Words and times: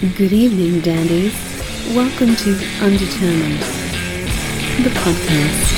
Good 0.00 0.32
evening, 0.32 0.80
dandies. 0.80 1.32
Welcome 1.94 2.36
to 2.36 2.50
Undetermined, 2.82 3.60
the 4.84 4.90
podcast. 4.90 5.72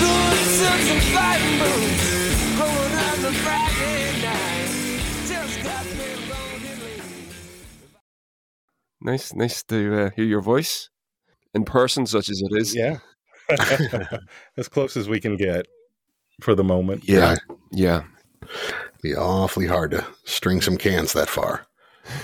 Going 0.00 0.36
to 0.36 0.84
some 0.84 1.00
fighting 1.14 1.58
boots, 1.60 2.58
going 2.58 2.92
on 2.92 3.22
the 3.22 3.32
Friday 3.38 4.20
night. 4.20 4.68
Just 5.28 5.62
got 5.62 5.84
me 5.84 6.08
lonely. 6.28 7.02
Nice, 9.00 9.32
nice 9.32 9.62
to 9.64 10.06
uh, 10.06 10.10
hear 10.16 10.24
your 10.24 10.42
voice 10.42 10.90
in 11.54 11.64
person, 11.64 12.04
such 12.04 12.28
as 12.28 12.42
it 12.42 12.50
is. 12.60 12.74
Yeah. 12.74 12.98
as 14.56 14.66
close 14.68 14.96
as 14.96 15.08
we 15.08 15.20
can 15.20 15.36
get 15.36 15.66
for 16.40 16.56
the 16.56 16.64
moment. 16.64 17.08
yeah, 17.08 17.36
yeah, 17.70 18.02
Be 19.02 19.14
awfully 19.14 19.66
hard 19.68 19.92
to 19.92 20.04
string 20.24 20.60
some 20.60 20.76
cans 20.76 21.12
that 21.12 21.28
far. 21.28 21.64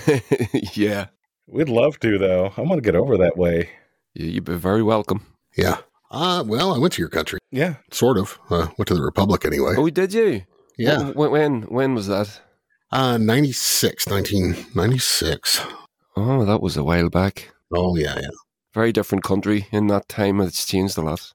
yeah. 0.73 1.07
We'd 1.47 1.69
love 1.69 1.99
to, 1.99 2.17
though. 2.17 2.53
I 2.57 2.61
want 2.61 2.75
to 2.81 2.81
get 2.81 2.95
over 2.95 3.17
that 3.17 3.37
way. 3.37 3.69
You- 4.13 4.27
You'd 4.27 4.45
be 4.45 4.55
very 4.55 4.83
welcome. 4.83 5.25
Yeah. 5.57 5.77
Uh, 6.11 6.43
well, 6.45 6.73
I 6.73 6.77
went 6.77 6.93
to 6.93 7.01
your 7.01 7.09
country, 7.09 7.39
Yeah. 7.51 7.75
sort 7.91 8.17
of. 8.17 8.37
Uh, 8.49 8.67
went 8.77 8.87
to 8.87 8.93
the 8.93 9.01
Republic 9.01 9.45
anyway. 9.45 9.73
Oh, 9.77 9.89
did 9.89 10.13
you? 10.13 10.43
yeah. 10.77 11.09
When? 11.11 11.31
When, 11.31 11.61
when 11.63 11.95
was 11.95 12.07
that? 12.07 12.39
Uh, 12.91 13.17
96, 13.17 14.07
1996. 14.07 15.61
Oh, 16.15 16.45
that 16.45 16.61
was 16.61 16.77
a 16.77 16.83
while 16.83 17.09
back. 17.09 17.51
Oh, 17.73 17.95
yeah, 17.95 18.15
yeah. 18.19 18.27
Very 18.73 18.91
different 18.91 19.23
country 19.23 19.67
in 19.71 19.87
that 19.87 20.07
time. 20.07 20.39
It's 20.41 20.65
changed 20.65 20.97
a 20.97 21.01
lot. 21.01 21.33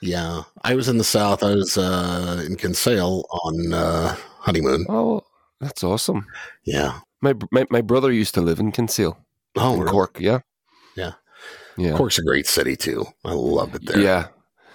Yeah. 0.00 0.42
I 0.62 0.74
was 0.76 0.88
in 0.88 0.98
the 0.98 1.04
South. 1.04 1.42
I 1.42 1.54
was 1.54 1.76
uh, 1.76 2.44
in 2.46 2.56
Kinsale 2.56 3.24
on 3.44 3.72
uh, 3.72 4.14
honeymoon. 4.38 4.86
Oh, 4.88 5.22
that's 5.60 5.82
awesome. 5.82 6.26
Yeah. 6.64 7.00
My 7.24 7.34
my, 7.50 7.64
my 7.70 7.80
brother 7.82 8.12
used 8.12 8.34
to 8.34 8.40
live 8.42 8.60
in 8.60 8.70
Kinsale, 8.72 9.16
Oh, 9.56 9.72
in 9.74 9.80
really? 9.80 9.90
Cork. 9.92 10.18
Yeah, 10.20 10.40
Yeah. 10.96 11.12
yeah, 11.76 11.96
Cork's 11.96 12.18
a 12.18 12.22
great 12.22 12.46
city, 12.46 12.76
too. 12.76 13.06
I 13.24 13.32
love 13.32 13.74
it 13.74 13.86
there. 13.86 13.98
yeah. 14.00 14.26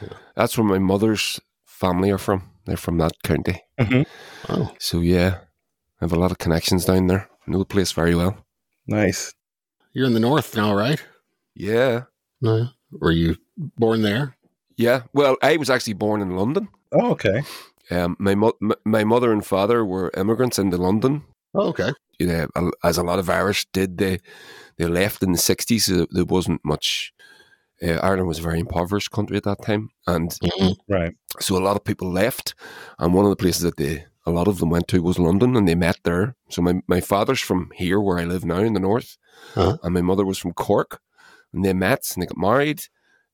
Yeah. 0.02 0.18
That's 0.36 0.58
where 0.58 0.66
my 0.68 0.80
mother's 0.80 1.40
family 1.66 2.10
are 2.12 2.18
from. 2.18 2.42
They're 2.66 2.78
from 2.86 2.98
that 3.00 3.12
county. 3.23 3.62
Oh, 4.50 4.72
So 4.80 5.02
yeah, 5.02 5.40
I 6.00 6.06
have 6.06 6.14
a 6.14 6.20
lot 6.20 6.32
of 6.32 6.38
connections 6.38 6.86
down 6.86 7.08
there. 7.08 7.30
Know 7.48 7.60
the 7.60 7.66
place 7.76 7.92
very 7.92 8.16
well. 8.16 8.34
Nice. 8.88 9.34
you're 9.94 10.08
in 10.08 10.14
the 10.14 10.20
North 10.20 10.56
now, 10.56 10.73
right? 10.76 11.02
Yeah, 11.56 12.04
Uh, 12.45 12.68
were 12.92 13.12
you 13.12 13.36
born 13.58 14.02
there? 14.02 14.36
yeah. 14.78 15.02
Well, 15.14 15.36
I 15.44 15.58
was 15.58 15.70
actually 15.70 15.95
born 15.95 16.22
in 16.22 16.36
London. 16.38 16.68
Oh, 16.92 17.12
okay. 17.12 17.44
Um, 17.92 18.16
my, 18.20 18.36
mo- 18.36 18.58
my 18.86 19.04
mother 19.04 19.32
and 19.34 19.45
father 19.45 19.84
were 19.84 20.12
immigrants 20.16 20.60
into 20.60 20.78
London. 20.78 21.23
Oh, 21.53 21.69
okay. 21.69 21.92
You 22.19 22.28
know, 22.28 22.72
as 22.83 22.97
a 22.97 23.03
lot 23.03 23.19
of 23.19 23.30
Irish 23.30 23.66
did. 23.73 23.97
They 23.97 24.19
they 24.78 24.86
left 24.88 25.23
in 25.23 25.31
the 25.31 25.38
sixties. 25.38 25.86
So 25.86 26.05
there 26.11 26.25
wasn't 26.25 26.61
much. 26.64 27.14
Uh, 27.81 27.94
Ireland 28.03 28.28
was 28.28 28.39
a 28.39 28.44
very 28.44 28.59
impoverished 28.59 29.11
country 29.11 29.38
at 29.38 29.44
that 29.44 29.61
time, 29.64 29.89
and 30.05 30.30
Mhm. 30.44 30.75
Right. 30.89 31.14
so 31.39 31.55
a 31.58 31.64
lot 31.64 31.77
of 31.77 31.83
people 31.86 32.11
left. 32.11 32.53
And 33.00 33.14
one 33.14 33.23
of 33.25 33.30
the 33.31 33.38
places 33.44 33.61
that 33.64 33.77
they 33.77 34.05
a 34.25 34.31
lot 34.31 34.47
of 34.47 34.59
them 34.59 34.70
went 34.70 34.88
to 34.89 35.02
was 35.02 35.17
London, 35.17 35.55
and 35.55 35.66
they 35.67 35.75
met 35.75 35.97
there. 36.03 36.36
So 36.50 36.61
my 36.61 36.81
my 36.88 37.02
father's 37.02 37.39
from 37.42 37.72
here, 37.75 38.00
where 38.02 38.20
I 38.20 38.25
live 38.25 38.44
now 38.45 38.59
in 38.59 38.73
the 38.73 38.80
north, 38.81 39.17
Uh-huh. 39.55 39.77
and 39.83 39.94
my 39.94 40.02
mother 40.02 40.25
was 40.25 40.38
from 40.38 40.53
Cork, 40.53 41.00
and 41.53 41.64
they 41.66 41.73
met 41.73 42.11
and 42.14 42.22
they 42.22 42.27
got 42.27 42.38
married. 42.38 42.81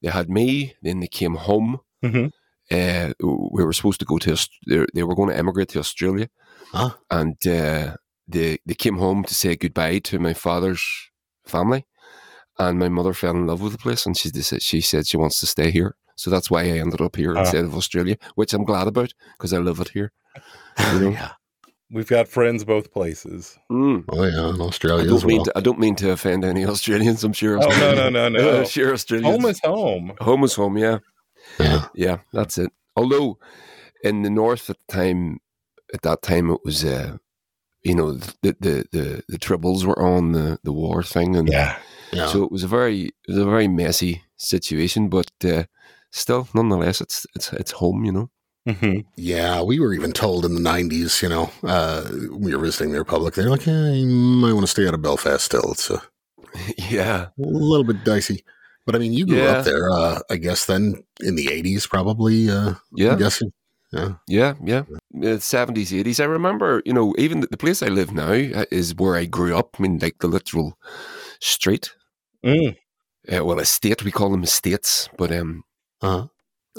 They 0.02 0.11
had 0.11 0.30
me. 0.30 0.75
Then 0.83 0.99
they 0.99 1.08
came 1.08 1.36
home. 1.36 1.80
Mhm. 2.03 2.31
Uh, 2.71 3.13
we 3.55 3.63
were 3.63 3.73
supposed 3.73 3.99
to 3.99 4.05
go 4.05 4.17
to. 4.19 4.38
They 4.93 5.03
were 5.03 5.16
going 5.16 5.30
to 5.31 5.38
emigrate 5.38 5.69
to 5.69 5.80
Australia 5.80 6.27
Huh? 6.71 6.91
and 7.09 7.36
uh, 7.47 7.95
they 8.28 8.58
they 8.66 8.73
came 8.76 8.98
home 8.98 9.23
to 9.23 9.34
say 9.36 9.56
goodbye 9.56 10.00
to 10.00 10.20
my 10.20 10.34
father's 10.34 10.84
family, 11.45 11.86
and 12.59 12.80
my 12.80 12.90
mother 12.90 13.14
fell 13.14 13.32
in 13.36 13.48
love 13.48 13.62
with 13.62 13.72
the 13.73 13.78
place, 13.78 14.06
and 14.06 14.17
she 14.17 14.32
just, 14.32 14.62
she 14.62 14.82
said 14.82 15.08
she 15.08 15.17
wants 15.17 15.40
to 15.40 15.45
stay 15.48 15.72
here. 15.72 15.95
So 16.17 16.30
that's 16.32 16.50
why 16.50 16.62
I 16.64 16.80
ended 16.80 17.02
up 17.02 17.16
here 17.17 17.36
Ah. 17.36 17.42
instead 17.42 17.66
of 17.66 17.76
Australia, 17.76 18.17
which 18.36 18.54
I'm 18.54 18.64
glad 18.64 18.88
about 18.88 19.14
because 19.38 19.52
I 19.54 19.58
love 19.60 19.80
it 19.82 19.89
here. 19.89 20.11
You 20.94 20.99
know? 20.99 21.10
yeah. 21.11 21.32
We've 21.92 22.08
got 22.08 22.27
friends 22.27 22.66
both 22.66 22.92
places. 22.92 23.58
Mm. 23.72 24.05
Oh, 24.10 24.23
yeah. 24.23 24.49
In 24.49 24.60
I 24.61 24.66
Australia 24.66 25.05
don't 25.05 25.17
as 25.17 25.26
mean 25.26 25.38
well. 25.38 25.45
to, 25.45 25.58
I 25.58 25.61
don't 25.61 25.80
mean 25.80 25.95
to 25.98 26.11
offend 26.11 26.44
any 26.44 26.66
Australians. 26.66 27.23
I'm 27.23 27.32
sure. 27.33 27.58
Oh, 27.61 27.70
no, 27.70 27.94
no, 27.94 28.10
no, 28.10 28.28
no. 28.30 28.60
I'm 28.60 28.66
sure 28.78 28.92
Australians. 28.94 29.36
Home 29.36 29.45
is 29.52 29.60
home. 29.64 30.14
home 30.20 30.44
is 30.44 30.55
home. 30.55 30.78
Yeah, 30.78 30.98
Yeah. 31.60 31.86
yeah, 31.94 32.17
that's 32.33 32.58
it. 32.58 32.72
Although 32.95 33.38
in 34.04 34.23
the 34.23 34.30
north 34.32 34.70
at 34.70 34.78
the 34.88 34.94
time, 34.94 35.39
at 35.94 36.02
that 36.02 36.22
time 36.23 36.49
it 36.49 36.60
was, 36.66 36.83
uh, 36.83 37.17
you 37.86 37.96
know, 37.96 38.14
the 38.42 38.56
the 38.60 38.86
the 38.92 39.23
the 39.30 39.38
Troubles 39.38 39.86
were 39.86 40.00
on 40.02 40.32
the 40.34 40.60
the 40.64 40.73
war 40.73 41.04
thing, 41.04 41.36
and 41.36 41.48
Yeah. 41.48 41.78
Yeah. 42.12 42.28
So 42.28 42.44
it 42.44 42.52
was 42.52 42.64
a 42.64 42.68
very 42.68 43.00
it 43.06 43.30
was 43.30 43.38
a 43.38 43.46
very 43.46 43.68
messy 43.68 44.23
situation, 44.38 45.10
but 45.10 45.32
uh, 45.44 45.64
still, 46.12 46.48
nonetheless, 46.54 47.02
it's 47.02 47.26
it's 47.36 47.52
it's 47.54 47.72
home. 47.72 48.06
You 48.06 48.12
know. 48.12 48.30
Mm-hmm. 48.68 49.02
Yeah, 49.16 49.62
we 49.62 49.80
were 49.80 49.94
even 49.94 50.12
told 50.12 50.44
in 50.46 50.56
the 50.56 50.70
'90s, 50.70 51.22
you 51.22 51.30
know, 51.30 51.52
uh, 51.64 52.04
we 52.32 52.56
were 52.56 52.64
visiting 52.66 52.92
the 52.94 52.98
Republic, 53.00 53.34
they're 53.36 53.50
like, 53.50 53.68
"Yeah, 53.68 53.92
you 53.92 54.08
might 54.08 54.54
want 54.54 54.64
to 54.66 54.72
stay 54.72 54.88
out 54.88 54.96
of 54.96 55.02
Belfast 55.04 55.46
still. 55.46 55.72
It's 55.72 55.90
a 55.92 56.02
yeah. 56.90 57.28
A 57.28 57.32
little 57.38 57.84
bit 57.86 58.04
dicey." 58.04 58.44
But 58.86 58.96
I 58.96 59.00
mean, 59.00 59.14
you 59.14 59.26
grew 59.28 59.38
Yeah. 59.38 59.58
up 59.60 59.66
there, 59.66 59.90
uh, 59.92 60.20
I 60.32 60.38
guess. 60.38 60.66
Then 60.66 61.04
in 61.22 61.36
the 61.36 61.48
'80s, 61.48 61.88
probably. 61.88 62.50
Uh, 62.50 62.73
yeah. 62.96 63.14
I'm 63.14 63.14
Yeah. 63.14 63.16
guessing. 63.17 63.52
Yeah. 63.92 64.14
Yeah. 64.28 64.54
Yeah. 64.64 65.38
Seventies, 65.40 65.94
eighties. 65.94 66.20
I 66.20 66.26
remember. 66.26 66.82
You 66.86 66.94
know, 66.94 67.14
even 67.18 67.42
the, 67.42 67.58
place 67.58 67.82
I 67.82 67.88
live 67.88 68.14
now 68.14 68.32
uh, 68.32 68.66
is 68.72 68.96
where 68.96 69.16
I 69.16 69.26
grew 69.26 69.56
up. 69.56 69.76
I 69.80 69.84
mean, 69.84 70.00
like 70.00 70.18
the 70.20 70.28
literal 70.28 70.78
street. 71.40 71.94
Mm. 72.46 72.76
Uh, 73.32 73.46
well, 73.46 73.60
estate. 73.60 74.04
We 74.04 74.12
call 74.12 74.30
them 74.30 74.44
estates, 74.44 75.10
but 75.18 75.32
um, 75.32 75.64
Uh-huh. 76.02 76.28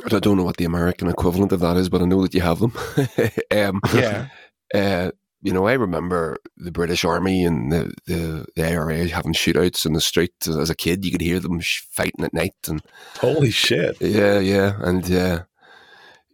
I 0.04 0.18
don't 0.18 0.36
know 0.36 0.44
what 0.44 0.58
the 0.58 0.66
American 0.66 1.08
equivalent 1.08 1.52
of 1.52 1.60
that 1.60 1.76
is, 1.78 1.88
but 1.88 2.02
I 2.02 2.04
know 2.04 2.20
that 2.22 2.34
you 2.34 2.42
have 2.42 2.60
them. 2.60 2.72
um, 3.50 3.80
Yeah. 3.94 4.28
uh, 4.74 5.10
you 5.42 5.52
know, 5.52 5.66
I 5.66 5.72
remember 5.74 6.36
the 6.56 6.70
British 6.72 7.04
Army 7.04 7.44
and 7.44 7.72
the, 7.72 7.92
the, 8.06 8.46
the 8.56 8.66
IRA 8.68 9.06
having 9.08 9.32
shootouts 9.32 9.86
in 9.86 9.92
the 9.94 10.00
street. 10.00 10.32
As 10.46 10.68
a 10.70 10.74
kid, 10.74 11.04
you 11.04 11.10
could 11.12 11.20
hear 11.20 11.40
them 11.40 11.60
sh- 11.60 11.82
fighting 11.90 12.24
at 12.24 12.34
night, 12.34 12.54
and 12.68 12.82
Holy 13.20 13.50
shit. 13.50 13.96
yeah, 14.00 14.38
yeah, 14.38 14.76
and 14.80 15.10
uh, 15.12 15.44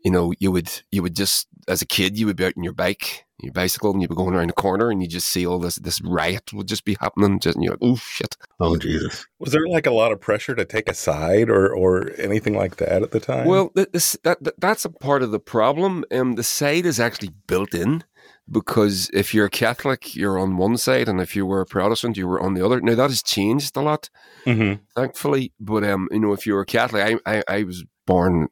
you 0.04 0.10
know, 0.10 0.32
you 0.38 0.52
would 0.52 0.70
you 0.90 1.02
would 1.02 1.16
just 1.16 1.48
as 1.68 1.82
a 1.82 1.86
kid, 1.86 2.18
you 2.18 2.26
would 2.26 2.36
be 2.36 2.44
out 2.44 2.54
on 2.56 2.64
your 2.64 2.72
bike, 2.72 3.24
your 3.40 3.52
bicycle, 3.52 3.92
and 3.92 4.02
you'd 4.02 4.08
be 4.08 4.16
going 4.16 4.34
around 4.34 4.48
the 4.48 4.54
corner, 4.54 4.90
and 4.90 5.00
you 5.02 5.08
just 5.08 5.28
see 5.28 5.46
all 5.46 5.58
this 5.58 5.76
this 5.76 6.00
riot 6.02 6.52
would 6.52 6.68
just 6.68 6.84
be 6.84 6.96
happening, 7.00 7.38
just 7.38 7.56
and 7.56 7.64
you're 7.64 7.74
like, 7.74 7.82
oh 7.82 7.96
shit. 7.96 8.36
Oh 8.60 8.76
Jesus. 8.76 9.26
Was 9.38 9.52
there 9.52 9.66
like 9.68 9.86
a 9.86 9.92
lot 9.92 10.12
of 10.12 10.20
pressure 10.20 10.54
to 10.54 10.64
take 10.64 10.88
a 10.88 10.94
side 10.94 11.48
or, 11.48 11.72
or 11.74 12.10
anything 12.18 12.54
like 12.54 12.76
that 12.76 13.02
at 13.02 13.10
the 13.10 13.20
time? 13.20 13.46
Well, 13.46 13.70
this, 13.74 14.16
that, 14.24 14.42
that 14.42 14.60
that's 14.60 14.84
a 14.84 14.90
part 14.90 15.22
of 15.22 15.30
the 15.30 15.40
problem. 15.40 16.04
Um, 16.12 16.34
the 16.34 16.44
side 16.44 16.86
is 16.86 17.00
actually 17.00 17.30
built 17.46 17.74
in 17.74 18.04
because 18.50 19.10
if 19.12 19.32
you're 19.32 19.46
a 19.46 19.50
Catholic, 19.50 20.14
you're 20.16 20.38
on 20.38 20.56
one 20.56 20.76
side, 20.76 21.08
and 21.08 21.20
if 21.20 21.36
you 21.36 21.46
were 21.46 21.60
a 21.60 21.66
Protestant, 21.66 22.16
you 22.16 22.26
were 22.26 22.40
on 22.40 22.54
the 22.54 22.64
other. 22.64 22.80
Now 22.80 22.94
that 22.96 23.10
has 23.10 23.22
changed 23.22 23.76
a 23.76 23.80
lot, 23.80 24.10
hmm 24.44 24.74
thankfully. 24.94 25.52
But 25.58 25.84
um, 25.84 26.08
you 26.10 26.20
know, 26.20 26.32
if 26.32 26.46
you 26.46 26.54
were 26.54 26.62
a 26.62 26.66
Catholic, 26.66 27.20
I 27.26 27.38
I, 27.38 27.42
I 27.48 27.62
was 27.62 27.84
born. 28.06 28.48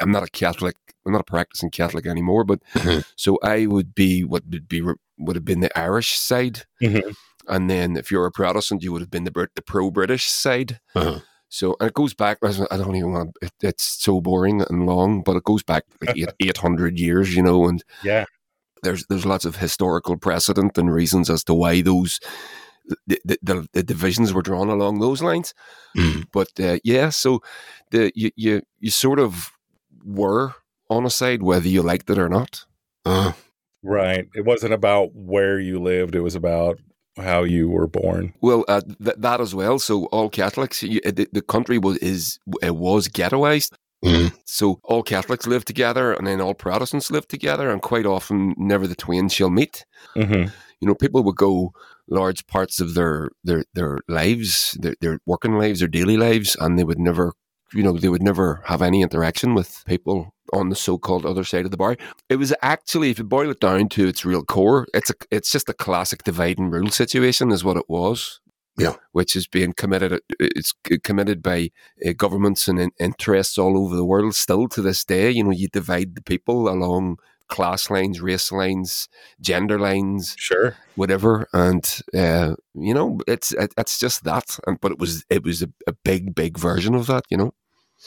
I'm 0.00 0.10
not 0.12 0.22
a 0.24 0.30
Catholic. 0.30 0.76
I'm 1.06 1.12
not 1.12 1.20
a 1.20 1.24
practicing 1.24 1.70
Catholic 1.70 2.06
anymore. 2.06 2.44
But 2.44 2.60
Mhm. 2.74 3.04
so 3.16 3.38
I 3.42 3.66
would 3.66 3.94
be 3.94 4.24
what 4.24 4.42
would 4.50 4.68
be 4.68 4.82
would 5.18 5.36
have 5.36 5.44
been 5.44 5.60
the 5.60 5.76
Irish 5.78 6.18
side, 6.18 6.62
Mhm. 6.82 7.14
and 7.48 7.70
then 7.70 7.96
if 7.96 8.10
you're 8.10 8.26
a 8.26 8.32
Protestant, 8.32 8.82
you 8.82 8.92
would 8.92 9.02
have 9.02 9.10
been 9.10 9.24
the 9.24 9.48
the 9.54 9.62
pro 9.62 9.90
British 9.90 10.26
side. 10.26 10.80
Uh-huh. 10.94 11.20
So 11.48 11.76
and 11.78 11.88
it 11.88 11.94
goes 11.94 12.14
back. 12.14 12.38
I 12.42 12.76
don't 12.76 12.96
even 12.96 13.12
want. 13.12 13.36
It, 13.42 13.52
it's 13.62 13.84
so 13.84 14.20
boring 14.20 14.62
and 14.68 14.86
long, 14.86 15.22
but 15.22 15.36
it 15.36 15.44
goes 15.44 15.62
back 15.62 15.84
like 16.00 16.16
eight 16.40 16.56
hundred 16.58 16.98
years, 16.98 17.34
you 17.36 17.42
know. 17.42 17.68
And 17.68 17.82
Yeah. 18.02 18.24
there's 18.82 19.06
there's 19.08 19.24
lots 19.26 19.44
of 19.44 19.56
historical 19.56 20.16
precedent 20.16 20.76
and 20.78 20.92
reasons 20.92 21.30
as 21.30 21.44
to 21.44 21.54
why 21.54 21.80
those 21.82 22.18
the 23.06 23.18
the, 23.24 23.38
the, 23.42 23.68
the 23.72 23.82
divisions 23.82 24.32
were 24.32 24.42
drawn 24.42 24.68
along 24.68 25.00
those 25.00 25.22
lines. 25.22 25.54
Mm. 25.96 26.26
But 26.32 26.48
uh, 26.60 26.78
yeah, 26.84 27.10
so 27.10 27.42
the 27.90 28.12
you, 28.14 28.30
you 28.36 28.62
you 28.80 28.90
sort 28.90 29.18
of 29.18 29.52
were 30.04 30.54
on 30.90 31.06
a 31.06 31.10
side 31.10 31.42
whether 31.42 31.68
you 31.68 31.82
liked 31.82 32.10
it 32.10 32.18
or 32.18 32.28
not. 32.28 32.64
Uh, 33.04 33.32
Right. 33.84 34.26
It 34.34 34.46
wasn't 34.46 34.72
about 34.72 35.14
where 35.14 35.60
you 35.60 35.78
lived, 35.78 36.14
it 36.14 36.22
was 36.22 36.34
about 36.34 36.80
how 37.18 37.42
you 37.44 37.68
were 37.68 37.86
born. 37.86 38.32
Well, 38.40 38.64
uh, 38.66 38.80
th- 38.80 39.16
that 39.18 39.40
as 39.40 39.54
well. 39.54 39.78
So 39.78 40.06
all 40.06 40.30
Catholics, 40.30 40.82
you, 40.82 41.00
the, 41.02 41.28
the 41.30 41.42
country 41.42 41.78
was 41.78 41.98
is 41.98 42.38
uh, 42.66 42.72
was 42.72 43.08
ghettoized. 43.08 43.74
mm, 44.02 44.32
So 44.46 44.80
all 44.84 45.02
Catholics 45.02 45.46
live 45.46 45.66
together, 45.66 46.14
and 46.14 46.26
then 46.26 46.40
all 46.40 46.54
Protestants 46.54 47.10
live 47.10 47.28
together, 47.28 47.70
and 47.70 47.82
quite 47.82 48.06
often 48.06 48.54
never 48.56 48.86
the 48.86 48.96
twain 48.96 49.28
shall 49.28 49.50
meet. 49.50 49.84
Mm 50.16 50.26
hmm 50.26 50.48
You 50.84 50.88
know, 50.90 50.94
people 50.94 51.22
would 51.24 51.36
go 51.36 51.72
large 52.08 52.46
parts 52.46 52.78
of 52.78 52.92
their 52.92 53.30
their 53.42 53.64
their 53.72 54.00
lives, 54.06 54.76
their, 54.78 54.94
their 55.00 55.18
working 55.24 55.56
lives, 55.56 55.78
their 55.78 55.88
daily 55.88 56.18
lives, 56.18 56.56
and 56.60 56.78
they 56.78 56.84
would 56.84 56.98
never, 56.98 57.32
you 57.72 57.82
know, 57.82 57.96
they 57.96 58.10
would 58.10 58.22
never 58.22 58.62
have 58.66 58.82
any 58.82 59.00
interaction 59.00 59.54
with 59.54 59.82
people 59.86 60.34
on 60.52 60.68
the 60.68 60.76
so-called 60.76 61.24
other 61.24 61.42
side 61.44 61.64
of 61.64 61.70
the 61.70 61.78
bar. 61.78 61.96
It 62.28 62.36
was 62.36 62.52
actually, 62.60 63.08
if 63.08 63.18
you 63.18 63.24
boil 63.24 63.48
it 63.50 63.60
down 63.60 63.88
to 63.88 64.06
its 64.06 64.26
real 64.26 64.44
core, 64.44 64.86
it's 64.92 65.08
a 65.08 65.14
it's 65.30 65.50
just 65.50 65.70
a 65.70 65.72
classic 65.86 66.22
divide 66.22 66.58
and 66.58 66.70
rule 66.70 66.90
situation, 66.90 67.50
is 67.50 67.64
what 67.64 67.78
it 67.78 67.88
was. 67.88 68.40
Yeah. 68.76 68.96
which 69.12 69.36
is 69.36 69.46
being 69.46 69.72
committed. 69.72 70.20
It's 70.40 70.74
committed 71.04 71.44
by 71.44 71.70
uh, 72.04 72.12
governments 72.16 72.66
and 72.66 72.80
in- 72.80 72.90
interests 72.98 73.56
all 73.56 73.78
over 73.78 73.94
the 73.94 74.04
world. 74.04 74.34
Still 74.34 74.66
to 74.68 74.82
this 74.82 75.04
day, 75.04 75.30
you 75.30 75.44
know, 75.44 75.52
you 75.52 75.68
divide 75.68 76.16
the 76.16 76.22
people 76.22 76.68
along 76.68 77.18
class 77.56 77.90
lines, 77.90 78.20
race 78.20 78.50
lines, 78.52 79.08
gender 79.40 79.78
lines, 79.78 80.34
Sure. 80.38 80.76
whatever, 80.96 81.46
and 81.52 81.84
uh, 82.14 82.54
you 82.74 82.94
know, 82.94 83.18
it's 83.26 83.52
it, 83.52 83.72
it's 83.78 83.98
just 84.04 84.24
that. 84.24 84.58
And 84.66 84.80
but 84.80 84.92
it 84.92 84.98
was 84.98 85.24
it 85.30 85.42
was 85.44 85.62
a, 85.62 85.68
a 85.86 85.92
big 86.10 86.34
big 86.34 86.58
version 86.58 86.94
of 86.94 87.06
that. 87.06 87.24
You 87.30 87.38
know. 87.38 87.52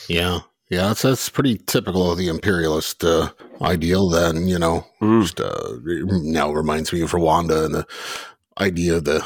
Yeah. 0.10 0.40
Yeah, 0.70 0.88
that's, 0.90 1.02
that's 1.04 1.30
pretty 1.30 1.58
typical 1.66 2.12
of 2.12 2.18
the 2.18 2.28
imperialist 2.28 3.02
uh, 3.04 3.30
ideal. 3.62 4.10
Then 4.10 4.48
you 4.48 4.60
know, 4.60 4.86
Mm. 5.02 5.22
just 5.24 5.40
uh, 5.40 5.78
now 6.24 6.52
reminds 6.52 6.92
me 6.92 7.02
of 7.02 7.12
Rwanda 7.14 7.64
and 7.66 7.74
the 7.76 7.86
idea 8.60 8.98
of 8.98 9.06
the, 9.06 9.26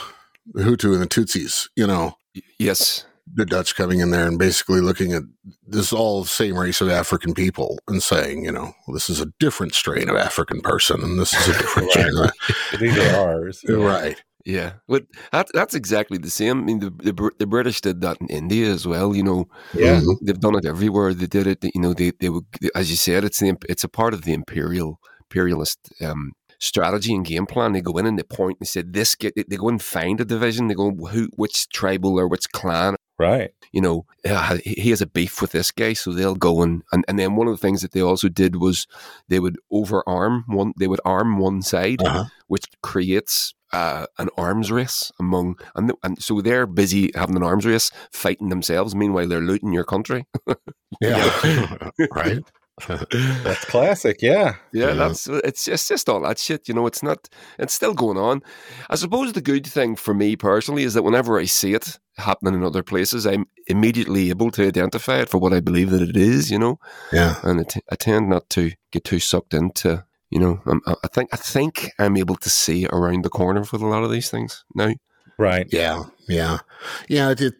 the 0.53 0.61
Hutu 0.63 0.93
and 0.93 1.01
the 1.01 1.07
Tutsis. 1.07 1.67
You 1.75 1.87
know, 1.87 2.13
Yes. 2.59 3.05
The 3.33 3.45
Dutch 3.45 3.75
coming 3.75 3.99
in 3.99 4.11
there 4.11 4.27
and 4.27 4.37
basically 4.39 4.81
looking 4.81 5.13
at 5.13 5.23
this 5.65 5.93
all 5.93 6.25
same 6.25 6.57
race 6.57 6.81
of 6.81 6.89
African 6.89 7.33
people 7.33 7.79
and 7.87 8.01
saying, 8.03 8.45
you 8.45 8.51
know, 8.51 8.73
well, 8.87 8.93
this 8.93 9.09
is 9.09 9.21
a 9.21 9.27
different 9.39 9.73
strain 9.73 10.09
of 10.09 10.15
African 10.15 10.61
person 10.61 11.01
and 11.01 11.19
this 11.19 11.33
is 11.33 11.47
a 11.55 11.57
different 11.59 11.91
strain. 11.91 12.17
Of, 12.17 12.31
These 12.79 12.97
are 12.97 13.15
ours. 13.15 13.61
right. 13.69 14.21
Yeah, 14.43 14.73
but 14.87 15.05
that, 15.31 15.47
that's 15.53 15.75
exactly 15.75 16.17
the 16.17 16.31
same. 16.31 16.61
I 16.61 16.63
mean, 16.63 16.79
the, 16.79 16.89
the 16.89 17.31
the 17.37 17.45
British 17.45 17.79
did 17.79 18.01
that 18.01 18.17
in 18.19 18.27
India 18.27 18.71
as 18.71 18.87
well. 18.87 19.15
You 19.15 19.21
know, 19.21 19.45
Yeah. 19.75 20.01
Mhm. 20.01 20.15
they've 20.23 20.39
done 20.39 20.55
it 20.55 20.65
everywhere. 20.65 21.13
They 21.13 21.27
did 21.27 21.45
it. 21.45 21.63
You 21.75 21.79
know, 21.79 21.93
they 21.93 22.11
they 22.19 22.29
would, 22.29 22.45
as 22.73 22.89
you 22.89 22.95
said, 22.97 23.23
it's 23.23 23.39
the 23.39 23.55
it's 23.69 23.83
a 23.83 23.87
part 23.87 24.15
of 24.15 24.23
the 24.23 24.33
imperial 24.33 24.99
imperialist 25.29 25.77
um, 26.01 26.31
strategy 26.59 27.13
and 27.13 27.23
game 27.23 27.45
plan. 27.45 27.73
They 27.73 27.81
go 27.81 27.97
in 27.99 28.07
and 28.07 28.17
they 28.17 28.23
point 28.23 28.57
and 28.59 28.67
say 28.67 28.81
this. 28.81 29.13
Get 29.13 29.35
they 29.35 29.57
go 29.57 29.69
and 29.69 29.79
find 29.79 30.19
a 30.19 30.25
division. 30.25 30.69
They 30.69 30.73
go 30.73 30.89
who 30.91 31.27
which 31.35 31.69
tribal 31.69 32.19
or 32.19 32.27
which 32.27 32.49
clan. 32.51 32.95
Right. 33.21 33.51
You 33.71 33.81
know, 33.81 34.05
uh, 34.25 34.57
he 34.65 34.89
has 34.89 35.01
a 35.01 35.05
beef 35.07 35.41
with 35.41 35.51
this 35.51 35.71
guy, 35.71 35.93
so 35.93 36.11
they'll 36.11 36.35
go 36.35 36.61
and, 36.63 36.81
and 36.91 37.05
and 37.07 37.17
then 37.19 37.35
one 37.35 37.47
of 37.47 37.53
the 37.53 37.61
things 37.65 37.81
that 37.81 37.91
they 37.91 38.01
also 38.01 38.29
did 38.29 38.55
was 38.55 38.87
they 39.29 39.39
would 39.39 39.57
overarm 39.71 40.43
one. 40.47 40.73
They 40.79 40.87
would 40.87 41.01
arm 41.05 41.37
one 41.37 41.61
side 41.61 42.01
Uh-huh. 42.01 42.25
which 42.47 42.65
creates 42.81 43.53
uh, 43.73 44.05
an 44.17 44.29
arms 44.37 44.69
race 44.71 45.11
among, 45.19 45.55
and, 45.75 45.87
th- 45.89 45.99
and 46.03 46.21
so 46.21 46.41
they're 46.41 46.67
busy 46.67 47.11
having 47.15 47.37
an 47.37 47.43
arms 47.43 47.65
race, 47.65 47.91
fighting 48.11 48.49
themselves. 48.49 48.93
Meanwhile, 48.95 49.27
they're 49.29 49.39
looting 49.51 49.71
your 49.73 49.85
country. 49.85 50.25
Yeah. 51.01 51.89
right. 52.13 52.39
That's 53.43 53.65
classic. 53.65 54.21
Yeah. 54.21 54.55
Yeah, 54.73 54.87
Yeah. 54.87 54.93
that's 54.93 55.27
it's 55.27 55.65
just 55.65 55.87
just 55.89 56.09
all 56.09 56.21
that 56.21 56.39
shit. 56.39 56.67
You 56.67 56.73
know, 56.73 56.87
it's 56.87 57.03
not. 57.03 57.29
It's 57.59 57.73
still 57.73 57.93
going 57.93 58.17
on. 58.17 58.41
I 58.89 58.95
suppose 58.95 59.33
the 59.33 59.41
good 59.41 59.65
thing 59.67 59.95
for 59.95 60.13
me 60.13 60.35
personally 60.35 60.83
is 60.83 60.93
that 60.93 61.03
whenever 61.03 61.39
I 61.39 61.45
see 61.45 61.73
it 61.73 61.99
happening 62.17 62.55
in 62.55 62.63
other 62.63 62.83
places, 62.83 63.25
I'm 63.25 63.45
immediately 63.67 64.29
able 64.29 64.51
to 64.51 64.67
identify 64.67 65.19
it 65.21 65.29
for 65.29 65.37
what 65.39 65.53
I 65.53 65.59
believe 65.59 65.89
that 65.91 66.01
it 66.01 66.17
is. 66.17 66.49
You 66.51 66.59
know, 66.59 66.79
Yeah. 67.11 67.35
and 67.43 67.59
I, 67.61 67.63
t- 67.63 67.81
I 67.91 67.95
tend 67.95 68.29
not 68.29 68.49
to 68.51 68.71
get 68.91 69.03
too 69.03 69.19
sucked 69.19 69.53
into. 69.53 70.03
You 70.29 70.39
know, 70.39 70.61
I'm, 70.65 70.81
I 70.87 70.95
I 71.03 71.07
think 71.07 71.29
I 71.33 71.37
think 71.37 71.91
I'm 71.99 72.15
able 72.17 72.35
to 72.37 72.49
see 72.49 72.87
around 72.87 73.23
the 73.23 73.29
corner 73.29 73.61
with 73.71 73.81
a 73.81 73.87
lot 73.87 74.03
of 74.03 74.11
these 74.11 74.29
things 74.29 74.63
now. 74.73 74.93
Right. 75.37 75.67
Yeah, 75.71 76.03
yeah, 76.31 76.59
yeah. 77.07 77.31
It, 77.31 77.41
it, 77.41 77.55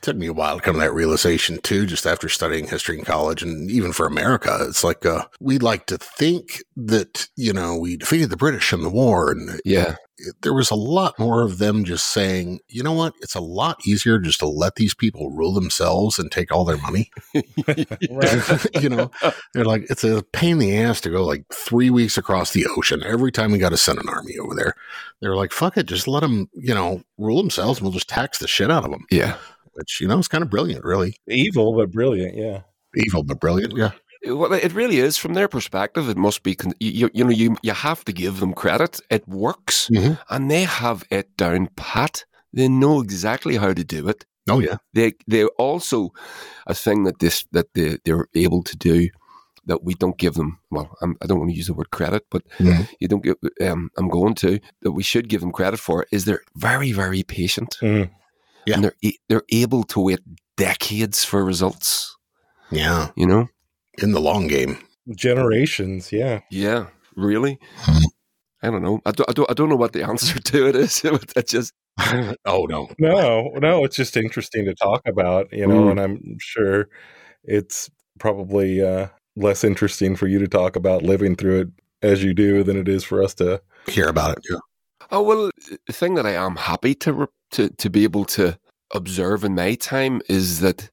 took 0.00 0.16
me 0.16 0.26
a 0.26 0.32
while 0.32 0.56
to 0.56 0.62
come 0.62 0.74
to 0.74 0.80
that 0.80 0.92
realization 0.92 1.58
too. 1.62 1.86
Just 1.86 2.06
after 2.06 2.28
studying 2.28 2.66
history 2.66 2.98
in 2.98 3.04
college, 3.04 3.42
and 3.42 3.70
even 3.70 3.92
for 3.92 4.06
America, 4.06 4.58
it's 4.68 4.82
like 4.82 5.04
uh, 5.04 5.26
we 5.40 5.58
like 5.58 5.86
to 5.86 5.98
think 5.98 6.62
that 6.76 7.28
you 7.36 7.52
know 7.52 7.76
we 7.76 7.96
defeated 7.96 8.30
the 8.30 8.36
British 8.36 8.72
in 8.72 8.82
the 8.82 8.90
war, 8.90 9.30
and 9.30 9.60
Yeah, 9.64 9.96
there 10.42 10.54
was 10.54 10.70
a 10.70 10.74
lot 10.74 11.18
more 11.18 11.42
of 11.42 11.58
them 11.58 11.84
just 11.84 12.06
saying, 12.06 12.60
you 12.68 12.82
know 12.82 12.92
what, 12.92 13.14
it's 13.20 13.34
a 13.34 13.40
lot 13.40 13.86
easier 13.86 14.18
just 14.18 14.40
to 14.40 14.46
let 14.46 14.76
these 14.76 14.94
people 14.94 15.30
rule 15.30 15.52
themselves 15.52 16.18
and 16.18 16.30
take 16.32 16.50
all 16.52 16.64
their 16.64 16.78
money. 16.78 17.10
You 18.80 18.88
know, 18.88 19.10
they're 19.52 19.64
like, 19.64 19.86
it's 19.90 20.04
a 20.04 20.22
pain 20.32 20.52
in 20.52 20.58
the 20.58 20.76
ass 20.76 21.00
to 21.02 21.10
go 21.10 21.24
like 21.24 21.44
three 21.52 21.90
weeks 21.90 22.16
across 22.16 22.52
the 22.52 22.66
ocean 22.76 23.02
every 23.04 23.32
time 23.32 23.52
we 23.52 23.58
got 23.58 23.70
to 23.70 23.76
send 23.76 23.98
an 23.98 24.08
army 24.08 24.38
over 24.38 24.54
there. 24.54 24.74
They're 25.20 25.36
like, 25.36 25.52
fuck 25.52 25.76
it, 25.76 25.86
just 25.86 26.06
let 26.08 26.20
them, 26.20 26.48
you 26.54 26.74
know, 26.74 27.02
rule 27.18 27.38
themselves 27.38 27.78
and 27.78 27.84
we'll 27.84 27.92
just 27.92 28.08
tax 28.08 28.38
the 28.38 28.48
shit 28.48 28.70
out 28.70 28.84
of 28.84 28.90
them. 28.90 29.04
yeah. 29.10 29.36
Which, 29.72 30.00
you 30.00 30.08
know, 30.08 30.18
is 30.18 30.28
kind 30.28 30.42
of 30.42 30.48
brilliant, 30.48 30.84
really. 30.84 31.16
Evil, 31.28 31.74
but 31.74 31.90
brilliant. 31.90 32.34
Yeah. 32.34 32.62
Evil, 32.94 33.22
but 33.22 33.38
brilliant. 33.40 33.76
Yeah. 33.76 33.90
Well, 34.26 34.52
it 34.52 34.72
really 34.74 34.98
is. 34.98 35.16
From 35.18 35.34
their 35.34 35.48
perspective, 35.48 36.08
it 36.08 36.16
must 36.16 36.42
be. 36.42 36.54
Con- 36.54 36.74
you, 36.80 37.10
you 37.14 37.24
know, 37.24 37.30
you 37.30 37.56
you 37.62 37.72
have 37.74 38.04
to 38.04 38.12
give 38.12 38.40
them 38.40 38.52
credit. 38.54 39.00
It 39.10 39.26
works, 39.28 39.88
Mhm. 39.90 40.18
and 40.28 40.50
they 40.50 40.64
have 40.64 41.04
it 41.10 41.36
down 41.36 41.68
pat. 41.76 42.24
They 42.52 42.68
know 42.68 43.00
exactly 43.02 43.56
how 43.56 43.72
to 43.74 43.84
do 43.84 44.08
it. 44.08 44.24
Oh, 44.48 44.60
yeah. 44.60 44.76
They 44.94 45.12
they 45.30 45.44
also 45.58 46.10
a 46.66 46.74
thing 46.74 47.04
that 47.04 47.18
this 47.18 47.44
that 47.52 47.66
they 47.74 47.98
they're 48.04 48.26
able 48.34 48.62
to 48.62 48.76
do 48.76 49.08
that 49.68 49.82
we 49.82 49.94
don't 49.94 50.18
give 50.18 50.34
them. 50.34 50.58
Well, 50.70 50.88
I'm, 51.02 51.16
I 51.22 51.26
don't 51.26 51.38
want 51.40 51.50
to 51.50 51.56
use 51.56 51.66
the 51.66 51.74
word 51.74 51.90
credit, 51.90 52.22
but 52.30 52.42
Mhm. 52.58 52.86
you 53.00 53.08
don't 53.08 53.24
give. 53.24 53.36
Um, 53.60 53.90
I'm 53.98 54.08
going 54.08 54.34
to 54.36 54.58
that 54.82 54.92
we 54.92 55.02
should 55.02 55.28
give 55.28 55.40
them 55.40 55.52
credit 55.52 55.80
for 55.80 56.06
is 56.12 56.24
they're 56.24 56.42
very 56.54 56.92
very 56.92 57.22
patient. 57.22 57.76
Mm. 57.82 58.10
Yeah. 58.66 58.74
and 58.74 58.84
they're 58.84 59.12
they're 59.28 59.44
able 59.62 59.84
to 59.84 60.00
wait 60.00 60.20
decades 60.56 61.24
for 61.24 61.44
results. 61.44 62.16
Yeah. 62.70 63.10
You 63.16 63.26
know. 63.26 63.46
In 64.02 64.12
the 64.12 64.20
long 64.20 64.46
game. 64.48 64.78
Generations. 65.14 66.12
Yeah. 66.12 66.40
Yeah, 66.50 66.86
really. 67.14 67.58
Hmm. 67.78 68.04
I 68.62 68.70
don't 68.70 68.82
know. 68.82 69.00
I 69.06 69.12
don't, 69.12 69.28
I 69.28 69.32
don't. 69.32 69.50
I 69.50 69.54
don't 69.54 69.68
know 69.68 69.76
what 69.76 69.92
the 69.92 70.02
answer 70.02 70.38
to 70.40 70.68
it 70.68 70.76
is. 70.76 71.02
It 71.36 71.46
just 71.46 71.72
oh, 72.44 72.66
no. 72.68 72.88
No, 72.98 73.50
no, 73.60 73.84
it's 73.84 73.96
just 73.96 74.16
interesting 74.16 74.64
to 74.66 74.74
talk 74.74 75.02
about, 75.06 75.52
you 75.52 75.66
know, 75.66 75.84
Mm. 75.84 75.90
and 75.92 76.00
I'm 76.00 76.36
sure 76.40 76.88
it's 77.44 77.90
probably 78.18 78.82
uh, 78.82 79.08
less 79.36 79.62
interesting 79.64 80.16
for 80.16 80.26
you 80.26 80.38
to 80.38 80.48
talk 80.48 80.76
about 80.76 81.02
living 81.02 81.36
through 81.36 81.60
it 81.60 81.68
as 82.02 82.22
you 82.24 82.34
do 82.34 82.62
than 82.62 82.76
it 82.76 82.88
is 82.88 83.04
for 83.04 83.22
us 83.22 83.34
to. 83.34 83.62
Hear 83.86 84.08
about 84.08 84.36
it. 84.38 84.44
Yeah. 84.50 84.58
oh 85.12 85.22
well. 85.22 85.50
The 85.86 85.92
thing 85.92 86.14
that 86.16 86.26
I 86.26 86.32
am 86.32 86.56
happy 86.56 86.94
to 86.96 87.12
re- 87.12 87.26
to 87.52 87.68
to 87.70 87.88
be 87.90 88.04
able 88.04 88.24
to 88.26 88.58
observe 88.94 89.44
in 89.44 89.54
my 89.54 89.74
time 89.76 90.20
is 90.28 90.60
that 90.60 90.90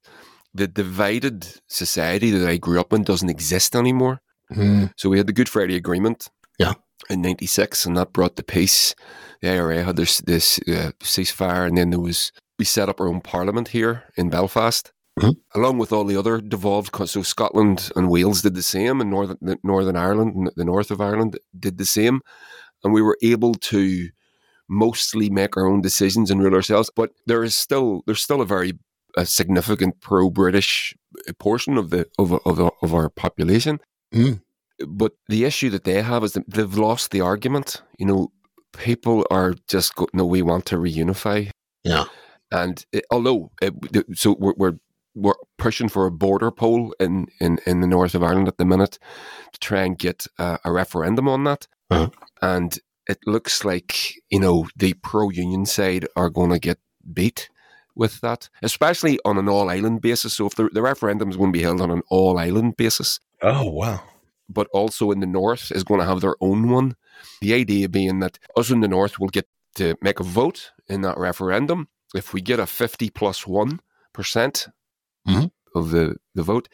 the 0.54 0.68
divided 0.68 1.48
society 1.68 2.32
that 2.32 2.48
I 2.48 2.58
grew 2.58 2.80
up 2.80 2.94
in 2.94 3.04
doesn't 3.04 3.30
exist 3.30 3.76
anymore. 3.76 4.22
Mm. 4.52 4.92
So 4.98 5.10
we 5.10 5.18
had 5.18 5.28
the 5.28 5.34
Good 5.34 5.50
Friday 5.50 5.76
Agreement. 5.76 6.30
Yeah. 6.60 6.74
In 7.10 7.22
'96, 7.22 7.86
and 7.86 7.98
that 7.98 8.14
brought 8.14 8.36
the 8.36 8.44
peace. 8.44 8.96
The 9.42 9.50
IRA 9.50 9.84
had 9.84 9.96
this 9.98 10.20
this 10.22 10.60
uh, 10.68 10.92
ceasefire, 11.02 11.68
and 11.68 11.78
then 11.78 11.90
there 11.90 12.00
was 12.00 12.32
we 12.60 12.66
set 12.66 12.88
up 12.88 13.02
our 13.02 13.08
own 13.08 13.20
parliament 13.22 13.70
here 13.70 14.04
in 14.16 14.30
Belfast, 14.30 14.94
Mhm. 15.20 15.34
along 15.54 15.80
with 15.80 15.92
all 15.92 16.06
the 16.06 16.16
other 16.16 16.40
devolved. 16.40 16.96
So 17.10 17.24
Scotland 17.24 17.92
and 17.96 18.10
Wales 18.10 18.42
did 18.42 18.56
the 18.56 18.62
same, 18.64 19.02
and 19.02 19.10
Northern 19.10 19.58
Northern 19.64 19.98
Ireland, 19.98 20.36
and 20.36 20.52
the 20.56 20.64
north 20.64 20.92
of 20.92 21.02
Ireland 21.02 21.38
did 21.60 21.78
the 21.78 21.86
same, 21.86 22.22
and 22.84 22.94
we 22.94 23.02
were 23.02 23.18
able 23.22 23.54
to 23.56 24.10
mostly 24.70 25.30
make 25.30 25.58
our 25.58 25.68
own 25.68 25.82
decisions 25.82 26.32
and 26.32 26.42
rule 26.42 26.54
ourselves. 26.56 26.90
But 26.96 27.10
there 27.28 27.44
is 27.44 27.56
still 27.58 28.02
there's 28.06 28.22
still 28.24 28.42
a 28.42 28.46
very 28.46 28.74
a 29.18 29.26
significant 29.26 30.02
pro-British 30.02 30.96
portion 31.40 31.78
of 31.78 31.90
the 31.90 32.08
of 32.18 32.34
of, 32.46 32.60
of 32.82 32.94
our 32.94 33.10
population 33.10 33.80
but 34.88 35.14
the 35.28 35.46
issue 35.46 35.70
that 35.72 35.84
they 35.84 36.02
have 36.02 36.24
is 36.24 36.34
that 36.34 36.50
they've 36.50 36.78
lost 36.78 37.12
the 37.12 37.22
argument. 37.22 37.82
You 37.98 38.06
know, 38.06 38.32
people 38.74 39.26
are 39.30 39.56
just 39.68 39.96
go, 39.96 40.08
no, 40.14 40.26
we 40.26 40.42
want 40.42 40.66
to 40.68 40.78
reunify. 40.78 41.52
Yeah. 41.84 42.06
And 42.52 42.86
it, 42.92 43.06
although, 43.12 43.52
it, 43.62 43.74
so 44.14 44.36
we're, 44.40 44.54
we're 44.58 44.78
we're 45.16 45.36
pushing 45.60 45.90
for 45.90 46.08
a 46.08 46.12
border 46.12 46.50
poll 46.50 46.96
in, 47.00 47.28
in, 47.40 47.60
in 47.68 47.82
the 47.82 47.88
north 47.88 48.16
of 48.16 48.24
Ireland 48.24 48.48
at 48.48 48.58
the 48.58 48.66
minute 48.66 48.98
to 49.52 49.60
try 49.60 49.84
and 49.84 49.96
get 49.96 50.26
uh, 50.40 50.58
a 50.66 50.72
referendum 50.72 51.30
on 51.30 51.44
that. 51.44 51.68
Uh-huh. 51.92 52.10
And 52.42 52.80
it 53.08 53.20
looks 53.28 53.64
like 53.64 54.16
you 54.32 54.40
know 54.40 54.68
the 54.76 54.94
pro-union 54.94 55.68
side 55.68 56.08
are 56.16 56.32
going 56.32 56.50
to 56.50 56.60
get 56.60 56.80
beat 57.14 57.50
with 57.96 58.22
that, 58.22 58.50
especially 58.62 59.20
on 59.26 59.38
an 59.38 59.48
all-island 59.50 60.02
basis. 60.02 60.34
So 60.36 60.48
if 60.48 60.56
the, 60.56 60.70
the 60.74 60.82
referendum 60.82 61.30
is 61.30 61.38
going 61.38 61.52
to 61.54 61.58
be 61.58 61.64
held 61.64 61.82
on 61.82 61.92
an 61.92 62.02
all-island 62.10 62.76
basis, 62.78 63.20
Oh, 63.42 63.70
wow. 63.70 64.02
but 64.50 64.68
also 64.74 65.12
in 65.12 65.20
the 65.20 65.26
north 65.28 65.72
is 65.72 65.84
going 65.84 66.00
to 66.00 66.06
have 66.06 66.22
their 66.22 66.36
own 66.42 66.70
one. 66.70 66.96
The 67.42 67.54
idea 67.54 67.90
being 67.90 68.20
that 68.20 68.40
us 68.58 68.72
in 68.72 68.82
the 68.82 68.88
north 68.88 69.20
will 69.20 69.28
get 69.30 69.48
to 69.76 69.96
make 70.02 70.20
a 70.20 70.24
vote 70.24 70.72
in 70.88 71.02
that 71.02 71.18
referendum. 71.18 71.88
If 72.16 72.34
we 72.34 72.42
get 72.42 72.60
a 72.60 72.66
50 72.66 73.10
plus 73.10 73.44
1% 73.46 73.80
Mhm. 75.28 75.52
of 75.76 75.90
the, 75.92 76.16
the 76.36 76.44
vote, 76.44 76.70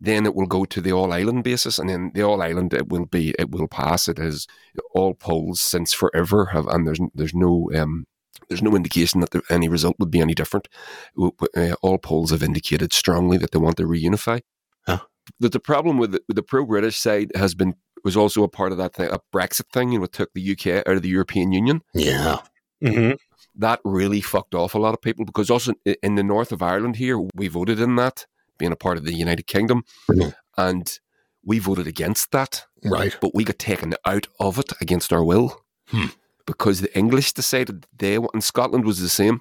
then 0.00 0.26
it 0.26 0.34
will 0.34 0.46
go 0.46 0.64
to 0.64 0.80
the 0.80 0.92
all 0.92 1.12
island 1.12 1.44
basis. 1.44 1.78
And 1.78 1.88
then 1.88 2.10
the 2.14 2.22
all 2.22 2.42
island, 2.42 2.74
it 2.74 2.88
will 2.88 3.06
be, 3.06 3.34
it 3.38 3.50
will 3.50 3.68
pass. 3.68 4.08
It 4.08 4.18
has 4.18 4.46
all 4.94 5.14
polls 5.14 5.60
since 5.60 5.92
forever 5.92 6.46
have, 6.46 6.66
and 6.66 6.86
there's, 6.86 6.98
there's 7.14 7.34
no, 7.34 7.70
um, 7.74 8.06
there's 8.48 8.62
no 8.62 8.74
indication 8.76 9.20
that 9.20 9.30
there, 9.30 9.42
any 9.50 9.68
result 9.68 9.96
would 9.98 10.10
be 10.10 10.20
any 10.20 10.34
different. 10.34 10.68
W- 11.16 11.32
w- 11.38 11.72
uh, 11.72 11.76
all 11.82 11.98
polls 11.98 12.30
have 12.30 12.42
indicated 12.42 12.92
strongly 12.92 13.36
that 13.38 13.50
they 13.52 13.58
want 13.58 13.76
to 13.76 13.84
reunify. 13.84 14.40
Huh. 14.86 14.98
that 15.38 15.52
the 15.52 15.60
problem 15.60 15.98
with 15.98 16.12
the, 16.12 16.20
with 16.26 16.34
the 16.36 16.42
pro 16.42 16.64
British 16.66 16.96
side 16.98 17.30
has 17.36 17.54
been 17.54 17.74
was 18.04 18.16
also 18.16 18.42
a 18.42 18.48
part 18.48 18.72
of 18.72 18.78
that 18.78 18.94
thing, 18.94 19.08
a 19.12 19.20
Brexit 19.32 19.68
thing, 19.72 19.92
you 19.92 19.98
know, 20.00 20.04
it 20.06 20.12
took 20.12 20.32
the 20.34 20.50
UK 20.52 20.84
out 20.88 20.96
of 20.96 21.02
the 21.02 21.08
European 21.08 21.52
Union. 21.52 21.82
Yeah. 21.94 22.38
hmm 22.84 23.12
That 23.54 23.78
really 23.84 24.20
fucked 24.20 24.54
off 24.56 24.74
a 24.74 24.78
lot 24.80 24.92
of 24.94 25.00
people 25.00 25.24
because 25.24 25.50
also 25.50 25.72
in 26.02 26.16
the 26.16 26.24
north 26.24 26.50
of 26.50 26.62
Ireland 26.62 26.96
here, 26.96 27.16
we 27.36 27.46
voted 27.46 27.78
in 27.78 27.94
that, 27.96 28.26
being 28.58 28.72
a 28.72 28.76
part 28.76 28.96
of 28.98 29.04
the 29.04 29.14
United 29.14 29.46
Kingdom, 29.46 29.84
Mhm. 30.10 30.34
and 30.56 30.98
we 31.44 31.60
voted 31.60 31.86
against 31.86 32.32
that, 32.32 32.64
Right. 32.84 33.16
but 33.20 33.32
we 33.34 33.44
got 33.44 33.58
taken 33.60 33.94
out 34.04 34.26
of 34.40 34.58
it 34.58 34.72
against 34.80 35.12
our 35.12 35.22
will 35.24 35.62
Hmm. 35.88 36.06
Because 36.46 36.80
the 36.80 36.96
English 36.96 37.32
decided 37.32 37.86
they 37.96 38.16
and 38.16 38.44
Scotland 38.44 38.84
was 38.84 39.00
the 39.00 39.08
same, 39.08 39.40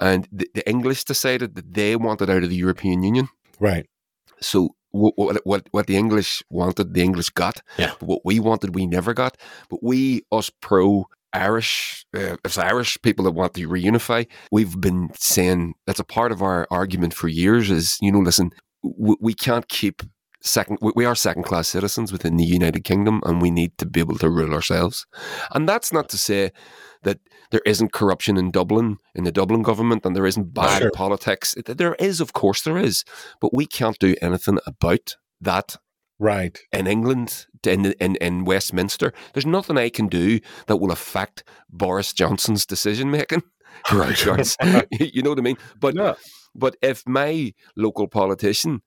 and 0.00 0.28
the, 0.32 0.48
the 0.54 0.68
English 0.68 1.04
decided 1.04 1.54
that 1.54 1.74
they 1.74 1.96
wanted 1.96 2.30
out 2.30 2.42
of 2.42 2.50
the 2.50 2.56
European 2.56 3.02
Union. 3.02 3.28
Right. 3.60 3.86
So 4.40 4.76
what, 4.90 5.14
what 5.16 5.40
what 5.44 5.68
what 5.70 5.86
the 5.86 5.96
English 5.96 6.42
wanted, 6.50 6.94
the 6.94 7.02
English 7.02 7.30
got. 7.30 7.62
Yeah. 7.78 7.92
But 7.98 8.08
what 8.08 8.20
we 8.24 8.40
wanted, 8.40 8.74
we 8.74 8.86
never 8.86 9.14
got. 9.14 9.36
But 9.68 9.82
we, 9.82 10.22
us 10.32 10.50
pro 10.60 11.06
Irish, 11.32 12.06
uh, 12.16 12.36
it's 12.44 12.58
Irish 12.58 12.98
people 13.02 13.24
that 13.26 13.32
want 13.32 13.54
to 13.54 13.68
reunify. 13.68 14.26
We've 14.50 14.80
been 14.80 15.10
saying 15.18 15.74
that's 15.86 16.00
a 16.00 16.04
part 16.04 16.32
of 16.32 16.42
our 16.42 16.66
argument 16.70 17.14
for 17.14 17.28
years. 17.28 17.70
Is 17.70 17.98
you 18.00 18.12
know, 18.12 18.20
listen, 18.20 18.50
we, 18.82 19.16
we 19.20 19.34
can't 19.34 19.68
keep 19.68 20.02
second. 20.40 20.78
We, 20.80 21.04
are 21.04 21.14
second 21.14 21.44
class 21.44 21.68
citizens 21.68 22.12
within 22.12 22.36
the 22.36 22.44
United 22.44 22.84
Kingdom, 22.84 23.20
and 23.24 23.40
we 23.42 23.50
need 23.50 23.76
to 23.78 23.86
be 23.86 24.00
able 24.00 24.18
to 24.18 24.30
rule 24.30 24.54
ourselves. 24.54 25.06
And 25.54 25.68
that's 25.68 25.92
not 25.92 26.08
to 26.10 26.18
say 26.18 26.52
that 27.02 27.18
there 27.50 27.62
isn't 27.64 27.92
corruption 27.92 28.36
in 28.36 28.50
Dublin, 28.50 28.96
in 29.14 29.24
the 29.24 29.32
Dublin 29.32 29.62
government, 29.62 30.04
and 30.04 30.16
there 30.16 30.26
isn't 30.26 30.52
bad 30.54 30.82
Sure. 30.82 30.90
politics. 30.90 31.54
There 31.66 31.94
is, 31.96 32.20
of 32.20 32.32
course, 32.32 32.62
there 32.62 32.78
is 32.78 33.04
but 33.40 33.54
we 33.54 33.66
can't 33.66 33.98
do 33.98 34.14
anything 34.20 34.58
about 34.66 35.16
that 35.40 35.76
Right. 36.18 36.58
in 36.72 36.86
England, 36.86 37.46
in, 37.66 37.92
in, 38.00 38.16
in 38.16 38.44
Westminster. 38.44 39.12
There's 39.34 39.44
nothing 39.46 39.76
I 39.76 39.90
can 39.90 40.08
do 40.08 40.40
that 40.66 40.78
will 40.78 40.90
affect 40.90 41.44
Boris 41.68 42.12
Johnson's 42.12 42.66
decision 42.66 43.10
making. 43.10 43.42
Right. 43.92 44.18
you 44.90 45.20
know 45.22 45.30
what 45.30 45.38
I 45.38 45.42
mean? 45.42 45.58
But 45.78 45.94
No. 45.94 46.16
but 46.54 46.76
if 46.80 47.02
my 47.06 47.52
local 47.76 48.08
politician 48.08 48.80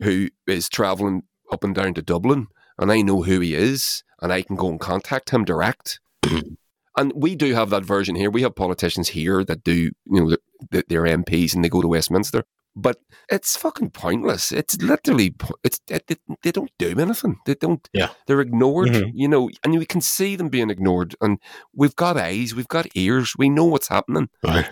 who 0.00 0.28
is 0.46 0.68
travelling 0.68 1.22
up 1.52 1.64
and 1.64 1.74
down 1.74 1.94
to 1.94 2.02
Dublin 2.02 2.46
and 2.78 2.92
I 2.92 3.02
know 3.02 3.22
who 3.22 3.40
he 3.40 3.54
is 3.54 4.02
and 4.20 4.32
I 4.32 4.42
can 4.42 4.56
go 4.56 4.68
and 4.68 4.80
contact 4.80 5.30
him 5.30 5.44
direct. 5.44 6.00
and 6.96 7.12
we 7.14 7.34
do 7.36 7.54
have 7.54 7.70
that 7.70 7.84
version 7.84 8.14
here. 8.16 8.30
We 8.30 8.42
have 8.42 8.54
politicians 8.54 9.08
here 9.08 9.44
that 9.44 9.62
do, 9.64 9.74
you 9.74 9.92
know, 10.06 10.36
th- 10.72 10.84
they're 10.88 11.04
MPs 11.04 11.54
and 11.54 11.64
they 11.64 11.68
go 11.68 11.82
to 11.82 11.88
Westminster. 11.88 12.44
But 12.76 12.98
it's 13.28 13.56
fucking 13.56 13.90
pointless. 13.90 14.52
It's 14.52 14.80
literally, 14.80 15.34
it's 15.64 15.80
they, 15.88 15.98
they- 16.42 16.52
don't 16.52 16.70
do 16.78 16.96
anything. 16.98 17.36
They 17.44 17.54
don't. 17.54 17.88
Yeah. 17.92 18.10
they're 18.26 18.40
ignored. 18.40 18.90
Mhm. 18.90 19.10
You 19.14 19.26
know, 19.26 19.50
and 19.64 19.76
we 19.76 19.84
can 19.86 20.00
see 20.00 20.36
them 20.36 20.48
being 20.48 20.70
ignored. 20.70 21.16
And 21.20 21.38
we've 21.74 21.96
got 21.96 22.16
eyes, 22.16 22.54
we've 22.54 22.68
got 22.68 22.86
ears, 22.94 23.34
we 23.36 23.48
know 23.48 23.64
what's 23.64 23.88
happening. 23.88 24.28
Right. 24.44 24.68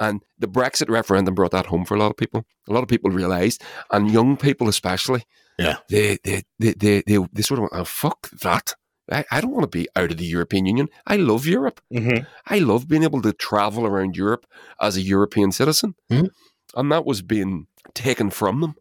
And 0.00 0.22
the 0.38 0.48
Brexit 0.48 0.88
referendum 0.88 1.34
brought 1.34 1.50
that 1.52 1.66
home 1.66 1.84
for 1.84 1.94
a 1.94 1.98
lot 1.98 2.10
of 2.10 2.16
people. 2.16 2.44
A 2.68 2.72
lot 2.72 2.82
of 2.82 2.88
people 2.88 3.10
realised, 3.10 3.62
and 3.90 4.10
young 4.10 4.36
people 4.36 4.68
especially. 4.68 5.22
Yeah. 5.58 5.76
They 5.90 6.18
they 6.24 6.42
they 6.58 6.72
they 6.72 7.02
they, 7.06 7.18
they 7.32 7.42
sort 7.42 7.58
of 7.58 7.62
went, 7.62 7.74
oh 7.74 7.84
fuck 7.84 8.30
that. 8.40 8.74
I, 9.12 9.24
I 9.30 9.40
don't 9.40 9.50
want 9.52 9.64
to 9.70 9.78
be 9.78 9.88
out 9.96 10.10
of 10.12 10.16
the 10.18 10.24
European 10.24 10.66
Union. 10.66 10.88
I 11.06 11.16
love 11.16 11.44
Europe. 11.46 11.80
hmm 11.92 12.18
I 12.46 12.60
love 12.60 12.88
being 12.88 13.02
able 13.02 13.20
to 13.22 13.32
travel 13.32 13.84
around 13.86 14.16
Europe 14.16 14.46
as 14.80 14.96
a 14.96 15.02
European 15.02 15.52
citizen. 15.52 15.94
Mhm. 16.10 16.30
And 16.76 16.92
that 16.92 17.04
was 17.04 17.20
being 17.22 17.66
taken 17.92 18.30
from 18.30 18.60
them, 18.60 18.74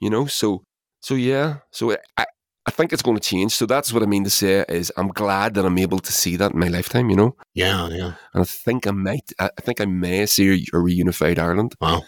you 0.00 0.08
know? 0.08 0.26
So, 0.26 0.64
so 1.00 1.14
yeah. 1.16 1.56
So 1.70 1.96
I, 2.16 2.26
I 2.66 2.70
think 2.70 2.92
it's 2.92 3.02
going 3.02 3.16
to 3.16 3.22
change. 3.22 3.52
So 3.56 3.66
that's 3.66 3.92
what 3.92 4.02
I 4.02 4.06
mean 4.06 4.24
to 4.24 4.30
say 4.30 4.64
is 4.68 4.92
I'm 4.96 5.08
glad 5.08 5.54
that 5.54 5.64
I'm 5.64 5.78
able 5.78 5.98
to 5.98 6.12
see 6.12 6.36
that 6.36 6.52
in 6.52 6.58
my 6.60 6.68
lifetime, 6.68 7.10
you 7.10 7.16
know? 7.16 7.34
Yeah. 7.54 7.88
Yeah. 7.88 8.12
And 8.34 8.42
I 8.42 8.44
think 8.44 8.86
I 8.86 8.92
might, 8.92 9.32
I 9.40 9.50
I 9.58 9.60
think 9.62 9.80
I 9.80 9.84
may 9.86 10.26
see 10.26 10.48
a, 10.48 10.54
a 10.76 10.80
reunified 10.80 11.38
Ireland. 11.38 11.74
Wow. 11.80 12.02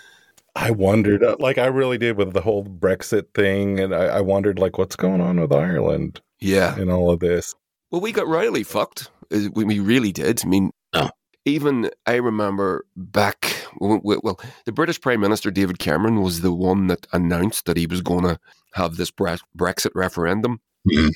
I 0.56 0.70
wondered, 0.70 1.24
uh, 1.24 1.34
like 1.40 1.58
I 1.58 1.66
really 1.66 1.98
did 1.98 2.16
with 2.16 2.32
the 2.32 2.40
whole 2.40 2.64
Brexit 2.64 3.34
thing, 3.34 3.80
and 3.80 3.92
I, 3.92 4.04
I 4.04 4.20
wondered, 4.20 4.60
like, 4.60 4.78
what's 4.78 4.94
going 4.94 5.20
on 5.20 5.40
with 5.40 5.52
Ireland 5.52 6.20
Yeah. 6.40 6.78
in 6.78 6.88
all 6.90 7.10
of 7.10 7.18
this? 7.18 7.56
Well, 7.90 8.00
we 8.00 8.12
got 8.12 8.28
royally 8.28 8.62
fucked. 8.62 9.10
We, 9.32 9.64
we 9.64 9.80
really 9.80 10.12
did. 10.12 10.44
I 10.44 10.48
mean, 10.48 10.70
Oh. 10.92 11.10
even 11.44 11.90
I 12.06 12.14
remember 12.16 12.86
back, 12.94 13.53
well, 13.80 14.40
the 14.64 14.72
British 14.72 15.00
Prime 15.00 15.20
Minister 15.20 15.50
David 15.50 15.78
Cameron 15.78 16.20
was 16.22 16.40
the 16.40 16.52
one 16.52 16.86
that 16.88 17.06
announced 17.12 17.66
that 17.66 17.76
he 17.76 17.86
was 17.86 18.00
going 18.00 18.24
to 18.24 18.38
have 18.74 18.96
this 18.96 19.10
Brexit 19.10 19.90
referendum. 19.94 20.60
Mhm. 20.86 21.12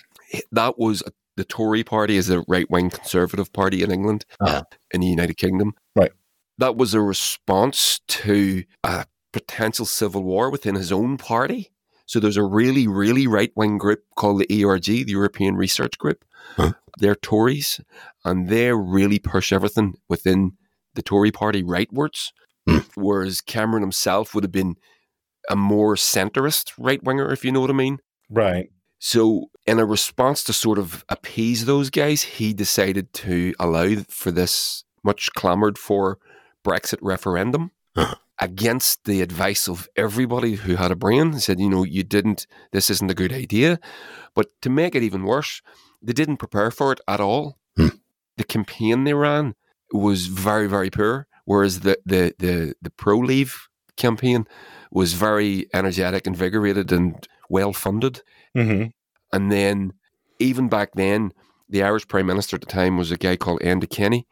That 0.52 0.78
was 0.78 1.02
the 1.36 1.44
Tory 1.44 1.84
party, 1.84 2.16
is 2.16 2.30
a 2.30 2.42
right 2.48 2.68
wing 2.70 2.90
conservative 2.90 3.52
party 3.52 3.82
in 3.82 3.90
England, 3.90 4.24
Uh-huh. 4.40 4.62
in 4.92 5.00
the 5.00 5.06
United 5.06 5.36
Kingdom. 5.36 5.74
Right. 5.94 6.12
That 6.58 6.76
was 6.76 6.94
a 6.94 7.00
response 7.00 8.00
to 8.08 8.64
a 8.82 9.06
potential 9.32 9.86
civil 9.86 10.22
war 10.24 10.50
within 10.50 10.74
his 10.74 10.90
own 10.90 11.16
party. 11.16 11.70
So 12.06 12.18
there's 12.18 12.36
a 12.38 12.42
really, 12.42 12.88
really 12.88 13.26
right 13.26 13.52
wing 13.54 13.78
group 13.78 14.02
called 14.16 14.40
the 14.40 14.50
ERG, 14.64 15.04
the 15.04 15.12
European 15.12 15.54
Research 15.56 15.98
Group. 15.98 16.24
Huh. 16.56 16.72
They're 16.98 17.14
Tories 17.14 17.80
and 18.24 18.48
they 18.48 18.72
really 18.72 19.18
push 19.18 19.52
everything 19.52 19.94
within 20.08 20.52
the 20.94 21.02
Tory 21.02 21.30
party 21.30 21.62
rightwards. 21.62 22.32
Hmm. 22.68 22.78
Whereas 22.96 23.40
Cameron 23.40 23.82
himself 23.82 24.34
would 24.34 24.44
have 24.44 24.52
been 24.52 24.76
a 25.48 25.56
more 25.56 25.94
centrist 25.94 26.72
right 26.78 27.02
winger, 27.02 27.32
if 27.32 27.44
you 27.44 27.52
know 27.52 27.60
what 27.60 27.70
I 27.70 27.74
mean. 27.74 27.98
Right. 28.28 28.70
So, 28.98 29.46
in 29.64 29.78
a 29.78 29.86
response 29.86 30.42
to 30.44 30.52
sort 30.52 30.78
of 30.78 31.04
appease 31.08 31.64
those 31.64 31.88
guys, 31.88 32.22
he 32.22 32.52
decided 32.52 33.12
to 33.14 33.54
allow 33.60 34.02
for 34.08 34.30
this 34.32 34.84
much 35.04 35.30
clamoured 35.34 35.78
for 35.78 36.18
Brexit 36.66 36.98
referendum 37.00 37.70
Uh-huh. 37.96 38.16
against 38.40 39.04
the 39.04 39.22
advice 39.22 39.68
of 39.68 39.88
everybody 39.96 40.56
who 40.56 40.74
had 40.76 40.90
a 40.90 40.96
brain. 40.96 41.32
He 41.32 41.40
said, 41.40 41.60
you 41.60 41.70
know, 41.70 41.84
you 41.84 42.02
didn't, 42.02 42.46
this 42.72 42.90
isn't 42.90 43.10
a 43.10 43.14
good 43.14 43.32
idea. 43.32 43.78
But 44.34 44.48
to 44.62 44.68
make 44.70 44.94
it 44.94 45.02
even 45.02 45.22
worse, 45.24 45.62
they 46.02 46.12
didn't 46.12 46.36
prepare 46.38 46.70
for 46.70 46.92
it 46.92 47.00
at 47.08 47.20
all. 47.20 47.56
Hmm. 47.76 47.88
The 48.36 48.44
campaign 48.44 49.04
they 49.04 49.14
ran 49.14 49.54
was 49.92 50.26
very, 50.26 50.68
very 50.68 50.90
poor, 50.90 51.26
whereas 51.48 51.80
the, 51.80 51.98
the, 52.04 52.34
the, 52.38 52.74
the 52.82 52.90
pro 52.90 53.16
leave 53.18 53.68
campaign 53.96 54.46
was 54.90 55.14
very 55.14 55.66
energetic, 55.72 56.26
invigorated, 56.26 56.92
and 56.92 57.26
well 57.48 57.72
funded. 57.72 58.20
hmm 58.54 58.84
And 59.32 59.50
then, 59.50 59.92
even 60.38 60.68
back 60.68 60.90
then, 60.94 61.32
the 61.68 61.82
Irish 61.82 62.06
Prime 62.06 62.26
Minister 62.26 62.56
at 62.56 62.60
the 62.60 62.66
time 62.66 62.98
was 62.98 63.10
a 63.10 63.16
guy 63.16 63.36
called 63.36 63.60
Enda 63.60 63.88
Kenny, 63.88 64.26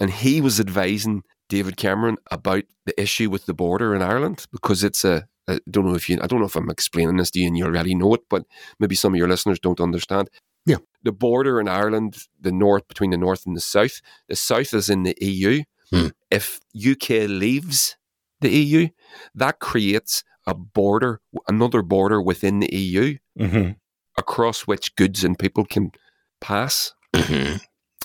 and 0.00 0.10
he 0.10 0.40
was 0.40 0.60
advising 0.60 1.22
David 1.48 1.76
Cameron 1.76 2.18
about 2.30 2.64
the 2.86 3.00
issue 3.00 3.28
with 3.30 3.46
the 3.46 3.54
border 3.54 3.94
in 3.96 4.02
Ireland 4.02 4.46
because 4.52 4.84
it's 4.84 5.04
a. 5.04 5.26
I 5.48 5.58
don't 5.68 5.86
know 5.86 5.96
if 5.96 6.08
you. 6.08 6.18
I 6.22 6.28
don't 6.28 6.38
know 6.38 6.46
if 6.46 6.54
I'm 6.54 6.70
explaining 6.70 7.16
this 7.16 7.32
to 7.32 7.40
you 7.40 7.48
and 7.48 7.58
you 7.58 7.64
already 7.64 7.96
know 7.96 8.14
it, 8.14 8.20
but 8.30 8.44
maybe 8.78 8.94
some 8.94 9.12
of 9.12 9.18
your 9.18 9.28
listeners 9.28 9.58
don't 9.58 9.80
understand. 9.80 10.30
Yeah. 10.66 10.76
The 11.02 11.12
border 11.12 11.60
in 11.60 11.68
Ireland, 11.68 12.18
the 12.40 12.52
north 12.52 12.86
between 12.86 13.10
the 13.10 13.16
north 13.16 13.44
and 13.46 13.56
the 13.56 13.60
south. 13.60 14.00
The 14.28 14.36
south 14.36 14.72
is 14.72 14.88
in 14.88 15.02
the 15.02 15.16
EU. 15.20 15.64
Hmm. 15.92 16.08
If 16.30 16.60
UK 16.74 17.26
leaves 17.28 17.96
the 18.40 18.50
EU, 18.50 18.88
that 19.34 19.58
creates 19.58 20.22
a 20.46 20.54
border, 20.54 21.20
another 21.48 21.82
border 21.82 22.20
within 22.22 22.60
the 22.60 22.74
EU 22.74 23.16
hmm 23.38 23.70
across 24.18 24.62
which 24.66 24.94
goods 24.96 25.24
and 25.24 25.38
people 25.38 25.64
can 25.64 25.92
pass. 26.40 26.92
hmm 27.16 27.56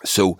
So 0.04 0.38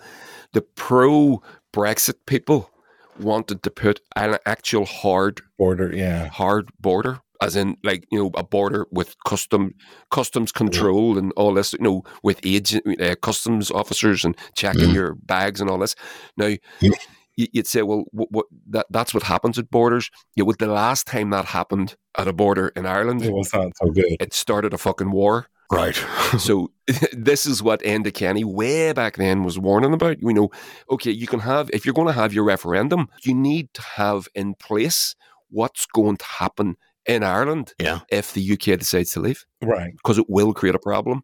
the 0.52 0.62
pro 0.62 1.42
Brexit 1.74 2.14
people 2.26 2.70
wanted 3.18 3.62
to 3.62 3.70
put 3.70 4.00
an 4.14 4.38
actual 4.46 4.84
hard 4.86 5.40
Border. 5.58 5.94
Yeah. 5.94 6.28
hard 6.28 6.68
border 6.80 7.20
as 7.42 7.56
in 7.56 7.76
like 7.82 8.04
you 8.10 8.18
know 8.18 8.30
a 8.34 8.42
border 8.44 8.86
with 8.90 9.14
custom 9.26 9.74
customs 10.10 10.52
control 10.52 11.18
and 11.18 11.32
all 11.36 11.52
this 11.54 11.72
you 11.74 11.78
know 11.80 12.02
with 12.22 12.38
agent 12.44 12.84
uh, 13.00 13.14
customs 13.20 13.70
officers 13.70 14.24
and 14.24 14.34
checking 14.54 14.90
Mhm. 14.90 14.94
your 14.94 15.14
bags 15.14 15.60
and 15.60 15.68
all 15.70 15.78
this 15.78 15.94
now 16.36 16.52
Yeah. 16.80 16.90
You'd 17.36 17.66
say 17.66 17.82
well 17.82 18.04
what, 18.12 18.28
what 18.32 18.46
that 18.68 18.86
that's 18.90 19.12
what 19.14 19.22
happens 19.22 19.58
at 19.58 19.70
borders 19.70 20.10
yeah 20.36 20.44
well 20.44 20.56
the 20.58 20.66
last 20.66 21.06
time 21.06 21.30
that 21.30 21.44
happened 21.44 21.94
at 22.16 22.26
a 22.28 22.32
border 22.32 22.68
in 22.76 22.86
Ireland 22.86 23.22
It 23.22 23.32
was 23.32 23.52
not 23.52 23.72
so 23.76 23.90
good. 23.90 24.16
it 24.20 24.32
started 24.34 24.72
a 24.74 24.78
fucking 24.78 25.10
war 25.10 25.46
Right. 25.70 25.96
so 26.38 26.70
this 27.12 27.44
is 27.44 27.60
what 27.62 27.82
Enda 27.82 28.14
Kenny 28.14 28.44
way 28.44 28.92
back 28.92 29.16
then 29.16 29.42
was 29.42 29.58
warning 29.58 29.92
about. 29.92 30.16
You 30.22 30.32
know, 30.32 30.50
okay, 30.92 31.10
you 31.10 31.26
can 31.26 31.40
have 31.40 31.68
if 31.72 31.84
you're 31.84 31.92
going 32.00 32.06
to 32.06 32.12
have 32.22 32.32
your 32.32 32.44
referendum, 32.44 33.08
you 33.24 33.34
need 33.34 33.74
to 33.74 33.82
have 33.82 34.28
in 34.36 34.54
place 34.54 35.16
what's 35.50 35.84
going 35.86 36.18
to 36.18 36.24
happen 36.24 36.76
in 37.04 37.24
Ireland 37.24 37.74
Yeah. 37.80 38.00
if 38.10 38.32
the 38.32 38.52
UK 38.52 38.78
decides 38.78 39.10
to 39.12 39.20
leave, 39.20 39.44
Right. 39.60 39.90
because 39.92 40.18
it 40.18 40.26
will 40.28 40.54
create 40.54 40.76
a 40.76 40.78
problem. 40.78 41.22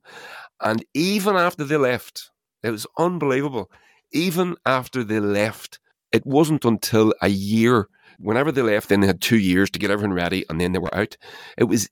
And 0.60 0.84
even 0.92 1.36
after 1.36 1.62
they 1.64 1.76
left, 1.76 2.30
it 2.64 2.70
was 2.70 2.84
unbelievable. 2.98 3.70
Even 4.12 4.56
after 4.66 5.04
they 5.04 5.20
left, 5.20 5.78
it 6.12 6.26
wasn't 6.26 6.64
until 6.64 7.14
a 7.20 7.28
year. 7.28 7.88
Whenever 8.18 8.52
they 8.52 8.62
left, 8.62 8.88
then 8.88 9.00
they 9.00 9.06
had 9.06 9.20
two 9.20 9.38
years 9.38 9.70
to 9.70 9.78
get 9.78 9.90
everything 9.90 10.12
ready, 10.12 10.44
and 10.48 10.60
then 10.60 10.72
they 10.72 10.78
were 10.78 10.94
out. 10.94 11.16
It 11.56 11.64
was 11.64 11.88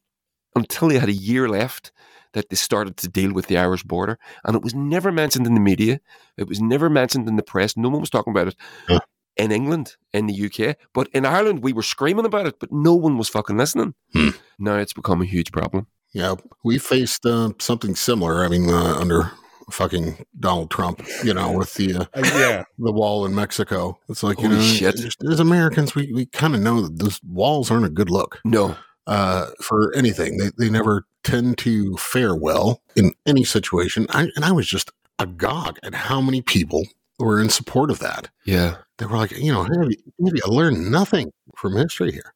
until 0.55 0.89
they 0.89 0.99
had 0.99 1.09
a 1.09 1.12
year 1.12 1.49
left 1.49 1.93
that 2.33 2.49
they 2.49 2.57
started 2.57 2.97
to 2.99 3.09
deal 3.09 3.33
with 3.33 3.47
the 3.47 3.59
Irish 3.59 3.83
border. 3.83 4.19
And 4.45 4.55
it 4.55 4.62
was 4.62 4.75
never 4.75 5.11
mentioned 5.11 5.47
in 5.47 5.55
the 5.55 5.61
media. 5.61 6.00
It 6.37 6.49
was 6.49 6.61
never 6.61 6.89
mentioned 6.89 7.29
in 7.29 7.37
the 7.37 7.43
press. 7.43 7.77
No 7.77 7.89
one 7.89 8.00
was 8.00 8.11
talking 8.11 8.33
about 8.33 8.49
it. 8.49 8.57
Huh. 8.87 9.00
In 9.37 9.53
England, 9.53 9.97
in 10.12 10.27
the 10.27 10.35
UK, 10.47 10.77
but 10.93 11.09
in 11.15 11.25
Ireland, 11.25 11.62
we 11.62 11.73
were 11.73 11.83
screaming 11.83 12.27
about 12.27 12.47
it, 12.47 12.61
but 12.61 12.71
no 12.71 12.95
one 12.95 13.17
was 13.17 13.29
fucking 13.29 13.57
listening. 13.57 13.95
Hmm. 14.12 14.31
Now 14.59 14.77
it's 14.77 14.93
become 14.93 15.23
a 15.23 15.25
huge 15.25 15.50
problem. 15.50 15.87
Yeah, 16.12 16.35
we 16.62 16.79
faced 16.79 17.25
uh, 17.25 17.50
something 17.59 17.95
similar. 17.95 18.45
I 18.45 18.49
mean, 18.49 18.69
uh, 18.69 18.97
under 18.99 19.33
fucking 19.71 20.25
Donald 20.39 20.71
Trump, 20.71 21.03
you 21.25 21.33
know, 21.35 21.53
with 21.53 21.75
the 21.75 21.95
uh, 21.97 22.05
Uh, 22.15 22.23
yeah. 22.35 22.65
the 22.79 22.93
wall 22.93 23.25
in 23.27 23.35
Mexico. 23.35 23.99
It's 24.09 24.23
like 24.23 24.41
you 24.41 24.49
know, 24.49 24.61
shit. 24.61 25.00
as 25.31 25.41
Americans, 25.41 25.95
we, 25.95 26.12
we 26.12 26.27
kind 26.27 26.55
of 26.55 26.61
know 26.61 26.83
that 26.83 26.99
those 26.99 27.21
walls 27.25 27.71
aren't 27.71 27.87
a 27.87 27.91
good 27.91 28.11
look 28.11 28.41
No, 28.45 28.77
uh, 29.07 29.47
for 29.62 29.93
anything. 29.95 30.37
They 30.39 30.50
they 30.59 30.71
never 30.71 31.07
tend 31.25 31.59
to 31.59 31.97
fare 31.97 32.35
well 32.35 32.81
in 32.97 33.12
any 33.27 33.45
situation. 33.45 34.07
I, 34.11 34.29
and 34.37 34.45
I 34.45 34.53
was 34.53 34.67
just 34.67 34.91
agog 35.19 35.79
at 35.83 35.95
how 35.95 36.21
many 36.21 36.41
people 36.43 36.85
were 37.19 37.39
in 37.41 37.50
support 37.50 37.91
of 37.91 37.99
that. 37.99 38.31
yeah, 38.47 38.77
They 38.97 39.05
were 39.05 39.19
like, 39.19 39.33
you 39.33 39.53
know, 39.53 39.65
have 39.65 39.91
you, 39.91 39.97
have 40.27 40.35
you 40.35 40.43
learned 40.47 40.91
nothing 40.91 41.33
from 41.55 41.77
history 41.77 42.12
here? 42.12 42.33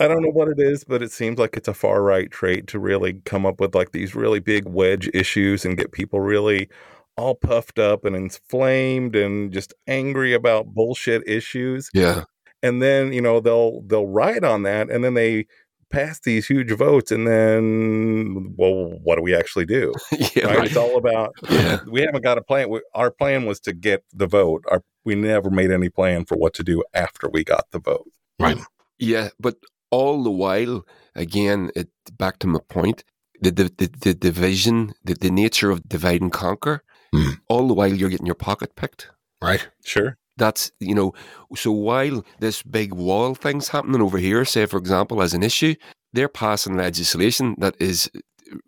I 0.00 0.08
don't 0.08 0.22
know 0.22 0.30
what 0.30 0.48
it 0.48 0.58
is, 0.58 0.82
but 0.82 1.02
it 1.02 1.12
seems 1.12 1.38
like 1.38 1.56
it's 1.56 1.68
a 1.68 1.74
far 1.74 2.02
right 2.02 2.30
trait 2.30 2.66
to 2.68 2.78
really 2.78 3.14
come 3.26 3.44
up 3.44 3.60
with 3.60 3.74
like 3.74 3.92
these 3.92 4.14
really 4.14 4.40
big 4.40 4.66
wedge 4.66 5.10
issues 5.12 5.64
and 5.64 5.76
get 5.76 5.92
people 5.92 6.20
really 6.20 6.68
all 7.16 7.34
puffed 7.34 7.78
up 7.78 8.04
and 8.06 8.16
inflamed 8.16 9.14
and 9.14 9.52
just 9.52 9.74
angry 9.86 10.32
about 10.32 10.68
bullshit 10.74 11.22
issues. 11.28 11.90
yeah, 11.92 12.24
And 12.62 12.80
then, 12.80 13.12
you 13.12 13.20
know, 13.20 13.40
they'll 13.40 13.82
they'll 13.82 14.06
ride 14.06 14.42
on 14.42 14.62
that 14.62 14.90
and 14.90 15.04
then 15.04 15.14
they 15.14 15.46
pass 15.90 16.20
these 16.20 16.46
huge 16.46 16.70
votes 16.72 17.10
and 17.12 17.26
then 17.26 18.54
well, 18.56 18.98
what 19.02 19.16
do 19.16 19.22
we 19.22 19.34
actually 19.34 19.66
do? 19.66 19.92
yeah. 20.34 20.46
Right? 20.46 20.56
right. 20.58 20.66
It's 20.68 20.76
all 20.76 20.96
about 20.96 21.34
Yeah. 21.50 21.80
we 21.90 22.00
haven't 22.00 22.22
got 22.22 22.38
a 22.38 22.42
plan. 22.42 22.68
Our 22.94 23.10
plan 23.10 23.44
was 23.44 23.60
to 23.60 23.74
get 23.74 24.02
the 24.14 24.26
vote. 24.26 24.64
Our 24.70 24.82
we 25.04 25.14
never 25.14 25.50
made 25.50 25.70
any 25.70 25.88
plan 25.90 26.24
for 26.24 26.36
what 26.36 26.54
to 26.54 26.62
do 26.62 26.82
after 26.94 27.28
we 27.28 27.42
got 27.44 27.66
the 27.70 27.80
vote. 27.80 28.08
Right. 28.38 28.56
Yeah, 28.98 29.28
but 29.38 29.56
all 29.90 30.22
the 30.22 30.30
while, 30.30 30.84
again, 31.14 31.70
it 31.74 31.88
back 32.16 32.38
to 32.40 32.46
my 32.46 32.60
point, 32.68 33.04
the 33.40 33.50
the, 33.50 33.72
the, 33.76 33.90
the 34.00 34.14
division, 34.14 34.94
the, 35.04 35.14
the 35.14 35.30
nature 35.30 35.70
of 35.70 35.88
divide 35.88 36.22
and 36.22 36.32
conquer. 36.32 36.82
Hmm. 37.12 37.32
All 37.48 37.66
the 37.66 37.74
while, 37.74 37.92
you're 37.92 38.10
getting 38.10 38.26
your 38.26 38.34
pocket 38.34 38.76
picked. 38.76 39.10
Right. 39.42 39.68
Sure. 39.84 40.16
That's 40.36 40.70
you 40.80 40.94
know. 40.94 41.12
So 41.56 41.72
while 41.72 42.24
this 42.38 42.62
big 42.62 42.94
wall 42.94 43.34
thing's 43.34 43.68
happening 43.68 44.00
over 44.00 44.18
here, 44.18 44.44
say 44.44 44.66
for 44.66 44.78
example, 44.78 45.22
as 45.22 45.34
an 45.34 45.42
issue, 45.42 45.74
they're 46.12 46.28
passing 46.28 46.76
legislation 46.76 47.56
that 47.58 47.74
is 47.80 48.10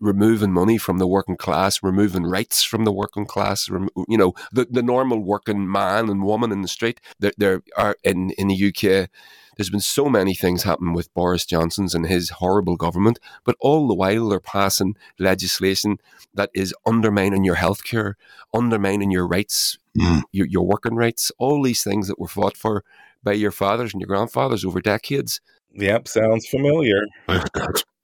removing 0.01 0.53
money 0.53 0.79
from 0.79 0.99
the 0.99 1.07
working 1.07 1.37
class, 1.37 1.83
removing 1.83 2.25
rights 2.25 2.63
from 2.63 2.85
the 2.85 2.93
working 2.93 3.27
class. 3.27 3.69
You 3.69 4.19
know, 4.19 4.35
the, 4.53 4.67
the 4.71 4.83
normal 4.83 5.21
working 5.21 5.71
man 5.71 6.09
and 6.09 6.23
woman 6.23 6.53
in 6.53 6.63
the 6.63 6.69
street. 6.69 7.01
There, 7.19 7.33
there 7.37 7.63
are 7.77 7.97
in 8.05 8.31
in 8.33 8.49
the 8.49 8.69
UK. 8.69 9.09
There's 9.57 9.71
been 9.71 9.81
so 9.81 10.09
many 10.09 10.35
things 10.35 10.63
happen 10.63 10.93
with 10.95 11.13
Boris 11.15 11.45
Johnson's 11.45 11.95
and 11.95 12.07
his 12.07 12.31
horrible 12.31 12.77
government, 12.77 13.19
but 13.45 13.57
all 13.61 13.87
the 13.87 13.95
while 13.95 14.29
they're 14.29 14.41
passing 14.41 14.97
legislation 15.19 15.99
that 16.35 16.51
is 16.55 16.75
undermining 16.87 17.45
your 17.45 17.57
healthcare, 17.57 18.15
undermining 18.55 19.11
your 19.11 19.27
rights, 19.27 19.79
Mm. 19.99 20.23
your, 20.33 20.47
your 20.47 20.67
working 20.67 20.95
rights, 20.95 21.31
all 21.39 21.63
these 21.63 21.83
things 21.85 22.09
that 22.09 22.19
were 22.19 22.27
fought 22.27 22.57
for 22.57 22.83
by 23.23 23.35
your 23.35 23.51
fathers 23.51 23.93
and 23.93 24.01
your 24.01 24.07
grandfathers 24.09 24.65
over 24.65 24.81
decades. 24.81 25.39
Yep, 25.75 26.09
sounds 26.09 26.47
familiar. 26.47 27.03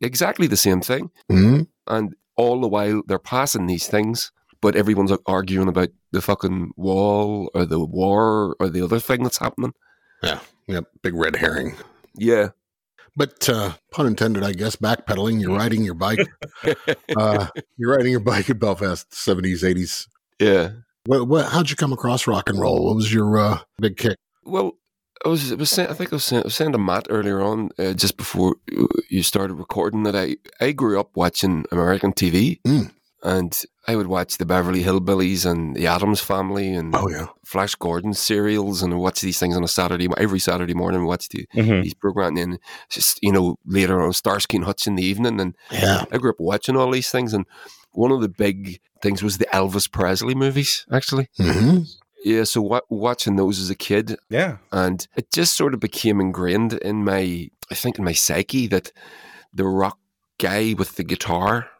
Exactly 0.00 0.47
the 0.47 0.57
same 0.57 0.81
thing. 0.81 1.11
Mhm. 1.31 1.67
And 1.88 2.14
all 2.37 2.61
the 2.61 2.69
while 2.69 3.02
they're 3.07 3.19
passing 3.19 3.67
these 3.67 3.88
things, 3.88 4.31
but 4.61 4.76
everyone's 4.76 5.12
arguing 5.26 5.67
about 5.69 5.88
the 6.12 6.23
fucking 6.23 6.71
wall 6.76 7.50
or 7.55 7.64
the 7.64 7.81
war 7.85 8.55
or 8.61 8.69
the 8.69 8.83
other 8.83 9.00
thing 9.00 9.23
that's 9.25 9.38
happening. 9.38 9.73
Yep. 10.23 10.87
Big 11.03 11.15
red 11.15 11.37
herring. 11.37 11.77
Yeah. 12.15 12.49
But 13.17 13.49
uh, 13.49 13.73
pun 13.91 14.07
intended, 14.07 14.45
I 14.45 14.52
guess. 14.52 14.76
Backpedaling. 14.76 15.41
You're 15.41 15.57
riding 15.57 15.83
your 15.83 15.95
bike. 15.95 16.21
uh, 17.17 17.49
you're 17.76 17.97
riding 17.97 18.13
your 18.13 18.21
bike 18.21 18.49
in 18.49 18.59
Belfast, 18.59 19.13
seventies, 19.13 19.65
eighties. 19.65 20.09
yeah. 20.39 20.71
What, 21.07 21.26
what, 21.26 21.47
how'd 21.47 21.71
you 21.71 21.76
come 21.76 21.93
across 21.93 22.26
rock 22.26 22.50
and 22.50 22.61
roll? 22.61 22.85
What 22.85 22.97
was 22.97 23.13
your 23.13 23.39
uh, 23.39 23.61
big 23.78 23.97
kick? 23.97 24.19
Well, 24.45 24.73
I 25.25 25.28
was, 25.31 25.50
I 25.50 25.54
was 25.54 25.71
saying, 25.71 25.89
I 25.89 25.95
think 25.95 26.13
I 26.13 26.17
was 26.17 26.25
saying, 26.25 26.43
I 26.43 26.47
was 26.47 26.54
saying 26.54 26.73
to 26.73 26.78
Matt 26.78 27.07
earlier 27.09 27.41
on, 27.41 27.71
uh, 27.78 27.95
just 27.95 28.19
before 28.19 28.57
you 29.09 29.23
started 29.23 29.54
recording, 29.54 30.02
that 30.02 30.15
I, 30.15 30.37
I 30.61 30.73
grew 30.73 31.00
up 31.00 31.17
watching 31.17 31.65
American 31.73 32.13
TV. 32.13 32.61
Mm. 32.63 32.93
And 33.23 33.59
I 33.89 33.97
would 33.97 34.07
watch 34.07 34.37
the 34.37 34.45
Beverly 34.45 34.83
Hillbillies 34.85 35.45
and 35.51 35.75
the 35.75 35.87
Addams 35.87 36.21
Family 36.21 36.75
and 36.75 36.95
Oh 36.95 37.09
yeah, 37.09 37.27
Flash 37.45 37.75
Gordon 37.75 38.13
serials 38.13 38.83
and 38.83 38.99
watch 38.99 39.23
these 39.23 39.39
things 39.39 39.57
on 39.57 39.65
a 39.65 39.69
Saturday, 39.69 40.09
every 40.19 40.39
Saturday 40.39 40.75
morning, 40.75 41.07
watch 41.07 41.31
the, 41.31 41.47
Mhm. 41.57 41.83
these 41.85 41.95
programs. 41.95 42.39
And 42.41 42.59
just, 42.91 43.19
you 43.23 43.33
know, 43.33 43.57
later 43.65 44.01
on, 44.03 44.13
Starsky 44.13 44.59
and 44.59 44.67
Hutch 44.67 44.87
in 44.87 44.95
the 44.97 45.03
evening. 45.05 45.41
And 45.41 45.57
yeah. 45.73 46.05
I 46.13 46.19
grew 46.19 46.31
up 46.31 46.39
watching 46.39 46.77
all 46.77 46.91
these 46.91 47.11
things. 47.11 47.33
And 47.33 47.47
one 47.93 48.13
of 48.13 48.21
the 48.21 48.29
big 48.29 48.79
things 49.03 49.23
was 49.23 49.39
the 49.39 49.47
Elvis 49.55 49.91
Presley 49.91 50.35
movies, 50.35 50.85
actually. 50.93 51.29
hmm 51.39 51.79
Yeah, 52.25 52.45
so 52.45 52.61
wa- 52.61 52.81
watching 52.91 53.37
those 53.37 53.59
as 53.59 53.71
a 53.71 53.75
kid, 53.77 54.17
Yeah. 54.29 54.59
and 54.71 55.07
it 55.17 55.33
just 55.33 55.57
sort 55.57 55.73
of 55.73 55.81
became 55.81 56.21
ingrained 56.21 56.75
in 56.75 57.05
my, 57.05 57.49
I 57.71 57.75
think, 57.75 57.97
in 57.99 58.05
my 58.05 58.13
psyche 58.13 58.67
that 58.67 58.93
the 59.55 59.65
rock 59.65 59.99
guy 60.39 60.75
with 60.77 60.97
the 60.97 61.05
guitar, 61.05 61.71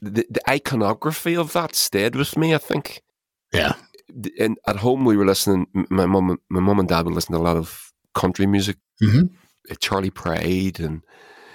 the, 0.00 0.26
the 0.30 0.40
iconography 0.50 1.36
of 1.36 1.52
that 1.52 1.74
stayed 1.74 2.14
with 2.16 2.36
me. 2.36 2.54
I 2.54 2.58
think. 2.58 3.02
Yeah. 3.52 3.74
And 4.38 4.58
at 4.66 4.76
home, 4.76 5.04
we 5.04 5.16
were 5.16 5.26
listening. 5.26 5.66
My 5.90 6.06
mum, 6.06 6.38
my 6.48 6.60
mum 6.60 6.78
and 6.80 6.88
dad 6.88 7.04
would 7.04 7.14
listen 7.14 7.32
to 7.34 7.40
a 7.40 7.42
lot 7.42 7.56
of 7.56 7.92
country 8.14 8.46
music, 8.46 8.76
Mhm. 9.02 9.30
uh, 9.70 9.74
Charley 9.78 10.10
Pride, 10.10 10.80
and 10.80 11.02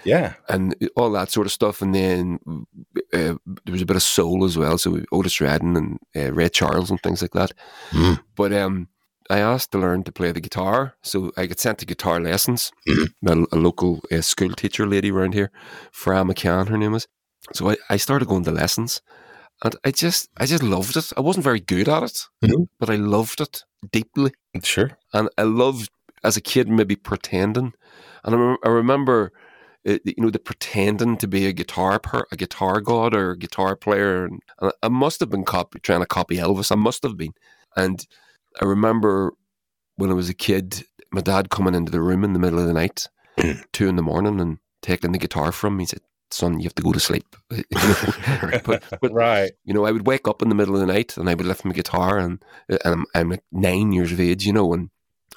Yeah. 0.06 0.34
and 0.48 0.74
all 0.96 1.12
that 1.12 1.32
sort 1.32 1.48
of 1.48 1.52
stuff. 1.54 1.82
And 1.82 1.94
then 1.94 2.40
uh, 3.14 3.36
there 3.66 3.72
was 3.72 3.82
a 3.82 3.86
bit 3.86 3.98
of 3.98 4.04
soul 4.04 4.46
as 4.46 4.58
well. 4.58 4.78
So 4.78 5.04
Otis 5.12 5.42
Redding 5.42 5.76
and 5.78 6.00
uh, 6.16 6.32
Ray 6.32 6.50
Charles 6.50 6.90
and 6.90 7.02
things 7.02 7.22
like 7.22 7.34
that. 7.34 7.52
Mm. 7.92 8.20
But 8.36 8.54
um, 8.54 8.88
I 9.30 9.40
asked 9.40 9.72
to 9.72 9.80
learn 9.80 10.04
to 10.04 10.12
play 10.12 10.32
the 10.32 10.40
guitar, 10.42 10.96
so 11.02 11.32
I 11.36 11.48
got 11.48 11.60
sent 11.60 11.80
to 11.80 11.86
guitar 11.86 12.20
lessons. 12.22 12.72
Mhm. 12.88 13.08
by 13.22 13.34
A, 13.52 13.60
local 13.60 14.02
uh, 14.12 14.22
school 14.22 14.54
teacher 14.54 14.86
lady 14.88 15.12
around 15.12 15.34
here, 15.34 15.50
Fra 15.92 16.24
McCann, 16.24 16.68
her 16.70 16.78
name 16.78 16.92
was. 16.94 17.08
So 17.54 17.70
I, 17.72 17.78
I 17.90 17.98
started 17.98 18.28
going 18.28 18.44
to 18.46 18.52
lessons, 18.52 19.02
and 19.64 19.76
I 19.86 19.92
just 19.92 20.30
I 20.38 20.46
just 20.46 20.64
loved 20.64 20.98
it. 20.98 21.12
I 21.18 21.22
wasn't 21.22 21.44
very 21.44 21.60
good 21.60 21.88
at 21.90 22.04
it, 22.04 22.28
Mhm. 22.44 22.68
but 22.80 22.90
I 22.90 22.96
loved 22.96 23.42
it 23.42 23.64
deeply, 23.92 24.32
Sure. 24.64 24.98
and 25.14 25.30
I 25.38 25.44
loved 25.44 25.90
as 26.24 26.38
a 26.38 26.42
kid 26.42 26.68
maybe 26.68 26.96
pretending. 26.96 27.74
And 28.24 28.36
I, 28.36 28.38
rem- 28.38 28.58
I 28.66 28.70
remember, 28.70 29.32
uh, 29.88 30.00
you 30.04 30.16
know, 30.18 30.32
the 30.32 30.40
pretending 30.40 31.18
to 31.18 31.28
be 31.28 31.46
a 31.46 31.54
guitar 31.54 32.00
per, 32.00 32.26
a 32.32 32.36
guitar 32.36 32.82
god 32.82 33.14
or 33.14 33.32
a 33.32 33.38
guitar 33.38 33.76
player, 33.76 34.26
and, 34.26 34.42
and 34.60 34.72
I 34.82 34.88
must 34.90 35.20
have 35.20 35.30
been 35.30 35.46
copy, 35.46 35.80
trying 35.80 36.00
to 36.00 36.08
copy 36.08 36.38
Elvis. 36.38 36.72
I 36.72 36.76
must 36.76 37.04
have 37.04 37.16
been, 37.18 37.34
and 37.76 38.06
I 38.60 38.66
remember 38.66 39.34
when 39.98 40.10
I 40.10 40.14
was 40.14 40.30
a 40.30 40.34
kid, 40.34 40.84
my 41.12 41.22
dad 41.22 41.50
coming 41.52 41.76
into 41.76 41.92
the 41.92 42.02
room 42.02 42.24
in 42.24 42.34
the 42.34 42.40
middle 42.40 42.60
of 42.60 42.66
the 42.66 42.74
night, 42.74 43.08
two 43.72 43.88
in 43.88 43.96
the 43.96 44.02
morning, 44.02 44.42
and 44.42 44.58
taking 44.82 45.12
the 45.12 45.20
guitar 45.20 45.52
from 45.52 45.78
me. 45.78 45.84
He 45.84 45.88
said, 45.88 46.02
"Son, 46.32 46.60
you 46.60 46.64
have 46.66 46.76
to 46.76 46.84
go 46.84 46.92
to 46.92 47.00
sleep." 47.00 47.36
But, 48.66 48.84
but 49.02 49.12
Right. 49.14 49.52
you 49.64 49.74
know, 49.74 49.86
I 49.86 49.92
would 49.92 50.08
wake 50.08 50.28
up 50.28 50.42
in 50.42 50.50
the 50.50 50.56
middle 50.56 50.76
of 50.76 50.82
the 50.82 50.88
night 50.92 51.18
and 51.18 51.30
I 51.30 51.34
would 51.36 51.46
lift 51.46 51.66
my 51.66 51.74
guitar, 51.74 52.18
and, 52.18 52.44
and 52.70 52.80
I'm, 52.86 53.06
I'm 53.14 53.30
like 53.32 53.44
nine 53.52 53.92
years 53.92 54.12
of 54.12 54.20
age, 54.20 54.46
you 54.46 54.54
know, 54.54 54.74
and 54.74 54.90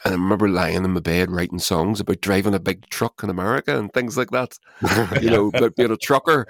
and 0.04 0.14
I 0.14 0.16
remember 0.16 0.48
lying 0.48 0.84
in 0.84 0.92
my 0.92 1.00
bed 1.00 1.30
writing 1.30 1.58
songs 1.58 1.98
about 1.98 2.20
driving 2.20 2.54
a 2.54 2.60
big 2.60 2.88
truck 2.88 3.20
in 3.24 3.30
America 3.30 3.76
and 3.76 3.92
things 3.92 4.16
like 4.16 4.30
that. 4.30 4.56
You 5.20 5.30
know, 5.30 5.48
about 5.48 5.74
being 5.74 5.90
a 5.90 5.96
trucker 5.96 6.46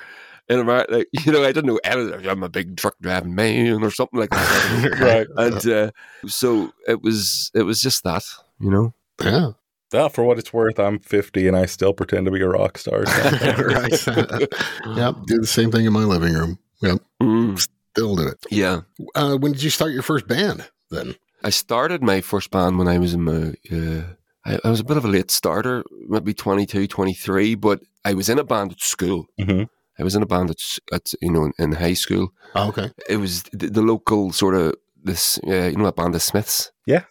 in 0.50 0.58
America. 0.60 0.92
Like, 0.98 1.08
you 1.24 1.32
know, 1.32 1.42
I 1.42 1.52
didn't 1.52 1.66
know 1.66 1.80
anything. 1.82 2.28
I'm 2.28 2.42
a 2.42 2.48
big 2.50 2.76
truck 2.76 2.94
driving 3.00 3.34
man 3.34 3.82
or 3.82 3.90
something 3.90 4.20
like 4.20 4.30
that. 4.30 4.98
Right. 5.00 5.26
and 5.36 5.66
uh, 5.66 5.90
so 6.26 6.72
it 6.86 7.02
was 7.02 7.50
it 7.54 7.62
was 7.62 7.80
just 7.80 8.04
that, 8.04 8.24
you 8.60 8.70
know. 8.70 8.92
yeah. 9.22 9.52
Well, 9.92 10.08
for 10.08 10.24
what 10.24 10.38
it's 10.38 10.52
worth, 10.52 10.78
I'm 10.78 10.98
50 10.98 11.48
and 11.48 11.56
I 11.56 11.66
still 11.66 11.92
pretend 11.94 12.26
to 12.26 12.30
be 12.30 12.42
a 12.42 12.48
rock 12.48 12.76
star. 12.78 13.00
right. 13.02 14.06
yep. 14.06 15.14
Do 15.26 15.38
the 15.40 15.46
same 15.46 15.70
thing 15.70 15.86
in 15.86 15.92
my 15.92 16.04
living 16.04 16.34
room. 16.34 16.58
Yep. 16.82 16.98
Mm, 17.22 17.58
Still 17.94 18.16
do 18.16 18.28
it. 18.28 18.46
yeah. 18.50 18.80
Uh, 19.14 19.36
when 19.36 19.52
did 19.52 19.62
you 19.62 19.70
start 19.70 19.92
your 19.92 20.02
first 20.02 20.28
band? 20.28 20.68
Then. 20.90 21.16
I 21.42 21.50
started 21.50 22.02
my 22.02 22.20
first 22.20 22.50
band 22.50 22.78
when 22.78 22.88
I 22.88 22.98
was 22.98 23.14
in 23.14 23.22
my, 23.24 23.54
uh, 23.72 24.02
I, 24.44 24.58
I 24.64 24.70
was 24.70 24.80
a 24.80 24.84
bit 24.84 24.96
of 24.96 25.04
a 25.04 25.08
late 25.08 25.30
starter, 25.30 25.84
maybe 26.08 26.32
22, 26.34 26.86
23, 26.86 27.54
but 27.56 27.80
I 28.04 28.14
was 28.14 28.28
in 28.28 28.38
a 28.38 28.44
band 28.44 28.72
at 28.72 28.80
school. 28.80 29.26
hmm 29.38 29.64
I 30.00 30.04
was 30.04 30.14
in 30.14 30.22
a 30.22 30.26
band 30.26 30.50
at, 30.50 30.60
at 30.92 31.12
you 31.20 31.32
know, 31.32 31.44
in, 31.44 31.52
in 31.58 31.72
high 31.72 31.94
school. 31.94 32.28
Oh, 32.54 32.68
okay. 32.68 32.92
It 33.08 33.16
was 33.16 33.42
the, 33.52 33.66
the 33.68 33.82
local 33.82 34.32
sort 34.32 34.54
of, 34.54 34.74
this, 35.02 35.40
uh, 35.46 35.64
you 35.66 35.76
know, 35.76 35.84
that 35.86 35.96
band, 35.96 36.14
the 36.14 36.20
Smiths, 36.20 36.70
Of 36.88 37.02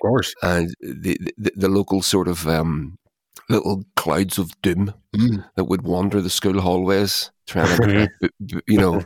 course. 0.00 0.34
and 0.42 0.74
the, 0.80 1.18
the, 1.38 1.52
the 1.56 1.68
local 1.68 2.02
sort 2.02 2.28
of 2.28 2.46
um, 2.48 2.98
little 3.48 3.84
clouds 3.96 4.38
of 4.38 4.50
doom 4.62 4.94
Mm. 5.12 5.44
that 5.56 5.64
would 5.64 5.82
wander 5.82 6.20
the 6.20 6.30
school 6.30 6.60
hallways 6.60 7.32
trying 7.48 7.76
to, 7.80 8.08
you 8.68 8.78
know, 8.78 9.02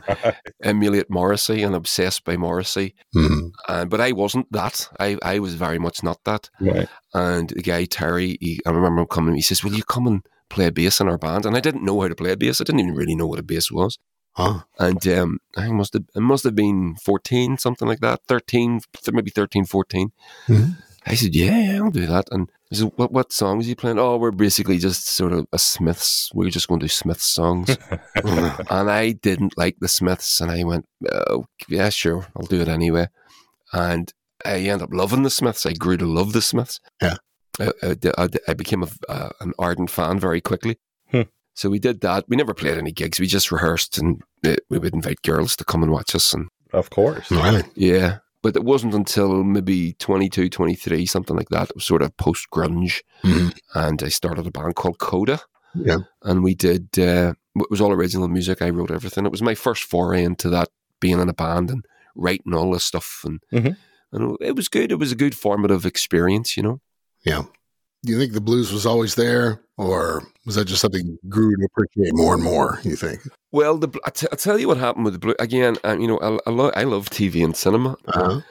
emulate 0.61 1.09
Morrissey 1.09 1.63
and 1.63 1.73
obsessed 1.73 2.23
by 2.23 2.37
Morrissey. 2.37 2.93
Uh, 3.67 3.85
but 3.85 3.99
I 3.99 4.11
wasn't 4.11 4.51
that. 4.51 4.87
I, 4.99 5.17
I 5.23 5.39
was 5.39 5.55
very 5.55 5.79
much 5.79 6.03
not 6.03 6.23
that. 6.25 6.51
Right. 6.61 6.87
And 7.15 7.49
the 7.49 7.63
guy 7.63 7.85
Terry, 7.85 8.37
he, 8.39 8.59
I 8.67 8.69
remember 8.69 9.01
him 9.01 9.07
coming. 9.07 9.33
He 9.35 9.41
says, 9.41 9.63
"Will 9.63 9.73
you 9.73 9.83
come 9.83 10.05
and 10.05 10.23
play 10.49 10.69
bass 10.69 11.01
in 11.01 11.07
our 11.09 11.17
band?" 11.17 11.47
And 11.47 11.57
I 11.57 11.59
didn't 11.59 11.83
know 11.83 11.99
how 12.01 12.07
to 12.07 12.13
play 12.15 12.33
a 12.33 12.37
bass. 12.37 12.61
I 12.61 12.65
didn't 12.65 12.81
even 12.81 12.93
really 12.93 13.15
know 13.15 13.25
what 13.25 13.39
a 13.39 13.43
bass 13.43 13.71
was. 13.71 13.97
Huh. 14.33 14.59
And 14.77 15.07
um, 15.07 15.39
I 15.57 15.69
must 15.71 15.93
have, 15.93 16.03
it 16.13 16.19
must 16.21 16.43
have 16.43 16.53
been 16.55 16.97
fourteen, 17.03 17.57
something 17.57 17.87
like 17.87 18.01
that, 18.01 18.19
thirteen, 18.27 18.81
maybe 19.11 19.31
13, 19.31 19.65
14. 19.65 20.11
Mhm. 20.47 20.77
I 21.05 21.15
said, 21.15 21.35
"Yeah, 21.35 21.57
yeah, 21.57 21.83
I'll 21.83 21.91
do 21.91 22.05
that." 22.07 22.25
And 22.31 22.49
he 22.69 22.75
said, 22.77 22.91
"What 22.95 23.11
what 23.11 23.31
songs 23.31 23.65
are 23.65 23.69
you 23.69 23.75
playing?" 23.75 23.99
Oh, 23.99 24.17
we're 24.17 24.31
basically 24.31 24.77
just 24.77 25.07
sort 25.07 25.33
of 25.33 25.45
a 25.53 25.59
Smiths. 25.59 26.31
We're 26.33 26.49
just 26.49 26.67
going 26.67 26.79
to 26.79 26.85
do 26.85 26.89
Smiths 26.89 27.25
songs. 27.25 27.77
and 28.15 28.89
I 28.89 29.11
didn't 29.11 29.57
like 29.57 29.77
the 29.79 29.87
Smiths, 29.87 30.41
and 30.41 30.49
I 30.51 30.63
went, 30.63 30.85
oh, 31.11 31.45
"Yeah, 31.67 31.89
sure, 31.89 32.27
I'll 32.35 32.47
do 32.47 32.61
it 32.61 32.67
anyway." 32.67 33.07
And 33.71 34.11
I 34.43 34.57
ended 34.57 34.83
up 34.83 34.93
loving 34.93 35.23
the 35.23 35.29
Smiths. 35.29 35.65
I 35.65 35.73
grew 35.73 35.97
to 35.97 36.05
love 36.05 36.33
the 36.33 36.41
Smiths. 36.41 36.79
Yeah. 37.01 37.15
I, 37.59 37.71
I, 37.81 37.95
I, 38.17 38.27
I 38.49 38.53
became 38.53 38.83
a, 38.83 38.89
uh, 39.07 39.29
an 39.39 39.53
ardent 39.57 39.89
fan 39.89 40.19
very 40.19 40.41
quickly. 40.41 40.77
Hmm. 41.11 41.21
So 41.53 41.69
we 41.69 41.79
did 41.79 42.01
that. 42.01 42.25
We 42.27 42.35
never 42.35 42.53
played 42.53 42.77
any 42.77 42.91
gigs. 42.91 43.19
We 43.19 43.27
just 43.27 43.51
rehearsed, 43.51 43.97
and 43.97 44.21
uh, 44.45 44.55
we 44.69 44.77
would 44.77 44.93
invite 44.93 45.21
girls 45.21 45.55
to 45.57 45.63
come 45.63 45.83
and 45.83 45.91
watch 45.91 46.13
us. 46.15 46.33
And 46.33 46.49
Of 46.73 46.89
course. 46.89 47.31
Right. 47.31 47.63
yeah, 47.75 48.17
but 48.45 48.55
it 48.55 48.63
wasn't 48.63 48.93
until 48.93 49.43
maybe 49.43 49.93
22, 49.93 50.49
23, 50.49 51.05
something 51.07 51.35
like 51.35 51.49
that. 51.49 51.69
It 51.69 51.75
was 51.75 51.85
sort 51.85 52.03
of 52.03 52.15
post 52.17 52.47
grunge, 52.53 53.01
Mhm. 53.23 53.57
and 53.73 54.03
I 54.03 54.09
started 54.09 54.45
a 54.47 54.51
band 54.51 54.75
called 54.75 54.99
Coda 54.99 55.39
Yeah. 55.73 56.01
and 56.23 56.43
we 56.43 56.53
did 56.55 56.83
uh, 56.99 57.33
it 57.63 57.69
was 57.71 57.81
all 57.81 57.91
original 57.91 58.27
music 58.27 58.61
i 58.61 58.69
wrote 58.69 58.91
everything 58.91 59.25
it 59.25 59.31
was 59.31 59.41
my 59.41 59.55
first 59.55 59.83
foray 59.83 60.23
into 60.23 60.49
that 60.49 60.69
being 61.01 61.19
in 61.19 61.29
a 61.29 61.33
band 61.33 61.69
and 61.71 61.81
writing 62.15 62.53
all 62.53 62.71
this 62.71 62.85
stuff 62.85 63.21
and 63.27 63.39
Mhm. 63.51 63.75
and 64.13 64.37
it 64.49 64.55
was 64.55 64.67
good 64.69 64.91
it 64.91 64.99
was 64.99 65.11
a 65.11 65.21
good 65.23 65.35
formative 65.35 65.85
experience 65.85 66.55
you 66.57 66.63
know 66.63 66.79
Yeah. 67.25 67.43
Do 68.05 68.11
you 68.13 68.19
think 68.19 68.33
the 68.33 68.41
blues 68.41 68.71
was 68.71 68.85
always 68.85 69.15
there, 69.15 69.61
or 69.77 70.23
was 70.45 70.55
that 70.55 70.65
just 70.65 70.81
something 70.81 71.05
you 71.05 71.19
grew 71.29 71.55
to 71.55 71.65
appreciate 71.65 72.13
more 72.15 72.33
and 72.35 72.43
more? 72.43 72.79
You 72.83 72.95
think? 72.95 73.21
well 73.51 73.77
the, 73.77 73.87
I 74.05 74.09
t- 74.09 74.27
I'll 74.31 74.37
tell 74.37 74.59
you 74.59 74.67
what 74.67 74.77
happened 74.77 75.05
with 75.05 75.13
the 75.13 75.19
blues 75.19 75.35
again 75.39 75.77
um, 75.85 75.99
you 76.01 76.07
know 76.07 76.19
I, 76.19 76.37
I, 76.49 76.51
lo- 76.53 76.71
I 76.75 76.83
love 76.83 77.09
tv 77.09 77.41
and 77.43 77.55
cinema 77.55 77.95
Uh-huh. 78.07 78.41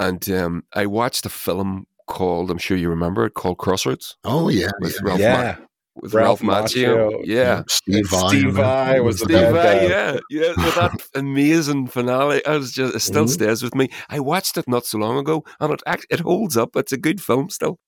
and 0.00 0.30
um, 0.30 0.64
i 0.74 0.84
watched 0.84 1.24
a 1.24 1.30
film 1.30 1.86
called 2.08 2.50
i'm 2.50 2.58
sure 2.58 2.76
you 2.76 2.90
remember 2.90 3.24
it 3.24 3.32
called 3.34 3.56
crossroads 3.56 4.16
Oh 4.24 4.48
yeah, 4.50 4.68
with 4.80 4.94
yeah. 4.96 5.08
ralph, 5.08 5.20
Yeah. 5.20 5.56
Ma- 5.58 5.64
with 6.02 6.14
ralph, 6.14 6.42
Ralph 6.42 6.64
macchio, 6.64 7.10
Macchio. 7.10 7.20
yeah 7.24 7.62
Steve 7.68 7.96
And 7.96 8.08
Vai. 8.10 8.28
Steve 8.28 8.52
Vai 8.54 9.00
was 9.00 9.18
the 9.20 9.24
Steve 9.24 9.36
bad 9.38 9.52
Vai, 9.54 9.74
guy. 9.88 9.88
yeah, 9.88 10.18
yeah, 10.30 10.48
with 10.64 10.74
that 10.74 10.92
amazing 11.14 11.86
finale, 11.86 12.44
I 12.46 12.56
was 12.58 12.72
just 12.72 12.94
it 12.94 13.00
still 13.00 13.24
Mhm. 13.24 13.30
stays 13.30 13.62
with 13.62 13.74
me. 13.74 13.88
I 14.10 14.20
watched 14.20 14.56
it 14.58 14.68
not 14.68 14.84
so 14.86 14.98
long 14.98 15.16
ago, 15.18 15.42
and 15.58 15.72
it 15.72 15.82
act, 15.86 16.06
it 16.10 16.20
holds 16.20 16.56
up. 16.56 16.76
It's 16.76 16.92
a 16.92 16.96
good 16.98 17.20
film 17.20 17.48
still. 17.50 17.78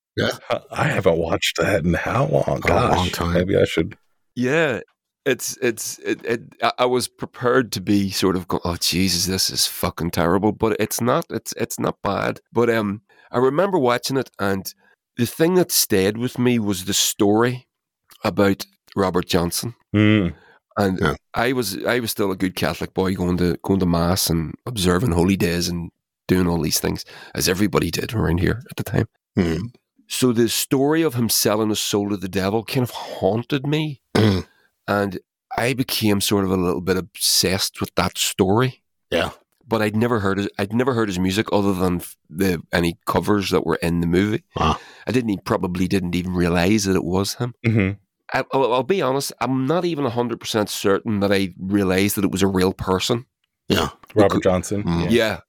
I 0.70 0.85
haven't 0.85 1.18
watched 1.18 1.57
that 1.59 1.85
in 1.85 1.94
how 1.94 2.27
long? 2.27 2.61
A 2.68 2.88
long 2.94 3.09
time. 3.09 3.33
maybe 3.35 3.57
I 3.57 3.64
should. 3.64 3.96
Yeah, 4.35 4.81
it's 5.25 5.57
it's 5.62 5.98
it. 6.01 6.25
it 6.25 6.40
I- 6.62 6.72
I 6.81 6.85
was 6.87 7.09
prepared 7.09 7.72
to 7.72 7.81
be 7.81 8.11
sort 8.11 8.37
of 8.37 8.48
go, 8.48 8.61
oh 8.64 8.77
Jesus, 8.77 9.27
this 9.27 9.51
is 9.51 9.66
fucking 9.66 10.11
terrible, 10.11 10.53
but 10.53 10.77
it's 10.81 11.01
not. 11.01 11.25
It's 11.31 11.53
it's 11.57 11.79
not 11.79 11.96
bad. 12.03 12.40
But 12.53 12.68
um, 12.70 13.03
I 13.31 13.38
remember 13.38 13.79
watching 13.79 14.16
it, 14.16 14.31
and 14.38 14.72
the 15.16 15.27
thing 15.27 15.55
that 15.55 15.70
stayed 15.72 16.18
with 16.18 16.38
me 16.38 16.59
was 16.59 16.85
the 16.85 16.94
story 16.94 17.66
about 18.25 18.64
Robert 18.96 19.27
Johnson. 19.27 19.75
Mm. 19.94 20.35
And 20.79 20.98
Yeah. 21.01 21.14
I 21.35 21.53
was 21.53 21.85
I 21.85 22.01
was 22.01 22.11
still 22.11 22.31
a 22.31 22.37
good 22.37 22.55
Catholic 22.57 22.94
boy 22.94 23.14
going 23.14 23.37
to 23.38 23.57
going 23.62 23.81
to 23.81 23.87
mass 23.87 24.29
and 24.31 24.55
observing 24.66 25.12
holy 25.12 25.37
days 25.37 25.68
and 25.68 25.90
doing 26.29 26.46
all 26.48 26.61
these 26.61 26.81
things 26.81 27.05
as 27.35 27.48
everybody 27.48 27.90
did 27.90 28.14
around 28.14 28.38
here 28.40 28.62
at 28.70 28.77
the 28.77 28.83
time. 28.85 29.07
Mhm. 29.37 29.75
So 30.12 30.31
the 30.33 30.48
story 30.48 31.01
of 31.03 31.14
him 31.14 31.29
selling 31.31 31.70
his 31.70 31.81
soul 31.81 32.11
to 32.11 32.16
the 32.18 32.29
devil 32.29 32.64
kind 32.64 32.83
of 32.83 32.90
haunted 32.90 33.66
me, 33.66 34.03
Mhm. 34.14 34.46
and 34.87 35.18
I 35.57 35.72
became 35.72 36.20
sort 36.20 36.44
of 36.44 36.51
a 36.51 36.57
little 36.57 36.83
bit 36.83 36.98
obsessed 36.98 37.81
with 37.81 37.94
that 37.94 38.18
story. 38.18 38.83
Yeah. 39.11 39.31
But 39.66 39.81
I'd 39.81 39.96
never 39.96 40.20
heard 40.20 40.37
his, 40.37 40.48
I'd 40.59 40.75
never 40.75 40.92
heard 40.92 41.09
his 41.09 41.18
music 41.18 41.46
other 41.51 41.72
than 41.72 42.03
the 42.29 42.61
any 42.72 42.98
covers 43.07 43.48
that 43.51 43.64
were 43.64 43.77
in 43.77 44.01
the 44.01 44.07
movie. 44.07 44.44
Wow. 44.55 44.77
I 45.07 45.12
didn't 45.12 45.31
e- 45.31 45.38
probably 45.44 45.88
didn't 45.88 46.14
even 46.14 46.35
realize 46.35 46.85
that 46.85 46.94
it 46.96 47.05
was 47.05 47.35
him. 47.35 47.55
hmm 47.64 47.90
I, 48.35 48.44
I'll, 48.53 48.72
I'll 48.72 48.83
be 48.83 49.01
honest. 49.03 49.33
I'm 49.40 49.66
not 49.66 49.85
even 49.87 50.05
hundred 50.07 50.40
percent 50.40 50.68
certain 50.70 51.20
that 51.20 51.33
I 51.33 51.55
realized 51.59 52.16
that 52.16 52.25
it 52.25 52.31
was 52.33 52.42
a 52.42 52.46
real 52.46 52.72
person. 52.75 53.25
Yeah. 53.68 53.90
Robert 54.14 54.42
Johnson. 54.42 54.83
Mm. 54.85 55.11
Yeah, 55.11 55.37
but 55.37 55.44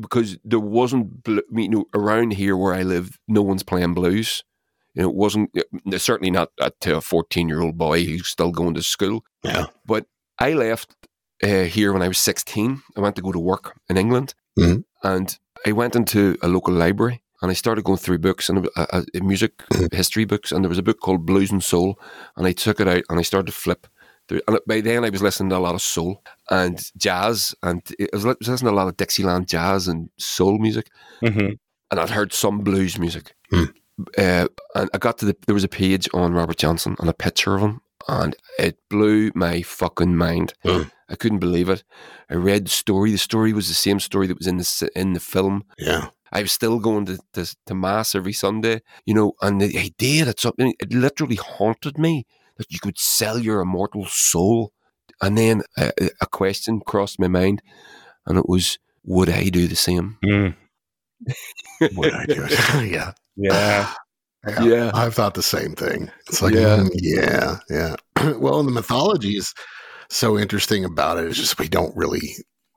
because 0.00 0.38
there 0.44 0.60
wasn't, 0.60 1.22
bl- 1.24 1.38
I 1.38 1.42
mean, 1.54 1.72
you 1.72 1.78
know, 1.78 1.84
around 1.94 2.32
here 2.34 2.56
where 2.56 2.74
I 2.74 2.82
live, 2.82 3.18
no 3.28 3.42
one's 3.42 3.62
playing 3.62 3.94
blues. 3.94 4.44
You 4.94 5.02
know, 5.02 5.08
it 5.08 5.14
wasn't 5.14 5.50
uh, 5.56 5.98
certainly 5.98 6.30
not 6.30 6.50
uh, 6.60 6.70
to 6.80 6.96
a 6.96 7.00
14 7.00 7.48
year 7.48 7.60
old 7.60 7.78
boy 7.78 8.04
who's 8.04 8.28
still 8.28 8.50
going 8.50 8.74
to 8.74 8.82
school. 8.82 9.24
Yeah. 9.42 9.66
But 9.86 10.06
I 10.38 10.52
left 10.52 10.94
uh, 11.42 11.64
here 11.64 11.92
when 11.92 12.02
I 12.02 12.08
was 12.08 12.18
16. 12.18 12.82
I 12.96 13.00
went 13.00 13.16
to 13.16 13.22
go 13.22 13.32
to 13.32 13.38
work 13.40 13.74
in 13.88 13.96
England, 13.96 14.34
Mhm. 14.58 14.84
and 15.02 15.38
I 15.66 15.72
went 15.72 15.96
into 15.96 16.36
a 16.42 16.48
local 16.48 16.74
library 16.74 17.22
and 17.40 17.50
I 17.50 17.54
started 17.54 17.84
going 17.84 17.98
through 17.98 18.18
books 18.18 18.48
and 18.48 18.68
uh, 18.76 18.86
uh, 18.92 19.02
music 19.22 19.52
history 19.92 20.24
books, 20.26 20.52
and 20.52 20.62
there 20.64 20.68
was 20.68 20.78
a 20.78 20.82
book 20.82 21.00
called 21.00 21.26
Blues 21.26 21.50
and 21.50 21.64
Soul, 21.64 21.98
and 22.36 22.46
I 22.46 22.52
took 22.52 22.78
it 22.80 22.86
out 22.86 23.02
and 23.08 23.18
I 23.18 23.22
started 23.22 23.46
to 23.46 23.52
flip. 23.52 23.86
And 24.30 24.58
by 24.66 24.80
then, 24.80 25.04
I 25.04 25.10
was 25.10 25.22
listening 25.22 25.50
to 25.50 25.56
a 25.56 25.58
lot 25.58 25.74
of 25.74 25.82
soul 25.82 26.22
and 26.50 26.82
jazz, 26.96 27.54
and 27.62 27.82
I 28.00 28.06
was 28.12 28.24
listening 28.24 28.56
to 28.58 28.70
a 28.70 28.72
lot 28.72 28.88
of 28.88 28.96
Dixieland 28.96 29.48
jazz 29.48 29.88
and 29.88 30.08
soul 30.16 30.58
music 30.58 30.88
hmm 31.20 31.50
and 31.92 32.00
I'd 32.00 32.10
heard 32.10 32.32
some 32.32 32.60
blues 32.60 32.98
music. 32.98 33.34
Hmm. 33.50 33.64
Uh, 34.16 34.48
and 34.74 34.90
I 34.92 34.98
got 34.98 35.18
to 35.18 35.26
the 35.26 35.36
there 35.46 35.54
was 35.54 35.62
a 35.62 35.68
page 35.68 36.08
on 36.14 36.32
Robert 36.32 36.56
Johnson 36.56 36.96
and 36.98 37.08
a 37.08 37.14
picture 37.14 37.54
of 37.54 37.60
him, 37.60 37.82
and 38.08 38.34
it 38.58 38.78
blew 38.88 39.30
my 39.34 39.60
fucking 39.62 40.16
mind. 40.16 40.54
Hmm. 40.64 40.84
I 41.10 41.14
couldn't 41.14 41.40
believe 41.40 41.68
it. 41.68 41.84
I 42.30 42.34
read 42.34 42.64
the 42.64 42.70
story. 42.70 43.12
The 43.12 43.18
story 43.18 43.52
was 43.52 43.68
the 43.68 43.74
same 43.74 44.00
story 44.00 44.26
that 44.26 44.38
was 44.38 44.46
in 44.46 44.56
the 44.56 44.90
in 44.96 45.12
the 45.12 45.20
film. 45.20 45.64
Yeah. 45.78 46.08
I 46.34 46.40
was 46.40 46.52
still 46.52 46.78
going 46.78 47.04
to, 47.04 47.18
to, 47.34 47.54
to 47.66 47.74
mass 47.74 48.14
every 48.14 48.32
Sunday, 48.32 48.80
you 49.04 49.12
know, 49.12 49.34
and 49.42 49.60
the 49.60 49.78
idea 49.78 50.24
that 50.24 50.40
something 50.40 50.72
it 50.80 50.90
literally 50.90 51.36
haunted 51.36 51.98
me 51.98 52.24
that 52.62 52.72
you 52.72 52.78
could 52.80 52.98
sell 52.98 53.38
your 53.38 53.60
immortal 53.60 54.06
soul. 54.06 54.72
And 55.20 55.36
then 55.36 55.62
a, 55.78 55.92
a 56.20 56.26
question 56.26 56.80
crossed 56.80 57.20
my 57.20 57.28
mind, 57.28 57.62
and 58.26 58.38
it 58.38 58.48
was, 58.48 58.78
would 59.04 59.28
I 59.28 59.48
do 59.50 59.66
the 59.66 59.76
same? 59.76 60.18
Mm. 60.24 60.54
Would 61.96 62.12
I 62.12 62.24
do 62.26 62.44
it? 62.48 62.90
yeah. 62.90 63.12
Yeah. 63.36 63.92
Yeah. 64.44 64.64
Yeah. 64.64 64.90
I've 64.92 65.14
thought 65.14 65.34
the 65.34 65.42
same 65.42 65.76
thing. 65.76 66.10
It's 66.28 66.42
like, 66.42 66.52
Yeah. 66.52 66.78
mm, 66.78 66.90
yeah, 66.94 67.58
yeah. 67.70 67.94
well, 68.38 68.60
the 68.64 68.72
mythology 68.72 69.36
is 69.36 69.54
so 70.10 70.36
interesting 70.36 70.84
about 70.84 71.18
it. 71.18 71.26
It's 71.26 71.38
just 71.38 71.60
we 71.60 71.68
don't 71.68 71.96
really 71.96 72.34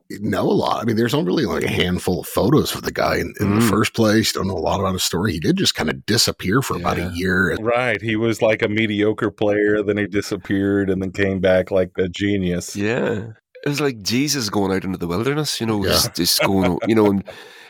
know 0.10 0.44
a 0.44 0.54
lot. 0.54 0.82
I 0.82 0.86
mean, 0.86 0.96
there's 0.96 1.14
only 1.14 1.26
really 1.28 1.46
like 1.46 1.64
a 1.64 1.70
handful 1.70 2.20
of 2.22 2.28
photos 2.28 2.76
of 2.76 2.84
the 2.84 2.92
guy 2.92 3.16
in, 3.16 3.34
in 3.40 3.56
the 3.56 3.62
Mm. 3.66 3.70
first 3.70 3.94
place. 3.94 4.32
Don't 4.34 4.48
know 4.48 4.58
a 4.58 4.60
lot 4.60 4.80
about 4.80 4.94
his 4.94 5.04
story. 5.04 5.34
He 5.34 5.40
did 5.40 5.58
just 5.58 5.76
kind 5.76 5.90
of 5.90 6.06
disappear 6.06 6.62
for 6.62 6.76
about 6.78 6.98
a 7.00 7.12
year. 7.16 7.56
Right. 7.56 8.02
He 8.02 8.16
was 8.16 8.42
like 8.42 8.62
a 8.62 8.68
mediocre 8.68 9.32
player, 9.32 9.82
then 9.82 9.98
he 9.98 10.06
disappeared 10.08 10.90
and 10.90 11.02
then 11.02 11.12
came 11.12 11.40
back 11.40 11.72
like 11.72 11.92
a 11.98 12.08
genius. 12.08 12.76
Yeah. 12.76 13.32
It 13.66 13.70
was 13.70 13.82
like 13.82 14.02
Jesus 14.04 14.50
going 14.52 14.72
out 14.72 14.84
into 14.84 14.98
the 15.00 15.08
wilderness, 15.08 15.60
you 15.60 15.66
know, 15.66 15.84
Yeah. 15.84 15.92
just, 15.94 16.16
just 16.16 16.42
going, 16.44 16.78
you 16.88 16.94
know, 16.94 17.08
and 17.08 17.24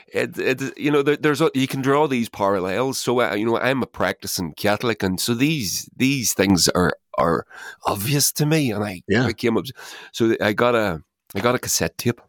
it, 0.08 0.38
it, 0.38 0.78
you 0.78 0.92
know, 0.92 1.02
there, 1.02 1.16
there's 1.18 1.42
a, 1.42 1.50
you 1.54 1.68
can 1.68 1.82
draw 1.82 2.06
these 2.08 2.28
parallels. 2.30 2.98
So, 2.98 3.22
uh, 3.22 3.34
you 3.34 3.46
know, 3.46 3.58
I'm 3.58 3.82
a 3.82 3.88
practicing 3.88 4.54
Catholic, 4.54 5.04
and 5.04 5.20
so 5.20 5.34
these 5.34 5.90
these 5.96 6.34
things 6.34 6.70
are 6.70 6.94
are 7.18 7.46
obvious 7.86 8.32
to 8.34 8.46
me, 8.46 8.72
and 8.72 8.84
I 8.84 9.02
Yeah. 9.08 9.26
I 9.26 9.34
came 9.34 9.58
up, 9.58 9.66
so 10.14 10.36
I 10.42 10.54
got 10.54 10.76
a 10.76 11.02
I 11.36 11.42
got 11.42 11.56
a 11.56 11.60
cassette 11.60 11.98
tape 11.98 12.22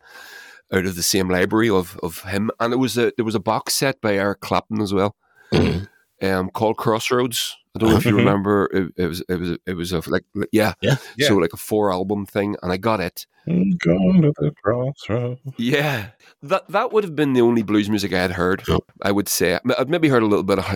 out 0.72 0.84
of 0.84 0.96
the 0.96 1.02
same 1.02 1.28
library 1.30 1.70
of 1.70 1.98
of 2.02 2.20
him, 2.22 2.50
and 2.60 2.72
it 2.72 2.76
was 2.76 2.98
a 2.98 3.12
there 3.16 3.24
was 3.24 3.34
a 3.36 3.40
box 3.40 3.74
set 3.74 4.00
by 4.00 4.14
Eric 4.14 4.40
Clapton 4.40 4.80
as 4.80 4.92
well, 4.92 5.14
Mhm. 5.52 5.88
um, 6.22 6.50
called 6.50 6.76
Crossroads. 6.76 7.56
I 7.76 7.78
don't 7.78 7.90
know 7.90 7.96
if 7.98 8.04
you 8.06 8.12
Mhm. 8.12 8.18
remember. 8.18 8.68
It, 8.72 8.92
it 8.96 9.06
was 9.06 9.22
it 9.28 9.38
was 9.38 9.58
it 9.66 9.74
was 9.74 9.92
a 9.92 10.00
like 10.10 10.24
yeah 10.52 10.72
Yeah. 10.80 10.96
Yeah. 11.16 11.28
so 11.28 11.36
like 11.36 11.52
a 11.52 11.56
four 11.58 11.92
album 11.92 12.26
thing, 12.26 12.56
and 12.62 12.72
I 12.72 12.76
got 12.78 13.00
it. 13.00 13.26
I'm 13.48 13.76
going 13.78 14.22
to 14.22 14.32
the 14.38 14.50
crossroads. 14.60 15.40
Yeah, 15.56 16.08
that 16.42 16.68
that 16.68 16.92
would 16.92 17.04
have 17.04 17.14
been 17.14 17.32
the 17.34 17.42
only 17.42 17.62
blues 17.62 17.88
music 17.88 18.12
I 18.12 18.18
had 18.20 18.32
heard. 18.32 18.64
Yep. 18.66 18.80
I 19.02 19.12
would 19.12 19.28
say 19.28 19.56
I'd 19.78 19.88
maybe 19.88 20.08
heard 20.08 20.24
a 20.24 20.26
little 20.26 20.42
bit 20.42 20.58
of 20.58 20.66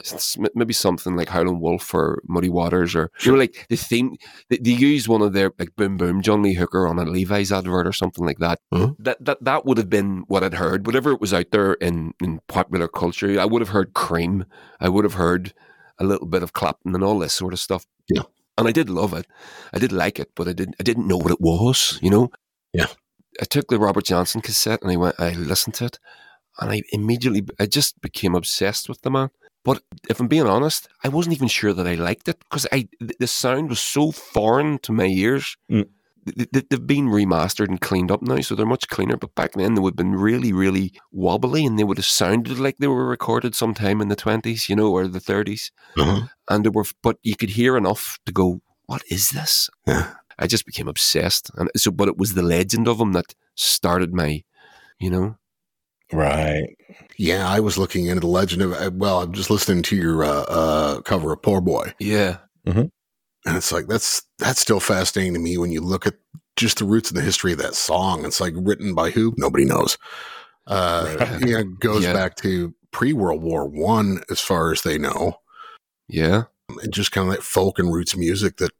maybe 0.54 0.72
something 0.72 1.16
like 1.16 1.28
Howlin' 1.30 1.58
Wolf 1.58 1.92
or 1.92 2.22
Muddy 2.28 2.48
Waters 2.48 2.94
or 2.94 3.10
you 3.24 3.32
know 3.32 3.38
like 3.38 3.66
the 3.68 3.76
theme. 3.76 4.16
They, 4.50 4.58
they 4.58 4.70
used 4.70 5.08
one 5.08 5.20
of 5.22 5.32
their 5.32 5.50
like 5.58 5.74
Boom 5.76 5.96
Boom 5.96 6.22
John 6.22 6.42
Lee 6.42 6.54
Hooker 6.54 6.86
on 6.86 6.98
a 7.00 7.04
Levi's 7.04 7.50
advert 7.50 7.88
or 7.88 7.92
something 7.92 8.24
like 8.24 8.38
that. 8.38 8.60
Mhm. 8.72 8.94
That 9.00 9.24
that 9.24 9.38
that 9.42 9.66
would 9.66 9.78
have 9.78 9.90
been 9.90 10.22
what 10.28 10.44
I'd 10.44 10.54
heard. 10.54 10.86
Whatever 10.86 11.10
it 11.12 11.20
was 11.20 11.34
out 11.34 11.50
there 11.50 11.72
in 11.74 12.12
in 12.22 12.38
popular 12.46 12.86
culture, 12.86 13.40
I 13.40 13.46
would 13.46 13.62
have 13.62 13.70
heard 13.70 13.94
Cream. 13.94 14.44
I 14.80 14.88
would 14.88 15.04
have 15.04 15.14
heard. 15.14 15.52
A 16.00 16.04
little 16.04 16.26
bit 16.26 16.42
of 16.42 16.52
Clapton 16.52 16.94
and 16.94 17.04
all 17.04 17.18
this 17.18 17.34
sort 17.34 17.52
of 17.52 17.60
stuff. 17.60 17.86
Yeah. 18.08 18.22
and 18.58 18.66
I 18.66 18.72
did 18.72 18.90
love 18.90 19.14
it. 19.14 19.26
I 19.72 19.78
did 19.78 19.92
like 19.92 20.18
it, 20.18 20.30
but 20.34 20.48
I 20.48 20.52
didn't. 20.52 20.76
I 20.80 20.82
didn't 20.82 21.06
know 21.06 21.18
what 21.18 21.30
it 21.32 21.40
was. 21.40 21.98
You 22.02 22.10
know. 22.10 22.30
Yeah. 22.72 22.86
I 23.40 23.44
took 23.44 23.68
the 23.68 23.78
Robert 23.78 24.04
Johnson 24.04 24.40
cassette 24.40 24.82
and 24.82 24.90
I 24.90 24.96
went. 24.96 25.14
I 25.18 25.30
listened 25.32 25.74
to 25.76 25.84
it, 25.86 25.98
and 26.58 26.70
I 26.70 26.82
immediately 26.92 27.46
I 27.58 27.66
just 27.66 28.00
became 28.00 28.34
obsessed 28.34 28.88
with 28.88 29.02
the 29.02 29.10
man. 29.10 29.30
But 29.64 29.82
if 30.08 30.20
I'm 30.20 30.28
being 30.28 30.46
honest, 30.46 30.88
I 31.04 31.08
wasn't 31.08 31.36
even 31.36 31.48
sure 31.48 31.74
that 31.74 31.86
I 31.86 31.94
liked 31.94 32.28
it 32.28 32.38
because 32.40 32.66
I 32.72 32.88
the 32.98 33.26
sound 33.26 33.68
was 33.68 33.80
so 33.80 34.10
foreign 34.10 34.78
to 34.80 34.92
my 34.92 35.06
ears. 35.06 35.56
Mm. 35.70 35.88
Th- 36.26 36.48
th- 36.52 36.66
They've 36.70 36.86
been 36.86 37.06
remastered 37.08 37.68
and 37.68 37.80
cleaned 37.80 38.10
up 38.10 38.22
now, 38.22 38.40
so 38.40 38.54
they're 38.54 38.66
much 38.66 38.88
cleaner. 38.88 39.16
But 39.16 39.34
back 39.34 39.52
then, 39.52 39.74
they 39.74 39.80
would 39.80 39.92
have 39.92 39.96
been 39.96 40.14
really, 40.14 40.52
really 40.52 40.92
wobbly, 41.12 41.64
and 41.64 41.78
they 41.78 41.84
would 41.84 41.98
have 41.98 42.06
sounded 42.06 42.58
like 42.58 42.76
they 42.78 42.86
were 42.88 43.06
recorded 43.06 43.54
sometime 43.54 44.00
in 44.00 44.08
the 44.08 44.16
twenties, 44.16 44.68
you 44.68 44.76
know, 44.76 44.90
or 44.92 45.08
the 45.08 45.20
thirties. 45.20 45.72
Uh-huh. 45.96 46.26
And 46.48 46.64
they 46.64 46.70
were, 46.70 46.84
but 47.02 47.16
you 47.22 47.36
could 47.36 47.50
hear 47.50 47.76
enough 47.76 48.18
to 48.26 48.32
go, 48.32 48.60
"What 48.86 49.02
is 49.10 49.30
this?" 49.30 49.70
Yeah. 49.86 50.14
I 50.38 50.46
just 50.46 50.64
became 50.66 50.88
obsessed, 50.88 51.50
and 51.56 51.68
so, 51.76 51.90
but 51.90 52.08
it 52.08 52.16
was 52.16 52.32
the 52.34 52.42
legend 52.42 52.88
of 52.88 52.98
him 53.00 53.12
that 53.12 53.34
started 53.56 54.14
my, 54.14 54.42
you 54.98 55.10
know, 55.10 55.36
Right. 56.12 56.76
Yeah, 57.18 57.48
I 57.48 57.60
was 57.60 57.78
looking 57.78 58.06
into 58.06 58.20
the 58.20 58.26
legend 58.26 58.62
of. 58.62 58.72
uh, 58.72 58.90
Well, 58.92 59.20
I'm 59.22 59.32
just 59.32 59.48
listening 59.50 59.82
to 59.84 59.96
your 59.96 60.24
uh, 60.24 60.44
uh, 60.48 61.00
cover 61.02 61.32
of 61.32 61.42
Poor 61.42 61.60
Boy, 61.60 61.94
yeah, 62.00 62.38
and 63.46 63.56
it's 63.56 63.72
like 63.72 63.86
that's 63.86 64.22
that's 64.38 64.60
still 64.60 64.80
fascinating 64.80 65.34
to 65.34 65.40
me 65.40 65.56
when 65.58 65.72
you 65.72 65.80
look 65.80 66.06
at 66.06 66.14
just 66.56 66.78
the 66.78 66.84
roots 66.84 67.10
and 67.10 67.16
the 67.18 67.22
history 67.22 67.52
of 67.52 67.58
that 67.58 67.74
song. 67.74 68.24
It's 68.24 68.40
like 68.40 68.54
written 68.56 68.94
by 68.94 69.10
who? 69.10 69.34
Nobody 69.38 69.64
knows. 69.64 69.96
Uh, 70.66 71.16
Right. 71.18 71.40
yeah, 71.46 71.58
it 71.60 71.80
goes 71.80 72.04
Yeah. 72.04 72.12
back 72.12 72.36
to 72.36 72.74
pre 72.92 73.12
World 73.12 73.42
War 73.42 73.66
One, 73.68 74.22
as 74.30 74.40
far 74.40 74.72
as 74.72 74.82
they 74.82 74.98
know. 74.98 75.40
yeah, 76.08 76.44
and 76.82 76.92
just 76.92 77.12
kind 77.12 77.26
of 77.28 77.30
like 77.34 77.42
folk 77.42 77.78
and 77.78 77.92
roots 77.92 78.16
music 78.16 78.56
that 78.58 78.72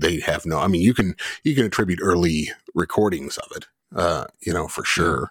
they 0.00 0.20
have 0.20 0.44
no. 0.44 0.58
I 0.58 0.68
mean, 0.68 0.82
you 0.82 0.92
can 0.94 1.14
you 1.42 1.54
can 1.54 1.64
attribute 1.64 2.00
early 2.02 2.50
recordings 2.74 3.38
of 3.38 3.48
it, 3.56 3.66
uh, 3.94 4.24
you 4.44 4.52
know, 4.52 4.68
for 4.68 4.84
sure. 4.84 5.30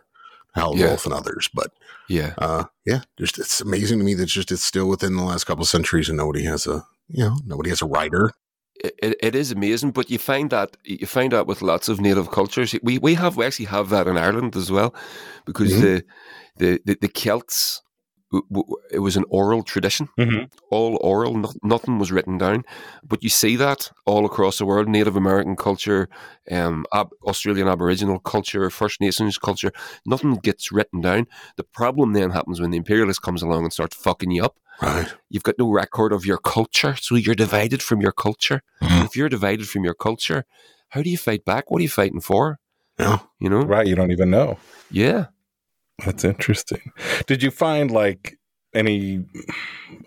Howlin' 0.56 0.80
Yeah. 0.80 0.88
Wolf 0.90 1.06
and 1.06 1.14
others, 1.16 1.50
but 1.52 1.72
yeah. 2.08 2.36
uh, 2.38 2.66
yeah, 2.86 3.02
just 3.18 3.40
it's 3.40 3.60
amazing 3.60 3.98
to 3.98 4.06
me 4.06 4.14
that 4.14 4.28
just 4.28 4.52
it's 4.52 4.64
still 4.64 4.88
within 4.88 5.16
the 5.16 5.24
last 5.24 5.46
couple 5.46 5.64
of 5.64 5.68
centuries 5.68 6.10
and 6.10 6.18
nobody 6.18 6.44
has 6.44 6.68
a 6.68 6.86
you 7.10 7.24
know 7.24 7.38
nobody 7.46 7.70
has 7.72 7.82
a 7.82 7.88
writer. 7.88 8.32
It, 8.76 9.16
it- 9.22 9.36
is 9.36 9.52
amazing, 9.52 9.92
but 9.92 10.10
you 10.10 10.18
find 10.20 10.50
that 10.50 10.78
you 10.84 11.06
find 11.08 11.32
that 11.32 11.48
with 11.48 11.62
lots 11.62 11.90
of 11.90 12.00
native 12.02 12.32
cultures. 12.32 12.76
We 12.84 12.98
we 13.00 13.14
have 13.16 13.38
we 13.38 13.46
actually 13.46 13.66
have 13.68 13.90
that 13.90 14.08
in 14.08 14.18
Ireland 14.18 14.56
as 14.56 14.72
well, 14.72 14.94
because 15.46 15.72
Mhm. 15.74 15.82
the, 15.82 16.04
the 16.58 16.80
the 16.86 16.98
the 17.02 17.08
Celts 17.10 17.82
it 18.92 19.00
was 19.00 19.16
an 19.16 19.26
oral 19.30 19.64
tradition, 19.64 20.10
Mhm. 20.18 20.50
all 20.72 20.98
oral. 21.02 21.36
No, 21.36 21.52
nothing 21.64 22.00
was 22.00 22.12
written 22.12 22.38
down, 22.38 22.64
but 23.08 23.22
you 23.24 23.30
see 23.30 23.56
that 23.58 23.92
all 24.06 24.26
across 24.26 24.58
the 24.58 24.66
world. 24.66 24.88
Native 24.88 25.16
American 25.16 25.56
culture, 25.56 26.10
um, 26.52 26.86
Ab- 26.94 27.12
Australian 27.24 27.68
Aboriginal 27.68 28.20
culture, 28.20 28.70
First 28.70 29.00
Nations 29.02 29.38
culture. 29.38 29.72
Nothing 30.06 30.36
gets 30.36 30.72
written 30.72 31.02
down. 31.02 31.28
The 31.58 31.64
problem 31.64 32.14
then 32.14 32.32
happens 32.32 32.60
when 32.60 32.72
the 32.72 32.78
imperialist 32.78 33.22
comes 33.22 33.42
along 33.44 33.64
and 33.64 33.74
starts 33.74 33.96
fucking 33.96 34.32
you 34.32 34.44
up 34.44 34.56
Right. 34.82 35.14
you've 35.30 35.44
got 35.44 35.60
no 35.60 35.70
record 35.72 36.12
of 36.12 36.26
your 36.26 36.40
culture, 36.40 36.96
so 37.00 37.16
you're 37.16 37.36
divided 37.36 37.84
from 37.84 38.02
your 38.02 38.12
culture. 38.12 38.62
Mhm. 38.82 39.06
If 39.06 39.16
you're 39.16 39.30
divided 39.30 39.70
from 39.70 39.84
your 39.84 39.94
culture, 39.94 40.46
how 40.90 41.04
do 41.04 41.10
you 41.12 41.18
fight 41.18 41.46
back? 41.46 41.70
What 41.70 41.80
are 41.80 41.84
you 41.84 41.90
fighting 41.90 42.22
for? 42.22 42.60
Yeah. 43.00 43.20
You 43.40 43.50
know? 43.50 43.62
Right. 43.62 43.86
You 43.88 43.96
don't 43.96 44.12
even 44.12 44.30
know. 44.32 44.58
Yeah. 44.92 45.28
That's 46.06 46.24
interesting. 46.24 46.92
Did 47.28 47.44
you 47.44 47.52
find 47.52 47.92
like 47.92 48.38
any, 48.74 49.24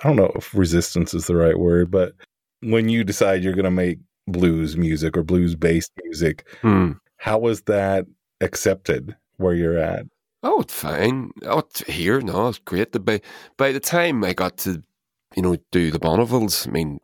I 0.03 0.09
don't 0.09 0.17
know 0.17 0.33
if 0.35 0.55
resistance 0.55 1.15
is 1.15 1.27
the 1.27 1.37
right 1.37 1.59
word, 1.59 1.91
but 1.91 2.13
when 2.61 2.89
you 2.89 3.05
decide 3.05 3.43
you're 3.43 3.53
going 3.55 3.65
to 3.65 3.71
make 3.71 3.99
blues 4.27 4.77
music 4.77 5.17
or 5.17 5.23
blues 5.23 5.55
based 5.55 5.93
music, 6.05 6.47
Hmm. 6.63 6.93
how 7.19 7.39
was 7.39 7.63
that 7.63 8.07
accepted 8.41 9.17
where 9.37 9.55
you're 9.55 9.79
at? 9.79 10.07
Oh, 10.43 10.61
it's 10.61 10.75
fine. 10.75 11.31
Oh, 11.45 11.61
it's 11.61 11.81
here, 11.85 12.21
no, 12.21 12.49
it's 12.49 12.59
great. 12.59 12.93
By 13.05 13.21
by 13.57 13.73
the 13.73 13.81
time 13.81 14.23
I 14.25 14.33
got 14.33 14.57
to, 14.59 14.83
you 15.35 15.43
know, 15.43 15.57
do 15.73 15.91
the 15.91 15.99
Bonnevilles, 15.99 16.67
I 16.69 16.71
mean, 16.71 16.99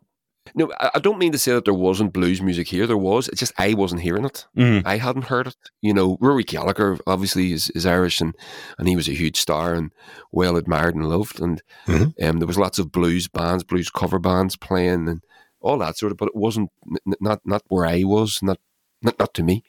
no, 0.54 0.70
I, 0.80 0.90
I 0.94 0.98
don't 0.98 1.18
mean 1.18 1.32
to 1.32 1.38
say 1.38 1.52
that 1.52 1.64
there 1.64 1.74
wasn't 1.74 2.12
blues 2.12 2.42
music 2.42 2.68
here. 2.68 2.86
There 2.86 2.96
was. 2.98 3.28
It's 3.28 3.40
just 3.40 3.52
I 3.58 3.74
wasn't 3.74 4.02
hearing 4.02 4.24
it. 4.24 4.46
Mm. 4.56 4.82
I 4.84 4.96
hadn't 4.98 5.26
heard 5.26 5.46
it. 5.46 5.56
You 5.80 5.94
know, 5.94 6.18
Rory 6.20 6.44
Gallagher 6.44 6.98
obviously 7.06 7.52
is, 7.52 7.70
is 7.70 7.86
Irish 7.86 8.20
and, 8.20 8.34
and 8.78 8.88
he 8.88 8.96
was 8.96 9.08
a 9.08 9.12
huge 9.14 9.38
star 9.38 9.74
and 9.74 9.92
well 10.32 10.56
admired 10.56 10.94
and 10.96 11.08
loved. 11.08 11.40
And 11.40 11.62
Mhm. 11.86 12.12
um, 12.22 12.38
there 12.38 12.46
was 12.46 12.58
lots 12.58 12.78
of 12.78 12.90
blues 12.92 13.28
bands, 13.28 13.64
blues 13.64 13.88
cover 13.90 14.18
bands 14.18 14.56
playing 14.56 15.08
and 15.08 15.22
all 15.60 15.78
that 15.78 15.96
sort 15.96 16.12
of. 16.12 16.18
But 16.18 16.28
it 16.28 16.36
wasn't 16.36 16.70
n- 16.90 16.96
n- 17.06 17.14
not 17.20 17.40
not 17.44 17.62
where 17.68 17.86
I 17.86 18.02
was. 18.04 18.40
Not 18.42 18.58
not 19.00 19.18
not 19.18 19.34
to 19.34 19.42
me. 19.42 19.62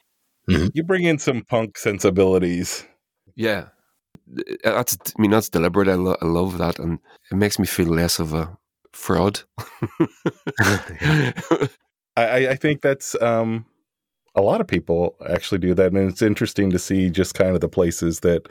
You 0.47 0.83
bring 0.83 1.03
in 1.03 1.19
some 1.19 1.43
punk 1.43 1.77
sensibilities. 1.77 2.85
Yeah, 3.35 3.67
that's. 4.63 4.97
I 5.17 5.21
mean, 5.21 5.31
that's 5.31 5.49
deliberate. 5.49 5.87
I, 5.87 5.93
lo- 5.95 6.17
I 6.21 6.25
love 6.25 6.57
that, 6.57 6.79
and 6.79 6.99
it 7.31 7.35
makes 7.35 7.57
me 7.59 7.65
feel 7.65 7.87
less 7.87 8.19
of 8.19 8.33
a 8.33 8.57
fraud. 8.93 9.41
I, 12.15 12.47
I- 12.49 12.55
think 12.55 12.81
that's 12.81 13.19
um, 13.21 13.65
a 14.35 14.41
lot 14.41 14.61
of 14.61 14.67
people 14.67 15.15
actually 15.29 15.59
do 15.59 15.73
that, 15.73 15.91
and 15.93 16.09
it's 16.09 16.21
interesting 16.21 16.69
to 16.71 16.79
see 16.79 17.09
just 17.09 17.33
kind 17.35 17.55
of 17.55 17.61
the 17.61 17.69
places 17.69 18.21
that 18.21 18.47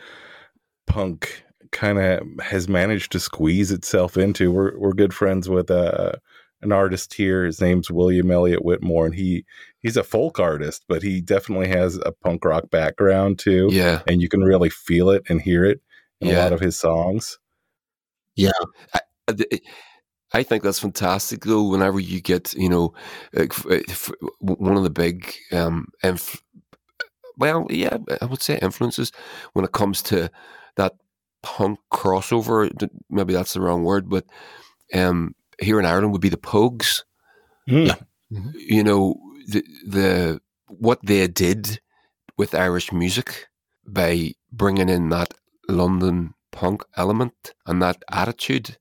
punk 0.86 1.44
kind 1.70 1.98
of 1.98 2.22
has 2.42 2.68
managed 2.68 3.12
to 3.12 3.20
squeeze 3.20 3.70
itself 3.72 4.16
into. 4.16 4.50
We're 4.50 4.78
we're 4.78 4.92
good 4.92 5.14
friends 5.14 5.48
with 5.48 5.70
uh, 5.70 6.12
an 6.60 6.72
artist 6.72 7.14
here. 7.14 7.44
His 7.44 7.60
name's 7.60 7.90
William 7.90 8.30
Elliott 8.30 8.64
Whitmore, 8.64 9.06
and 9.06 9.14
he 9.14 9.44
he's 9.80 9.96
a 9.96 10.04
folk 10.04 10.38
artist, 10.40 10.84
but 10.88 11.02
he 11.02 11.20
definitely 11.20 11.68
has 11.68 11.96
a 12.04 12.12
punk 12.12 12.44
rock 12.44 12.68
background 12.70 13.38
too, 13.38 13.68
yeah, 13.72 14.02
and 14.06 14.20
you 14.20 14.28
can 14.28 14.40
really 14.42 14.70
feel 14.70 15.10
it 15.10 15.22
and 15.28 15.40
hear 15.40 15.64
it 15.64 15.80
in 16.20 16.28
a 16.28 16.32
lot 16.42 16.52
of 16.52 16.60
his 16.60 16.76
songs. 16.76 17.38
I 19.28 19.32
th- 19.32 19.62
I 20.34 20.42
think 20.42 20.62
that's 20.62 20.78
fantastic 20.78 21.44
though. 21.44 21.68
Whenever 21.68 22.00
you 22.00 22.20
get, 22.20 22.54
you 22.54 22.68
know, 22.68 22.94
f- 23.34 23.66
f- 23.70 24.12
one 24.40 24.76
of 24.76 24.82
the 24.82 24.90
big, 24.90 25.34
um, 25.52 25.88
inf- 26.02 26.42
well, 27.36 27.66
yeah, 27.70 27.98
I 28.20 28.24
would 28.26 28.42
say 28.42 28.58
influences 28.60 29.12
when 29.52 29.64
it 29.64 29.72
comes 29.72 30.02
to 30.04 30.30
that 30.76 30.94
punk 31.42 31.80
crossover. 31.92 32.70
Maybe 33.10 33.32
that's 33.32 33.52
the 33.54 33.60
wrong 33.60 33.84
word, 33.84 34.08
but 34.08 34.24
um, 34.94 35.34
here 35.60 35.78
in 35.78 35.86
Ireland 35.86 36.12
would 36.12 36.20
be 36.20 36.28
the 36.28 36.36
Pogues. 36.36 37.02
Mm. 37.68 38.06
You 38.54 38.82
know, 38.82 39.20
the 39.48 39.64
the 39.86 40.40
what 40.66 41.00
they 41.02 41.26
did 41.26 41.80
with 42.38 42.54
Irish 42.54 42.92
music 42.92 43.48
by 43.86 44.32
bringing 44.50 44.88
in 44.88 45.10
that 45.10 45.34
London 45.68 46.34
punk 46.50 46.84
element 46.96 47.54
and 47.66 47.82
that 47.82 48.02
attitude. 48.10 48.78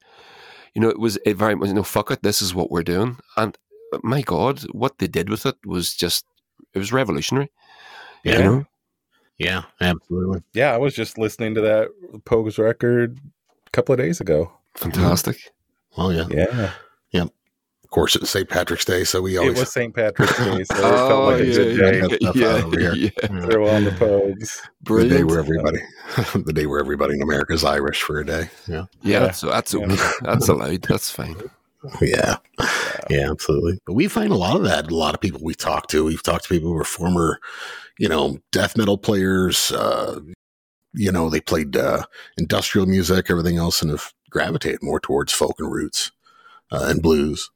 You 0.73 0.81
know, 0.81 0.89
it 0.89 0.99
was 0.99 1.17
a 1.25 1.34
very 1.34 1.55
much, 1.55 1.67
you 1.67 1.73
know, 1.73 1.84
fuck 1.84 2.12
it, 2.12 2.23
this 2.23 2.41
is 2.41 2.55
what 2.55 2.71
we're 2.71 2.84
doing. 2.84 3.17
And 3.38 3.57
uh, 3.93 3.99
my 4.03 4.21
God, 4.21 4.62
what 4.71 4.97
they 4.97 5.07
did 5.07 5.29
with 5.29 5.45
it 5.45 5.55
was 5.65 5.93
just, 5.93 6.25
it 6.73 6.79
was 6.79 6.93
revolutionary. 6.93 7.51
Yeah. 8.23 8.38
You 8.38 8.43
know? 8.43 8.65
Yeah, 9.38 9.63
absolutely. 9.81 10.43
Yeah, 10.53 10.73
I 10.73 10.77
was 10.77 10.93
just 10.93 11.17
listening 11.17 11.55
to 11.55 11.62
that 11.62 11.89
Pogues 12.25 12.60
record 12.60 13.19
a 13.65 13.69
couple 13.71 13.93
of 13.93 13.99
days 13.99 14.21
ago. 14.21 14.51
Fantastic. 14.75 15.51
Well, 15.97 16.13
yeah. 16.13 16.27
Yeah. 16.29 16.71
Of 17.91 17.95
course, 17.95 18.15
it's 18.15 18.30
St. 18.30 18.47
Patrick's 18.47 18.86
Day, 18.86 19.04
so 19.04 19.21
we 19.21 19.36
always 19.38 19.58
It 19.58 19.60
was 19.63 19.73
St. 19.73 19.93
Patrick's 19.93 20.38
Day, 20.38 20.63
so 20.63 20.75
it 20.75 20.82
Oh, 20.82 21.08
felt 21.10 21.25
like 21.25 21.41
a 21.41 21.45
good 21.45 21.77
yeah, 21.77 21.91
day. 21.91 22.39
yeah. 22.39 22.63
over 22.63 22.80
here. 22.80 22.93
yeah. 22.95 23.10
Yeah. 23.21 23.45
Throw 23.47 23.67
on 23.67 23.84
the 23.84 23.91
Pogues. 23.91 24.62
the 24.86 25.10
day 25.10 25.23
where 25.25 25.39
everybody, 25.39 25.80
the 26.45 26.54
day 26.54 26.67
where 26.67 26.80
everybody 26.80 27.15
in 27.15 27.21
America 27.21 27.51
is 27.51 27.65
Irish 27.65 28.01
for 28.01 28.17
a 28.21 28.25
day. 28.25 28.49
Yeah, 28.65 28.75
yeah, 28.75 28.86
Yeah. 29.01 29.19
that's, 29.19 29.41
that's, 29.41 29.73
Yeah. 29.73 29.80
okay. 29.88 30.10
that's 30.21 30.47
allowed. 30.47 30.84
That's 30.84 31.12
fine. 31.12 31.36
yeah, 32.01 32.38
yeah, 33.10 33.30
absolutely. 33.30 33.80
But 33.86 33.95
we 33.95 34.08
find 34.08 34.32
a 34.32 34.38
lot 34.38 34.56
of 34.56 34.63
that. 34.63 34.89
A 34.89 34.95
lot 34.95 35.13
of 35.13 35.19
people 35.19 35.41
we 35.43 35.54
talk 35.54 35.88
to. 35.88 36.06
We've 36.06 36.23
talked 36.23 36.43
to 36.45 36.49
people 36.49 36.69
who 36.71 36.77
are 36.77 36.86
former, 36.86 37.41
you 37.99 38.08
know, 38.08 38.38
death 38.54 38.77
metal 38.77 38.97
players. 38.97 39.69
Uh, 39.69 40.21
you 40.93 41.12
know, 41.12 41.30
they 41.30 41.41
played 41.41 41.75
uh, 41.75 42.04
industrial 42.38 42.86
music, 42.88 43.30
everything 43.30 43.58
else, 43.58 43.82
and 43.82 43.91
have 43.91 44.13
gravitated 44.30 44.80
more 44.82 45.01
towards 45.01 45.34
folk 45.34 45.56
and 45.60 45.69
roots 45.69 46.12
uh, 46.71 46.86
and 46.89 47.01
blues 47.01 47.49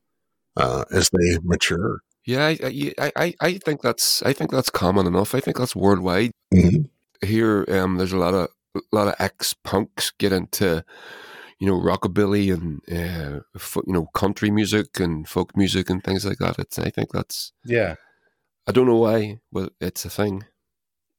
uh, 0.57 0.85
as 0.91 1.09
they 1.09 1.37
mature. 1.43 2.01
Yeah, 2.25 2.45
I, 2.47 2.57
I, 2.97 3.11
I, 3.15 3.33
I 3.41 3.53
think 3.59 3.81
that's, 3.81 4.23
I 4.23 4.33
think 4.33 4.49
that's 4.51 4.69
common 4.71 5.05
enough. 5.05 5.35
I 5.35 5.39
think 5.39 5.57
that's 5.57 5.75
worldwide. 5.75 6.31
Mhm. 6.53 6.89
Here, 7.23 7.65
um, 7.69 7.97
there's 7.97 8.13
a 8.13 8.17
lot 8.17 8.33
of, 8.33 8.49
a 8.75 8.81
lot 8.91 9.07
of 9.07 9.15
ex 9.19 9.53
punks 9.53 10.11
get 10.17 10.33
into, 10.33 10.83
you 11.59 11.67
know, 11.67 11.79
rockabilly 11.79 12.51
and, 12.53 12.81
uh, 12.91 13.41
fo- 13.57 13.83
you 13.85 13.93
know, 13.93 14.07
country 14.13 14.49
music 14.49 14.99
and 14.99 15.27
folk 15.29 15.55
music 15.55 15.89
and 15.89 16.03
things 16.03 16.25
like 16.25 16.39
that. 16.39 16.57
It's, 16.59 16.79
I 16.79 16.89
think 16.89 17.11
that's, 17.11 17.51
Yeah. 17.63 17.95
I 18.67 18.71
don't 18.71 18.87
know 18.87 18.97
why, 18.97 19.39
but 19.51 19.73
it's 19.79 20.03
a 20.05 20.09
thing. 20.09 20.45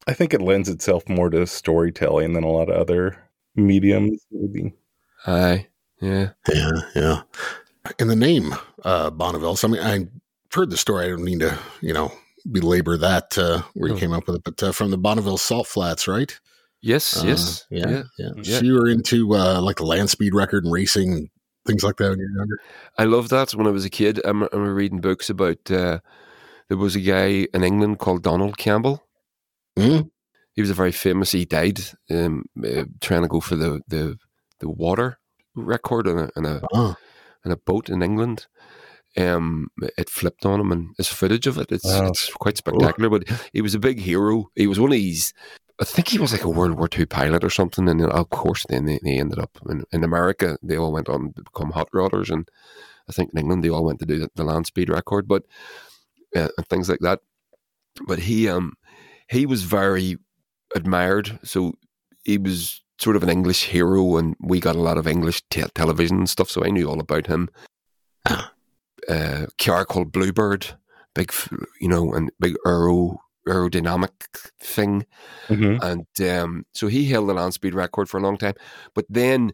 I 0.08 0.12
think 0.12 0.34
it 0.34 0.42
lends 0.42 0.68
itself 0.68 1.08
more 1.08 1.30
to 1.30 1.46
storytelling 1.46 2.32
than 2.32 2.42
a 2.44 2.50
lot 2.50 2.68
of 2.68 2.76
other 2.76 3.16
mediums, 3.54 4.26
maybe. 4.32 4.74
Aye, 5.26 5.68
yeah. 6.00 6.30
Yeah, 6.52 6.80
yeah. 6.96 7.22
In 7.98 8.08
the 8.08 8.16
name 8.16 8.54
uh, 8.84 9.10
Bonneville. 9.10 9.56
So 9.56 9.68
I 9.68 9.70
mean, 9.70 9.82
I 9.82 10.06
heard 10.54 10.70
the 10.70 10.76
story. 10.76 11.06
I 11.06 11.08
don't 11.10 11.24
need 11.24 11.40
to, 11.40 11.58
you 11.80 11.92
know, 11.92 12.12
belabor 12.50 12.96
that 12.98 13.36
uh, 13.38 13.62
where 13.74 13.88
you 13.88 13.94
No. 13.94 14.00
came 14.00 14.12
up 14.12 14.26
with 14.26 14.36
it, 14.36 14.44
but 14.44 14.62
uh, 14.62 14.72
from 14.72 14.90
the 14.90 14.98
Bonneville 14.98 15.38
Salt 15.38 15.66
Flats, 15.66 16.06
right? 16.08 16.38
Yes, 16.80 17.22
Uh, 17.22 17.26
yes, 17.26 17.66
yeah, 17.70 17.88
yeah. 17.88 18.02
yeah. 18.18 18.30
Yeah. 18.36 18.58
So 18.58 18.64
you 18.64 18.74
were 18.74 18.88
into 18.88 19.34
uh, 19.34 19.60
like 19.60 19.76
the 19.76 19.84
land 19.86 20.10
speed 20.10 20.34
record 20.34 20.64
and 20.64 20.72
racing 20.72 21.12
and 21.12 21.28
things 21.66 21.82
like 21.82 21.96
that 21.96 22.10
when 22.10 22.18
you 22.20 22.28
were 22.32 22.38
younger. 22.40 22.58
I 22.98 23.04
loved 23.04 23.30
that 23.30 23.54
when 23.54 23.66
I 23.66 23.70
was 23.70 23.84
a 23.84 23.90
kid. 23.90 24.20
I 24.24 24.28
rem- 24.28 24.44
I 24.44 24.48
remember 24.52 24.74
reading 24.74 25.00
books 25.00 25.28
about. 25.30 25.70
Uh, 25.70 25.98
there 26.68 26.78
was 26.78 26.96
a 26.96 27.00
guy 27.00 27.46
in 27.54 27.62
England 27.64 27.98
called 27.98 28.22
Donald 28.22 28.56
Campbell. 28.58 29.04
Mm. 29.76 30.10
He 30.52 30.60
was 30.60 30.70
a 30.70 30.74
very 30.74 30.92
famous. 30.92 31.32
He 31.32 31.44
died 31.44 31.80
um, 32.10 32.44
uh, 32.64 32.84
trying 33.00 33.22
to 33.22 33.28
go 33.28 33.40
for 33.40 33.56
the 33.56 33.80
the, 33.88 34.16
the 34.60 34.68
water 34.68 35.18
record 35.54 36.06
in 36.06 36.18
a, 36.18 36.30
in 36.36 36.44
a 36.44 36.60
Oh, 36.72 36.94
in 37.46 37.52
a 37.52 37.56
boat 37.56 37.88
in 37.88 38.02
England. 38.02 38.46
Um, 39.16 39.68
it 39.96 40.10
flipped 40.10 40.44
on 40.44 40.60
him, 40.60 40.72
and 40.72 40.94
there's 40.98 41.08
footage 41.08 41.46
of 41.46 41.56
it. 41.56 41.72
It's 41.72 41.86
Wow. 41.86 42.08
it's 42.08 42.28
quite 42.34 42.58
spectacular. 42.58 43.08
But 43.08 43.24
he 43.54 43.62
was 43.62 43.74
a 43.74 43.78
big 43.78 43.98
hero. 44.00 44.50
He 44.54 44.66
was 44.66 44.78
one 44.78 44.90
of 44.90 44.96
these. 44.98 45.32
I 45.80 45.84
think 45.84 46.08
he 46.08 46.18
was 46.18 46.32
like 46.32 46.44
a 46.44 46.50
World 46.50 46.76
War 46.78 46.88
II 46.94 47.06
pilot 47.06 47.44
or 47.44 47.50
something. 47.50 47.88
And 47.88 48.00
then, 48.00 48.10
of 48.10 48.28
course, 48.30 48.64
then 48.68 48.84
they, 48.86 48.98
they 49.02 49.18
ended 49.18 49.38
up 49.38 49.58
in, 49.68 49.84
in 49.92 50.04
America. 50.04 50.58
They 50.62 50.76
all 50.76 50.92
went 50.92 51.08
on 51.08 51.32
to 51.34 51.42
become 51.42 51.70
hot 51.70 51.88
rodders, 51.94 52.30
and 52.30 52.48
I 53.08 53.12
think 53.12 53.30
in 53.32 53.38
England 53.38 53.62
they 53.64 53.70
all 53.70 53.84
went 53.84 54.00
to 54.00 54.06
do 54.06 54.18
the, 54.18 54.28
the 54.34 54.44
land 54.44 54.66
speed 54.66 54.90
record, 54.90 55.26
but 55.28 55.44
uh, 56.34 56.48
and 56.56 56.66
things 56.68 56.88
like 56.90 57.00
that. 57.00 57.20
But 58.06 58.18
he 58.20 58.48
um 58.48 58.74
he 59.28 59.46
was 59.46 59.62
very 59.62 60.18
admired. 60.74 61.38
So 61.42 61.74
he 62.24 62.36
was 62.38 62.82
sort 62.98 63.16
of 63.16 63.22
an 63.22 63.28
English 63.30 63.64
hero, 63.64 64.16
and 64.16 64.34
we 64.40 64.60
got 64.60 64.76
a 64.76 64.80
lot 64.82 64.98
of 64.98 65.06
English 65.06 65.42
te- 65.50 65.62
television 65.74 66.18
and 66.18 66.28
stuff. 66.30 66.50
So 66.50 66.64
I 66.64 66.70
knew 66.70 66.88
all 66.88 67.00
about 67.00 67.26
him. 67.26 67.48
Ah. 68.28 68.52
Uh, 69.08 69.46
car 69.58 69.84
called 69.84 70.10
Bluebird, 70.10 70.66
big, 71.14 71.32
you 71.80 71.88
know, 71.88 72.12
and 72.12 72.30
big 72.40 72.56
aero 72.66 73.18
aerodynamic 73.48 74.10
thing, 74.60 75.06
Mhm. 75.48 75.78
and 75.80 76.28
um, 76.30 76.64
so 76.74 76.88
he 76.88 77.04
held 77.04 77.28
the 77.28 77.34
land 77.34 77.54
speed 77.54 77.74
record 77.74 78.08
for 78.08 78.18
a 78.18 78.20
long 78.20 78.36
time. 78.36 78.54
But 78.94 79.04
then 79.08 79.52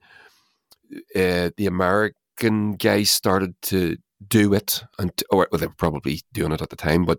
uh, 1.14 1.50
the 1.56 1.66
American 1.66 2.72
guys 2.76 3.10
started 3.10 3.54
to 3.62 3.96
do 4.26 4.54
it, 4.54 4.84
and 4.98 5.10
or 5.30 5.48
well, 5.52 5.58
they 5.58 5.66
were 5.66 5.74
probably 5.76 6.22
doing 6.32 6.52
it 6.52 6.62
at 6.62 6.70
the 6.70 6.76
time, 6.76 7.04
but 7.04 7.18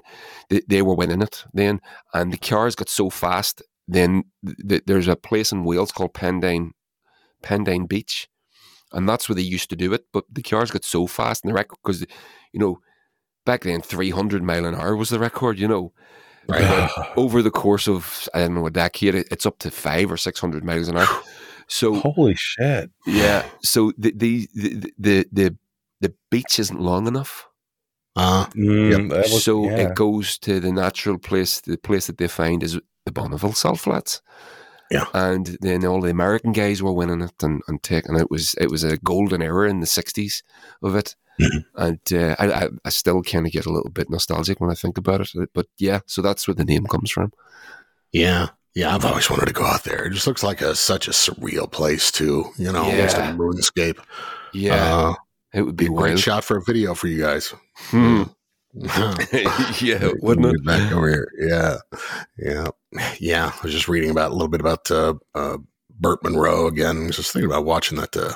they, 0.49 0.61
they 0.67 0.81
were 0.81 0.95
winning 0.95 1.21
it 1.21 1.45
then, 1.53 1.79
and 2.13 2.33
the 2.33 2.37
cars 2.37 2.75
got 2.75 2.89
so 2.89 3.09
fast. 3.11 3.61
Then 3.87 4.23
th- 4.45 4.57
th- 4.69 4.83
there's 4.87 5.07
a 5.07 5.15
place 5.15 5.51
in 5.51 5.63
Wales 5.65 5.91
called 5.91 6.13
Pendine, 6.13 6.71
Pendine 7.43 7.87
Beach, 7.87 8.27
and 8.91 9.07
that's 9.09 9.27
where 9.27 9.35
they 9.35 9.41
used 9.41 9.69
to 9.71 9.75
do 9.75 9.93
it. 9.93 10.05
But 10.13 10.25
the 10.31 10.41
cars 10.41 10.71
got 10.71 10.85
so 10.85 11.07
fast, 11.07 11.43
and 11.43 11.49
the 11.51 11.55
record 11.55 11.77
because 11.83 12.01
you 12.53 12.59
know 12.59 12.79
back 13.45 13.63
then 13.63 13.81
300 13.81 14.41
mile 14.43 14.65
an 14.65 14.75
hour 14.75 14.95
was 14.95 15.09
the 15.09 15.19
record. 15.19 15.59
You 15.59 15.67
know, 15.67 15.93
right. 16.47 16.89
but 16.95 17.17
over 17.17 17.41
the 17.41 17.51
course 17.51 17.87
of 17.89 18.27
I 18.33 18.39
don't 18.39 18.55
know 18.55 18.67
a 18.67 18.71
decade, 18.71 19.15
it- 19.15 19.27
it's 19.31 19.45
up 19.45 19.59
to 19.59 19.71
five 19.71 20.11
or 20.11 20.17
six 20.17 20.39
hundred 20.39 20.63
miles 20.63 20.87
an 20.87 20.97
hour. 20.97 21.21
So 21.67 21.95
Holy 21.95 22.35
shit. 22.35 22.91
yeah, 23.05 23.45
so 23.61 23.91
the 23.97 24.13
the 24.15 24.47
the 24.53 24.93
the 24.97 25.25
the, 25.31 25.57
the 26.01 26.13
beach 26.29 26.59
isn't 26.59 26.79
long 26.79 27.07
enough, 27.07 27.47
Uh, 28.15 28.45
Mm, 28.47 29.09
that 29.09 29.31
was- 29.31 29.43
so 29.43 29.65
yeah. 29.69 29.77
it 29.89 29.95
goes 29.95 30.37
to 30.39 30.59
the 30.59 30.71
natural 30.71 31.17
place. 31.17 31.61
The 31.61 31.77
place 31.77 32.07
that 32.07 32.17
they 32.17 32.27
find 32.27 32.61
is 32.63 32.79
the 33.05 33.11
Bonneville 33.11 33.53
Salt 33.53 33.79
Flats. 33.79 34.21
Yeah. 34.91 35.05
and 35.13 35.57
then 35.61 35.85
all 35.85 36.01
the 36.01 36.11
American 36.11 36.51
guys 36.51 36.83
were 36.83 36.93
winning 36.93 37.21
it 37.21 37.41
and, 37.41 37.61
and 37.67 37.81
taking 37.81 38.15
it 38.15 38.29
was 38.29 38.53
it 38.61 38.69
was 38.69 38.83
a 38.83 38.97
golden 38.97 39.41
era 39.41 39.67
in 39.69 39.79
the 39.79 39.87
'60s 39.87 40.43
of 40.83 40.95
it. 40.95 41.15
Mhm. 41.41 41.65
And 41.75 41.99
uh, 42.13 42.35
I, 42.37 42.69
I, 42.85 42.89
still 42.89 43.23
kind 43.23 43.47
of 43.47 43.51
get 43.51 43.65
a 43.65 43.71
little 43.71 43.89
bit 43.89 44.07
nostalgic 44.07 44.59
when 44.61 44.69
I 44.69 44.75
think 44.75 44.99
about 44.99 45.21
it. 45.21 45.49
But 45.51 45.65
yeah, 45.79 46.01
so 46.05 46.21
that's 46.21 46.47
where 46.47 46.53
the 46.53 46.63
name 46.65 46.85
comes 46.85 47.09
from. 47.09 47.31
yeah. 48.11 48.49
Yeah, 48.75 48.95
I've 48.95 49.05
always 49.05 49.29
wanted 49.29 49.45
to 49.45 49.53
go 49.53 49.65
out 49.65 49.83
there. 49.83 50.05
It 50.05 50.13
just 50.13 50.25
looks 50.25 50.41
like 50.41 50.61
a 50.61 50.75
such 50.75 51.07
a 51.07 51.11
surreal 51.11 51.71
place 51.71 52.11
too. 52.11 52.45
You 52.57 52.71
know, 52.71 52.83
almost 52.83 53.17
a 53.17 53.19
Yeah. 53.19 53.33
moonscape. 53.35 53.99
Yeah, 54.51 54.97
uh, 55.09 55.13
it 55.53 55.61
would 55.61 55.75
be 55.75 55.85
be 55.89 55.93
a 55.93 55.95
great 55.95 56.17
shot 56.19 56.43
for 56.43 56.57
a 56.57 56.61
video 56.63 56.95
for 56.95 57.07
you 57.07 57.19
guys. 57.21 57.53
Hmm. 57.75 58.23
yeah, 59.33 59.73
yeah, 59.81 60.11
wouldn't 60.21 60.47
it? 60.47 60.65
Back 60.65 60.91
over 60.91 61.09
here. 61.09 61.31
Yeah, 61.39 61.77
yeah, 62.37 62.67
yeah. 63.19 63.51
I 63.53 63.59
was 63.63 63.71
just 63.73 63.87
reading 63.87 64.09
about 64.09 64.31
a 64.31 64.33
little 64.33 64.47
bit 64.47 64.61
about 64.61 64.89
uh, 64.89 65.13
uh, 65.35 65.57
Burt 65.99 66.23
Munro 66.23 66.67
again. 66.67 67.11
Just 67.11 67.31
thinking 67.33 67.49
about 67.49 67.65
watching 67.65 67.97
that. 67.99 68.15
Uh, 68.17 68.33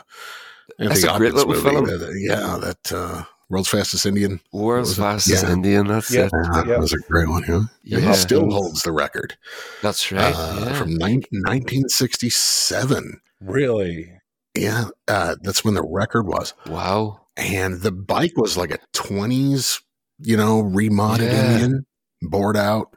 That's 0.78 1.04
Anthony 1.04 1.14
a 1.14 1.18
great 1.18 1.34
little 1.34 1.54
movie. 1.54 1.70
film. 1.70 1.86
Uh, 1.90 2.10
yeah, 2.12 2.58
that 2.62 2.92
uh, 2.94 3.24
world's 3.50 3.70
fastest 3.70 4.06
Indian. 4.06 4.40
World's 4.54 4.96
fastest 4.98 5.44
Yeah. 5.44 5.52
Indian. 5.54 5.88
That's 5.88 6.14
Yeah. 6.14 6.26
it. 6.26 6.32
Yeah. 6.34 6.64
That 6.66 6.80
was 6.80 6.94
a 6.94 6.98
great 7.10 7.30
one. 7.30 7.44
Yeah, 7.48 7.64
Yeah. 8.00 8.08
He 8.10 8.14
still 8.14 8.50
holds 8.52 8.84
the 8.84 8.92
record 8.92 9.38
That's 9.82 10.12
right. 10.12 10.34
uh, 10.36 10.66
yeah. 10.68 10.74
from 10.74 10.94
nine- 10.96 11.24
1967. 11.32 13.22
Really? 13.42 14.12
Yeah, 14.56 14.86
uh, 15.08 15.36
that's 15.42 15.64
when 15.64 15.76
the 15.76 15.84
record 15.84 16.28
was. 16.28 16.54
wow. 16.68 17.22
and 17.38 17.82
the 17.82 17.92
bike 17.92 18.34
was 18.36 18.58
like 18.58 18.72
a 18.72 18.80
20s 18.96 19.82
you 20.20 20.36
know 20.38 20.62
remodded 20.62 21.32
Yeah. 21.32 21.52
indian 21.52 21.86
bored 22.22 22.58
out 22.58 22.96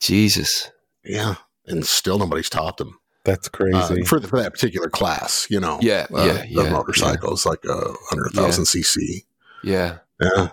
Jesus. 0.00 0.70
yeah 1.04 1.36
and 1.66 1.86
still 1.86 2.18
nobody's 2.18 2.50
topped 2.50 2.78
them 2.78 2.98
That's 3.24 3.46
uh, 3.48 3.50
crazy. 3.50 4.02
for, 4.04 4.20
for 4.20 4.40
that 4.42 4.52
particular 4.52 4.88
class 4.90 5.46
you 5.50 5.60
know 5.60 5.78
Yeah, 5.80 6.06
uh, 6.12 6.24
yeah, 6.26 6.38
the 6.54 6.64
yeah, 6.64 6.70
motorcycles 6.70 7.46
like 7.46 7.64
uh, 7.68 7.92
under 8.10 8.24
a 8.24 8.30
thousand 8.30 8.64
cc 8.64 9.24
Yeah. 9.62 9.98
yeah 10.20 10.48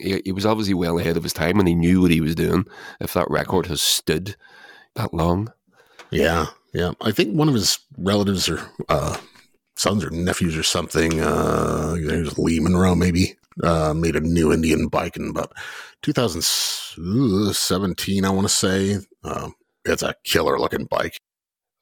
He, 0.00 0.20
he 0.26 0.32
was 0.32 0.44
obviously 0.46 0.74
well 0.74 0.98
ahead 0.98 1.16
of 1.16 1.22
his 1.22 1.32
time 1.32 1.58
and 1.58 1.66
he 1.68 1.74
knew 1.74 2.02
what 2.02 2.10
he 2.10 2.20
was 2.20 2.34
doing. 2.34 2.66
If 3.00 3.14
that 3.14 3.30
record 3.30 3.66
has 3.66 3.80
stood 3.82 4.36
that 4.94 5.14
long. 5.14 5.52
yeah 6.10 6.46
yeah 6.74 6.92
i 7.00 7.10
think 7.10 7.34
one 7.34 7.48
of 7.48 7.54
his 7.54 7.78
relatives 7.96 8.48
or 8.48 8.60
uh 8.90 9.16
sons 9.76 10.04
or 10.04 10.10
nephews 10.10 10.56
or 10.56 10.62
something 10.62 11.20
uh 11.20 11.94
there's 11.98 12.36
Lee 12.38 12.60
Munro 12.60 12.94
maybe 12.94 13.37
uh 13.62 13.94
made 13.94 14.16
a 14.16 14.20
new 14.20 14.52
indian 14.52 14.88
bike 14.88 15.16
in 15.16 15.28
about 15.30 15.52
2017 16.02 18.24
i 18.24 18.30
want 18.30 18.46
to 18.48 18.52
say 18.54 18.96
um 19.24 19.54
it's 19.84 20.02
a 20.02 20.14
killer 20.24 20.58
looking 20.58 20.84
bike 20.86 21.16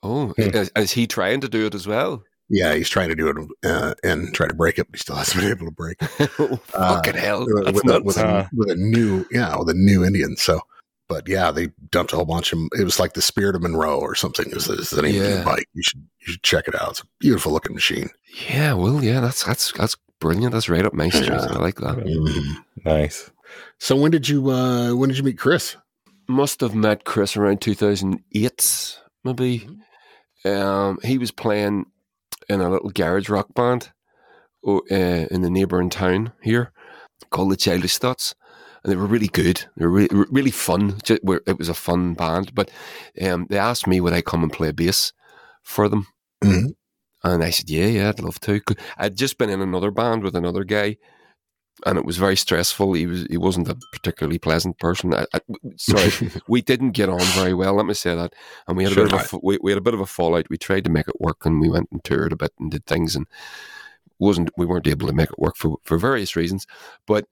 Oh, 0.03 0.35
Hmm. 0.37 0.43
is, 0.55 0.71
is 0.77 0.93
he 0.93 1.07
trying 1.09 1.41
to 1.41 1.49
do 1.49 1.65
it 1.67 1.75
as 1.75 1.87
well? 1.89 2.23
Yeah, 2.49 2.75
he's 2.75 2.89
trying 2.91 3.09
to 3.09 3.17
do 3.17 3.29
it 3.29 3.37
uh, 3.69 3.95
and 4.05 4.33
try 4.35 4.47
to 4.47 4.55
break 4.55 4.79
it, 4.79 4.87
but 4.89 4.97
he 4.97 5.01
still 5.01 5.17
hasn't 5.17 5.41
been 5.41 5.51
able 5.51 5.65
to 5.67 5.73
break 5.73 5.97
oh, 6.39 6.61
Uh, 6.75 6.95
fucking 6.97 7.15
hell. 7.15 7.45
with, 7.47 7.75
with, 7.75 7.85
a, 7.85 7.89
nuts. 7.89 8.05
with, 8.05 8.17
a, 8.19 8.27
Uh. 8.27 8.47
with 8.53 8.71
a 8.71 8.77
new, 8.77 9.25
yeah, 9.33 9.57
with 9.57 9.69
a 9.71 9.75
new 9.75 10.05
Indian. 10.05 10.37
So, 10.37 10.61
but 11.09 11.27
yeah, 11.27 11.51
they 11.51 11.71
dumped 11.91 12.13
a 12.13 12.17
whole 12.17 12.25
bunch 12.27 12.53
of. 12.53 12.59
It 12.79 12.85
was 12.85 13.01
like 13.01 13.15
the 13.15 13.23
Spirit 13.23 13.57
of 13.57 13.63
Munro 13.63 13.99
or 13.99 14.15
something. 14.15 14.47
Is, 14.51 14.69
is 14.69 14.91
the 14.91 15.03
name 15.03 15.21
of 15.21 15.27
Yeah. 15.29 15.39
the 15.39 15.45
bike? 15.45 15.67
You 15.73 15.83
should 15.83 16.07
you 16.21 16.33
should 16.35 16.43
check 16.45 16.69
it 16.69 16.75
out. 16.81 16.91
It's 16.91 17.01
a 17.01 17.05
beautiful 17.19 17.51
looking 17.53 17.75
machine. 17.75 18.11
Yeah, 18.49 18.75
well, 18.75 19.03
yeah, 19.03 19.19
that's 19.21 19.43
that's 19.43 19.73
that's 19.73 19.97
brilliant. 20.21 20.53
That's 20.53 20.69
right 20.69 20.85
up 20.85 20.93
my 20.95 21.09
street. 21.09 21.29
Yeah. 21.29 21.47
I 21.51 21.59
like 21.59 21.77
that. 21.77 21.97
Mhm. 21.99 22.65
Nice. 22.85 23.31
So 23.79 23.97
when 23.97 24.11
did 24.11 24.29
you 24.29 24.51
uh 24.51 24.95
when 24.95 25.09
did 25.09 25.19
you 25.19 25.25
meet 25.25 25.39
Chris? 25.39 25.77
Must 26.29 26.61
have 26.61 26.75
met 26.75 27.05
Chris 27.05 27.37
around 27.37 27.61
2008, 27.61 28.99
maybe. 29.25 29.69
Um, 30.45 30.99
he 31.05 31.19
was 31.19 31.31
playing 31.31 31.87
in 32.49 32.61
a 32.61 32.69
little 32.71 32.91
garage 32.91 33.29
rock 33.29 33.55
band 33.55 33.91
uh, 34.67 34.81
in 34.91 35.43
the 35.43 35.51
neighbouring 35.51 35.91
town 35.91 36.33
here 36.43 36.73
called 37.31 37.53
the 37.53 37.57
Childish 37.57 37.99
Thoughts. 37.99 38.35
And 38.83 38.93
they 38.93 38.97
were 38.97 39.07
really 39.07 39.29
good. 39.29 39.65
They 39.77 39.85
were 39.87 39.93
really, 39.93 40.09
really 40.31 40.51
fun. 40.51 40.99
It 41.09 41.25
was 41.59 41.69
a 41.69 41.75
fun 41.75 42.15
band. 42.15 42.55
But 42.55 42.71
um, 43.23 43.47
they 43.49 43.59
asked 43.59 43.87
me 43.87 44.01
would 44.01 44.13
I 44.13 44.21
come 44.23 44.43
and 44.43 44.53
play 44.53 44.73
bass 44.73 45.13
for 45.63 45.89
them. 45.89 46.07
Mhm. 46.45 46.75
And 47.33 47.43
I 47.43 47.51
said, 47.51 47.69
yeah, 47.69 47.87
yeah, 47.87 48.09
I'd 48.09 48.21
love 48.21 48.39
to. 48.41 48.61
I'd 48.99 49.17
just 49.17 49.37
been 49.37 49.51
in 49.51 49.61
another 49.61 49.91
band 49.91 50.23
with 50.23 50.37
another 50.37 50.63
guy, 50.63 50.97
and 51.85 51.99
it 51.99 52.05
was 52.05 52.19
very 52.19 52.37
stressful. 52.37 52.93
He 52.93 53.07
was 53.07 53.27
he 53.29 53.37
wasn't 53.37 53.69
a 53.69 53.77
particularly 53.93 54.39
pleasant 54.39 54.79
person. 54.79 55.13
I, 55.13 55.27
I, 55.35 55.41
sorry, 55.77 56.31
we 56.49 56.63
didn't 56.63 56.93
get 56.93 57.09
on 57.09 57.21
very 57.35 57.53
well. 57.53 57.75
Let 57.75 57.87
me 57.87 57.95
say 57.95 58.15
that. 58.15 58.33
And 58.69 58.77
we 58.77 58.85
had 58.85 58.93
a 58.93 58.97
bit 58.97 59.11
Sure. 59.11 59.21
of 59.21 59.33
a, 59.35 59.39
we, 59.43 59.59
we 59.61 59.73
had 59.73 59.79
a 59.79 59.83
bit 59.83 59.95
of 59.95 60.01
a 60.01 60.07
fallout. 60.07 60.47
We 60.49 60.57
tried 60.57 60.85
to 60.85 60.91
make 60.91 61.09
it 61.09 61.21
work, 61.21 61.45
and 61.45 61.61
we 61.61 61.69
went 61.69 61.89
and 61.91 62.03
toured 62.05 62.33
a 62.33 62.37
bit 62.37 62.53
and 62.61 62.71
did 62.71 62.87
things, 62.87 63.17
and 63.17 63.27
wasn't 64.21 64.51
we 64.57 64.65
weren't 64.65 64.87
able 64.87 65.09
to 65.09 65.13
make 65.13 65.31
it 65.31 65.39
work 65.39 65.57
for 65.57 65.79
for 65.83 65.99
various 65.99 66.37
reasons. 66.37 66.65
But 67.09 67.27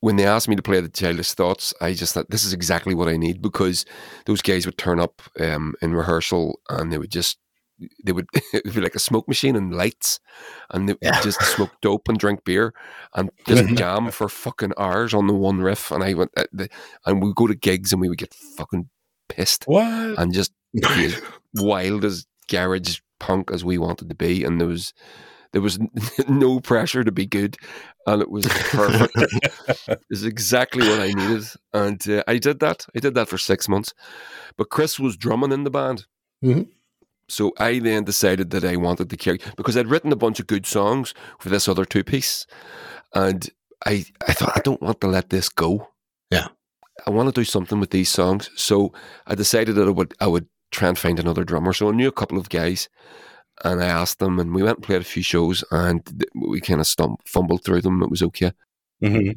when 0.00 0.16
they 0.16 0.26
asked 0.26 0.48
me 0.48 0.56
to 0.56 0.62
play 0.62 0.80
the 0.80 0.88
Childish 0.88 1.32
Thoughts, 1.32 1.72
I 1.80 1.94
just 1.94 2.14
thought 2.14 2.30
this 2.30 2.44
is 2.44 2.52
exactly 2.52 2.94
what 2.94 3.08
I 3.08 3.16
need 3.16 3.40
because 3.40 3.84
those 4.26 4.42
guys 4.42 4.66
would 4.66 4.76
turn 4.76 5.00
up 5.00 5.22
um, 5.40 5.74
in 5.80 5.94
rehearsal 5.94 6.60
and 6.68 6.92
they 6.92 6.98
would 6.98 7.10
just 7.10 7.38
they 8.04 8.12
would 8.12 8.26
it 8.52 8.64
would 8.64 8.74
be 8.74 8.80
like 8.80 8.94
a 8.94 8.98
smoke 9.00 9.28
machine 9.28 9.56
and 9.56 9.74
lights, 9.74 10.20
and 10.70 10.88
they 10.88 10.94
Yeah. 11.02 11.20
just 11.20 11.40
smoke 11.42 11.72
dope 11.82 12.08
and 12.08 12.18
drink 12.18 12.44
beer 12.44 12.72
and 13.14 13.30
just 13.46 13.66
jam 13.74 14.10
for 14.10 14.28
fucking 14.28 14.72
hours 14.78 15.12
on 15.14 15.26
the 15.26 15.34
one 15.34 15.60
riff. 15.60 15.90
And 15.90 16.02
I 16.04 16.14
went, 16.14 16.30
uh, 16.36 16.44
the, 16.52 16.68
and 17.04 17.20
we 17.20 17.28
would 17.28 17.36
go 17.36 17.46
to 17.46 17.54
gigs 17.54 17.92
and 17.92 18.00
we 18.00 18.08
would 18.08 18.18
get 18.18 18.34
fucking 18.34 18.88
pissed 19.28 19.64
What? 19.66 20.18
and 20.18 20.32
just 20.32 20.52
as 20.84 21.20
wild 21.54 22.04
as 22.04 22.26
garage 22.48 23.00
punk 23.18 23.50
as 23.50 23.64
we 23.64 23.78
wanted 23.78 24.08
to 24.08 24.14
be. 24.14 24.44
And 24.44 24.60
there 24.60 24.68
was 24.68 24.92
There 25.52 25.62
was 25.62 25.78
no 26.28 26.60
pressure 26.60 27.02
to 27.04 27.12
be 27.12 27.24
good, 27.24 27.56
and 28.06 28.20
it 28.20 28.30
was 28.30 28.46
perfect. 28.46 29.12
it 29.88 30.00
was 30.10 30.24
exactly 30.24 30.86
what 30.86 31.00
I 31.00 31.12
needed, 31.12 31.44
and 31.72 32.08
uh, 32.10 32.22
I 32.28 32.36
did 32.38 32.58
that. 32.60 32.84
I 32.94 32.98
did 33.00 33.14
that 33.14 33.28
for 33.28 33.38
six 33.38 33.68
months. 33.68 33.94
But 34.58 34.68
Chris 34.70 34.98
was 35.00 35.16
drumming 35.16 35.52
in 35.52 35.64
the 35.64 35.70
band, 35.70 36.06
Mhm. 36.44 36.68
So 37.28 37.52
I 37.58 37.78
then 37.78 38.04
decided 38.04 38.50
that 38.50 38.64
I 38.64 38.76
wanted 38.76 39.10
to 39.10 39.16
carry 39.16 39.40
because 39.56 39.76
I'd 39.76 39.88
written 39.88 40.12
a 40.12 40.16
bunch 40.16 40.40
of 40.40 40.46
good 40.46 40.66
songs 40.66 41.14
for 41.38 41.48
this 41.48 41.68
other 41.68 41.84
two 41.84 42.04
piece, 42.04 42.46
and 43.14 43.48
I 43.84 44.04
I 44.26 44.32
thought 44.32 44.56
I 44.56 44.60
don't 44.60 44.82
want 44.82 45.00
to 45.02 45.08
let 45.08 45.30
this 45.30 45.48
go. 45.48 45.88
Yeah. 46.30 46.48
I 47.06 47.10
want 47.10 47.28
to 47.28 47.40
do 47.40 47.44
something 47.44 47.78
with 47.78 47.90
these 47.90 48.08
songs, 48.08 48.50
so 48.56 48.92
I 49.26 49.34
decided 49.34 49.74
that 49.76 49.86
I 49.86 49.90
would 49.90 50.14
I 50.20 50.26
would 50.26 50.48
try 50.70 50.88
and 50.88 50.98
find 50.98 51.18
another 51.20 51.44
drummer. 51.44 51.72
So 51.72 51.88
I 51.88 51.92
knew 51.92 52.08
a 52.08 52.12
couple 52.12 52.38
of 52.38 52.48
guys, 52.48 52.88
and 53.64 53.82
I 53.82 53.86
asked 53.86 54.18
them, 54.18 54.38
and 54.40 54.54
we 54.54 54.62
went 54.62 54.78
and 54.78 54.84
played 54.84 55.02
a 55.02 55.04
few 55.04 55.22
shows, 55.22 55.62
and 55.70 56.02
we 56.34 56.60
kind 56.60 56.80
of 56.80 56.86
stump, 56.86 57.20
fumbled 57.28 57.64
through 57.64 57.82
them. 57.82 58.02
It 58.02 58.10
was 58.10 58.22
okay, 58.22 58.52
hmm 59.00 59.32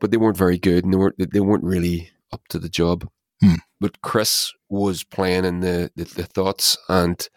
but 0.00 0.10
they 0.10 0.16
weren't 0.16 0.38
very 0.38 0.58
good, 0.58 0.84
and 0.84 0.92
they 0.92 0.96
weren't 0.96 1.32
they 1.32 1.40
weren't 1.40 1.64
really 1.64 2.10
up 2.32 2.40
to 2.48 2.58
the 2.58 2.68
job. 2.68 3.08
Hmm. 3.40 3.56
But 3.82 4.00
Chris 4.00 4.52
was 4.70 5.04
playing 5.04 5.44
in 5.44 5.60
the, 5.60 5.90
the 5.96 6.04
the 6.04 6.24
thoughts, 6.24 6.76
and 6.88 7.28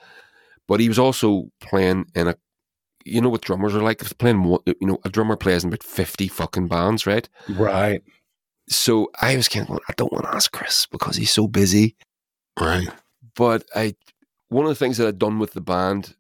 but 0.68 0.80
he 0.80 0.88
was 0.88 1.00
also 1.00 1.50
playing 1.60 2.06
in 2.16 2.28
a. 2.30 2.36
You 3.08 3.22
know 3.22 3.30
what 3.30 3.42
drummers 3.42 3.76
are 3.76 3.84
like? 3.84 4.02
If 4.02 4.10
they're 4.10 4.16
playing, 4.18 4.44
one- 4.44 4.62
you 4.66 4.88
know, 4.88 4.98
a 5.06 5.10
drummer 5.10 5.36
plays 5.36 5.64
in 5.64 5.70
about 5.70 5.84
fifty 5.84 6.28
fucking 6.28 6.68
bands, 6.68 7.06
right? 7.06 7.28
Right. 7.50 8.02
So 8.68 9.12
I 9.22 9.36
was 9.36 9.48
kind 9.48 9.64
of 9.64 9.68
going, 9.68 9.80
I 9.88 9.94
don't 9.96 10.12
want 10.12 10.26
to 10.26 10.34
ask 10.36 10.52
Chris 10.52 10.88
because 10.88 11.16
he's 11.18 11.32
so 11.32 11.48
busy. 11.48 11.96
Right. 12.60 12.88
but 13.36 13.64
I 13.76 13.96
one 14.50 14.66
of 14.66 14.70
the 14.70 14.76
things 14.76 14.98
that 14.98 15.08
I'd 15.08 15.20
done 15.20 15.38
with 15.40 15.54
the 15.54 15.62
band, 15.62 16.16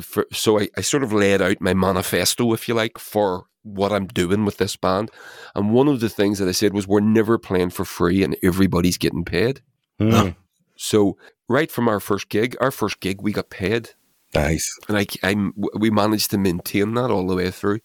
for, 0.00 0.24
so 0.32 0.60
I, 0.60 0.68
I 0.76 0.80
sort 0.82 1.02
of 1.02 1.12
laid 1.12 1.42
out 1.42 1.60
my 1.60 1.74
manifesto, 1.74 2.52
if 2.52 2.68
you 2.68 2.74
like, 2.74 2.96
for 2.98 3.44
what 3.62 3.92
I'm 3.92 4.06
doing 4.06 4.44
with 4.46 4.56
this 4.58 4.76
band. 4.76 5.10
And 5.54 5.72
one 5.72 5.88
of 5.88 6.00
the 6.00 6.08
things 6.08 6.38
that 6.38 6.48
I 6.48 6.52
said 6.52 6.72
was, 6.72 6.86
we're 6.86 7.00
never 7.00 7.36
playing 7.38 7.70
for 7.70 7.84
free, 7.84 8.22
and 8.22 8.36
everybody's 8.42 8.96
getting 8.98 9.24
paid. 9.24 9.60
Mm. 10.00 10.36
So 10.82 11.18
right 11.46 11.70
from 11.70 11.88
our 11.88 12.00
first 12.00 12.30
gig, 12.30 12.56
our 12.58 12.70
first 12.70 13.00
gig, 13.00 13.20
we 13.20 13.32
got 13.32 13.50
paid, 13.50 13.90
Nice. 14.34 14.66
and 14.88 14.96
I, 14.96 15.06
I 15.22 15.34
we 15.78 15.90
managed 15.90 16.30
to 16.30 16.38
maintain 16.38 16.94
that 16.94 17.10
all 17.10 17.26
the 17.26 17.36
way 17.36 17.50
through. 17.50 17.80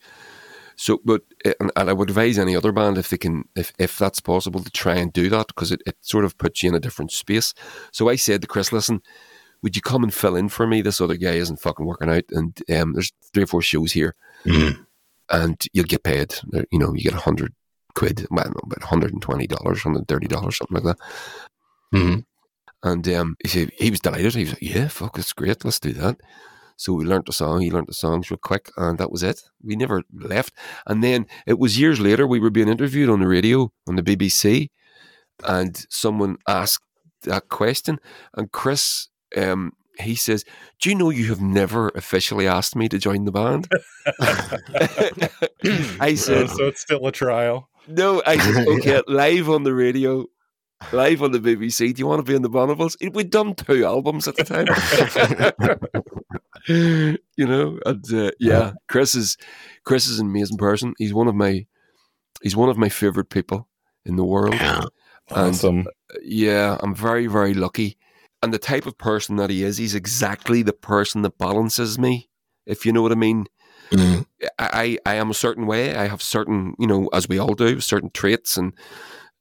So, 0.78 1.02
but 1.04 1.24
uh, 1.46 1.52
and, 1.60 1.72
and 1.76 1.90
I 1.90 1.94
would 1.94 2.10
advise 2.10 2.40
any 2.40 2.56
other 2.56 2.72
band 2.72 2.98
if 2.98 3.10
they 3.10 3.18
can, 3.18 3.44
if 3.58 3.74
if 3.80 3.98
that's 3.98 4.22
possible, 4.22 4.64
to 4.64 4.72
try 4.72 4.96
and 4.96 5.12
do 5.12 5.28
that 5.30 5.48
because 5.48 5.74
it, 5.74 5.82
it 5.86 5.98
sort 6.00 6.24
of 6.24 6.38
puts 6.38 6.64
you 6.64 6.70
in 6.70 6.76
a 6.76 6.80
different 6.80 7.12
space. 7.12 7.54
So 7.92 8.08
I 8.08 8.16
said 8.16 8.42
to 8.44 8.48
Chris, 8.48 8.72
"Listen, 8.72 9.02
would 9.62 9.76
you 9.76 9.82
come 9.82 10.04
and 10.04 10.14
fill 10.14 10.38
in 10.38 10.48
for 10.48 10.66
me? 10.66 10.82
This 10.82 11.02
other 11.02 11.18
guy 11.18 11.34
isn't 11.34 11.60
fucking 11.60 11.86
working 11.86 12.10
out, 12.10 12.24
and 12.32 12.58
um, 12.74 12.94
there's 12.94 13.12
three 13.34 13.44
or 13.44 13.48
four 13.48 13.62
shows 13.62 13.92
here, 13.92 14.16
Mhm. 14.46 14.86
and 15.32 15.62
you'll 15.74 15.84
get 15.84 16.04
paid. 16.04 16.34
You 16.72 16.80
know, 16.80 16.94
you 16.94 17.04
get 17.04 17.14
a 17.14 17.18
hundred 17.28 17.54
quid, 17.94 18.26
well, 18.32 18.40
I 18.40 18.44
don't 18.44 18.56
know, 18.56 18.62
about 18.72 18.84
hundred 18.88 19.12
and 19.12 19.22
twenty 19.22 19.48
dollars, 19.48 19.82
hundred 19.82 19.98
and 20.00 20.08
thirty 20.08 20.28
dollars, 20.28 20.56
something 20.58 20.76
like 20.82 20.96
that." 20.98 21.06
Mhm. 21.96 22.26
And 22.84 23.08
um, 23.10 23.36
he 23.44 23.50
said 23.50 23.72
he 23.78 23.90
was 23.92 24.00
delighted. 24.02 24.36
He 24.36 24.44
was 24.44 24.54
like, 24.54 24.62
"Yeah, 24.62 24.88
fuck, 24.90 25.18
it's 25.18 25.34
great. 25.34 25.66
Let's 25.66 25.80
do 25.80 25.94
that." 25.94 26.18
So 26.78 26.94
we 26.94 27.06
learnt 27.06 27.26
the 27.28 27.34
song. 27.34 27.62
He 27.62 27.72
learnt 27.72 27.88
the 27.88 27.94
songs 27.94 28.30
real 28.32 28.40
quick, 28.40 28.72
and 28.78 28.98
that 29.00 29.12
was 29.12 29.24
it. 29.24 29.42
We 29.64 29.76
never 29.76 30.04
left. 30.14 30.54
And 30.88 31.04
then 31.04 31.28
it 31.48 31.60
was 31.60 31.80
years 31.80 32.00
later. 32.00 32.28
We 32.28 32.40
were 32.40 32.52
being 32.52 32.70
interviewed 32.70 33.10
on 33.10 33.20
the 33.22 33.28
radio 33.28 33.72
on 33.88 33.96
the 33.96 34.04
BBC, 34.04 34.70
and 35.46 35.78
someone 35.90 36.38
asked 36.48 36.84
that 37.24 37.50
question, 37.50 38.00
and 38.36 38.52
Chris, 38.52 39.10
um, 39.38 39.74
he 40.00 40.16
says, 40.16 40.46
"Do 40.82 40.90
you 40.90 40.96
know 40.96 41.10
you 41.12 41.28
have 41.30 41.42
never 41.42 41.90
officially 41.96 42.48
asked 42.48 42.76
me 42.76 42.90
to 42.90 43.00
join 43.00 43.26
the 43.26 43.32
band?" 43.32 43.68
I 46.00 46.16
said, 46.16 46.50
so 46.50 46.68
it's 46.68 46.82
still 46.82 47.06
a 47.08 47.12
trial. 47.12 47.70
no, 47.88 48.22
I 48.26 48.38
said, 48.38 48.68
okay, 48.68 49.02
live 49.08 49.50
on 49.50 49.64
the 49.64 49.74
radio, 49.74 50.26
live 50.92 51.22
on 51.24 51.32
the 51.32 51.40
BBC. 51.40 51.94
Do 51.94 52.00
you 52.00 52.08
want 52.08 52.20
to 52.26 52.30
be 52.30 52.36
in 52.36 52.42
the 52.42 52.50
Bonnevilles? 52.50 52.96
We'd 53.14 53.30
done 53.30 53.56
two 53.56 53.86
albums 53.86 54.28
at 54.28 54.36
the 54.36 54.44
time. 54.44 54.68
you 56.68 57.46
know, 57.46 57.80
and 57.86 58.14
uh, 58.14 58.32
yeah, 58.40 58.74
Chris 58.88 59.16
is 59.16 59.38
Chris 59.84 60.08
is 60.08 60.20
an 60.20 60.28
amazing 60.28 60.58
person. 60.58 60.94
He's 60.98 61.14
one 61.14 61.28
of 61.28 61.36
my 61.36 61.66
he's 62.42 62.56
one 62.56 62.70
of 62.70 62.78
my 62.78 62.90
favorite 62.90 63.30
people 63.30 63.68
in 64.06 64.16
the 64.16 64.26
world. 64.26 64.54
Yeah. 64.56 64.80
And- 64.80 64.90
Awesome. 65.32 65.88
Yeah, 66.24 66.78
I'm 66.82 66.94
very, 66.94 67.26
very 67.26 67.56
lucky. 67.56 67.98
And 68.44 68.54
the 68.54 68.60
type 68.60 68.86
of 68.86 68.96
person 68.96 69.38
that 69.38 69.50
he 69.50 69.64
is, 69.64 69.78
he's 69.78 69.96
exactly 69.96 70.62
the 70.62 70.72
person 70.72 71.24
that 71.24 71.40
balances 71.40 71.98
me, 71.98 72.30
if 72.68 72.86
you 72.86 72.94
know 72.94 73.02
what 73.02 73.12
I 73.12 73.16
mean. 73.16 73.48
Mhm. 73.90 74.28
I, 74.60 75.00
I 75.04 75.16
am 75.16 75.32
a 75.32 75.34
certain 75.34 75.66
way. 75.66 75.96
I 75.96 76.08
have 76.08 76.22
certain, 76.22 76.76
you 76.78 76.86
know, 76.86 77.08
as 77.12 77.28
we 77.28 77.40
all 77.40 77.56
do, 77.56 77.80
certain 77.80 78.12
traits 78.12 78.56
and 78.56 78.74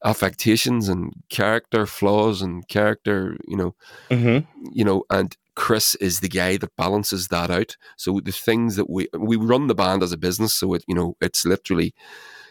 affectations 0.05 0.89
and 0.89 1.13
character 1.31 1.87
flaws 1.87 2.43
and 2.43 2.67
character, 2.69 3.37
you 3.49 3.57
know, 3.57 3.75
hmm 4.11 4.39
you 4.73 4.85
know, 4.85 5.05
and 5.11 5.37
Chris 5.57 5.95
is 5.97 6.21
the 6.21 6.29
guy 6.29 6.57
that 6.57 6.77
balances 6.77 7.29
that 7.29 7.51
out. 7.51 7.77
So 7.97 8.21
the 8.21 8.33
things 8.33 8.77
that 8.77 8.89
we 8.91 9.09
we 9.19 9.37
run 9.37 9.67
the 9.69 9.75
band 9.75 10.03
as 10.03 10.13
a 10.13 10.17
business, 10.17 10.55
so 10.55 10.75
it 10.75 10.85
you 10.89 10.95
know, 10.95 11.17
it's 11.21 11.45
literally 11.45 11.95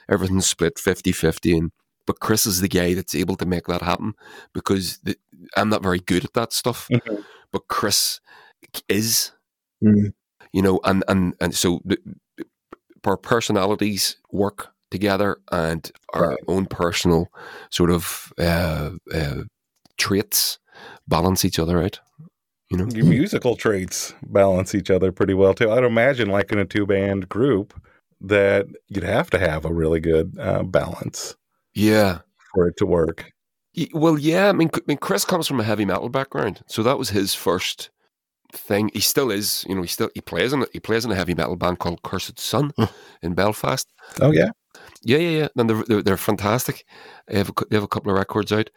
everything's 0.09 0.47
split 0.47 0.75
50-50 0.75 1.57
and 1.57 1.71
but 2.05 2.19
Chris 2.19 2.45
is 2.45 2.59
the 2.59 2.67
guy 2.67 2.93
that's 2.93 3.15
able 3.15 3.37
to 3.37 3.45
make 3.45 3.67
that 3.67 3.81
happen 3.81 4.13
because 4.53 4.97
the, 5.03 5.15
I'm 5.55 5.69
not 5.69 5.81
very 5.83 5.99
good 5.99 6.25
at 6.25 6.33
that 6.33 6.51
stuff. 6.53 6.89
Mhm. 6.91 7.23
But 7.51 7.67
Chris 7.69 8.19
is, 8.89 9.31
Mhm. 9.83 10.13
you 10.51 10.61
know, 10.61 10.79
and 10.83 11.03
and 11.07 11.33
and 11.39 11.55
so 11.55 11.79
the, 11.85 11.97
our 13.05 13.17
personalities 13.17 14.17
work 14.31 14.72
together 14.93 15.37
and 15.51 15.91
our 16.13 16.29
Right. 16.29 16.39
own 16.47 16.65
personal 16.67 17.27
sort 17.69 17.91
of 17.91 18.31
uh, 18.39 18.91
uh, 19.13 19.41
traits 19.97 20.59
balance 21.07 21.43
each 21.43 21.59
other 21.59 21.83
out. 21.83 21.99
You 22.71 22.77
know, 22.77 22.87
Your 22.93 23.05
musical 23.05 23.55
traits 23.57 24.13
balance 24.23 24.73
each 24.73 24.89
other 24.89 25.11
pretty 25.11 25.33
well 25.33 25.53
too. 25.53 25.69
I'd 25.69 25.83
imagine, 25.83 26.29
like 26.29 26.51
in 26.51 26.59
a 26.59 26.65
two 26.65 26.85
band 26.85 27.27
group, 27.29 27.73
that 28.21 28.67
you'd 28.87 29.03
have 29.03 29.29
to 29.31 29.37
have 29.39 29.65
a 29.65 29.73
really 29.73 29.99
good 29.99 30.37
uh, 30.39 30.63
balance 30.63 31.35
yeah. 31.75 32.19
for 32.53 32.67
it 32.67 32.77
to 32.77 32.85
work. 32.85 33.31
Well, 33.93 34.17
yeah. 34.17 34.49
I 34.49 34.53
mean, 34.53 34.69
I 34.73 34.79
mean, 34.87 34.97
Chris 34.97 35.25
comes 35.25 35.47
from 35.47 35.59
a 35.59 35.63
heavy 35.63 35.85
metal 35.85 36.09
background, 36.09 36.61
so 36.67 36.83
that 36.83 36.97
was 36.97 37.09
his 37.09 37.33
first 37.35 37.89
thing. 38.53 38.91
He 38.93 39.01
still 39.01 39.31
is, 39.31 39.65
you 39.67 39.75
know. 39.75 39.81
He 39.81 39.87
still 39.87 40.09
he 40.13 40.21
plays 40.21 40.53
in. 40.53 40.65
He 40.71 40.79
plays 40.79 41.05
in 41.05 41.11
a 41.11 41.15
heavy 41.15 41.33
metal 41.33 41.55
band 41.55 41.79
called 41.79 42.01
Cursed 42.03 42.39
Sun 42.39 42.71
in 43.23 43.33
Belfast. 43.33 43.87
Oh 44.21 44.31
yeah, 44.31 44.49
Yeah, 45.03 45.17
yeah, 45.17 45.39
yeah. 45.39 45.47
And 45.57 45.69
they're, 45.69 45.83
they're, 45.83 46.01
they're 46.01 46.17
fantastic. 46.17 46.85
They 47.27 47.37
have, 47.37 47.49
a, 47.49 47.53
they 47.69 47.75
have 47.75 47.83
a 47.83 47.87
couple 47.87 48.11
of 48.11 48.17
records 48.17 48.51
out. 48.51 48.69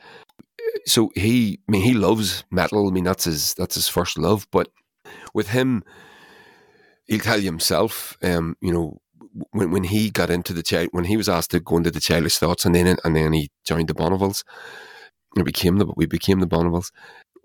So 0.87 1.11
he, 1.15 1.61
I 1.69 1.73
mean, 1.73 1.83
he 1.83 1.95
loves 1.95 2.45
metal. 2.51 2.89
I 2.89 2.91
mean, 2.91 3.05
that's 3.05 3.25
his 3.25 3.55
that's 3.55 3.75
his 3.75 3.89
first 3.89 4.19
love. 4.19 4.47
But 4.51 4.69
with 5.35 5.49
him, 5.49 5.85
he'll 7.07 7.21
tell 7.21 7.39
you 7.39 7.47
himself. 7.47 8.17
Um, 8.23 8.57
you 8.61 8.73
know, 8.73 8.99
when 9.53 9.71
when 9.71 9.85
he 9.85 10.11
got 10.11 10.31
into 10.31 10.53
the 10.53 10.63
child, 10.63 10.89
when 10.93 11.05
he 11.05 11.17
was 11.17 11.29
asked 11.29 11.53
to 11.53 11.61
go 11.61 11.77
into 11.77 11.91
the 11.91 12.01
childish 12.01 12.39
thoughts, 12.39 12.65
and 12.65 12.75
then 12.75 12.97
and 13.05 13.17
then 13.17 13.33
he 13.33 13.51
joined 13.65 13.89
the 13.89 13.95
Bonnevilles. 13.95 14.43
It 15.37 15.45
became 15.45 15.79
the 15.79 15.87
we 15.97 16.07
became 16.07 16.41
the 16.41 16.47
Bonnevilles. 16.47 16.91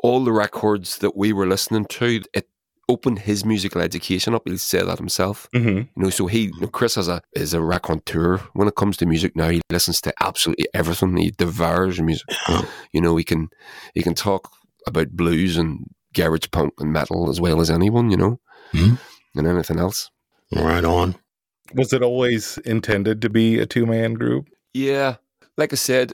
All 0.04 0.24
the 0.24 0.32
records 0.34 0.98
that 1.00 1.16
we 1.16 1.32
were 1.32 1.46
listening 1.46 1.86
to, 1.86 2.22
it 2.34 2.48
opened 2.94 3.20
his 3.20 3.44
musical 3.46 3.82
education 3.82 4.34
up. 4.36 4.44
He'll 4.46 4.58
say 4.58 4.84
that 4.84 4.98
himself. 4.98 5.48
hmm 5.54 5.68
You 5.96 6.02
know, 6.04 6.10
so 6.10 6.28
he, 6.28 6.42
you 6.56 6.60
know, 6.62 6.68
Chris 6.68 6.96
has 6.96 7.08
a 7.08 7.22
is 7.34 7.54
a 7.54 7.62
raconteur 7.62 8.38
when 8.58 8.68
it 8.68 8.76
comes 8.76 8.98
to 8.98 9.06
music. 9.06 9.32
Now 9.36 9.50
he 9.50 9.62
listens 9.72 10.02
to 10.02 10.14
absolutely 10.20 10.68
everything. 10.74 11.18
He 11.18 11.32
devours 11.32 12.02
music. 12.02 12.28
You 12.94 13.02
know, 13.02 13.16
he 13.20 13.24
can 13.24 13.50
he 13.96 14.02
can 14.04 14.14
talk 14.16 14.52
about 14.88 15.10
blues 15.22 15.58
and 15.58 15.86
garage 16.14 16.48
punk 16.52 16.74
and 16.80 16.92
metal 16.92 17.30
as 17.30 17.40
well 17.40 17.62
as 17.62 17.70
anyone. 17.70 18.12
You 18.12 18.18
know, 18.18 18.34
Mhm. 18.74 19.00
and 19.36 19.48
anything 19.48 19.80
else. 19.80 20.10
Right 20.54 20.84
on. 20.84 21.16
Was 21.74 21.94
it 21.94 22.02
always 22.04 22.58
intended 22.66 23.22
to 23.22 23.30
be 23.30 23.60
a 23.60 23.66
two 23.66 23.86
man 23.86 24.14
group? 24.16 24.48
Yeah, 24.74 25.16
like 25.58 25.72
I 25.74 25.78
said, 25.78 26.14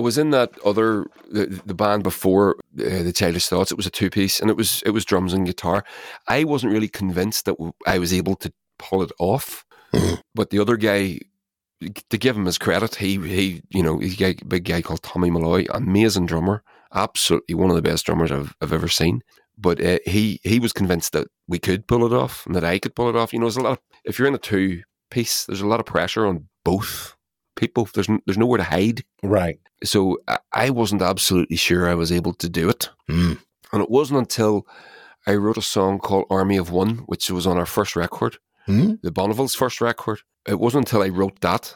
was 0.00 0.18
in 0.18 0.30
that 0.30 0.50
other 0.64 1.06
the, 1.30 1.60
the 1.66 1.74
band 1.74 2.02
before 2.02 2.56
uh, 2.78 3.02
the 3.02 3.12
Childish 3.12 3.46
Thoughts. 3.48 3.70
It 3.70 3.76
was 3.76 3.86
a 3.86 3.90
two 3.90 4.10
piece, 4.10 4.40
and 4.40 4.50
it 4.50 4.56
was 4.56 4.82
it 4.86 4.90
was 4.90 5.04
drums 5.04 5.32
and 5.32 5.46
guitar. 5.46 5.84
I 6.28 6.44
wasn't 6.44 6.72
really 6.72 6.88
convinced 6.88 7.44
that 7.46 7.56
I 7.86 7.98
was 7.98 8.12
able 8.12 8.36
to 8.36 8.52
pull 8.78 9.02
it 9.02 9.12
off, 9.18 9.64
Mhm. 9.92 10.20
but 10.34 10.50
the 10.50 10.58
other 10.60 10.76
guy, 10.76 11.18
to 12.10 12.18
give 12.18 12.36
him 12.36 12.46
his 12.46 12.58
credit, 12.58 12.96
he 12.96 13.16
he 13.18 13.62
you 13.70 13.82
know 13.82 13.98
he's 13.98 14.20
a 14.20 14.34
big 14.46 14.64
guy 14.64 14.82
called 14.82 15.02
Tommy 15.02 15.30
Malloy, 15.30 15.64
amazing 15.70 16.26
drummer, 16.26 16.62
absolutely 16.94 17.54
one 17.54 17.70
of 17.70 17.76
the 17.76 17.82
best 17.82 18.06
drummers 18.06 18.30
I've, 18.30 18.54
I've 18.60 18.72
ever 18.72 18.88
seen. 18.88 19.22
But 19.56 19.84
uh, 19.84 19.98
he 20.06 20.40
he 20.44 20.60
was 20.60 20.72
convinced 20.72 21.12
that 21.12 21.26
we 21.48 21.58
could 21.58 21.86
pull 21.88 22.06
it 22.06 22.12
off 22.12 22.46
and 22.46 22.54
that 22.54 22.64
I 22.64 22.78
could 22.78 22.94
pull 22.94 23.08
it 23.08 23.16
off. 23.16 23.32
You 23.32 23.40
know, 23.40 23.46
there's 23.46 23.56
a 23.56 23.62
lot. 23.62 23.72
Of, 23.72 23.78
if 24.04 24.18
you're 24.18 24.28
in 24.28 24.34
a 24.34 24.38
two 24.38 24.82
piece, 25.10 25.44
there's 25.46 25.60
a 25.62 25.66
lot 25.66 25.80
of 25.80 25.86
pressure 25.86 26.26
on 26.26 26.48
both 26.64 27.16
people. 27.58 27.88
There's 27.92 28.08
n- 28.08 28.22
there's 28.24 28.38
nowhere 28.38 28.58
to 28.58 28.64
hide. 28.64 29.04
Right. 29.22 29.58
So 29.84 30.18
I, 30.26 30.38
I 30.52 30.70
wasn't 30.70 31.02
absolutely 31.02 31.56
sure 31.56 31.88
I 31.88 31.94
was 31.94 32.10
able 32.10 32.34
to 32.34 32.48
do 32.48 32.68
it. 32.68 32.90
Mm. 33.08 33.38
And 33.72 33.82
it 33.82 33.90
wasn't 33.90 34.20
until 34.20 34.66
I 35.26 35.34
wrote 35.34 35.58
a 35.58 35.62
song 35.62 35.98
called 35.98 36.24
Army 36.30 36.56
of 36.56 36.70
One, 36.70 36.98
which 37.06 37.30
was 37.30 37.46
on 37.46 37.58
our 37.58 37.66
first 37.66 37.96
record. 37.96 38.38
Hmm? 38.66 38.94
the 39.02 39.10
Bonneville's 39.10 39.54
first 39.54 39.80
record. 39.80 40.20
It 40.46 40.60
wasn't 40.60 40.86
until 40.86 41.02
I 41.02 41.08
wrote 41.08 41.40
that. 41.40 41.74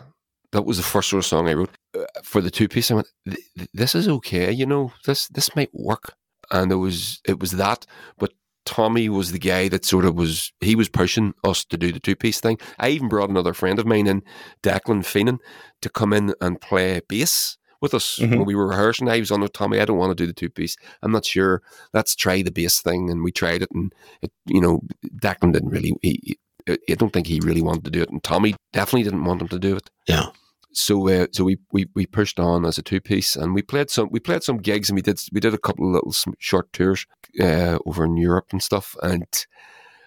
That 0.52 0.66
was 0.66 0.76
the 0.76 0.82
first 0.82 1.08
sort 1.08 1.20
of 1.24 1.26
song 1.26 1.48
I 1.48 1.54
wrote 1.54 1.70
uh, 1.96 2.04
for 2.22 2.42
the 2.42 2.50
two 2.50 2.68
piece. 2.68 2.90
I 2.90 2.94
went, 2.96 3.08
"Th- 3.26 3.38
th- 3.56 3.70
"This 3.72 3.94
is 3.94 4.08
okay, 4.08 4.52
you 4.52 4.66
know. 4.66 4.92
This 5.06 5.28
this 5.28 5.56
might 5.56 5.70
work." 5.72 6.14
And 6.50 6.70
it 6.70 6.76
was 6.76 7.20
it 7.26 7.40
was 7.40 7.52
that, 7.52 7.86
but 8.18 8.32
Tommy 8.64 9.08
was 9.08 9.32
the 9.32 9.38
guy 9.38 9.68
that 9.68 9.84
sort 9.84 10.04
of 10.04 10.14
was 10.14 10.52
he 10.60 10.74
was 10.76 10.88
pushing 10.88 11.34
us 11.44 11.64
to 11.66 11.76
do 11.76 11.92
the 11.92 12.00
two 12.00 12.16
piece 12.16 12.40
thing. 12.40 12.58
I 12.78 12.90
even 12.90 13.08
brought 13.08 13.30
another 13.30 13.52
friend 13.54 13.78
of 13.78 13.86
mine 13.86 14.06
in, 14.06 14.22
Declan 14.62 15.04
Feenan, 15.04 15.38
to 15.80 15.88
come 15.88 16.12
in 16.12 16.34
and 16.40 16.60
play 16.60 17.00
bass 17.08 17.56
with 17.80 17.94
us 17.94 18.18
Mhm. 18.20 18.30
when 18.38 18.44
we 18.44 18.54
were 18.54 18.68
rehearsing. 18.68 19.08
I 19.08 19.18
was 19.18 19.32
on 19.32 19.40
with 19.40 19.52
Tommy. 19.52 19.80
I 19.80 19.84
don't 19.84 19.98
want 19.98 20.16
to 20.16 20.22
do 20.22 20.26
the 20.26 20.32
two 20.32 20.48
piece. 20.50 20.76
I'm 21.02 21.10
not 21.10 21.24
sure. 21.24 21.62
Let's 21.92 22.14
try 22.14 22.42
the 22.42 22.52
bass 22.52 22.80
thing, 22.80 23.10
and 23.10 23.24
we 23.24 23.32
tried 23.32 23.62
it, 23.62 23.70
and 23.74 23.92
it, 24.22 24.30
you 24.46 24.60
know, 24.60 24.82
Declan 25.20 25.52
didn't 25.52 25.70
really. 25.70 25.92
He, 26.02 26.20
he- 26.22 26.38
I 26.68 26.94
don't 26.94 27.12
think 27.12 27.26
he 27.26 27.40
really 27.40 27.60
wanted 27.62 27.84
to 27.86 27.90
do 27.90 28.02
it, 28.02 28.10
and 28.10 28.22
Tommy 28.22 28.54
definitely 28.72 29.02
didn't 29.02 29.24
want 29.24 29.42
him 29.42 29.48
to 29.48 29.58
do 29.58 29.74
it. 29.74 29.90
Yeah. 30.06 30.26
So, 30.72 31.08
uh, 31.08 31.26
so 31.32 31.42
we, 31.42 31.58
we 31.72 31.86
we 31.96 32.06
pushed 32.06 32.38
on 32.38 32.64
as 32.64 32.78
a 32.78 32.82
two 32.82 33.00
piece, 33.00 33.34
and 33.34 33.52
we 33.52 33.62
played 33.62 33.90
some 33.90 34.08
we 34.12 34.20
played 34.20 34.44
some 34.44 34.58
gigs, 34.58 34.88
and 34.88 34.94
we 34.94 35.02
did 35.02 35.20
we 35.32 35.40
did 35.40 35.52
a 35.54 35.58
couple 35.58 35.88
of 35.88 35.92
little 35.92 36.14
short 36.38 36.72
tours 36.72 37.04
uh, 37.40 37.78
over 37.86 38.04
in 38.04 38.16
Europe 38.16 38.46
and 38.52 38.62
stuff, 38.62 38.96
and 39.02 39.26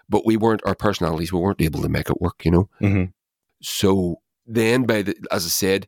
but 0.09 0.25
we 0.25 0.37
weren't 0.37 0.61
our 0.65 0.75
personalities 0.75 1.33
we 1.33 1.39
weren't 1.39 1.61
able 1.61 1.81
to 1.81 1.89
make 1.89 2.09
it 2.09 2.21
work, 2.21 2.45
you 2.45 2.51
know. 2.51 2.69
Mhm. 2.81 3.13
So 3.61 4.21
then, 4.45 4.83
by 4.85 5.01
the 5.01 5.15
as 5.31 5.45
I 5.45 5.49
said, 5.49 5.87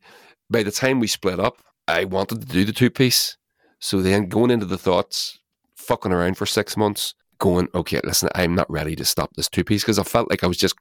by 0.50 0.64
the 0.64 0.72
time 0.72 1.00
we 1.00 1.08
split 1.08 1.40
up, 1.40 1.58
I 1.88 2.06
wanted 2.06 2.42
to 2.42 2.48
do 2.48 2.66
the 2.66 2.74
two 2.74 2.90
piece. 2.90 3.38
So 3.80 4.02
then, 4.02 4.28
going 4.28 4.50
into 4.52 4.66
the 4.66 4.78
thoughts, 4.78 5.40
fucking 5.76 6.12
around 6.12 6.38
for 6.38 6.46
six 6.48 6.76
months, 6.76 7.14
going, 7.40 7.68
okay, 7.76 8.02
listen, 8.04 8.30
I'm 8.34 8.56
not 8.56 8.70
ready 8.72 8.96
to 8.96 9.06
stop 9.06 9.30
this 9.36 9.48
two 9.48 9.64
piece 9.64 9.84
because 9.84 10.00
I 10.00 10.04
felt 10.04 10.30
like 10.32 10.44
I 10.44 10.48
was 10.48 10.58
just, 10.58 10.74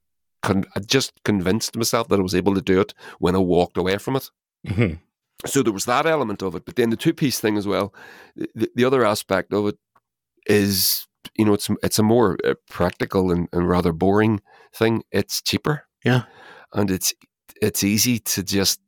con- 0.42 0.64
I 0.74 0.80
just 0.80 1.12
convinced 1.24 1.76
myself 1.76 2.08
that 2.08 2.18
I 2.18 2.22
was 2.22 2.34
able 2.34 2.54
to 2.54 2.62
do 2.62 2.80
it 2.80 2.94
when 3.18 3.34
I 3.36 3.38
walked 3.40 3.76
away 3.76 3.98
from 3.98 4.16
it. 4.16 4.30
Mhm. 4.66 4.98
So 5.44 5.62
there 5.62 5.74
was 5.74 5.84
that 5.84 6.06
element 6.06 6.42
of 6.42 6.54
it, 6.54 6.64
but 6.64 6.76
then 6.76 6.88
the 6.88 6.96
two 6.96 7.12
piece 7.12 7.38
thing 7.38 7.58
as 7.58 7.66
well. 7.66 7.92
The, 8.54 8.70
the 8.74 8.84
other 8.86 9.04
aspect 9.04 9.52
of 9.52 9.66
it 9.66 9.76
is, 10.46 11.06
you 11.36 11.44
know, 11.44 11.54
it's 11.54 11.68
it's 11.82 11.98
a 11.98 12.02
more 12.02 12.38
uh, 12.44 12.54
practical 12.70 13.30
and, 13.30 13.48
and 13.52 13.68
rather 13.68 13.92
boring 13.92 14.40
thing. 14.74 15.02
It's 15.10 15.42
cheaper, 15.42 15.84
Yeah. 16.04 16.24
and 16.72 16.90
it's 16.90 17.14
it's 17.62 17.82
easy 17.84 18.18
to 18.18 18.42
just 18.42 18.80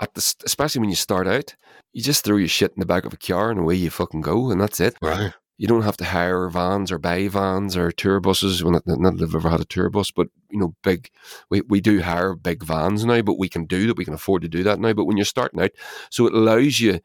at 0.00 0.14
the 0.14 0.34
especially 0.44 0.80
when 0.80 0.90
you 0.90 0.96
start 0.96 1.26
out, 1.28 1.54
you 1.92 2.02
just 2.02 2.24
throw 2.24 2.36
your 2.36 2.48
shit 2.48 2.72
in 2.72 2.80
the 2.80 2.86
back 2.86 3.04
of 3.04 3.12
a 3.12 3.16
car 3.16 3.50
and 3.50 3.60
away 3.60 3.74
you 3.76 3.90
fucking 3.90 4.20
go, 4.22 4.50
and 4.50 4.60
that's 4.60 4.80
it. 4.80 4.96
Right. 5.02 5.32
You 5.56 5.68
don't 5.68 5.82
have 5.82 5.96
to 5.98 6.04
hire 6.04 6.48
vans 6.48 6.90
or 6.90 6.98
buy 6.98 7.28
vans 7.28 7.76
or 7.76 7.92
tour 7.92 8.18
buses. 8.18 8.64
Well, 8.64 8.72
not, 8.72 8.82
not 8.86 9.16
that 9.18 9.24
I've 9.28 9.34
ever 9.36 9.48
had 9.50 9.60
a 9.60 9.64
tour 9.64 9.88
bus, 9.88 10.10
but 10.10 10.26
you 10.50 10.58
know, 10.58 10.74
big. 10.82 11.10
We 11.48 11.60
we 11.68 11.80
do 11.80 12.02
hire 12.02 12.34
big 12.34 12.64
vans 12.64 13.04
now, 13.04 13.22
but 13.22 13.38
we 13.38 13.48
can 13.48 13.64
do 13.66 13.86
that. 13.86 13.96
We 13.96 14.04
can 14.04 14.14
afford 14.14 14.42
to 14.42 14.48
do 14.48 14.64
that 14.64 14.80
now. 14.80 14.92
But 14.94 15.04
when 15.04 15.16
you're 15.16 15.24
starting 15.24 15.60
out, 15.60 15.70
so 16.10 16.26
it 16.26 16.34
allows 16.34 16.80
you 16.80 16.98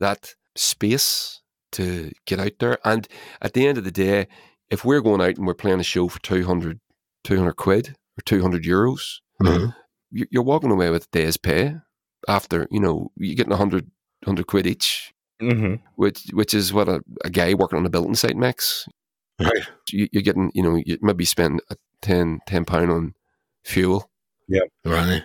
that 0.00 0.34
space 0.56 1.41
to 1.72 2.10
get 2.26 2.38
out 2.40 2.52
there. 2.60 2.78
And 2.84 3.06
at 3.40 3.52
the 3.54 3.66
end 3.66 3.78
of 3.78 3.84
the 3.84 3.90
day, 3.90 4.28
if 4.70 4.84
we're 4.84 5.00
going 5.00 5.20
out 5.20 5.36
and 5.36 5.46
we're 5.46 5.54
playing 5.54 5.80
a 5.80 5.84
show 5.84 6.08
for 6.08 6.20
200, 6.20 6.80
200 7.24 7.52
quid 7.56 7.88
or 8.18 8.22
two 8.24 8.42
hundred 8.42 8.64
euros, 8.64 9.20
Mhm. 9.42 9.74
you- 10.10 10.26
you're 10.30 10.42
walking 10.42 10.70
away 10.70 10.90
with 10.90 11.04
a 11.04 11.08
day's 11.12 11.36
pay. 11.36 11.76
After 12.28 12.68
you 12.70 12.78
know, 12.80 13.10
you're 13.16 13.34
getting 13.34 13.52
a 13.52 13.56
hundred 13.56 13.90
hundred 14.24 14.46
quid 14.46 14.66
each 14.66 15.12
Mhm. 15.40 15.80
which 15.96 16.26
which 16.32 16.54
is 16.54 16.72
what 16.72 16.88
a, 16.88 17.02
a 17.24 17.30
guy 17.30 17.54
working 17.54 17.78
on 17.78 17.86
a 17.86 17.90
building 17.90 18.14
site 18.14 18.36
makes. 18.36 18.86
Right. 19.40 19.66
You, 19.90 20.08
you're 20.12 20.22
getting, 20.22 20.52
you 20.54 20.62
know, 20.62 20.76
you 20.76 20.98
maybe 21.02 21.24
spend 21.24 21.60
a 21.70 21.76
10, 22.02 22.38
10 22.46 22.64
pound 22.64 22.90
on 22.92 23.14
fuel. 23.64 24.08
Yeah. 24.46 24.60
Right. 24.84 25.24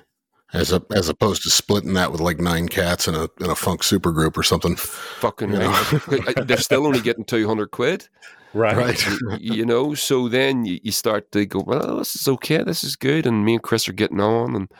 As 0.54 0.72
a, 0.72 0.82
as 0.96 1.10
opposed 1.10 1.44
to 1.44 1.50
splitting 1.50 1.94
that 1.96 2.12
with 2.12 2.22
like 2.22 2.40
nine 2.40 2.70
cats 2.70 3.08
in 3.08 3.16
a 3.16 3.28
in 3.42 3.50
a 3.50 3.56
funk 3.56 3.82
supergroup 3.82 4.38
or 4.38 4.44
something. 4.44 4.78
Fucking 4.78 5.52
Yeah. 5.52 6.00
right. 6.08 6.36
They're 6.48 6.58
still 6.58 6.86
only 6.86 7.02
getting 7.02 7.26
two 7.26 7.48
hundred 7.48 7.72
quid. 7.72 8.08
Right. 8.54 8.76
Right. 8.78 9.42
you 9.42 9.66
know. 9.66 9.94
So 9.94 10.30
then 10.30 10.64
you, 10.66 10.80
you 10.82 10.92
start 10.94 11.32
to 11.34 11.46
go, 11.46 11.62
well, 11.66 11.98
this 11.98 12.16
is 12.16 12.28
okay, 12.30 12.64
this 12.64 12.84
is 12.84 12.96
good, 12.96 13.26
and 13.28 13.44
me 13.44 13.56
and 13.56 13.62
Chris 13.64 13.90
are 13.90 13.94
getting 13.94 14.22
on, 14.22 14.56
and 14.56 14.72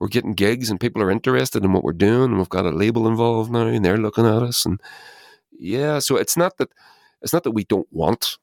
we're 0.00 0.08
getting 0.08 0.34
gigs, 0.34 0.70
and 0.70 0.80
people 0.80 1.00
are 1.02 1.10
interested 1.10 1.64
in 1.64 1.72
what 1.72 1.84
we're 1.84 1.92
doing, 1.92 2.24
and 2.24 2.38
we've 2.38 2.48
got 2.48 2.66
a 2.66 2.70
label 2.70 3.06
involved 3.06 3.50
now, 3.52 3.66
and 3.68 3.84
they're 3.84 3.96
looking 3.96 4.26
at 4.26 4.42
us, 4.42 4.66
and 4.66 4.80
yeah. 5.56 6.00
So 6.00 6.16
it's 6.16 6.36
not 6.36 6.56
that 6.58 6.70
it's 7.22 7.32
not 7.32 7.44
that 7.44 7.52
we 7.52 7.62
don't 7.64 7.88
want 7.92 8.38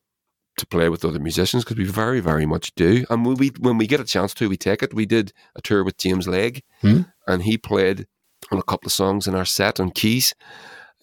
to 0.57 0.65
play 0.67 0.89
with 0.89 1.03
other 1.05 1.19
musicians 1.19 1.63
because 1.63 1.77
we 1.77 1.85
very, 1.85 2.19
very 2.19 2.45
much 2.45 2.73
do, 2.75 3.05
and 3.09 3.25
when 3.25 3.35
we 3.35 3.49
when 3.59 3.77
we 3.77 3.87
get 3.87 3.99
a 3.99 4.05
chance 4.05 4.33
to, 4.35 4.49
we 4.49 4.57
take 4.57 4.83
it. 4.83 4.93
We 4.93 5.05
did 5.05 5.33
a 5.55 5.61
tour 5.61 5.83
with 5.83 5.97
James 5.97 6.27
Leg, 6.27 6.63
Hmm. 6.81 7.01
and 7.27 7.43
he 7.43 7.57
played 7.57 8.07
on 8.51 8.59
a 8.59 8.63
couple 8.63 8.87
of 8.87 8.91
songs 8.93 9.27
in 9.27 9.35
our 9.35 9.45
set 9.45 9.79
on 9.79 9.91
keys 9.91 10.33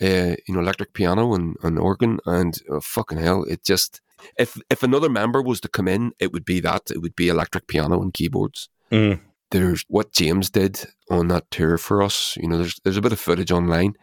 uh, 0.03 0.35
you 0.47 0.55
know, 0.55 0.61
electric 0.61 0.95
piano 0.95 1.35
and, 1.35 1.57
and 1.63 1.79
organ, 1.79 2.19
and 2.25 2.55
uh, 2.73 2.81
fucking 2.81 3.19
hell, 3.19 3.45
it 3.45 3.63
just 3.65 4.01
if 4.39 4.59
if 4.71 4.83
another 4.83 5.09
member 5.09 5.43
was 5.43 5.61
to 5.61 5.69
come 5.69 5.89
in, 5.89 6.13
it 6.19 6.33
would 6.33 6.45
be 6.45 6.61
that 6.61 6.91
it 6.91 6.99
would 7.03 7.17
be 7.17 7.29
electric 7.29 7.67
piano 7.67 8.01
and 8.01 8.15
keyboards. 8.15 8.69
Mm. 8.91 9.21
There's 9.51 9.85
what 9.89 10.13
James 10.13 10.49
did 10.51 10.85
on 11.11 11.29
that 11.29 11.51
tour 11.51 11.77
for 11.77 12.03
us. 12.03 12.37
You 12.41 12.49
know, 12.49 12.59
there's 12.59 12.81
there's 12.85 12.97
a 12.97 13.03
bit 13.03 13.13
of 13.13 13.21
footage 13.21 13.51
online. 13.53 13.95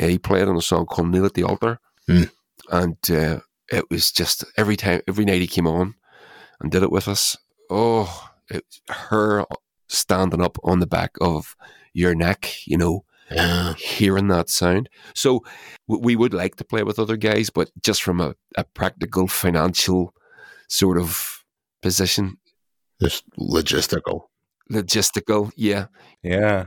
Uh, 0.00 0.06
he 0.08 0.18
played 0.18 0.48
on 0.48 0.56
a 0.56 0.62
song 0.62 0.86
called 0.86 1.08
"Kneel 1.08 1.26
at 1.26 1.34
the 1.34 1.44
Altar," 1.44 1.78
Hmm. 2.06 2.24
and 2.70 2.96
uh, 3.10 3.40
it 3.70 3.90
was 3.90 4.10
just 4.12 4.44
every 4.56 4.76
time, 4.76 5.00
every 5.08 5.24
night 5.24 5.40
he 5.40 5.46
came 5.46 5.66
on 5.66 5.94
and 6.60 6.70
did 6.70 6.82
it 6.82 6.90
with 6.92 7.08
us. 7.08 7.36
Oh, 7.70 8.30
it, 8.48 8.64
her 8.88 9.44
standing 9.88 10.42
up 10.42 10.58
on 10.64 10.80
the 10.80 10.86
back 10.86 11.12
of 11.20 11.56
your 11.92 12.14
neck, 12.14 12.54
you 12.66 12.76
know, 12.76 13.04
Yeah. 13.30 13.74
hearing 13.74 14.28
that 14.28 14.48
sound. 14.50 14.88
So 15.14 15.44
we 15.86 16.16
would 16.16 16.34
like 16.34 16.56
to 16.56 16.64
play 16.64 16.82
with 16.82 16.98
other 16.98 17.16
guys, 17.16 17.50
but 17.50 17.70
just 17.82 18.02
from 18.02 18.20
a, 18.20 18.34
a 18.56 18.64
practical 18.64 19.26
financial 19.28 20.14
sort 20.68 20.98
of 20.98 21.44
position, 21.82 22.38
Just 23.00 23.24
logistical. 23.38 24.22
logistical, 24.70 25.50
yeah. 25.56 25.86
Yeah. 26.22 26.66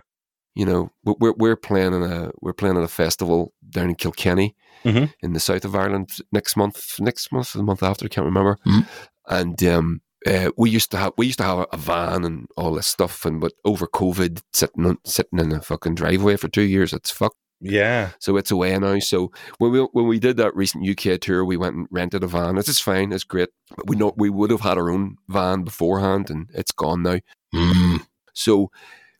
You 0.54 0.66
know, 0.66 0.92
we- 1.04 1.16
we're 1.20 1.34
we're 1.38 1.56
playing 1.56 1.94
in 1.94 2.04
a 2.04 2.32
we're 2.42 2.54
playing 2.54 2.78
at 2.78 2.84
a 2.84 2.88
festival 2.88 3.54
down 3.70 3.90
in 3.90 3.96
Kilkenny 3.96 4.56
Mhm. 4.86 5.14
in 5.22 5.34
the 5.34 5.40
south 5.40 5.66
of 5.66 5.76
Ireland 5.76 6.10
next 6.32 6.56
month, 6.56 7.00
next 7.00 7.32
month, 7.32 7.54
the 7.54 7.64
month 7.64 7.84
after, 7.84 8.06
I 8.06 8.10
can't 8.10 8.26
remember. 8.26 8.58
Mhm. 8.66 8.88
And 9.28 9.64
um, 9.64 10.02
uh, 10.28 10.52
we 10.58 10.70
used 10.70 10.92
to 10.92 10.98
have 10.98 11.14
we 11.18 11.26
used 11.28 11.40
to 11.40 11.44
have 11.46 11.66
a 11.72 11.78
van 11.78 12.24
and 12.24 12.48
all 12.58 12.74
this 12.74 12.88
stuff, 12.88 13.26
and 13.26 13.42
but 13.42 13.54
over 13.66 13.88
COVID, 13.88 14.42
sitting 14.54 14.86
on, 14.86 14.98
sitting 15.06 15.40
in 15.40 15.52
a 15.52 15.62
fucking 15.62 15.96
driveway 15.96 16.36
for 16.38 16.48
two 16.48 16.62
years, 16.64 16.94
it's 16.94 17.12
fucked. 17.12 17.36
Yeah. 17.62 18.10
So 18.20 18.36
it's 18.38 18.52
away 18.52 18.78
now. 18.78 19.00
So 19.00 19.32
when 19.60 19.72
we 19.72 19.80
when 19.94 20.08
we 20.08 20.20
did 20.20 20.38
that 20.38 20.56
recent 20.56 20.88
UK 20.88 21.18
tour, 21.20 21.46
we 21.46 21.58
went 21.58 21.76
and 21.76 21.88
rented 21.90 22.24
a 22.24 22.28
van. 22.28 22.58
It's 22.58 22.68
just 22.68 22.84
fine. 22.84 23.12
It's 23.14 23.24
great. 23.24 23.50
But 23.76 23.88
we 23.88 23.96
know 23.96 24.14
we 24.18 24.30
would 24.30 24.52
have 24.52 24.62
had 24.62 24.78
our 24.78 24.92
own 24.92 25.16
van 25.30 25.64
beforehand, 25.64 26.30
and 26.30 26.50
it's 26.54 26.72
gone 26.72 27.02
now. 27.04 27.20
Mm. 27.54 28.06
So 28.34 28.70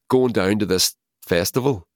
going 0.10 0.34
down 0.34 0.60
to 0.60 0.66
this 0.66 0.96
festival 1.26 1.88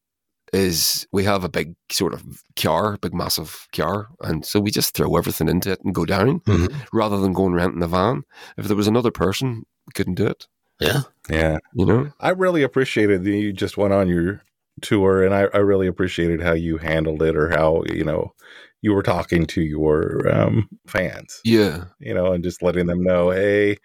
is 0.54 1.08
we 1.12 1.24
have 1.24 1.44
a 1.44 1.50
big 1.50 1.76
sort 1.92 2.14
of 2.14 2.24
car, 2.56 2.98
big 3.02 3.14
massive 3.14 3.68
car, 3.74 4.08
and 4.22 4.46
so 4.46 4.60
we 4.60 4.72
just 4.72 4.94
throw 4.94 5.16
everything 5.16 5.48
into 5.48 5.72
it 5.72 5.80
and 5.84 5.94
go 5.96 6.06
down 6.06 6.40
Mhm. 6.42 6.74
rather 6.94 7.18
than 7.20 7.34
going 7.34 7.54
renting 7.54 7.84
a 7.84 7.88
van. 7.88 8.24
If 8.58 8.68
there 8.68 8.78
was 8.78 8.88
another 8.88 9.12
person, 9.12 9.64
we 9.88 9.92
couldn't 9.94 10.16
do 10.16 10.26
it. 10.28 10.48
Yeah. 10.80 11.02
Yeah. 11.30 11.58
You 11.74 11.86
know? 11.86 12.12
I 12.20 12.30
really 12.30 12.64
appreciated 12.64 13.24
that 13.24 13.32
you 13.32 13.52
just 13.54 13.78
went 13.78 13.94
on 13.94 14.08
your 14.08 14.42
tour, 14.82 15.24
and 15.24 15.34
I, 15.36 15.42
I 15.54 15.58
really 15.58 15.88
appreciated 15.88 16.42
how 16.42 16.54
you 16.54 16.78
handled 16.78 17.22
it, 17.22 17.36
or 17.36 17.50
how 17.50 17.84
you 17.92 18.04
know 18.04 18.34
you 18.82 18.94
were 18.94 19.04
talking 19.04 19.46
to 19.46 19.62
your 19.62 20.26
um, 20.34 20.70
fans, 20.88 21.42
Yeah. 21.44 21.84
you 22.00 22.14
know, 22.14 22.32
and 22.32 22.42
just 22.42 22.62
letting 22.64 22.86
them 22.88 23.04
know, 23.04 23.30
hey, 23.30 23.76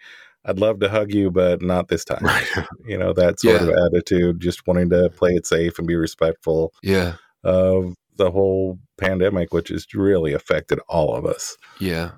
I'd 0.45 0.59
love 0.59 0.79
to 0.81 0.89
hug 0.89 1.11
you, 1.13 1.31
but 1.31 1.61
not 1.61 1.87
this 1.87 2.05
time. 2.05 2.23
Right. 2.23 2.47
You 2.87 2.97
know, 2.97 3.13
that 3.13 3.39
sort 3.39 3.61
Yeah. 3.61 3.67
of 3.67 3.75
attitude, 3.87 4.39
just 4.39 4.67
wanting 4.67 4.89
to 4.91 5.09
play 5.09 5.31
it 5.31 5.45
safe 5.47 5.79
and 5.79 5.87
be 5.87 5.95
respectful 5.95 6.71
Yeah. 6.83 7.15
of 7.43 7.95
the 8.17 8.31
whole 8.31 8.79
pandemic, 8.97 9.53
which 9.53 9.69
has 9.69 9.85
really 9.93 10.33
affected 10.33 10.79
all 10.87 11.15
of 11.15 11.25
us. 11.25 11.57
Yeah. 11.79 12.11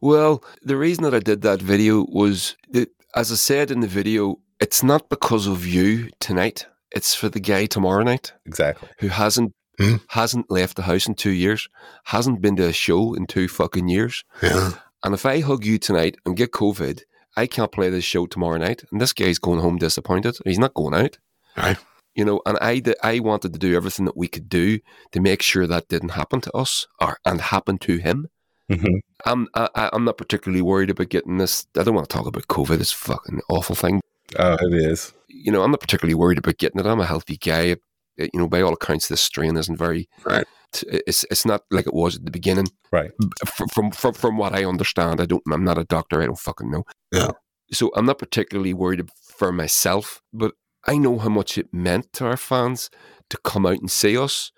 Well, 0.00 0.42
the 0.62 0.76
reason 0.76 1.04
that 1.04 1.14
I 1.14 1.18
did 1.20 1.42
that 1.42 1.60
video 1.62 2.06
was 2.08 2.56
that, 2.70 2.88
as 3.14 3.30
I 3.30 3.36
said 3.36 3.70
in 3.70 3.80
the 3.80 3.86
video, 3.86 4.36
it's 4.60 4.82
not 4.82 5.08
because 5.10 5.46
of 5.46 5.66
you 5.66 6.08
tonight. 6.20 6.66
It's 6.90 7.14
for 7.14 7.28
the 7.28 7.40
guy 7.40 7.66
tomorrow 7.66 8.02
night 8.02 8.32
Exactly. 8.46 8.88
who 9.00 9.08
hasn't 9.08 9.52
Hmm. 9.78 9.96
hasn't 10.10 10.50
left 10.52 10.76
the 10.76 10.82
house 10.82 11.08
in 11.08 11.14
two 11.16 11.30
years, 11.32 11.68
hasn't 12.04 12.40
been 12.40 12.54
to 12.56 12.66
a 12.68 12.72
show 12.72 13.12
in 13.14 13.26
two 13.26 13.48
fucking 13.48 13.88
years. 13.88 14.22
Yeah. 14.40 14.70
And 15.02 15.14
if 15.14 15.26
I 15.26 15.40
hug 15.40 15.64
you 15.64 15.78
tonight 15.78 16.16
and 16.24 16.36
get 16.36 16.52
COVID, 16.52 17.02
I 17.36 17.46
can't 17.46 17.72
play 17.72 17.88
this 17.90 18.04
show 18.04 18.26
tomorrow 18.26 18.58
night. 18.58 18.84
And 18.92 19.00
this 19.00 19.12
guy's 19.12 19.38
going 19.38 19.60
home 19.60 19.76
disappointed. 19.78 20.36
He's 20.44 20.58
not 20.58 20.74
going 20.74 20.94
out. 20.94 21.18
Right. 21.56 21.78
You 22.14 22.24
know, 22.24 22.40
and 22.46 22.56
I, 22.60 22.80
I 23.02 23.18
wanted 23.18 23.52
to 23.54 23.58
do 23.58 23.74
everything 23.74 24.04
that 24.06 24.16
we 24.16 24.28
could 24.28 24.48
do 24.48 24.78
to 25.12 25.20
make 25.20 25.42
sure 25.42 25.66
that 25.66 25.88
didn't 25.88 26.10
happen 26.10 26.40
to 26.42 26.52
us 26.56 26.86
or 27.00 27.18
and 27.24 27.40
happen 27.40 27.78
to 27.78 27.96
him. 27.96 28.28
Mhm. 28.70 29.00
I'm 29.26 29.48
I, 29.54 29.68
I- 29.74 29.90
I'm 29.92 30.04
not 30.04 30.16
particularly 30.16 30.62
worried 30.62 30.90
about 30.90 31.08
getting 31.08 31.38
this. 31.38 31.66
I 31.76 31.82
don't 31.82 31.94
want 31.94 32.08
to 32.08 32.16
talk 32.16 32.26
about 32.26 32.46
COVID. 32.48 32.80
It's 32.80 32.92
a 32.92 32.96
fucking 32.96 33.40
awful 33.50 33.74
thing. 33.74 34.00
Oh, 34.38 34.56
it 34.60 34.72
is. 34.74 35.12
You 35.28 35.50
know, 35.52 35.62
I'm 35.62 35.70
not 35.72 35.80
particularly 35.80 36.14
worried 36.14 36.38
about 36.38 36.58
getting 36.58 36.80
it. 36.80 36.86
I'm 36.86 37.00
a 37.00 37.04
healthy 37.06 37.36
guy. 37.36 37.76
Uh, 38.20 38.26
You 38.32 38.40
know, 38.40 38.48
by 38.48 38.62
all 38.62 38.74
accounts, 38.74 39.08
this 39.08 39.20
strain 39.22 39.56
isn't 39.56 39.76
very. 39.76 40.08
Right. 40.24 40.46
It's 40.82 41.24
it's 41.30 41.46
not 41.46 41.62
like 41.70 41.86
it 41.86 41.94
was 41.94 42.16
at 42.16 42.24
the 42.24 42.30
beginning. 42.30 42.68
Right. 42.90 43.12
From 43.46 43.68
from 43.68 43.90
from, 43.92 44.14
from 44.14 44.36
what 44.36 44.54
I 44.54 44.64
understand, 44.64 45.20
I 45.20 45.26
don't. 45.26 45.42
I'm 45.52 45.64
not 45.64 45.78
a 45.78 45.84
doctor. 45.84 46.20
I 46.20 46.26
don't 46.26 46.38
fucking 46.38 46.70
know. 46.70 46.84
Yeah. 47.12 47.30
So 47.72 47.90
I'm 47.96 48.06
not 48.06 48.18
particularly 48.18 48.74
worried 48.74 49.08
for 49.22 49.52
myself, 49.52 50.20
but 50.32 50.52
I 50.86 50.98
know 50.98 51.18
how 51.18 51.28
much 51.30 51.58
it 51.58 51.72
meant 51.72 52.12
to 52.14 52.26
our 52.26 52.36
fans 52.36 52.90
to 53.30 53.38
come 53.38 53.66
out 53.66 53.78
and 53.78 53.90
see 53.90 54.18
us. 54.18 54.52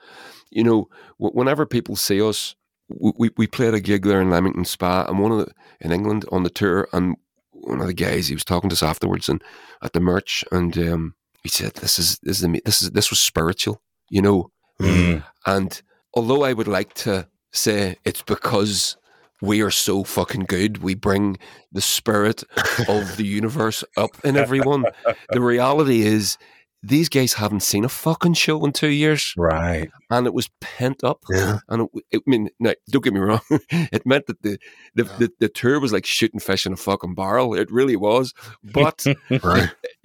You 0.50 0.64
know, 0.64 0.88
whenever 1.18 1.66
people 1.66 1.96
see 1.96 2.20
us, 2.22 2.56
we 2.88 3.30
we 3.36 3.46
played 3.46 3.74
a 3.74 3.80
gig 3.80 4.04
there 4.04 4.20
in 4.20 4.30
Leamington 4.30 4.64
Spa, 4.64 5.04
and 5.06 5.18
one 5.18 5.32
of 5.32 5.38
the 5.38 5.52
in 5.80 5.92
England 5.92 6.24
on 6.32 6.42
the 6.42 6.50
tour, 6.50 6.88
and 6.92 7.16
one 7.50 7.80
of 7.80 7.86
the 7.86 7.94
guys 7.94 8.28
he 8.28 8.34
was 8.34 8.44
talking 8.44 8.70
to 8.70 8.74
us 8.74 8.82
afterwards 8.82 9.28
and 9.28 9.42
at 9.82 9.92
the 9.92 10.00
merch, 10.00 10.44
and 10.50 10.76
um, 10.78 11.14
he 11.46 11.50
said, 11.50 11.74
"This 11.74 11.96
is 11.98 12.18
this 12.22 12.38
is 12.38 12.42
the, 12.42 12.60
this 12.64 12.82
is 12.82 12.90
this 12.90 13.10
was 13.10 13.20
spiritual," 13.20 13.80
you 14.10 14.20
know. 14.20 14.50
Mm. 14.80 15.22
And 15.46 15.82
although 16.12 16.42
I 16.42 16.52
would 16.52 16.66
like 16.66 16.92
to 17.04 17.28
say 17.52 17.96
it's 18.04 18.22
because 18.22 18.96
we 19.40 19.62
are 19.62 19.70
so 19.70 20.02
fucking 20.02 20.46
good, 20.48 20.78
we 20.78 20.94
bring 20.94 21.36
the 21.70 21.80
spirit 21.80 22.42
of 22.88 23.16
the 23.16 23.24
universe 23.24 23.84
up 23.96 24.10
in 24.24 24.36
everyone. 24.36 24.86
the 25.30 25.40
reality 25.40 26.02
is, 26.02 26.36
these 26.82 27.08
guys 27.08 27.32
haven't 27.34 27.60
seen 27.64 27.84
a 27.84 27.88
fucking 27.88 28.34
show 28.34 28.64
in 28.64 28.72
two 28.72 28.88
years, 28.90 29.32
Right. 29.36 29.90
and 30.10 30.26
it 30.26 30.34
was 30.34 30.48
pent 30.60 31.02
up. 31.02 31.24
Yeah. 31.30 31.58
And 31.68 31.82
it, 31.94 32.04
it, 32.12 32.22
I 32.26 32.30
mean, 32.30 32.48
now, 32.60 32.74
don't 32.90 33.02
get 33.02 33.12
me 33.12 33.20
wrong, 33.20 33.40
it 33.70 34.06
meant 34.06 34.26
that 34.26 34.42
the 34.42 34.58
the, 34.94 35.04
the 35.04 35.30
the 35.40 35.48
tour 35.48 35.80
was 35.80 35.92
like 35.92 36.06
shooting 36.06 36.38
fish 36.40 36.66
in 36.66 36.72
a 36.72 36.76
fucking 36.76 37.14
barrel. 37.14 37.54
It 37.54 37.70
really 37.72 37.96
was, 37.96 38.32
but 38.62 39.04
Right. 39.42 39.70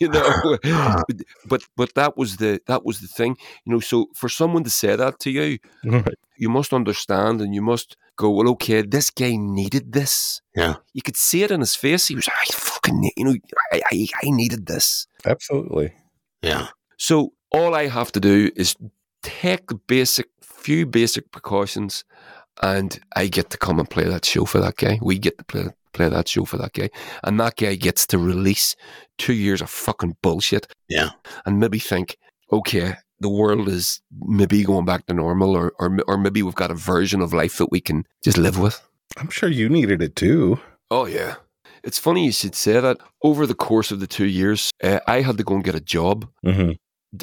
you 0.00 0.08
know, 0.08 0.52
but 1.46 1.62
but 1.76 1.94
that 1.94 2.16
was 2.16 2.36
the 2.36 2.60
that 2.66 2.84
was 2.84 3.00
the 3.00 3.08
thing, 3.08 3.36
you 3.64 3.72
know. 3.72 3.80
So 3.80 4.06
for 4.14 4.28
someone 4.28 4.64
to 4.64 4.70
say 4.70 4.96
that 4.96 5.18
to 5.20 5.30
you, 5.30 5.58
Right. 5.84 6.14
you 6.36 6.48
must 6.48 6.72
understand 6.72 7.40
and 7.40 7.54
you 7.54 7.62
must 7.62 7.96
go, 8.16 8.30
well, 8.30 8.48
okay, 8.50 8.82
this 8.82 9.10
guy 9.10 9.36
needed 9.36 9.92
this. 9.92 10.40
Yeah. 10.54 10.76
You 10.92 11.02
could 11.02 11.16
see 11.16 11.42
it 11.42 11.50
in 11.50 11.60
his 11.60 11.74
face. 11.76 12.08
He 12.08 12.14
was, 12.14 12.28
ah, 12.28 12.34
I 12.40 12.52
fucking, 12.52 13.10
you 13.16 13.24
know, 13.24 13.34
I, 13.72 13.82
I, 13.92 14.06
I 14.22 14.30
needed 14.30 14.66
this. 14.66 15.06
Absolutely. 15.24 15.92
Yeah. 16.42 16.68
So 16.96 17.32
all 17.52 17.74
I 17.74 17.88
have 17.88 18.12
to 18.12 18.20
do 18.20 18.50
is 18.56 18.74
take 19.22 19.66
the 19.68 19.74
basic, 19.74 20.26
few 20.40 20.86
basic 20.86 21.30
precautions 21.30 22.04
and 22.62 22.98
I 23.14 23.26
get 23.26 23.50
to 23.50 23.58
come 23.58 23.78
and 23.78 23.88
play 23.88 24.04
that 24.04 24.24
show 24.24 24.44
for 24.46 24.58
that 24.60 24.76
guy. 24.76 24.98
We 25.02 25.18
get 25.18 25.36
to 25.38 25.44
play, 25.44 25.66
play 25.92 26.08
that 26.08 26.28
show 26.28 26.44
for 26.44 26.56
that 26.56 26.72
guy. 26.72 26.90
And 27.22 27.38
that 27.38 27.56
guy 27.56 27.74
gets 27.74 28.06
to 28.08 28.18
release 28.18 28.76
two 29.18 29.34
years 29.34 29.60
of 29.60 29.68
fucking 29.68 30.16
bullshit. 30.22 30.72
Yeah. 30.88 31.10
And 31.44 31.60
maybe 31.60 31.78
think, 31.78 32.16
okay, 32.52 32.94
the 33.20 33.28
world 33.28 33.68
is 33.68 34.00
maybe 34.20 34.62
going 34.64 34.84
back 34.84 35.06
to 35.06 35.14
normal 35.14 35.56
or, 35.56 35.72
or, 35.78 35.96
or 36.06 36.18
maybe 36.18 36.42
we've 36.42 36.54
got 36.54 36.70
a 36.70 36.74
version 36.74 37.20
of 37.20 37.32
life 37.32 37.58
that 37.58 37.70
we 37.70 37.80
can 37.80 38.04
just 38.22 38.36
live 38.38 38.58
with. 38.58 38.80
I'm 39.16 39.30
sure 39.30 39.48
you 39.48 39.68
needed 39.68 40.02
it 40.02 40.16
too. 40.16 40.60
Oh 40.90 41.06
yeah. 41.06 41.36
It's 41.82 41.98
funny 41.98 42.24
you 42.26 42.32
should 42.32 42.54
say 42.54 42.80
that. 42.80 42.98
Over 43.22 43.46
the 43.46 43.54
course 43.54 43.90
of 43.90 44.00
the 44.00 44.06
two 44.06 44.26
years, 44.26 44.70
uh, 44.82 45.00
I 45.06 45.20
had 45.22 45.38
to 45.38 45.44
go 45.44 45.54
and 45.54 45.64
get 45.64 45.74
a 45.74 45.80
job, 45.80 46.28
Mm-hmm. 46.44 46.72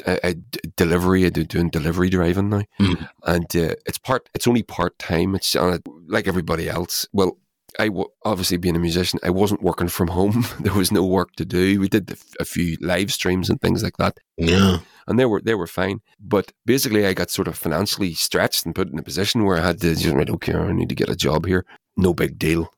a, 0.06 0.18
a 0.30 0.34
d- 0.34 0.60
delivery. 0.76 1.26
I 1.26 1.28
do 1.28 1.44
doing 1.44 1.68
delivery 1.70 2.08
driving 2.10 2.48
now, 2.50 2.62
Mhm. 2.80 3.08
and 3.24 3.44
uh, 3.56 3.74
it's 3.86 3.98
part. 3.98 4.28
It's 4.34 4.46
only 4.48 4.62
part 4.62 4.98
time. 4.98 5.34
It's 5.34 5.54
uh, 5.54 5.78
like 6.08 6.26
everybody 6.26 6.68
else. 6.68 7.06
Well, 7.12 7.38
I 7.78 7.88
w- 7.88 8.08
obviously 8.24 8.56
being 8.56 8.76
a 8.76 8.78
musician, 8.80 9.20
I 9.22 9.30
wasn't 9.30 9.62
working 9.62 9.88
from 9.88 10.08
home. 10.18 10.46
there 10.60 10.74
was 10.74 10.90
no 10.90 11.04
work 11.04 11.36
to 11.36 11.44
do. 11.44 11.78
We 11.80 11.88
did 11.88 12.10
a 12.10 12.16
a 12.40 12.44
few 12.44 12.76
live 12.80 13.12
streams 13.12 13.50
and 13.50 13.60
things 13.60 13.82
like 13.82 13.98
that, 13.98 14.18
Yeah. 14.38 14.78
And 15.06 15.18
they 15.18 15.24
were 15.24 15.40
they 15.40 15.54
were 15.54 15.66
fine. 15.66 16.00
But 16.20 16.52
basically, 16.66 17.06
I 17.06 17.14
got 17.14 17.30
sort 17.30 17.48
of 17.48 17.56
financially 17.56 18.14
stretched 18.14 18.66
and 18.66 18.74
put 18.74 18.90
in 18.90 18.98
a 18.98 19.02
position 19.02 19.44
where 19.44 19.58
I 19.58 19.66
had 19.66 19.80
to 19.80 19.94
just 19.94 20.14
right. 20.14 20.30
Okay, 20.30 20.54
I 20.54 20.72
need 20.72 20.88
to 20.88 20.94
get 20.94 21.08
a 21.08 21.16
job 21.16 21.46
here. 21.46 21.64
No 21.96 22.14
big 22.14 22.38
deal. 22.38 22.72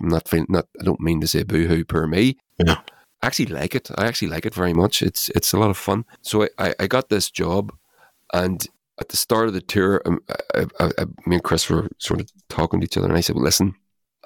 I'm 0.00 0.08
not 0.08 0.32
not. 0.48 0.66
I 0.80 0.84
don't 0.84 1.00
mean 1.00 1.20
to 1.20 1.26
say 1.26 1.42
boohoo 1.42 1.84
per 1.84 2.06
me. 2.06 2.38
Yeah. 2.58 2.80
I 3.22 3.26
actually 3.26 3.46
like 3.46 3.74
it. 3.74 3.90
I 3.98 4.06
actually 4.06 4.28
like 4.28 4.46
it 4.46 4.54
very 4.54 4.72
much. 4.72 5.02
It's 5.02 5.28
it's 5.30 5.52
a 5.52 5.58
lot 5.58 5.70
of 5.70 5.76
fun. 5.76 6.04
So 6.22 6.44
I, 6.44 6.48
I, 6.58 6.74
I 6.80 6.86
got 6.86 7.08
this 7.08 7.30
job, 7.30 7.72
and 8.32 8.66
at 9.00 9.08
the 9.08 9.16
start 9.16 9.48
of 9.48 9.54
the 9.54 9.60
tour, 9.60 10.02
um, 10.06 10.20
I, 10.54 10.66
I, 10.78 10.90
I, 10.98 11.04
me 11.26 11.36
and 11.36 11.42
Chris 11.42 11.68
were 11.68 11.88
sort 11.98 12.20
of 12.20 12.30
talking 12.48 12.80
to 12.80 12.84
each 12.84 12.96
other, 12.96 13.08
and 13.08 13.16
I 13.16 13.20
said, 13.20 13.36
"Well, 13.36 13.44
listen, 13.44 13.74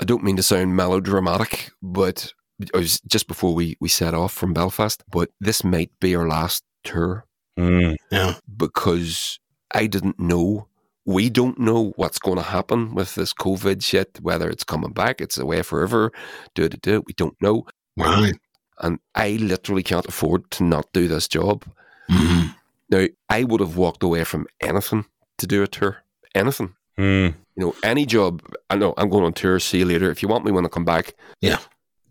I 0.01 0.05
don't 0.05 0.25
mean 0.25 0.37
to 0.37 0.43
sound 0.43 0.77
melodramatic, 0.77 1.71
but 1.83 2.33
it 2.61 2.73
was 2.75 3.01
just 3.01 3.27
before 3.27 3.55
we 3.55 3.77
we 3.81 3.89
set 3.89 4.15
off 4.15 4.33
from 4.33 4.53
Belfast, 4.53 5.03
but 5.11 5.31
this 5.41 5.65
might 5.65 5.91
be 6.01 6.15
our 6.15 6.29
last 6.29 6.63
tour 6.85 7.27
Mm. 7.59 7.97
Yeah. 8.11 8.35
because 8.57 9.39
I 9.73 9.87
didn't 9.87 10.19
know." 10.19 10.69
We 11.07 11.29
don't 11.29 11.59
know 11.59 11.93
what's 11.97 12.19
going 12.19 12.39
to 12.39 12.43
happen 12.43 12.95
with 12.95 13.15
this 13.15 13.35
COVID 13.35 13.85
shit, 13.85 14.19
whether 14.23 14.49
it's 14.49 14.65
coming 14.65 14.93
back, 14.93 15.21
it's 15.21 15.37
away 15.37 15.61
forever, 15.61 16.11
do 16.55 16.63
it, 16.65 16.81
do 16.81 16.95
it. 16.95 17.07
We 17.07 17.13
don't 17.13 17.37
know. 17.43 17.67
Right. 17.95 18.33
And 18.81 18.99
I 19.15 19.33
literally 19.33 19.83
can't 19.83 20.07
afford 20.07 20.51
to 20.53 20.65
not 20.65 20.87
do 20.95 21.07
this 21.07 21.29
job. 21.29 21.67
hmm 22.09 22.45
Now, 22.89 23.07
I 23.29 23.45
would 23.45 23.61
have 23.61 23.77
walked 23.77 24.03
away 24.03 24.25
from 24.25 24.47
anything 24.63 25.05
to 25.37 25.47
do 25.47 25.63
a 25.63 25.67
tour. 25.67 25.99
Anything. 26.35 26.75
Mm. 26.97 27.35
You 27.57 27.61
know, 27.67 27.75
any 27.83 28.07
job. 28.07 28.41
I 28.71 28.77
know 28.77 28.95
I'm 28.97 29.11
going 29.11 29.25
on 29.25 29.35
tour. 29.35 29.61
See 29.61 29.81
you 29.81 29.85
later. 29.85 30.11
If 30.11 30.23
you 30.23 30.29
want 30.31 30.47
me 30.47 30.53
when 30.53 30.65
I 30.65 30.69
come 30.69 30.87
back, 30.87 31.13
Yeah. 31.43 31.59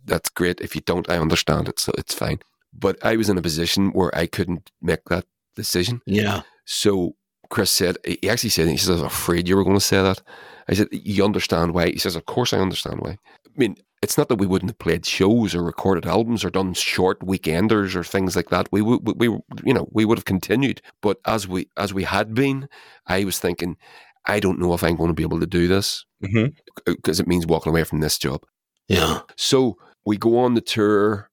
that's 0.05 0.29
great. 0.29 0.61
If 0.61 0.75
you 0.75 0.81
don't, 0.81 1.09
I 1.09 1.17
understand 1.17 1.67
it. 1.67 1.79
So 1.79 1.93
it's 1.97 2.13
fine. 2.13 2.41
But 2.71 3.03
I 3.03 3.15
was 3.17 3.27
in 3.27 3.39
a 3.39 3.41
position 3.41 3.89
where 3.91 4.15
I 4.15 4.27
couldn't 4.27 4.69
make 4.83 5.05
that 5.05 5.25
decision. 5.55 6.01
Yeah. 6.05 6.41
So 6.65 7.15
Chris 7.49 7.71
said, 7.71 7.97
he 8.05 8.29
actually 8.29 8.49
said, 8.49 8.67
he 8.67 8.77
says, 8.77 8.89
I 8.89 8.93
was 8.93 9.01
afraid 9.03 9.47
you 9.47 9.55
were 9.55 9.63
going 9.63 9.77
to 9.77 9.81
say 9.81 10.01
that. 10.01 10.21
I 10.67 10.73
said, 10.73 10.87
You 10.91 11.25
understand 11.25 11.73
why? 11.73 11.89
He 11.89 11.99
says, 11.99 12.15
Of 12.15 12.25
course 12.25 12.53
I 12.53 12.59
understand 12.59 12.99
why. 12.99 13.11
I 13.11 13.57
mean, 13.57 13.75
it's 14.01 14.17
not 14.17 14.27
that 14.29 14.37
we 14.37 14.47
wouldn't 14.47 14.71
have 14.71 14.79
played 14.79 15.05
shows 15.05 15.55
or 15.55 15.63
recorded 15.63 16.05
albums 16.05 16.43
or 16.43 16.49
done 16.49 16.73
short 16.73 17.19
weekenders 17.21 17.95
or 17.95 18.03
things 18.03 18.35
like 18.35 18.49
that. 18.49 18.67
We 18.71 18.81
would, 18.81 19.05
we, 19.05 19.29
we, 19.29 19.39
you 19.63 19.73
know, 19.73 19.87
we 19.91 20.03
would 20.03 20.17
have 20.17 20.25
continued. 20.25 20.81
But 21.01 21.19
as 21.25 21.47
we, 21.47 21.69
as 21.77 21.93
we 21.93 22.03
had 22.03 22.33
been, 22.33 22.67
I 23.07 23.23
was 23.23 23.39
thinking, 23.39 23.77
I 24.25 24.39
don't 24.39 24.59
know 24.59 24.73
if 24.73 24.83
I'm 24.83 24.95
going 24.95 25.09
to 25.09 25.13
be 25.13 25.23
able 25.23 25.39
to 25.39 25.47
do 25.47 25.67
this 25.67 26.05
mm-hmm. 26.23 26.47
because 26.85 27.19
it 27.19 27.27
means 27.27 27.45
walking 27.45 27.69
away 27.69 27.83
from 27.83 28.01
this 28.01 28.17
job. 28.17 28.45
Yeah. 28.87 29.21
So 29.37 29.77
we 30.05 30.17
go 30.17 30.39
on 30.39 30.53
the 30.53 30.61
tour, 30.61 31.29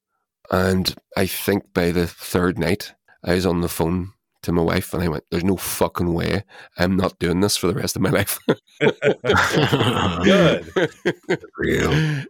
and 0.50 0.94
I 1.16 1.26
think 1.26 1.72
by 1.72 1.90
the 1.90 2.06
third 2.06 2.58
night, 2.58 2.94
I 3.24 3.34
was 3.34 3.46
on 3.46 3.60
the 3.60 3.68
phone 3.68 4.12
to 4.42 4.52
my 4.52 4.62
wife, 4.62 4.94
and 4.94 5.02
I 5.02 5.08
went, 5.08 5.24
"There's 5.30 5.44
no 5.44 5.56
fucking 5.56 6.12
way 6.14 6.44
I'm 6.78 6.96
not 6.96 7.18
doing 7.18 7.40
this 7.40 7.56
for 7.56 7.66
the 7.66 7.74
rest 7.74 7.96
of 7.96 8.02
my 8.02 8.10
life." 8.10 8.38
Good. 8.80 10.64
For 11.54 11.64
you. 11.64 12.24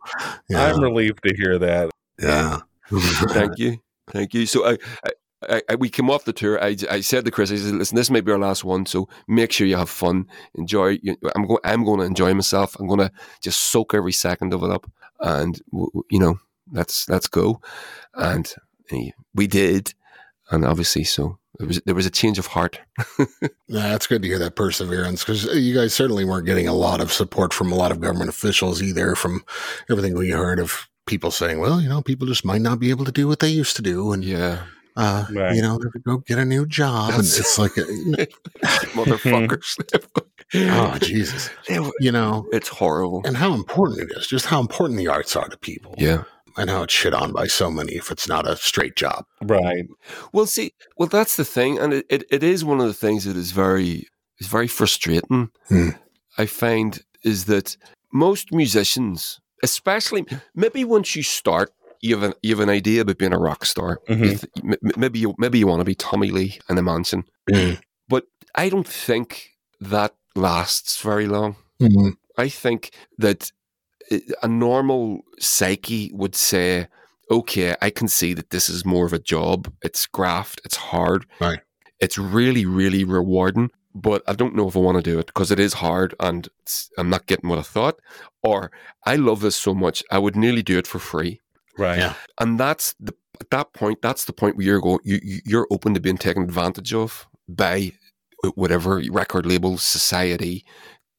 Yeah. 0.49 0.65
I'm 0.67 0.81
relieved 0.83 1.23
to 1.25 1.35
hear 1.37 1.59
that. 1.59 1.91
yeah. 2.21 2.61
Thank 2.91 3.59
you, 3.59 3.79
thank 4.11 4.35
you. 4.35 4.47
So 4.47 4.67
I. 4.67 4.79
I, 5.49 5.63
I, 5.71 5.75
we 5.77 5.89
came 5.89 6.11
off 6.11 6.27
the 6.27 6.35
tour. 6.35 6.63
I, 6.63 6.77
I 6.91 7.01
said 7.01 7.25
to 7.25 7.31
Chris, 7.31 7.51
I 7.51 7.57
said, 7.57 7.73
"Listen, 7.75 7.97
this 7.97 8.11
may 8.11 8.21
be 8.21 8.31
our 8.31 8.39
last 8.39 8.63
one, 8.63 8.85
so 8.85 9.09
make 9.27 9.53
sure 9.53 9.67
you 9.67 9.77
have 9.77 9.89
fun, 9.89 10.27
enjoy. 10.55 10.99
You, 11.03 11.17
I'm 11.35 11.47
going. 11.47 11.61
I'm 11.65 11.83
going 11.83 12.01
to 12.01 12.05
enjoy 12.05 12.35
myself. 12.35 12.77
I'm 12.79 12.87
going 12.87 13.01
to 13.01 13.11
just 13.43 13.73
soak 13.73 13.95
every 13.95 14.13
second 14.13 14.53
of 14.53 14.63
it 14.63 14.71
up, 14.71 14.87
and 15.21 15.59
w- 15.73 15.89
w- 15.93 16.05
you 16.11 16.19
know, 16.19 16.39
let's 16.73 17.09
let's 17.09 17.27
go." 17.27 17.59
And 18.13 18.53
eh, 18.93 19.13
we 19.35 19.47
did, 19.47 19.95
and 20.51 20.65
obviously, 20.65 21.05
so 21.05 21.39
there 21.59 21.67
was 21.67 21.81
there 21.87 21.95
was 21.95 22.07
a 22.07 22.11
change 22.11 22.39
of 22.39 22.47
heart. 22.47 22.79
Yeah, 23.69 23.95
it's 23.95 24.09
good 24.09 24.23
to 24.23 24.29
hear 24.29 24.39
that 24.41 24.57
perseverance 24.57 25.23
because 25.25 25.45
you 25.45 25.75
guys 25.75 25.95
certainly 25.95 26.25
weren't 26.25 26.45
getting 26.47 26.67
a 26.67 26.75
lot 26.75 27.01
of 27.01 27.13
support 27.13 27.55
from 27.55 27.71
a 27.71 27.77
lot 27.77 27.93
of 27.93 28.01
government 28.01 28.29
officials 28.29 28.83
either. 28.83 29.15
From 29.15 29.45
everything 29.89 30.15
we 30.19 30.31
heard 30.31 30.59
of 30.59 30.89
people 31.07 31.31
saying, 31.31 31.61
"Well, 31.61 31.81
you 31.81 31.89
know, 31.89 32.03
people 32.03 32.27
just 32.27 32.45
might 32.45 32.61
not 32.63 32.81
be 32.81 32.91
able 32.91 33.05
to 33.05 33.13
do 33.13 33.29
what 33.29 33.39
they 33.39 33.49
used 33.49 33.77
to 33.77 33.83
do," 33.83 34.13
and 34.13 34.25
Yeah, 34.25 34.63
uh, 34.97 35.27
Right. 35.31 35.55
you 35.55 35.63
know, 35.63 35.79
go 36.05 36.19
get 36.27 36.39
a 36.39 36.45
new 36.45 36.67
job, 36.67 37.11
That's- 37.11 37.37
and 37.37 37.41
it's 37.45 37.59
like, 37.59 37.79
uh, 37.79 37.85
motherfuckers. 38.99 39.77
oh 40.55 40.99
Jesus, 40.99 41.49
you 42.01 42.11
know, 42.13 42.47
it's 42.53 42.69
horrible. 42.69 43.23
and 43.25 43.37
how 43.37 43.55
important 43.55 44.01
it 44.01 44.17
is, 44.17 44.27
just 44.27 44.47
how 44.47 44.61
important 44.61 44.99
the 44.99 45.07
arts 45.09 45.37
are 45.37 45.49
to 45.49 45.57
people, 45.59 45.95
Yeah. 45.97 46.25
And 46.57 46.69
how 46.71 46.83
it's 46.83 46.93
shit 46.95 47.15
on 47.15 47.33
by 47.33 47.47
so 47.47 47.71
many 47.71 47.93
if 47.95 48.11
it's 48.11 48.29
not 48.29 48.49
a 48.49 48.57
straight 48.57 48.97
job. 48.97 49.25
Right. 49.43 49.87
Well, 50.33 50.47
see, 50.47 50.73
well, 50.97 51.09
that's 51.09 51.37
the 51.37 51.45
thing, 51.45 51.79
and 51.79 51.93
it, 51.93 52.07
it, 52.09 52.25
it 52.31 52.43
is 52.43 52.65
one 52.65 52.81
of 52.81 52.87
the 52.87 52.95
things 52.95 53.25
that 53.25 53.37
is 53.37 53.53
very 53.53 54.07
is 54.39 54.47
very 54.47 54.69
frustrating. 54.69 55.51
Hmm. 55.69 55.91
I 56.39 56.47
find 56.47 57.03
is 57.25 57.45
that 57.47 57.77
most 58.13 58.53
musicians, 58.53 59.41
especially 59.63 60.25
maybe 60.55 60.85
once 60.85 61.15
you 61.15 61.23
start, 61.23 61.71
you 62.01 62.15
have 62.17 62.23
an 62.31 62.35
you 62.43 62.51
have 62.57 62.61
an 62.69 62.71
idea 62.71 63.03
about 63.03 63.19
being 63.19 63.35
a 63.35 63.39
rock 63.39 63.65
star. 63.67 63.99
Mhm. 64.09 64.19
You 64.25 64.29
th- 64.37 64.45
m- 64.65 64.73
m- 64.85 64.93
Maybe 64.97 65.19
you 65.19 65.35
maybe 65.39 65.59
you 65.59 65.67
want 65.67 65.81
to 65.81 65.85
be 65.85 65.95
Tommy 65.95 66.31
Lee 66.31 66.59
in 66.69 66.79
a 66.79 66.83
mansion, 66.83 67.25
Mm. 67.51 67.79
but 68.09 68.25
I 68.55 68.69
don't 68.71 68.89
think 68.89 69.51
that 69.81 70.15
lasts 70.35 71.01
very 71.03 71.27
long. 71.27 71.57
Mhm. 71.81 72.17
I 72.39 72.49
think 72.49 72.91
that 73.19 73.51
i- 73.51 73.60
a 74.43 74.49
normal 74.49 75.23
psyche 75.39 76.11
would 76.13 76.35
say, 76.35 76.89
okay, 77.31 77.77
I 77.81 77.91
can 77.91 78.09
see 78.09 78.35
that 78.35 78.51
this 78.51 78.69
is 78.69 78.85
more 78.85 79.07
of 79.07 79.13
a 79.13 79.19
job. 79.19 79.73
It's 79.83 80.07
graft, 80.07 80.61
it's 80.65 80.77
hard. 80.77 81.27
Right. 81.41 81.61
It's 82.01 82.19
really, 82.19 82.65
really 82.67 83.05
rewarding, 83.05 83.71
but 83.95 84.23
I 84.27 84.33
don't 84.33 84.55
know 84.57 84.67
if 84.69 84.77
I 84.77 84.81
want 84.81 84.97
to 84.97 85.03
do 85.03 85.19
it 85.19 85.27
because 85.27 85.51
it 85.51 85.61
is 85.61 85.75
hard 85.75 86.15
and 86.19 86.49
I'm 86.99 87.11
not 87.11 87.27
getting 87.27 87.49
what 87.49 87.59
I 87.59 87.63
thought. 87.63 88.01
Or 88.43 88.71
I 89.05 89.17
love 89.17 89.41
this 89.41 89.57
so 89.57 89.75
much, 89.75 90.03
I 90.11 90.19
would 90.19 90.35
nearly 90.37 90.63
do 90.63 90.79
it 90.79 90.87
for 90.87 90.99
free. 90.99 91.41
Right. 91.79 91.99
Yeah. 91.99 92.15
And 92.41 92.59
that's 92.59 92.95
the 92.99 93.15
at 93.41 93.49
that 93.51 93.73
point, 93.73 94.03
that's 94.03 94.27
the 94.27 94.35
point 94.35 94.57
where 94.57 94.67
you're 94.67 94.81
going, 94.83 94.99
you, 95.05 95.19
you- 95.23 95.41
you're 95.47 95.67
open 95.71 95.95
to 95.95 96.01
being 96.01 96.19
taken 96.19 96.43
advantage 96.43 96.93
of 96.93 97.27
by 97.49 97.93
whatever 98.55 99.03
record 99.11 99.47
labels, 99.47 99.83
society, 99.83 100.65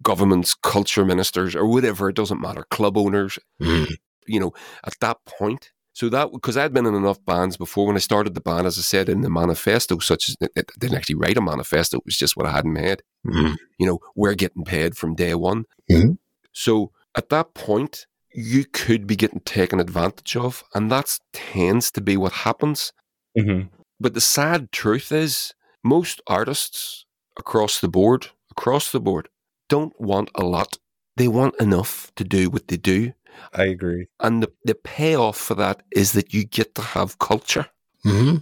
governments, 0.02 0.54
culture 0.54 1.06
ministers, 1.06 1.56
or 1.56 1.66
whatever. 1.66 2.10
It 2.10 2.16
doesn't 2.16 2.42
matter. 2.42 2.64
Club 2.70 2.98
owners, 2.98 3.38
Mm. 3.62 3.96
you 4.28 4.40
know, 4.40 4.54
at 4.86 4.94
that 5.02 5.18
point. 5.26 5.72
So 5.94 6.08
that 6.10 6.32
because 6.32 6.56
I'd 6.56 6.74
been 6.74 6.86
in 6.86 6.96
enough 6.96 7.24
bands 7.26 7.58
before 7.58 7.86
when 7.88 7.98
I 7.98 8.00
started 8.00 8.34
the 8.34 8.42
band, 8.42 8.66
as 8.66 8.78
I 8.78 8.82
said 8.82 9.10
in 9.10 9.22
the 9.22 9.30
manifesto, 9.30 10.00
such 10.00 10.30
as 10.30 10.38
I 10.42 10.64
didn't 10.80 10.98
actually 10.98 11.16
write 11.16 11.38
a 11.38 11.42
manifesto, 11.42 11.98
it 11.98 12.06
was 12.06 12.18
just 12.18 12.38
what 12.38 12.46
I 12.46 12.52
had 12.52 12.66
in 12.66 12.74
my 12.74 12.82
head. 12.82 13.02
Mm. 13.28 13.56
You 13.78 13.88
know, 13.88 14.00
we're 14.16 14.36
getting 14.36 14.64
paid 14.64 14.96
from 14.96 15.16
day 15.16 15.36
one. 15.36 15.66
Mhm. 15.92 16.18
So 16.54 16.92
at 17.16 17.30
that 17.30 17.54
point, 17.54 18.08
you 18.34 18.64
could 18.64 19.06
be 19.06 19.18
getting 19.18 19.42
taken 19.42 19.82
advantage 19.82 20.38
of, 20.38 20.64
and 20.74 20.90
that 20.90 21.20
tends 21.34 21.92
to 21.92 22.02
be 22.02 22.16
what 22.16 22.32
happens. 22.32 22.94
hmm 23.38 23.64
But 24.00 24.14
the 24.14 24.22
sad 24.22 24.72
truth 24.72 25.12
is, 25.12 25.54
most 25.84 26.22
artists 26.26 27.06
across 27.38 27.80
the 27.80 27.90
board, 27.90 28.28
across 28.50 28.92
the 28.92 29.02
board, 29.02 29.28
don't 29.72 30.00
want 30.00 30.30
a 30.36 30.44
lot. 30.44 30.78
They 31.16 31.30
want 31.30 31.56
enough 31.60 32.12
to 32.18 32.24
do 32.26 32.50
what 32.50 32.68
they 32.68 32.78
do. 32.78 33.14
I 33.54 33.64
agree. 33.76 34.08
And 34.20 34.44
the, 34.44 34.52
the 34.66 34.76
payoff 34.76 35.38
for 35.38 35.56
that 35.56 35.82
is 35.92 36.12
that 36.12 36.34
you 36.34 36.44
get 36.44 36.76
to 36.76 36.82
have 36.82 37.20
culture. 37.20 37.68
hmm 38.04 38.38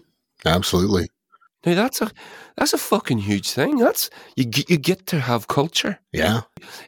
Absolutely. 0.46 1.10
Now 1.66 1.76
that's 1.76 2.02
a 2.02 2.10
that's 2.56 2.74
a 2.74 2.78
fucking 2.78 3.20
huge 3.20 3.52
thing. 3.52 3.78
That's 3.78 4.10
you 4.38 4.46
get 4.46 4.70
you 4.70 4.78
get 4.78 5.06
to 5.08 5.20
have 5.20 5.48
culture. 5.48 6.00
Yeah. 6.14 6.42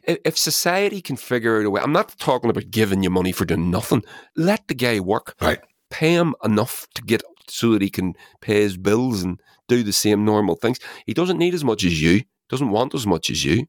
If, 0.04 0.18
if 0.24 0.38
society 0.38 1.02
can 1.02 1.16
figure 1.16 1.58
out 1.58 1.66
a 1.66 1.70
way, 1.70 1.82
I'm 1.82 1.92
not 1.92 2.18
talking 2.18 2.50
about 2.50 2.70
giving 2.70 3.02
you 3.02 3.10
money 3.10 3.32
for 3.32 3.44
doing 3.44 3.70
nothing. 3.70 4.02
Let 4.34 4.66
the 4.68 4.74
guy 4.74 4.98
work. 5.00 5.34
Right. 5.40 5.60
Pay 5.90 6.14
him 6.14 6.34
enough 6.42 6.86
to 6.94 7.02
get 7.02 7.22
so 7.48 7.72
that 7.72 7.82
he 7.82 7.90
can 7.90 8.14
pay 8.40 8.62
his 8.62 8.76
bills 8.78 9.22
and 9.22 9.38
do 9.68 9.82
the 9.82 9.92
same 9.92 10.24
normal 10.24 10.56
things. 10.56 10.78
He 11.06 11.14
doesn't 11.14 11.38
need 11.38 11.54
as 11.54 11.64
much 11.64 11.84
as 11.84 12.00
you. 12.02 12.22
Doesn't 12.48 12.70
want 12.70 12.94
as 12.94 13.06
much 13.06 13.30
as 13.30 13.44
you. 13.44 13.66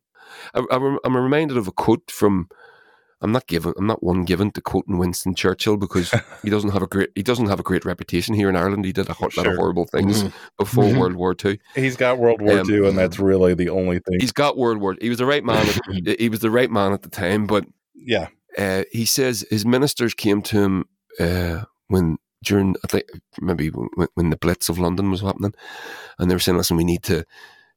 I, 0.53 0.97
I'm 1.03 1.15
reminded 1.17 1.57
of 1.57 1.67
a 1.67 1.71
quote 1.71 2.09
from. 2.11 2.49
I'm 3.21 3.31
not 3.31 3.47
given. 3.47 3.73
I'm 3.77 3.87
not 3.87 4.03
one 4.03 4.25
given 4.25 4.51
to 4.51 4.59
quoting 4.61 4.97
Winston 4.97 5.33
Churchill 5.33 5.77
because 5.77 6.13
he 6.43 6.49
doesn't 6.49 6.71
have 6.71 6.81
a 6.81 6.87
great. 6.87 7.09
He 7.15 7.23
doesn't 7.23 7.47
have 7.47 7.59
a 7.59 7.63
great 7.63 7.85
reputation 7.85 8.35
here 8.35 8.49
in 8.49 8.57
Ireland. 8.57 8.83
He 8.83 8.91
did 8.91 9.07
a 9.07 9.13
ho- 9.13 9.29
lot 9.37 9.47
of 9.47 9.55
horrible 9.55 9.85
things 9.85 10.23
Mhm. 10.23 10.33
before 10.57 10.83
Mhm. 10.83 10.99
World 10.99 11.15
War 11.15 11.33
Two. 11.33 11.57
He's 11.73 11.95
got 11.95 12.17
World 12.19 12.41
War 12.41 12.59
Um, 12.59 12.69
II, 12.69 12.85
and 12.89 12.97
that's 12.97 13.19
really 13.19 13.53
the 13.53 13.69
only 13.69 13.99
thing. 13.99 14.19
He's 14.19 14.33
got 14.33 14.57
World 14.57 14.79
War. 14.81 14.97
He 14.99 15.07
was 15.07 15.19
the 15.19 15.25
right 15.25 15.43
man. 15.45 15.65
At, 16.05 16.19
he 16.19 16.27
was 16.27 16.39
the 16.41 16.51
right 16.51 16.69
man 16.69 16.91
at 16.91 17.03
the 17.03 17.09
time, 17.09 17.47
but 17.47 17.65
Yeah. 17.95 18.27
uh, 18.57 18.83
he 18.91 19.05
says 19.05 19.45
his 19.49 19.65
ministers 19.65 20.13
came 20.13 20.41
to 20.41 20.57
him 20.61 20.85
uh, 21.17 21.61
when 21.87 22.17
during 22.43 22.75
I 22.83 22.87
think 22.87 23.05
maybe 23.39 23.69
when, 23.69 24.07
when 24.15 24.31
the 24.31 24.35
Blitz 24.37 24.67
of 24.67 24.79
London 24.79 25.09
was 25.11 25.21
happening, 25.21 25.53
and 26.19 26.29
they 26.29 26.35
were 26.35 26.39
saying, 26.39 26.57
"Listen, 26.57 26.75
we 26.75 26.83
need 26.83 27.03
to." 27.03 27.23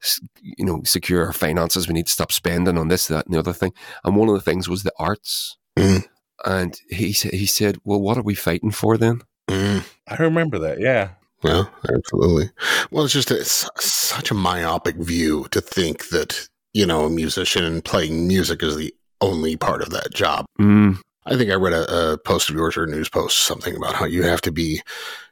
S- 0.02 0.20
You 0.40 0.64
know, 0.64 0.82
secure 0.84 1.26
our 1.26 1.32
finances. 1.32 1.88
We 1.88 1.94
need 1.94 2.06
to 2.06 2.12
stop 2.12 2.32
spending 2.32 2.78
on 2.78 2.88
this, 2.88 3.06
that, 3.08 3.26
and 3.26 3.34
the 3.34 3.38
other 3.38 3.52
thing. 3.52 3.72
And 4.04 4.16
one 4.16 4.28
of 4.28 4.34
the 4.34 4.40
things 4.40 4.68
was 4.68 4.82
the 4.82 4.92
arts. 4.98 5.56
Mm. 5.78 6.04
And 6.44 6.78
he 6.90 7.12
sa- 7.12 7.30
he 7.32 7.46
said, 7.46 7.78
"Well, 7.84 8.00
what 8.00 8.16
are 8.18 8.22
we 8.22 8.34
fighting 8.34 8.70
for 8.70 8.96
then?" 8.96 9.22
Mm. 9.48 9.84
I 10.08 10.16
remember 10.16 10.58
that. 10.58 10.80
Yeah. 10.80 11.10
Well, 11.42 11.70
absolutely. 11.88 12.50
Well, 12.90 13.04
it's 13.04 13.12
just 13.14 13.30
it's 13.30 13.68
such 13.78 14.30
a 14.30 14.34
myopic 14.34 14.96
view 14.96 15.46
to 15.50 15.60
think 15.60 16.08
that 16.08 16.48
you 16.72 16.86
know 16.86 17.04
a 17.06 17.10
musician 17.10 17.64
and 17.64 17.84
playing 17.84 18.26
music 18.26 18.62
is 18.62 18.76
the 18.76 18.94
only 19.20 19.56
part 19.56 19.82
of 19.82 19.90
that 19.90 20.12
job. 20.14 20.44
Mm, 20.60 20.98
I 21.26 21.36
think 21.36 21.50
I 21.50 21.54
read 21.54 21.72
a, 21.72 22.12
a 22.12 22.18
post 22.18 22.48
of 22.50 22.54
yours 22.56 22.76
or 22.76 22.84
a 22.84 22.86
news 22.86 23.08
post 23.08 23.38
something 23.46 23.76
about 23.76 23.94
how 23.94 24.04
you 24.06 24.22
have 24.24 24.40
to 24.42 24.52
be 24.52 24.82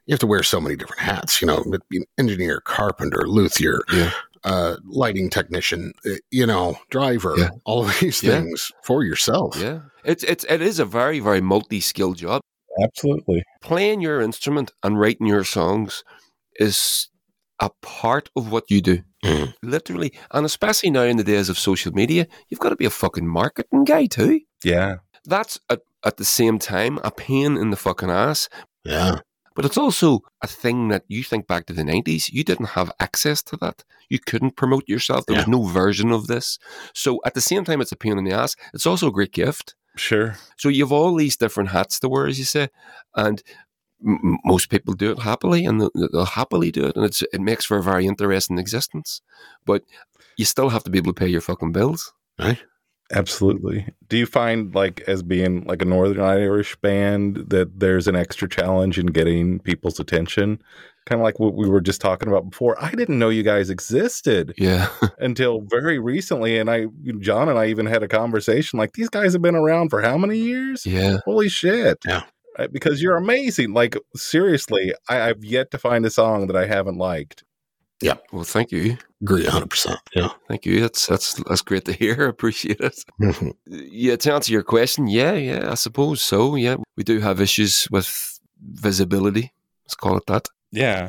you 0.06 0.12
have 0.12 0.20
to 0.20 0.26
wear 0.26 0.42
so 0.42 0.60
many 0.60 0.76
different 0.76 1.00
hats. 1.02 1.40
You 1.42 1.48
know, 1.48 1.64
engineer, 2.18 2.60
carpenter, 2.60 3.26
luthier, 3.26 3.80
Yeah. 3.92 4.10
Uh, 4.44 4.76
lighting 4.84 5.30
technician, 5.30 5.92
uh, 6.06 6.10
you 6.30 6.46
know, 6.46 6.76
driver, 6.90 7.34
Yeah. 7.36 7.50
all 7.64 7.84
of 7.86 7.98
these 8.00 8.22
Yeah. 8.22 8.32
things 8.40 8.70
for 8.82 9.02
yourself. 9.04 9.56
yeah, 9.60 9.80
it's 10.04 10.22
it's 10.24 10.44
it 10.48 10.60
is 10.60 10.78
a 10.78 10.84
very 10.84 11.20
very 11.20 11.40
multi 11.40 11.80
skilled 11.80 12.18
job. 12.18 12.40
Absolutely. 12.82 13.44
playing 13.62 14.00
your 14.00 14.20
instrument 14.20 14.72
and 14.82 14.98
writing 14.98 15.28
your 15.28 15.44
songs 15.44 16.02
is 16.58 17.08
a 17.60 17.70
part 17.82 18.28
of 18.34 18.50
what 18.50 18.64
you 18.68 18.80
do. 18.80 19.02
Mm. 19.24 19.54
Literally. 19.62 20.12
And 20.32 20.44
especially 20.44 20.90
now 20.90 21.02
in 21.04 21.16
the 21.16 21.22
days 21.24 21.48
of 21.48 21.56
social 21.58 21.92
media, 21.92 22.26
you've 22.48 22.58
got 22.60 22.70
to 22.70 22.76
be 22.76 22.84
a 22.84 22.90
fucking 22.90 23.28
marketing 23.28 23.84
guy 23.84 24.06
too. 24.06 24.40
Yeah. 24.64 24.96
That's 25.24 25.60
at, 25.70 25.82
at 26.04 26.16
the 26.16 26.24
same 26.24 26.58
time 26.58 26.98
a 27.04 27.12
pain 27.12 27.56
in 27.56 27.70
the 27.70 27.76
fucking 27.76 28.10
ass. 28.10 28.48
Yeah. 28.84 29.20
But 29.54 29.64
it's 29.64 29.78
also 29.78 30.20
a 30.42 30.48
thing 30.48 30.88
that 30.88 31.04
you 31.06 31.22
think 31.22 31.46
back 31.46 31.66
to 31.66 31.72
the 31.72 31.84
90s, 31.84 32.28
you 32.32 32.42
didn't 32.42 32.70
have 32.70 32.90
access 32.98 33.40
to 33.44 33.56
that. 33.58 33.84
You 34.08 34.18
couldn't 34.18 34.56
promote 34.56 34.88
yourself. 34.88 35.26
There 35.26 35.36
was 35.36 35.48
no 35.48 35.62
version 35.64 36.12
of 36.12 36.26
this. 36.26 36.58
So 36.94 37.20
at 37.24 37.34
the 37.34 37.40
same 37.40 37.64
time, 37.64 37.80
it's 37.80 37.92
a 37.92 37.96
pain 37.96 38.18
in 38.18 38.24
the 38.24 38.32
ass. 38.32 38.56
It's 38.72 38.86
also 38.86 39.08
a 39.08 39.12
great 39.12 39.32
gift. 39.32 39.74
Sure. 39.96 40.36
So 40.56 40.68
you've 40.68 40.92
all 40.92 41.14
these 41.14 41.36
different 41.36 41.70
hats 41.70 42.00
to 42.00 42.08
wear, 42.08 42.26
as 42.26 42.38
you 42.38 42.44
say, 42.44 42.68
and 43.14 43.42
m- 44.04 44.18
m- 44.24 44.38
most 44.44 44.68
people 44.68 44.94
do 44.94 45.12
it 45.12 45.20
happily, 45.20 45.64
and 45.64 45.80
they'll, 45.80 45.90
they'll 46.12 46.24
happily 46.24 46.70
do 46.72 46.84
it, 46.86 46.96
and 46.96 47.04
it's 47.04 47.22
it 47.22 47.40
makes 47.40 47.64
for 47.64 47.76
a 47.76 47.82
very 47.82 48.06
interesting 48.06 48.58
existence. 48.58 49.22
But 49.64 49.82
you 50.36 50.44
still 50.44 50.70
have 50.70 50.82
to 50.84 50.90
be 50.90 50.98
able 50.98 51.12
to 51.12 51.20
pay 51.20 51.28
your 51.28 51.40
fucking 51.40 51.72
bills. 51.72 52.12
Right. 52.38 52.62
Absolutely. 53.12 53.86
Do 54.08 54.16
you 54.16 54.26
find 54.26 54.74
like 54.74 55.02
as 55.02 55.22
being 55.22 55.64
like 55.64 55.82
a 55.82 55.84
Northern 55.84 56.20
Irish 56.20 56.74
band 56.76 57.36
that 57.48 57.78
there's 57.78 58.08
an 58.08 58.16
extra 58.16 58.48
challenge 58.48 58.98
in 58.98 59.06
getting 59.06 59.60
people's 59.60 60.00
attention? 60.00 60.60
Kind 61.06 61.20
of 61.20 61.24
like 61.24 61.38
what 61.38 61.54
we 61.54 61.68
were 61.68 61.82
just 61.82 62.00
talking 62.00 62.28
about 62.28 62.48
before. 62.48 62.82
I 62.82 62.90
didn't 62.92 63.18
know 63.18 63.28
you 63.28 63.42
guys 63.42 63.68
existed 63.68 64.54
Yeah, 64.56 64.88
until 65.18 65.60
very 65.60 65.98
recently, 65.98 66.58
and 66.58 66.70
I, 66.70 66.86
John 67.18 67.48
and 67.50 67.58
I 67.58 67.66
even 67.66 67.84
had 67.86 68.02
a 68.02 68.08
conversation. 68.08 68.78
Like 68.78 68.94
these 68.94 69.10
guys 69.10 69.34
have 69.34 69.42
been 69.42 69.54
around 69.54 69.90
for 69.90 70.00
how 70.00 70.16
many 70.16 70.38
years? 70.38 70.86
yeah. 70.86 71.18
Holy 71.26 71.48
shit! 71.50 71.98
Yeah. 72.06 72.22
Right, 72.58 72.72
because 72.72 73.02
you're 73.02 73.16
amazing. 73.16 73.74
Like 73.74 73.96
seriously, 74.16 74.94
I, 75.08 75.28
I've 75.28 75.44
yet 75.44 75.70
to 75.72 75.78
find 75.78 76.06
a 76.06 76.10
song 76.10 76.46
that 76.46 76.56
I 76.56 76.66
haven't 76.66 76.96
liked. 76.98 77.44
Yeah. 78.00 78.14
Well, 78.32 78.44
thank 78.44 78.70
you, 78.72 78.96
Agree 79.22 79.44
100%. 79.44 79.96
Yeah. 80.14 80.28
thank 80.48 80.64
you. 80.66 80.80
That's 80.80 81.06
that's 81.06 81.34
that's 81.48 81.62
great 81.62 81.84
to 81.86 81.92
hear. 81.92 82.28
Appreciate 82.28 82.80
it. 82.80 82.94
Mhm. 83.20 83.52
Yeah, 83.66 84.16
to 84.16 84.32
answer 84.34 84.52
your 84.52 84.62
question, 84.62 85.06
yeah, 85.08 85.34
yeah, 85.34 85.70
I 85.70 85.74
suppose 85.74 86.22
so. 86.22 86.54
Yeah, 86.56 86.76
we 86.96 87.04
do 87.04 87.20
have 87.20 87.40
issues 87.40 87.88
with 87.90 88.40
visibility. 88.62 89.52
Let's 89.84 89.94
call 89.96 90.16
it 90.16 90.24
that. 90.28 90.48
Yeah. 90.74 91.08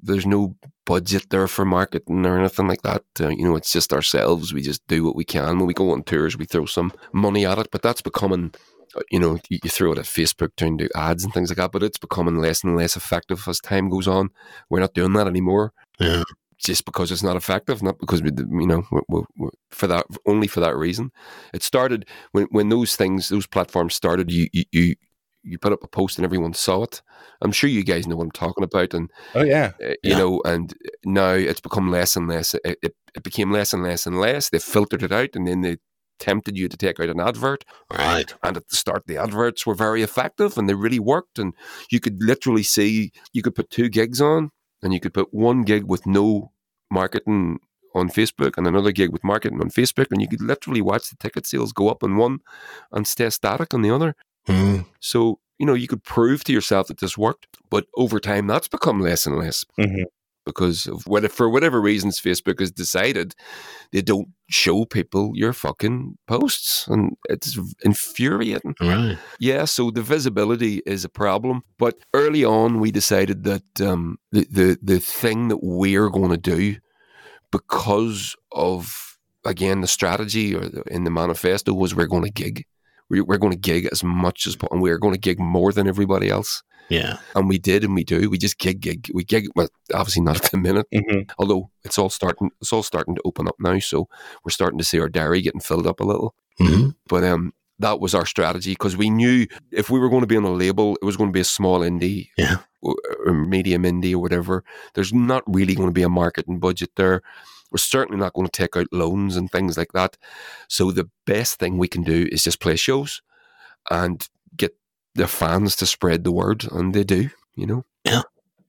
there's 0.00 0.26
no 0.26 0.56
budget 0.84 1.26
there 1.30 1.46
for 1.48 1.64
marketing 1.64 2.26
or 2.26 2.38
anything 2.38 2.66
like 2.66 2.82
that. 2.82 3.04
Uh, 3.20 3.28
you 3.28 3.44
know, 3.44 3.56
it's 3.56 3.72
just 3.72 3.92
ourselves. 3.92 4.52
We 4.52 4.62
just 4.62 4.86
do 4.88 5.04
what 5.04 5.14
we 5.16 5.24
can. 5.24 5.58
When 5.58 5.66
we 5.66 5.74
go 5.74 5.90
on 5.92 6.02
tours, 6.02 6.36
we 6.36 6.44
throw 6.44 6.66
some 6.66 6.92
money 7.12 7.46
at 7.46 7.58
it, 7.58 7.68
but 7.70 7.82
that's 7.82 8.02
becoming, 8.02 8.52
uh, 8.96 9.02
you 9.10 9.20
know, 9.20 9.38
you, 9.48 9.58
you 9.62 9.70
throw 9.70 9.92
it 9.92 9.98
at 9.98 10.04
Facebook 10.04 10.50
to 10.56 10.76
do 10.76 10.88
ads 10.96 11.24
and 11.24 11.32
things 11.32 11.50
like 11.50 11.58
that, 11.58 11.70
but 11.72 11.82
it's 11.84 11.98
becoming 11.98 12.38
less 12.38 12.64
and 12.64 12.76
less 12.76 12.96
effective 12.96 13.46
as 13.46 13.60
time 13.60 13.88
goes 13.88 14.08
on. 14.08 14.30
We're 14.68 14.80
not 14.80 14.94
doing 14.94 15.12
that 15.12 15.28
anymore. 15.28 15.72
Yeah. 16.00 16.24
Just 16.58 16.84
because 16.84 17.10
it's 17.10 17.24
not 17.24 17.36
effective, 17.36 17.82
not 17.82 17.98
because 17.98 18.22
we, 18.22 18.30
d- 18.30 18.44
you 18.48 18.66
know, 18.66 18.84
we 18.92 19.00
we 19.08 19.22
we 19.36 19.48
for 19.72 19.88
that 19.88 20.06
only 20.26 20.46
for 20.46 20.60
that 20.60 20.76
reason. 20.76 21.10
It 21.52 21.64
started 21.64 22.06
when 22.30 22.46
when 22.52 22.68
those 22.68 22.94
things, 22.94 23.30
those 23.30 23.48
platforms 23.48 23.94
started. 23.94 24.30
You 24.30 24.46
you 24.52 24.94
you, 25.42 25.58
put 25.58 25.72
up 25.72 25.82
a 25.82 25.88
post 25.88 26.18
and 26.18 26.24
everyone 26.24 26.54
saw 26.54 26.82
it. 26.84 27.02
I'm 27.40 27.52
sure 27.52 27.68
you 27.70 27.84
guys 27.84 28.06
know 28.06 28.16
what 28.16 28.24
I'm 28.24 28.30
talking 28.30 28.64
about, 28.64 28.94
and 28.94 29.10
Oh 29.34 29.42
yeah. 29.44 29.72
uh, 29.82 29.88
you 30.02 30.10
Yeah. 30.10 30.18
know, 30.18 30.42
and 30.44 30.72
now 31.04 31.30
it's 31.32 31.60
become 31.60 31.90
less 31.90 32.16
and 32.16 32.28
less. 32.28 32.54
It, 32.54 32.78
it, 32.82 32.94
it 33.14 33.22
became 33.22 33.50
less 33.52 33.72
and 33.72 33.82
less 33.82 34.06
and 34.06 34.18
less. 34.20 34.48
They 34.50 34.58
filtered 34.58 35.02
it 35.02 35.12
out, 35.12 35.30
and 35.34 35.46
then 35.46 35.60
they 35.62 35.76
tempted 36.18 36.56
you 36.56 36.68
to 36.68 36.76
take 36.76 37.00
out 37.00 37.08
an 37.08 37.18
advert. 37.20 37.64
Right. 37.90 38.32
And 38.44 38.56
at 38.56 38.68
the 38.68 38.76
start, 38.76 39.04
the 39.06 39.16
adverts 39.16 39.66
were 39.66 39.74
very 39.74 40.02
effective, 40.02 40.56
and 40.56 40.68
they 40.68 40.74
really 40.74 41.00
worked. 41.00 41.38
And 41.38 41.52
you 41.90 41.98
could 42.00 42.22
literally 42.22 42.62
see 42.62 43.10
you 43.32 43.42
could 43.42 43.54
put 43.54 43.70
two 43.70 43.88
gigs 43.88 44.20
on, 44.20 44.50
and 44.82 44.92
you 44.94 45.00
could 45.00 45.14
put 45.14 45.34
one 45.34 45.62
gig 45.62 45.84
with 45.84 46.06
no 46.06 46.52
marketing 46.90 47.58
on 47.94 48.08
Facebook 48.08 48.56
and 48.56 48.66
another 48.66 48.92
gig 48.92 49.10
with 49.12 49.22
marketing 49.24 49.60
on 49.60 49.68
Facebook, 49.70 50.06
and 50.10 50.22
you 50.22 50.28
could 50.28 50.40
literally 50.40 50.80
watch 50.80 51.10
the 51.10 51.16
ticket 51.16 51.46
sales 51.46 51.72
go 51.72 51.88
up 51.88 52.02
on 52.02 52.16
one 52.16 52.38
and 52.92 53.06
stay 53.06 53.28
static 53.28 53.74
on 53.74 53.82
the 53.82 53.90
other. 53.90 54.14
Mm. 54.48 54.86
So 55.00 55.38
you 55.58 55.66
know 55.66 55.74
you 55.74 55.88
could 55.88 56.02
prove 56.04 56.44
to 56.44 56.52
yourself 56.52 56.88
that 56.88 56.98
this 56.98 57.16
worked, 57.18 57.46
but 57.70 57.86
over 57.96 58.18
time, 58.20 58.46
that's 58.46 58.68
become 58.68 59.00
less 59.00 59.26
and 59.26 59.38
less. 59.38 59.64
Mhm. 59.78 60.04
because 60.44 60.88
of 60.88 61.06
what 61.06 61.30
for 61.30 61.48
whatever 61.48 61.80
reasons 61.80 62.20
Facebook 62.20 62.58
has 62.58 62.72
decided 62.72 63.32
they 63.92 64.02
don't 64.02 64.26
show 64.50 64.84
people 64.84 65.30
your 65.34 65.52
fucking 65.52 66.18
posts, 66.26 66.88
and 66.88 67.12
it's 67.28 67.56
infuriating. 67.84 68.74
Right. 68.80 69.16
Yeah, 69.38 69.66
so 69.66 69.92
the 69.92 70.02
visibility 70.02 70.82
is 70.84 71.04
a 71.04 71.08
problem. 71.08 71.62
But 71.78 71.94
early 72.12 72.44
on, 72.44 72.80
we 72.80 72.90
decided 72.90 73.44
that 73.44 73.80
um, 73.80 74.18
the, 74.32 74.44
the 74.50 74.78
the 74.82 74.98
thing 74.98 75.46
that 75.46 75.62
we're 75.62 76.10
going 76.10 76.30
to 76.32 76.36
do, 76.56 76.76
because 77.52 78.34
of 78.50 79.16
again 79.44 79.80
the 79.80 79.86
strategy 79.86 80.54
or 80.54 80.60
the, 80.66 80.82
in 80.90 81.04
the 81.04 81.10
manifesto, 81.10 81.72
was 81.72 81.94
we're 81.94 82.06
going 82.06 82.24
to 82.24 82.30
gig. 82.30 82.64
We, 83.12 83.20
we're 83.20 83.38
going 83.38 83.52
to 83.52 83.58
gig 83.58 83.88
as 83.92 84.02
much 84.02 84.46
as 84.46 84.56
possible, 84.56 84.72
and 84.74 84.82
we're 84.82 84.98
going 84.98 85.12
to 85.14 85.20
gig 85.20 85.38
more 85.38 85.70
than 85.72 85.86
everybody 85.86 86.28
else. 86.30 86.62
Yeah. 86.88 87.18
And 87.36 87.48
we 87.48 87.58
did, 87.58 87.84
and 87.84 87.94
we 87.94 88.04
do. 88.04 88.28
We 88.28 88.38
just 88.38 88.58
gig, 88.58 88.80
gig. 88.80 89.08
We 89.14 89.22
gig. 89.22 89.48
Well, 89.54 89.68
obviously 89.94 90.22
not 90.22 90.44
at 90.44 90.50
the 90.50 90.56
minute, 90.58 90.86
Mhm. 90.92 91.30
although 91.38 91.70
it's 91.84 91.98
all 91.98 92.10
starting. 92.10 92.50
It's 92.60 92.72
all 92.72 92.82
starting 92.82 93.14
to 93.14 93.22
open 93.24 93.46
up 93.46 93.56
now. 93.60 93.78
So 93.78 94.08
we're 94.44 94.50
starting 94.50 94.78
to 94.78 94.84
see 94.84 94.98
our 94.98 95.08
diary 95.08 95.42
getting 95.42 95.60
filled 95.60 95.86
up 95.86 96.00
a 96.00 96.04
little. 96.04 96.34
hmm 96.58 96.88
But 97.08 97.22
um, 97.24 97.52
that 97.78 98.00
was 98.00 98.14
our 98.14 98.26
strategy 98.26 98.72
because 98.72 98.96
we 98.96 99.10
knew 99.10 99.46
if 99.70 99.90
we 99.90 99.98
were 100.00 100.08
going 100.08 100.22
to 100.22 100.26
be 100.26 100.36
on 100.36 100.44
a 100.44 100.50
label, 100.52 100.96
it 101.00 101.04
was 101.04 101.16
going 101.16 101.30
to 101.30 101.32
be 101.34 101.40
a 101.40 101.44
small 101.44 101.80
indie, 101.80 102.28
Yeah. 102.36 102.58
or, 102.82 102.96
or 103.26 103.32
medium 103.32 103.82
indie 103.84 104.12
or 104.14 104.18
whatever. 104.18 104.64
There's 104.94 105.12
not 105.12 105.42
really 105.46 105.74
going 105.74 105.88
to 105.88 105.94
be 106.00 106.02
a 106.02 106.08
marketing 106.08 106.58
budget 106.60 106.90
there. 106.96 107.22
We're 107.72 107.78
certainly 107.78 108.20
not 108.20 108.34
going 108.34 108.46
to 108.46 108.52
take 108.52 108.76
out 108.76 108.86
loans 108.92 109.36
and 109.36 109.50
things 109.50 109.76
like 109.76 109.92
that. 109.92 110.16
So 110.68 110.90
the 110.90 111.08
best 111.26 111.58
thing 111.58 111.78
we 111.78 111.88
can 111.88 112.02
do 112.02 112.28
is 112.30 112.44
just 112.44 112.60
play 112.60 112.76
shows 112.76 113.22
and 113.90 114.26
get 114.56 114.76
the 115.14 115.26
fans 115.26 115.74
to 115.76 115.86
spread 115.86 116.24
the 116.24 116.32
word, 116.32 116.70
and 116.70 116.94
they 116.94 117.04
do. 117.04 117.30
You 117.54 117.66
know. 117.66 117.84
Yeah. 118.04 118.22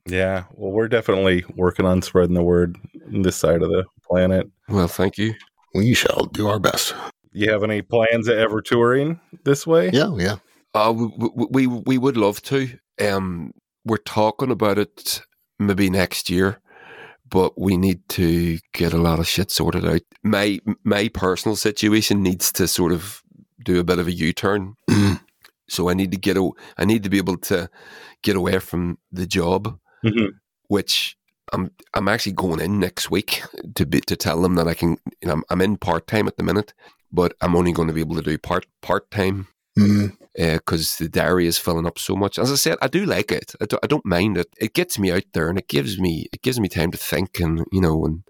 Yeah. 0.06 0.44
Well, 0.54 0.72
we're 0.72 0.88
definitely 0.90 1.46
working 1.56 1.86
on 1.86 2.02
spreading 2.02 2.36
the 2.36 2.44
word 2.44 2.78
on 3.08 3.22
this 3.22 3.38
side 3.38 3.62
of 3.62 3.70
the 3.70 3.86
planet. 4.06 4.50
Well, 4.68 4.88
thank 4.88 5.18
you. 5.18 5.34
We 5.74 5.94
shall 5.94 6.26
do 6.26 6.48
our 6.48 6.60
best. 6.60 6.94
You 7.32 7.52
have 7.52 7.64
any 7.64 7.82
plans 7.82 8.28
of 8.28 8.38
ever 8.38 8.62
touring 8.62 9.20
this 9.44 9.66
way? 9.66 9.90
Yeah. 9.92 10.16
Yeah. 10.18 10.36
Uh, 10.74 10.94
we, 10.94 11.68
we 11.68 11.68
we 11.68 11.98
would 11.98 12.18
love 12.18 12.42
to. 12.44 12.68
Um, 13.00 13.54
we're 13.86 13.98
talking 13.98 14.52
about 14.52 14.78
it 14.78 15.22
maybe 15.60 15.90
next 15.90 16.30
year, 16.30 16.60
but 17.34 17.60
we 17.60 17.78
need 17.78 18.00
to 18.10 18.60
get 18.74 18.94
a 18.94 19.02
lot 19.02 19.20
of 19.20 19.28
shit 19.28 19.50
sorted 19.52 19.86
out. 19.86 20.02
My 20.24 20.60
my 20.84 21.10
personal 21.10 21.56
situation 21.56 22.22
needs 22.22 22.52
to 22.54 22.68
sort 22.68 22.92
of 22.94 23.24
do 23.66 23.80
a 23.80 23.84
bit 23.84 24.00
of 24.00 24.08
a 24.08 24.12
U 24.28 24.34
turn. 24.34 24.76
Mhm. 24.90 25.20
So 25.68 25.90
I 25.90 25.94
need 25.96 26.12
to 26.12 26.18
get 26.28 26.38
a, 26.38 26.44
I 26.78 26.86
need 26.86 27.02
to 27.04 27.10
be 27.10 27.18
able 27.18 27.38
to 27.50 27.70
get 28.22 28.36
away 28.36 28.60
from 28.60 28.98
the 29.20 29.26
job, 29.26 29.80
Mhm. 30.06 30.28
which 30.68 31.18
I'm 31.54 31.72
I'm 31.96 32.08
actually 32.08 32.36
going 32.36 32.62
in 32.62 32.80
next 32.80 33.10
week 33.10 33.42
to 33.76 33.86
be 33.86 34.00
to 34.02 34.16
tell 34.16 34.42
them 34.42 34.56
that 34.56 34.68
I 34.68 34.76
can. 34.76 34.90
You 35.22 35.28
know, 35.28 35.34
I'm, 35.34 35.44
I'm 35.50 35.62
in 35.62 35.78
part 35.78 36.06
time 36.08 36.28
at 36.28 36.38
the 36.38 36.44
minute, 36.44 36.74
but 37.12 37.34
I'm 37.42 37.56
only 37.56 37.72
going 37.72 37.88
to 37.88 37.94
be 37.96 38.02
able 38.06 38.16
to 38.22 38.30
do 38.32 38.38
part 38.38 38.66
part 38.82 39.10
time 39.12 39.48
Mhm. 39.78 40.18
because 40.36 40.98
the 40.98 41.10
diary 41.10 41.46
is 41.48 41.58
filling 41.58 41.86
up 41.88 41.98
so 42.00 42.16
much. 42.16 42.38
As 42.40 42.52
I 42.52 42.56
said, 42.56 42.78
I 42.82 42.88
do 42.88 43.06
like 43.06 43.32
it. 43.32 43.54
I, 43.62 43.66
do, 43.66 43.78
I 43.84 43.88
don't 43.88 44.06
mind 44.06 44.38
it. 44.38 44.48
It 44.60 44.74
gets 44.74 44.98
me 45.00 45.12
out 45.12 45.24
there 45.34 45.50
and 45.50 45.58
it 45.60 45.68
gives 45.68 46.00
me 46.00 46.28
it 46.34 46.42
gives 46.42 46.60
me 46.60 46.68
time 46.70 46.92
to 46.92 46.98
think 46.98 47.40
and 47.40 47.66
you 47.72 47.82
know 47.82 48.04
and 48.06 48.24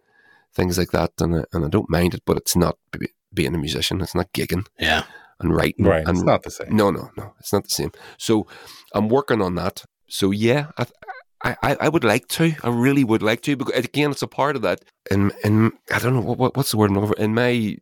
things 0.56 0.78
like 0.78 0.92
that. 0.92 1.12
And 1.20 1.36
I, 1.40 1.44
and 1.54 1.66
I 1.66 1.70
don't 1.70 1.90
mind 1.90 2.14
it, 2.14 2.22
but 2.26 2.38
it's 2.38 2.56
not 2.56 2.78
be- 2.92 3.14
being 3.34 3.56
a 3.56 3.58
musician. 3.58 4.02
It's 4.02 4.16
not 4.16 4.32
gigging 4.34 4.66
Yeah. 4.80 5.04
and 5.40 5.56
writing. 5.56 5.86
Right. 5.86 6.06
And 6.08 6.18
It's 6.18 6.26
not 6.26 6.44
the 6.44 6.52
same. 6.52 6.76
no, 6.76 6.92
no, 6.92 7.10
no. 7.18 7.34
It's 7.40 7.52
not 7.54 7.64
the 7.64 7.70
same. 7.74 7.92
So 8.18 8.48
I'm 8.94 9.10
working 9.10 9.42
on 9.42 9.56
that. 9.56 9.84
So 10.08 10.32
yeah, 10.32 10.68
I, 10.78 10.86
I, 11.44 11.76
I- 11.82 11.90
would 11.90 12.04
like 12.06 12.28
to. 12.38 12.54
I 12.64 12.70
really 12.70 13.04
would 13.04 13.24
like 13.24 13.42
to. 13.42 13.56
Because 13.58 13.84
again, 13.84 14.12
it's 14.12 14.22
a 14.22 14.28
part 14.28 14.56
of 14.56 14.62
that. 14.62 14.80
And 15.12 15.34
and 15.44 15.72
I 15.92 16.00
don't 16.00 16.14
know 16.14 16.22
what, 16.22 16.38
what 16.38 16.56
what's 16.58 16.72
the 16.72 16.78
word. 16.78 16.90
I'm 16.92 16.96
looking 16.96 17.16
for? 17.16 17.22
In 17.22 17.34
my 17.34 17.76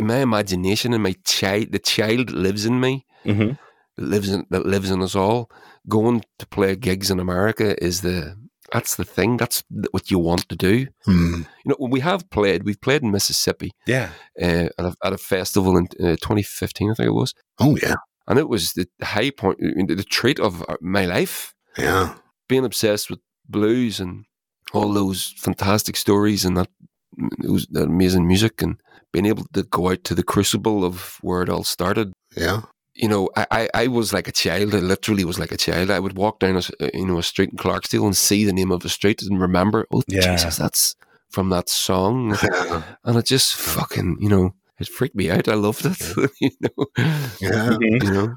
in 0.00 0.06
my 0.06 0.18
imagination, 0.18 0.94
in 0.94 1.02
my 1.02 1.14
child, 1.24 1.72
the 1.72 1.80
child 1.80 2.30
lives 2.30 2.64
in 2.66 2.78
me 2.80 3.04
hmm 3.24 3.52
that 3.96 4.04
lives 4.06 4.28
in 4.30 4.46
that 4.50 4.64
lives 4.66 4.90
in 4.90 5.02
us 5.02 5.14
all. 5.16 5.50
Going 5.88 6.22
to 6.38 6.46
play 6.46 6.76
gigs 6.76 7.10
in 7.10 7.18
America 7.20 7.82
is 7.84 8.00
the 8.02 8.36
that's 8.72 8.96
the 8.96 9.04
thing. 9.04 9.38
That's 9.38 9.64
what 9.90 10.10
you 10.10 10.18
want 10.18 10.48
to 10.50 10.54
do. 10.56 10.86
Mm. 11.06 11.38
You 11.64 11.68
know, 11.70 11.76
when 11.78 11.90
we 11.90 12.00
have 12.00 12.28
played, 12.30 12.64
we've 12.64 12.80
played 12.80 13.02
in 13.02 13.10
Mississippi 13.10 13.70
Yeah. 13.86 14.10
uh, 14.40 14.68
at, 14.78 14.84
a, 14.84 14.94
at 15.02 15.12
a 15.14 15.18
festival 15.18 15.76
in 15.78 15.86
uh, 15.98 16.16
2015, 16.16 16.90
I 16.90 16.94
think 16.94 17.06
it 17.06 17.12
was, 17.12 17.32
Oh 17.58 17.76
yeah. 17.82 17.94
and 18.26 18.38
it 18.38 18.48
was 18.48 18.74
the 18.74 18.86
high 19.02 19.30
point, 19.30 19.58
the 19.60 20.04
treat 20.08 20.38
of 20.38 20.62
uh, 20.68 20.76
my 20.82 21.06
life. 21.06 21.54
Yeah. 21.78 22.16
Being 22.46 22.66
obsessed 22.66 23.08
with 23.08 23.20
blues 23.48 24.00
and 24.00 24.26
all 24.74 24.92
those 24.92 25.32
fantastic 25.38 25.96
stories 25.96 26.44
and 26.44 26.56
that, 26.58 26.68
those, 27.42 27.66
that 27.70 27.84
amazing 27.84 28.26
music, 28.28 28.60
and 28.62 28.78
being 29.12 29.24
able 29.26 29.46
to 29.54 29.62
go 29.62 29.90
out 29.90 30.04
to 30.04 30.14
the 30.14 30.22
crucible 30.22 30.84
of 30.84 31.16
where 31.22 31.42
it 31.42 31.48
all 31.48 31.64
started 31.64 32.12
Yeah. 32.36 32.60
You 32.98 33.08
know, 33.08 33.30
I, 33.36 33.46
I, 33.50 33.68
I 33.74 33.86
was 33.86 34.12
like 34.12 34.28
a 34.28 34.32
child. 34.32 34.74
I 34.74 34.78
literally 34.80 35.24
was 35.24 35.38
like 35.38 35.52
a 35.52 35.56
child. 35.56 35.90
I 35.90 36.00
would 36.00 36.16
walk 36.16 36.40
down 36.40 36.56
a, 36.56 36.58
s- 36.58 36.70
uh, 36.80 36.90
you 36.92 37.06
know 37.06 37.18
a 37.18 37.22
street 37.22 37.50
in 37.50 37.56
Clarksdale 37.56 38.04
and 38.04 38.16
see 38.16 38.44
the 38.44 38.52
name 38.52 38.70
of 38.72 38.84
a 38.84 38.88
street 38.88 39.22
and 39.22 39.40
remember, 39.40 39.86
oh 39.92 40.02
Yeah. 40.08 40.32
Jesus, 40.36 40.56
that's 40.56 40.96
from 41.30 41.50
that 41.50 41.68
song, 41.68 42.36
and 43.04 43.16
it 43.18 43.24
just 43.26 43.54
fucking 43.54 44.16
you 44.20 44.28
know 44.28 44.54
it 44.78 44.88
freaked 44.88 45.16
me 45.16 45.30
out. 45.30 45.48
I 45.48 45.54
loved 45.54 45.84
it. 45.86 46.30
you 46.40 46.50
know, 46.60 46.86
Yeah. 47.40 47.76
You 47.80 47.98
know. 48.12 48.34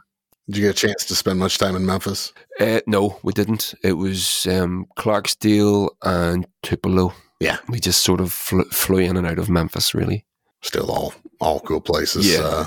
Did 0.48 0.58
you 0.58 0.64
get 0.68 0.76
a 0.84 0.88
chance 0.88 1.06
to 1.06 1.16
spend 1.16 1.40
much 1.40 1.58
time 1.60 1.76
in 1.76 1.86
Memphis? 1.86 2.34
Uh, 2.60 2.82
no, 2.88 3.20
we 3.24 3.32
didn't. 3.32 3.74
It 3.84 3.94
was 3.94 4.46
um, 4.48 4.86
Clarksdale 4.98 5.90
and 6.04 6.46
Tupelo. 6.64 7.14
Yeah. 7.40 7.58
we 7.70 7.80
just 7.80 8.04
sort 8.04 8.20
of 8.20 8.32
fl- 8.34 8.68
flew 8.72 8.98
in 8.98 9.18
and 9.18 9.26
out 9.26 9.40
of 9.40 9.50
Memphis. 9.50 9.94
Really, 9.94 10.26
Still 10.62 10.92
all 10.92 11.14
all 11.40 11.60
cool 11.62 11.80
places. 11.80 12.32
Yeah. 12.34 12.42
Uh, 12.44 12.66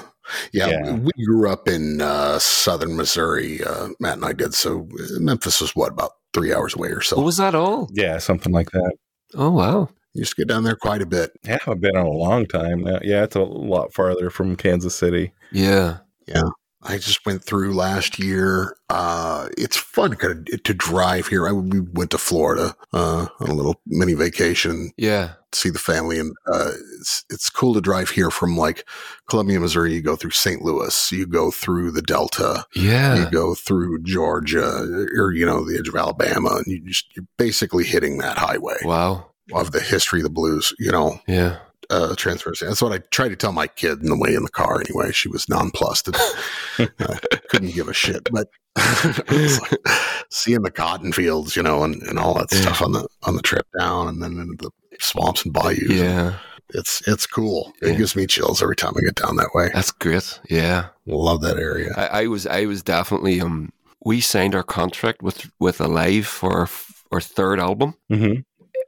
yeah, 0.52 0.68
Yeah. 0.68 0.92
we 0.94 1.10
grew 1.24 1.48
up 1.48 1.68
in 1.68 2.00
uh, 2.00 2.38
southern 2.38 2.96
Missouri. 2.96 3.62
Uh, 3.64 3.88
Matt 4.00 4.14
and 4.16 4.24
I 4.24 4.32
did. 4.32 4.54
So 4.54 4.88
uh, 5.00 5.20
Memphis 5.20 5.60
was 5.60 5.74
what 5.76 5.92
about 5.92 6.12
three 6.32 6.52
hours 6.54 6.74
away 6.74 6.88
or 6.88 7.00
so. 7.00 7.16
what 7.16 7.24
was 7.26 7.36
that 7.38 7.54
all? 7.54 7.88
Yeah. 7.92 8.18
Something 8.18 8.52
like 8.52 8.70
that. 8.72 8.92
Oh 9.34 9.50
wow, 9.50 9.88
Used 10.14 10.36
to 10.36 10.42
get 10.42 10.48
down 10.48 10.62
there 10.64 10.76
quite 10.76 11.02
a 11.02 11.06
bit. 11.06 11.32
Yeah. 11.44 11.58
I've 11.66 11.80
been 11.80 11.96
in 11.96 12.06
a 12.06 12.08
long 12.08 12.46
time 12.46 12.82
now. 12.84 13.00
Yeah. 13.02 13.24
It's 13.24 13.36
a 13.36 13.40
lot 13.42 13.92
farther 13.92 14.30
from 14.30 14.56
Kansas 14.56 14.94
City. 14.94 15.32
yeah, 15.52 15.98
Yeah. 16.26 16.42
I 16.86 16.98
just 16.98 17.24
went 17.24 17.42
through 17.42 17.72
last 17.72 18.18
year. 18.18 18.76
Uh, 18.90 19.48
it's 19.56 19.76
fun 19.76 20.16
kind 20.16 20.46
of 20.52 20.62
to 20.64 20.74
drive 20.74 21.28
here. 21.28 21.48
I, 21.48 21.52
we 21.52 21.80
went 21.80 22.10
to 22.10 22.18
Florida 22.18 22.76
uh, 22.92 23.26
on 23.40 23.48
a 23.48 23.54
little 23.54 23.80
mini 23.86 24.12
vacation, 24.12 24.92
yeah, 24.98 25.32
see 25.54 25.70
the 25.70 25.78
family, 25.78 26.18
and 26.18 26.34
uh, 26.46 26.72
it's 27.00 27.24
it's 27.30 27.50
cool 27.50 27.74
to 27.74 27.80
drive 27.80 28.10
here 28.10 28.30
from 28.30 28.56
like 28.56 28.86
Columbia, 29.28 29.60
Missouri. 29.60 29.94
You 29.94 30.02
go 30.02 30.16
through 30.16 30.30
St. 30.32 30.62
Louis, 30.62 31.12
you 31.12 31.26
go 31.26 31.50
through 31.50 31.90
the 31.92 32.02
Delta, 32.02 32.64
yeah. 32.74 33.16
you 33.16 33.30
go 33.30 33.54
through 33.54 34.02
Georgia, 34.02 35.06
or 35.16 35.32
you 35.32 35.46
know 35.46 35.64
the 35.64 35.78
edge 35.78 35.88
of 35.88 35.94
Alabama, 35.96 36.56
and 36.56 36.66
you 36.66 36.80
just 36.86 37.06
you're 37.16 37.26
basically 37.38 37.84
hitting 37.84 38.18
that 38.18 38.38
highway 38.38 38.76
Wow, 38.84 39.26
of 39.54 39.72
the 39.72 39.80
history 39.80 40.20
of 40.20 40.24
the 40.24 40.30
blues. 40.30 40.72
You 40.78 40.92
know, 40.92 41.20
yeah. 41.26 41.58
uh, 41.90 42.14
transparency. 42.16 42.66
That's 42.66 42.82
what 42.82 42.92
I 42.92 42.98
tried 43.10 43.28
to 43.30 43.36
tell 43.36 43.52
my 43.52 43.66
kid 43.66 44.00
in 44.02 44.08
the 44.08 44.18
way 44.18 44.34
in 44.34 44.42
the 44.42 44.50
car. 44.50 44.80
Anyway, 44.80 45.12
she 45.12 45.28
was 45.28 45.48
nonplussed. 45.48 46.08
And, 46.08 46.16
uh, 47.00 47.16
couldn't 47.50 47.74
give 47.74 47.88
a 47.88 47.92
shit. 47.94 48.28
But 48.32 48.48
like 48.76 49.78
seeing 50.30 50.62
the 50.62 50.70
cotton 50.70 51.12
fields, 51.12 51.54
you 51.56 51.62
know, 51.62 51.84
and, 51.84 52.02
and 52.02 52.18
all 52.18 52.34
that 52.34 52.48
Yeah. 52.52 52.60
stuff 52.62 52.82
on 52.82 52.92
the 52.92 53.06
on 53.22 53.36
the 53.36 53.42
trip 53.42 53.66
down, 53.78 54.08
and 54.08 54.22
then 54.22 54.32
in 54.32 54.48
the 54.58 54.70
swamps 55.00 55.44
and 55.44 55.52
bayous. 55.52 55.82
Yeah, 55.90 56.38
it's 56.70 57.06
it's 57.08 57.26
cool. 57.26 57.72
Yeah. 57.82 57.90
It 57.90 57.98
gives 57.98 58.16
me 58.16 58.26
chills 58.26 58.62
every 58.62 58.76
time 58.76 58.94
I 58.96 59.00
get 59.00 59.14
down 59.16 59.36
that 59.36 59.50
way. 59.54 59.70
that's 59.72 59.90
great. 59.92 60.40
Yeah, 60.48 60.86
Love 61.06 61.40
that 61.42 61.56
area. 61.58 61.92
I, 61.96 62.22
I 62.22 62.26
was 62.26 62.46
I 62.46 62.66
was 62.66 62.82
definitely 62.82 63.40
um. 63.40 63.70
We 64.06 64.20
signed 64.20 64.54
our 64.54 64.62
contract 64.62 65.22
with 65.22 65.50
with 65.58 65.80
Alive 65.80 66.26
for 66.26 66.52
our, 66.52 66.68
our 67.12 67.20
third 67.22 67.58
album 67.58 67.94
hmm 68.10 68.34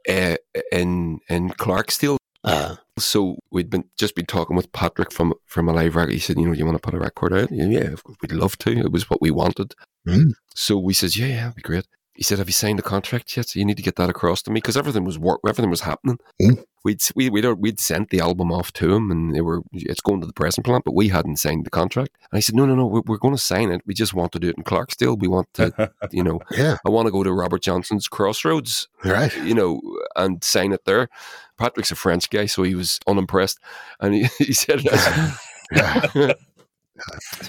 uh, 0.07 0.35
in 0.71 1.19
in 1.29 1.49
Clarksdale. 1.49 2.17
Uh, 2.43 2.75
So 2.99 3.37
we'd 3.51 3.69
been 3.69 3.83
just 3.99 4.15
been 4.15 4.25
talking 4.27 4.55
with 4.55 4.71
Patrick 4.71 5.11
from 5.11 5.33
from 5.45 5.67
Alive 5.67 5.95
Record. 5.95 6.13
He 6.13 6.19
said, 6.19 6.37
you 6.37 6.45
know, 6.47 6.53
you 6.53 6.65
want 6.65 6.77
to 6.77 6.81
put 6.81 6.93
a 6.93 6.99
record 6.99 7.33
out? 7.33 7.51
Yeah, 7.51 7.65
yeah, 7.65 7.89
we'd 8.21 8.31
love 8.31 8.57
to. 8.59 8.71
It 8.71 8.91
was 8.91 9.09
what 9.09 9.21
we 9.21 9.31
wanted. 9.31 9.73
Mm. 10.07 10.31
So 10.55 10.77
we 10.77 10.93
said, 10.93 11.15
yeah, 11.15 11.25
yeah, 11.27 11.39
that'd 11.41 11.55
be 11.55 11.61
great. 11.61 11.85
He 12.17 12.23
said, 12.23 12.39
have 12.39 12.49
you 12.49 12.53
signed 12.53 12.79
the 12.79 12.83
contract 12.83 13.37
yet? 13.37 13.49
So 13.49 13.59
you 13.59 13.65
need 13.65 13.77
to 13.77 13.83
get 13.83 13.95
that 13.97 14.09
across 14.09 14.41
to 14.43 14.51
me 14.51 14.55
because 14.55 14.75
everything 14.75 15.03
was 15.03 15.19
work, 15.19 15.39
everything 15.47 15.69
was 15.69 15.81
happening. 15.81 16.17
Mm. 16.41 16.63
We'd 16.83 17.01
we 17.15 17.29
we'd, 17.29 17.45
we'd 17.45 17.79
sent 17.79 18.09
the 18.09 18.21
album 18.21 18.51
off 18.51 18.71
to 18.73 18.93
him, 18.93 19.11
and 19.11 19.35
they 19.35 19.41
were 19.41 19.61
it's 19.73 20.01
going 20.01 20.21
to 20.21 20.27
the 20.27 20.33
pressing 20.33 20.63
plant, 20.63 20.85
but 20.85 20.95
we 20.95 21.09
hadn't 21.09 21.37
signed 21.37 21.65
the 21.65 21.69
contract. 21.69 22.15
And 22.31 22.37
I 22.37 22.39
said, 22.39 22.55
no, 22.55 22.65
no, 22.65 22.75
no, 22.75 22.85
we're, 22.85 23.01
we're 23.05 23.17
going 23.17 23.35
to 23.35 23.41
sign 23.41 23.71
it. 23.71 23.81
We 23.85 23.93
just 23.93 24.13
want 24.13 24.31
to 24.31 24.39
do 24.39 24.49
it 24.49 24.57
in 24.57 24.63
Clarksdale. 24.63 25.19
We 25.19 25.27
want 25.27 25.53
to, 25.55 25.91
you 26.11 26.23
know, 26.23 26.39
yeah, 26.51 26.77
I 26.85 26.89
want 26.89 27.07
to 27.07 27.11
go 27.11 27.23
to 27.23 27.31
Robert 27.31 27.61
Johnson's 27.61 28.07
Crossroads 28.07 28.87
right. 29.03 29.35
you 29.43 29.53
know, 29.53 29.81
and 30.15 30.43
sign 30.43 30.71
it 30.71 30.85
there. 30.85 31.09
Patrick's 31.57 31.91
a 31.91 31.95
French 31.95 32.29
guy, 32.29 32.45
so 32.45 32.63
he 32.63 32.73
was 32.73 32.99
unimpressed, 33.05 33.59
and 33.99 34.13
he, 34.13 34.29
he 34.37 34.53
said, 34.53 34.79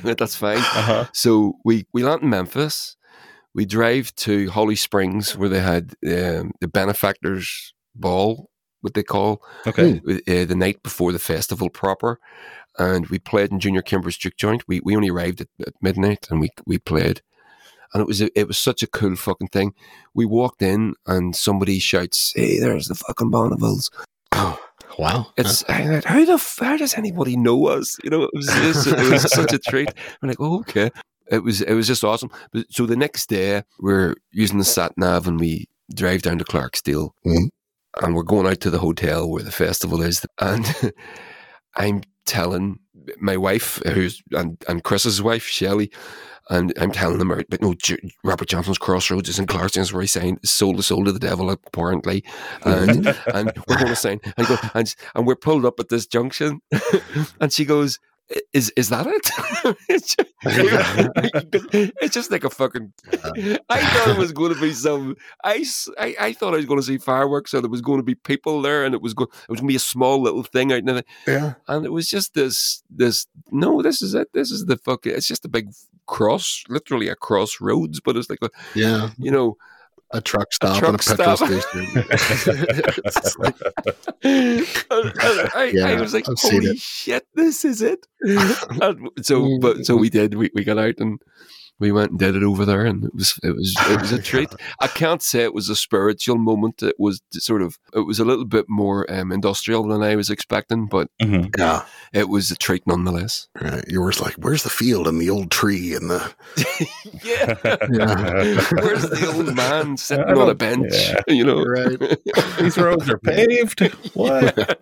"That's 0.02 0.36
fine." 0.36 0.58
uh-huh. 0.58 1.06
So 1.12 1.58
we 1.64 1.86
we 1.92 2.02
land 2.02 2.22
in 2.22 2.30
Memphis. 2.30 2.96
We 3.58 3.66
drive 3.66 4.14
to 4.18 4.48
Holly 4.50 4.76
Springs 4.76 5.36
where 5.36 5.48
they 5.48 5.58
had 5.58 5.94
um, 6.06 6.52
the 6.60 6.68
benefactors 6.72 7.74
ball, 7.92 8.50
what 8.82 8.94
they 8.94 9.02
call 9.02 9.42
Okay. 9.66 10.00
uh, 10.08 10.44
the 10.44 10.54
night 10.54 10.80
before 10.84 11.10
the 11.10 11.18
festival 11.18 11.68
proper, 11.68 12.20
and 12.78 13.08
we 13.08 13.18
played 13.18 13.50
in 13.50 13.58
Junior 13.58 13.82
Kimbrough's 13.82 14.16
Juke 14.16 14.36
Joint. 14.36 14.62
We 14.68 14.78
we 14.84 14.94
only 14.94 15.10
arrived 15.10 15.40
at, 15.40 15.48
at 15.66 15.72
midnight, 15.82 16.28
and 16.30 16.38
we 16.38 16.50
we 16.68 16.78
played, 16.78 17.20
and 17.92 18.00
it 18.00 18.06
was 18.06 18.22
a, 18.22 18.30
it 18.38 18.46
was 18.46 18.58
such 18.58 18.84
a 18.84 18.86
cool 18.86 19.16
fucking 19.16 19.48
thing. 19.48 19.74
We 20.14 20.24
walked 20.24 20.62
in, 20.62 20.94
and 21.08 21.34
somebody 21.34 21.80
shouts, 21.80 22.32
"Hey, 22.36 22.60
there's 22.60 22.86
the 22.86 22.94
fucking 22.94 23.30
Bonneville's." 23.32 23.90
Oh, 24.30 24.56
wow. 25.00 25.32
It's 25.36 25.64
I'm 25.68 25.94
like, 25.94 26.04
how 26.04 26.24
the 26.24 26.38
how 26.60 26.76
does 26.76 26.94
anybody 26.94 27.36
know 27.36 27.66
us? 27.66 27.96
You 28.04 28.10
know, 28.10 28.22
it 28.22 28.30
was 28.32 28.46
just, 28.46 28.86
it 28.86 29.10
was 29.10 29.22
such 29.32 29.52
a 29.52 29.58
treat. 29.58 29.92
I'm 30.22 30.28
like, 30.28 30.38
oh, 30.38 30.60
okay. 30.60 30.90
It 31.30 31.42
was 31.42 31.60
it 31.60 31.74
was 31.74 31.86
just 31.86 32.04
awesome. 32.04 32.30
So 32.70 32.86
the 32.86 32.96
next 32.96 33.28
day, 33.28 33.62
we're 33.80 34.14
using 34.32 34.58
the 34.58 34.64
sat 34.64 34.92
nav 34.96 35.26
and 35.26 35.38
we 35.38 35.68
drive 35.94 36.22
down 36.22 36.38
to 36.38 36.44
Clarksdale, 36.44 37.10
Mhm. 37.26 37.48
and 38.02 38.14
we're 38.14 38.22
going 38.22 38.46
out 38.46 38.60
to 38.60 38.70
the 38.70 38.78
hotel 38.78 39.28
where 39.30 39.42
the 39.42 39.52
festival 39.52 40.02
is, 40.02 40.24
and 40.40 40.64
I'm 41.76 42.02
telling 42.26 42.78
my 43.20 43.36
wife, 43.36 43.80
who's 43.86 44.22
and, 44.32 44.62
and 44.68 44.84
Chris's 44.84 45.22
wife, 45.22 45.44
Shelley, 45.44 45.90
and 46.50 46.72
I'm 46.78 46.92
telling 46.92 47.18
them, 47.18 47.28
but 47.48 47.62
no, 47.62 47.74
Robert 48.24 48.48
Johnson's 48.48 48.78
Crossroads 48.78 49.28
is 49.28 49.38
in 49.38 49.46
Clarksdale, 49.46 49.90
where 49.92 50.02
he 50.02 50.08
signed 50.08 50.38
sold 50.44 50.76
the 50.78 50.82
soul 50.82 51.04
to 51.04 51.12
the 51.12 51.18
devil, 51.18 51.50
apparently, 51.50 52.24
and 52.64 53.06
and 53.34 53.52
we're 53.68 53.76
going 53.76 53.88
to 53.88 53.96
sign, 53.96 54.20
and, 54.36 54.46
go, 54.46 54.56
and 54.74 54.94
and 55.14 55.26
we're 55.26 55.36
pulled 55.36 55.64
up 55.64 55.78
at 55.80 55.88
this 55.88 56.06
junction, 56.06 56.60
and 57.40 57.52
she 57.52 57.64
goes. 57.64 57.98
Is 58.52 58.70
is 58.76 58.90
that 58.90 59.06
it? 59.06 59.76
it's, 59.88 60.14
just, 60.14 60.28
it's 62.02 62.14
just 62.14 62.30
like 62.30 62.44
a 62.44 62.50
fucking. 62.50 62.92
I 63.70 63.80
thought 63.80 64.08
it 64.10 64.18
was 64.18 64.32
going 64.32 64.54
to 64.54 64.60
be 64.60 64.72
some. 64.72 65.16
I, 65.44 65.64
I, 65.98 66.14
I 66.20 66.32
thought 66.34 66.52
I 66.52 66.58
was 66.58 66.66
going 66.66 66.78
to 66.80 66.84
see 66.86 66.98
fireworks, 66.98 67.54
and 67.54 67.62
there 67.64 67.70
was 67.70 67.80
going 67.80 67.98
to 68.00 68.04
be 68.04 68.14
people 68.14 68.60
there, 68.60 68.84
and 68.84 68.94
it 68.94 69.00
was 69.00 69.14
going. 69.14 69.28
It 69.30 69.48
was 69.50 69.60
going 69.60 69.68
to 69.68 69.72
be 69.72 69.76
a 69.76 69.80
small 69.80 70.20
little 70.20 70.42
thing 70.42 70.72
out 70.72 70.80
in 70.80 70.84
the, 70.86 71.04
Yeah. 71.26 71.54
and 71.68 71.86
it 71.86 71.92
was 71.92 72.08
just 72.08 72.34
this 72.34 72.82
this 72.90 73.26
no 73.50 73.80
this 73.80 74.02
is 74.02 74.12
it 74.14 74.28
this 74.34 74.50
is 74.50 74.66
the 74.66 74.76
fucking 74.76 75.12
it's 75.14 75.26
just 75.28 75.44
a 75.46 75.48
big 75.48 75.70
cross 76.06 76.64
literally 76.68 77.08
a 77.08 77.14
crossroads 77.14 78.00
but 78.00 78.16
it's 78.16 78.28
like 78.30 78.38
a, 78.42 78.50
Yeah. 78.74 79.10
you 79.18 79.30
know 79.30 79.56
A 80.10 80.20
truck 80.22 80.52
stop 80.52 80.78
truck 80.78 80.92
and 80.92 81.00
a 81.00 81.16
petrol 81.16 81.36
stop. 81.36 81.48
station. 81.48 81.86
Like- 83.38 83.54
I, 84.24 85.50
I 85.54 85.64
Yeah, 85.74 86.00
was 86.00 86.14
like 86.14 86.28
I've 86.28 86.38
holy 86.38 86.76
shit 86.76 87.26
this 87.34 87.64
is 87.64 87.82
it 87.82 88.06
so 89.22 89.58
but 89.60 89.84
so 89.84 89.96
we 89.96 90.08
did 90.10 90.34
we, 90.34 90.50
we 90.54 90.64
got 90.64 90.78
out 90.78 90.94
and 90.98 91.20
we 91.80 91.92
went 91.92 92.10
and 92.10 92.18
did 92.18 92.34
it 92.36 92.42
over 92.42 92.64
there 92.64 92.84
and 92.84 93.04
it 93.04 93.14
was 93.14 93.38
it 93.42 93.54
was 93.54 93.74
it 93.90 94.00
was 94.00 94.12
a 94.12 94.20
treat 94.30 94.48
I 94.80 94.86
can't 94.88 95.22
say 95.22 95.42
it 95.44 95.54
was 95.54 95.68
a 95.68 95.76
spiritual 95.76 96.36
moment 96.38 96.82
it 96.82 96.96
was 96.98 97.20
sort 97.32 97.62
of 97.62 97.78
it 97.94 98.00
was 98.00 98.18
a 98.18 98.24
little 98.24 98.44
bit 98.44 98.66
more 98.68 99.10
um, 99.10 99.32
industrial 99.32 99.86
than 99.86 100.02
I 100.02 100.16
was 100.16 100.30
expecting 100.30 100.86
but 100.86 101.08
Mhm. 101.22 101.54
Yeah. 101.58 101.84
it 102.12 102.28
was 102.28 102.50
a 102.50 102.56
treat 102.56 102.86
nonetheless 102.86 103.48
Right. 103.60 103.84
You 103.88 104.00
were 104.00 104.12
like, 104.20 104.34
where's 104.34 104.62
the 104.62 104.70
field 104.70 105.06
and 105.08 105.20
the 105.20 105.30
old 105.30 105.50
tree 105.50 105.94
and 105.94 106.10
the. 106.10 106.32
yeah 107.24 107.56
Yeah. 107.90 108.60
Where's 108.72 109.02
the 109.08 109.32
old 109.34 109.54
man 109.54 109.96
sitting 109.96 110.24
on 110.24 110.48
a 110.48 110.54
bench? 110.54 110.92
yeah. 110.92 111.20
You 111.28 111.44
know. 111.44 111.62
Right. 111.62 111.98
These 112.58 112.78
roads 112.78 113.08
are 113.10 113.18
paved. 113.18 113.80
What? 114.14 114.80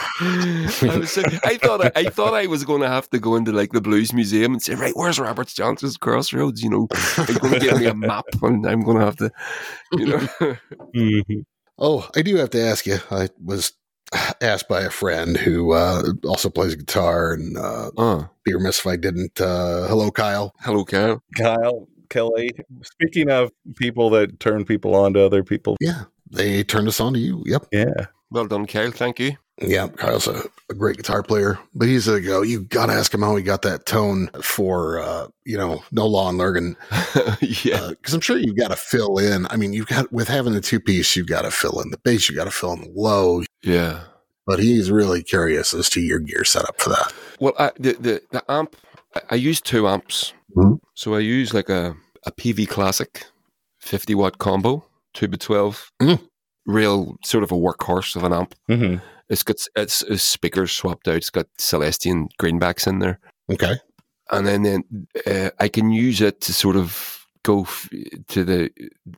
I, 0.20 0.96
was, 0.98 1.18
I 1.44 1.56
thought 1.56 1.84
I, 1.84 1.92
I 1.96 2.04
thought 2.04 2.34
I 2.34 2.46
was 2.46 2.64
going 2.64 2.80
to 2.82 2.88
have 2.88 3.08
to 3.10 3.18
go 3.18 3.36
into 3.36 3.52
like 3.52 3.72
the 3.72 3.80
Blues 3.80 4.12
Museum 4.12 4.52
and 4.52 4.62
say, 4.62 4.74
right, 4.74 4.92
where's 4.94 5.18
Roberts 5.18 5.54
Johnson's 5.54 5.96
Crossroads? 5.96 6.62
You 6.62 6.70
know, 6.70 6.88
they're 7.16 7.38
going 7.38 7.54
to 7.54 7.60
give 7.60 7.78
me 7.80 7.86
a 7.86 7.94
map, 8.08 8.24
and 8.42 8.66
I'm 8.66 8.82
going 8.82 8.98
to 8.98 9.04
have 9.04 9.16
to, 9.16 9.30
you 9.92 10.06
know. 10.06 10.56
Mhm. 10.94 11.44
Oh, 11.78 12.08
I 12.14 12.22
do 12.22 12.36
have 12.36 12.50
to 12.50 12.60
ask 12.60 12.86
you. 12.86 12.98
I 13.10 13.28
was 13.42 13.72
asked 14.42 14.68
by 14.68 14.82
a 14.82 14.90
friend 14.90 15.36
who 15.36 15.72
uh, 15.72 16.02
also 16.24 16.50
plays 16.50 16.74
guitar 16.74 17.32
and 17.32 17.56
uh, 17.56 17.90
oh, 17.96 18.28
be 18.44 18.52
remiss 18.54 18.80
if 18.80 18.86
I 18.86 18.96
didn't. 18.96 19.40
Uh, 19.40 19.86
hello, 19.88 20.10
Kyle. 20.10 20.52
hello, 20.60 20.84
Kyle. 20.84 21.22
Kyle, 21.36 21.88
Kelly. 22.10 22.50
Speaking 22.82 23.30
of 23.30 23.50
people 23.76 24.10
that 24.10 24.40
turn 24.40 24.64
people 24.64 24.94
on 24.94 25.14
to 25.14 25.24
other 25.24 25.42
people, 25.42 25.76
Yeah. 25.80 26.04
They 26.32 26.62
turned 26.62 26.86
us 26.86 27.00
on 27.00 27.14
to 27.14 27.18
you. 27.18 27.42
Yep. 27.44 27.66
yeah. 27.72 28.06
Well 28.30 28.46
done, 28.46 28.66
Kyle. 28.66 28.92
Thank 28.92 29.18
you. 29.18 29.32
Yeah, 29.60 29.88
Kyle's 29.88 30.26
a, 30.26 30.42
a 30.70 30.74
great 30.74 30.96
guitar 30.96 31.22
player, 31.22 31.58
but 31.74 31.86
he's 31.86 32.08
a 32.08 32.20
go. 32.20 32.40
You 32.42 32.62
got 32.62 32.86
to 32.86 32.92
ask 32.94 33.12
him 33.12 33.20
how 33.20 33.36
he 33.36 33.42
got 33.42 33.60
that 33.62 33.84
tone 33.84 34.28
for, 34.42 34.98
uh, 35.00 35.28
you 35.44 35.58
know, 35.58 35.82
No 35.92 36.06
Law 36.06 36.30
in 36.30 36.38
Lurgan. 36.38 36.76
yeah, 37.40 37.88
Because 37.90 38.14
I'm 38.14 38.20
sure 38.22 38.38
you've 38.38 38.56
got 38.56 38.68
to 38.68 38.76
fill 38.76 39.18
in. 39.18 39.46
I 39.50 39.56
mean, 39.56 39.72
you've 39.74 39.86
got, 39.88 40.10
with 40.12 40.28
having 40.28 40.54
the 40.54 40.62
two 40.62 40.80
piece, 40.80 41.14
you've 41.14 41.26
got 41.26 41.42
to 41.42 41.50
fill 41.50 41.80
in 41.80 41.90
the 41.90 41.98
bass, 41.98 42.28
you 42.30 42.34
got 42.36 42.44
to 42.44 42.50
fill 42.50 42.72
in 42.72 42.80
the 42.80 42.90
low, 42.94 43.42
yeah. 43.62 44.00
but 44.46 44.60
he's 44.60 44.90
really 44.90 45.22
curious 45.22 45.74
as 45.74 45.90
to 45.90 46.00
your 46.00 46.20
gear 46.20 46.44
setup 46.44 46.80
for 46.80 46.88
that. 46.90 47.12
Well, 47.38 47.52
I, 47.58 47.70
the, 47.78 47.92
the 47.94 48.22
the 48.30 48.50
amp, 48.50 48.76
I- 49.30 49.34
use 49.34 49.60
two 49.60 49.86
amps. 49.88 50.32
Mhm. 50.56 50.78
So 50.94 51.14
I 51.14 51.18
use 51.18 51.52
like 51.52 51.68
a, 51.68 51.94
a 52.26 52.32
Peavey 52.32 52.66
Classic 52.66 53.24
50 53.80 54.14
watt 54.14 54.38
combo, 54.38 54.84
2 55.14 55.28
by 55.28 55.36
12 55.36 55.90
Mm. 56.00 56.20
Real 56.66 57.16
sort 57.24 57.42
of 57.42 57.50
a 57.52 57.56
workhorse 57.56 58.14
of 58.16 58.22
an 58.24 58.32
amp. 58.32 58.54
hmm 58.66 58.96
It's 59.30 59.42
got 59.42 59.56
it's, 59.76 60.02
it's 60.02 60.22
speakers 60.22 60.72
swapped 60.72 61.08
out. 61.08 61.14
It's 61.16 61.30
got 61.30 61.46
Celestion 61.56 62.28
greenbacks 62.40 62.86
in 62.86 62.98
there, 62.98 63.18
Okay. 63.50 63.76
and 64.30 64.46
then 64.46 64.62
then 64.64 64.84
uh, 65.26 65.50
I 65.58 65.68
can 65.68 65.90
use 65.92 66.20
it 66.20 66.40
to 66.42 66.52
sort 66.52 66.76
of 66.76 67.24
go 67.42 67.62
f- 67.62 67.88
to 68.28 68.44
the 68.44 68.70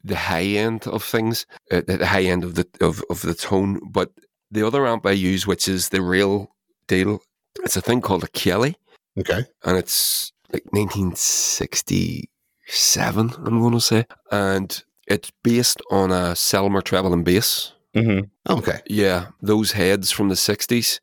the 0.05 0.15
high 0.17 0.45
end 0.45 0.87
of 0.87 1.03
things, 1.03 1.47
uh, 1.73 1.81
the 1.87 2.07
high 2.07 2.25
end 2.25 2.45
of 2.45 2.55
the 2.55 2.67
of, 2.81 3.03
of 3.11 3.23
the 3.23 3.35
tone. 3.35 3.81
But 3.91 4.11
the 4.51 4.67
other 4.67 4.87
amp 4.87 5.07
I 5.07 5.13
use, 5.13 5.47
which 5.47 5.67
is 5.67 5.89
the 5.89 6.03
real 6.03 6.55
deal, 6.87 7.21
it's 7.65 7.77
a 7.77 7.81
thing 7.81 8.01
called 8.03 8.23
a 8.25 8.29
Kelly, 8.29 8.77
Okay. 9.19 9.45
and 9.65 9.77
it's 9.79 10.31
like 10.53 10.65
1967. 10.73 12.29
I'm 13.47 13.61
going 13.61 13.73
to 13.73 13.81
say, 13.81 14.05
and 14.31 14.83
it's 15.07 15.33
based 15.43 15.81
on 15.91 16.11
a 16.11 16.35
Selmer 16.35 16.83
treble 16.83 17.13
and 17.15 17.25
bass. 17.25 17.73
Hmm 17.95 18.21
Okay. 18.49 18.81
Yeah, 18.89 19.29
those 19.41 19.73
heads 19.73 20.11
from 20.11 20.29
the 20.29 20.35
60s 20.37 21.01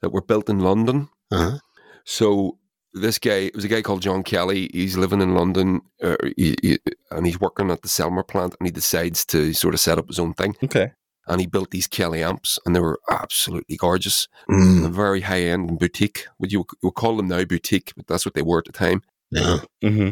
that 0.00 0.10
were 0.12 0.22
built 0.22 0.48
in 0.50 0.60
London. 0.60 1.08
Uh-huh. 1.30 1.58
So 2.04 2.58
this 2.94 3.18
guy, 3.18 3.46
it 3.46 3.54
was 3.54 3.64
a 3.64 3.68
guy 3.68 3.82
called 3.82 4.02
John 4.02 4.22
Kelly. 4.22 4.68
He's 4.72 4.96
living 4.96 5.20
in 5.22 5.34
London 5.34 5.80
uh, 6.02 6.16
he, 6.36 6.54
he- 6.62 6.78
and 7.10 7.24
he's 7.26 7.40
working 7.40 7.70
at 7.70 7.82
the 7.82 7.88
Selmer 7.88 8.26
plant 8.26 8.54
and 8.58 8.66
he 8.66 8.72
decides 8.72 9.24
to 9.26 9.52
sort 9.52 9.74
of 9.74 9.80
set 9.80 9.98
up 9.98 10.08
his 10.08 10.18
own 10.18 10.34
thing. 10.34 10.56
Okay. 10.62 10.92
And 11.28 11.40
he 11.40 11.46
built 11.46 11.70
these 11.70 11.86
Kelly 11.86 12.22
amps 12.22 12.58
and 12.66 12.74
they 12.74 12.80
were 12.80 12.98
absolutely 13.10 13.76
gorgeous 13.76 14.26
Mm, 14.50 14.90
very 14.92 15.20
high 15.20 15.42
end 15.42 15.70
and 15.70 15.78
boutique. 15.78 16.26
Would 16.40 16.52
you 16.52 16.64
would 16.82 16.94
call 16.94 17.16
them 17.16 17.28
now 17.28 17.44
boutique, 17.44 17.92
but 17.96 18.08
that's 18.08 18.26
what 18.26 18.34
they 18.34 18.42
were 18.42 18.58
at 18.58 18.64
the 18.64 18.72
time. 18.72 19.02
yeah. 19.30 19.58
hmm 19.82 20.10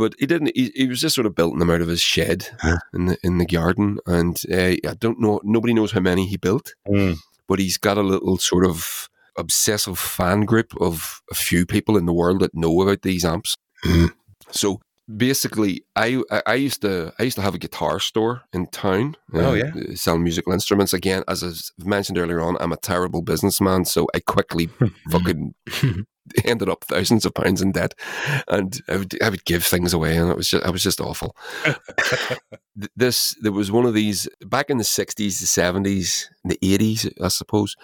But 0.00 0.14
he 0.18 0.26
didn't. 0.26 0.50
He, 0.56 0.72
he 0.74 0.86
was 0.88 1.00
just 1.00 1.14
sort 1.14 1.26
of 1.26 1.34
building 1.34 1.58
them 1.60 1.70
out 1.70 1.80
of 1.82 1.88
his 1.88 2.00
shed 2.00 2.48
Huh. 2.60 2.78
in 2.94 3.06
the 3.06 3.16
in 3.22 3.38
the 3.38 3.46
garden, 3.46 3.98
and 4.06 4.40
uh, 4.52 4.76
I 4.90 4.94
don't 4.98 5.20
know. 5.20 5.40
Nobody 5.44 5.74
knows 5.74 5.92
how 5.92 6.00
many 6.00 6.26
he 6.26 6.36
built. 6.36 6.74
Mm. 6.88 7.16
but 7.48 7.58
he's 7.58 7.78
got 7.78 7.98
a 7.98 8.02
little 8.02 8.38
sort 8.38 8.64
of 8.64 9.08
obsessive 9.36 9.98
fan 9.98 10.40
group 10.46 10.72
of 10.80 11.20
a 11.30 11.34
few 11.34 11.66
people 11.66 11.96
in 11.96 12.06
the 12.06 12.12
world 12.12 12.40
that 12.40 12.54
know 12.54 12.80
about 12.82 13.02
these 13.02 13.24
amps. 13.24 13.56
Mhm. 13.84 14.10
So 14.50 14.80
basically, 15.16 15.84
I, 15.96 16.22
I 16.30 16.42
I 16.46 16.54
used 16.54 16.82
to 16.82 17.12
I 17.18 17.22
used 17.24 17.36
to 17.36 17.42
have 17.42 17.54
a 17.54 17.58
guitar 17.58 18.00
store 18.00 18.42
in 18.52 18.66
town. 18.68 19.16
Oh, 19.34 19.54
yeah. 19.54 19.72
uh, 19.74 19.94
selling 19.94 20.22
musical 20.24 20.52
instruments. 20.52 20.92
Again, 20.92 21.22
as 21.28 21.42
I've 21.42 21.86
mentioned 21.86 22.18
earlier 22.18 22.40
on, 22.40 22.56
I'm 22.60 22.72
a 22.72 22.76
terrible 22.76 23.22
businessman, 23.22 23.84
so 23.84 24.06
I 24.14 24.20
quickly 24.20 24.68
fucking 25.10 25.54
ended 26.44 26.68
up 26.68 26.84
thousands 26.84 27.24
of 27.24 27.34
pounds 27.34 27.60
in 27.62 27.72
debt, 27.72 27.94
and 28.48 28.80
I 28.88 28.96
would 28.96 29.22
I 29.22 29.28
would 29.30 29.44
give 29.44 29.64
things 29.64 29.92
away, 29.92 30.16
and 30.16 30.30
it 30.30 30.36
was 30.36 30.48
just 30.48 30.64
I 30.64 30.70
was 30.70 30.82
just 30.82 31.00
awful. 31.00 31.36
This 32.96 33.34
there 33.42 33.52
was 33.52 33.70
one 33.70 33.84
of 33.86 33.94
these 33.94 34.28
back 34.46 34.70
in 34.70 34.78
the 34.78 34.84
60s 34.84 35.16
the 35.16 35.46
70s 35.46 36.26
the 36.44 36.58
80s 36.62 37.12
i 37.22 37.28
suppose 37.28 37.76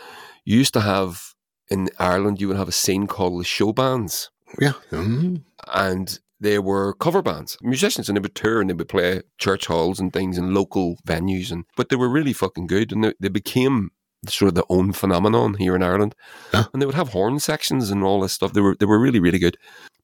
you 0.45 0.57
used 0.57 0.73
to 0.73 0.81
have 0.81 1.35
in 1.69 1.91
ireland 1.99 2.41
you 2.41 2.49
would 2.49 2.57
have 2.57 2.69
a 2.69 2.73
scene 2.73 3.07
called 3.07 3.39
the 3.39 3.45
show 3.45 3.73
bands 3.73 4.31
Yeah. 4.61 4.73
Mm, 4.91 5.43
and 5.75 6.19
they 6.41 6.59
were 6.59 6.95
cover 6.95 7.23
bands. 7.23 7.57
Musicians 7.63 8.09
and 8.09 8.17
they 8.17 8.21
would 8.21 8.35
tour 8.35 8.61
and 8.61 8.69
they 8.69 8.75
would 8.75 8.89
play 8.89 9.23
church 9.39 9.67
halls 9.67 9.99
and 10.01 10.13
things 10.13 10.37
and 10.37 10.55
local 10.55 10.99
venues 11.07 11.51
and 11.51 11.65
but 11.77 11.89
they 11.89 11.97
were 11.97 12.09
really 12.09 12.33
fucking 12.33 12.67
good 12.67 12.93
and 12.93 13.05
they, 13.05 13.15
they 13.21 13.29
became 13.29 13.91
sort 14.29 14.49
of 14.49 14.55
the 14.55 14.65
own 14.69 14.93
phenomenon 14.93 15.55
here 15.55 15.77
in 15.77 15.83
ireland. 15.83 16.15
Yeah. 16.53 16.65
and 16.73 16.83
they 16.83 16.87
would 16.87 16.95
have 16.95 17.11
horn 17.11 17.39
sections 17.39 17.91
and 17.91 18.03
all 18.03 18.21
this 18.21 18.33
stuff. 18.33 18.53
They 18.53 18.61
were 18.61 18.77
they 18.79 18.87
were 18.87 18.99
really 18.99 19.21
really 19.21 19.39
good. 19.39 19.57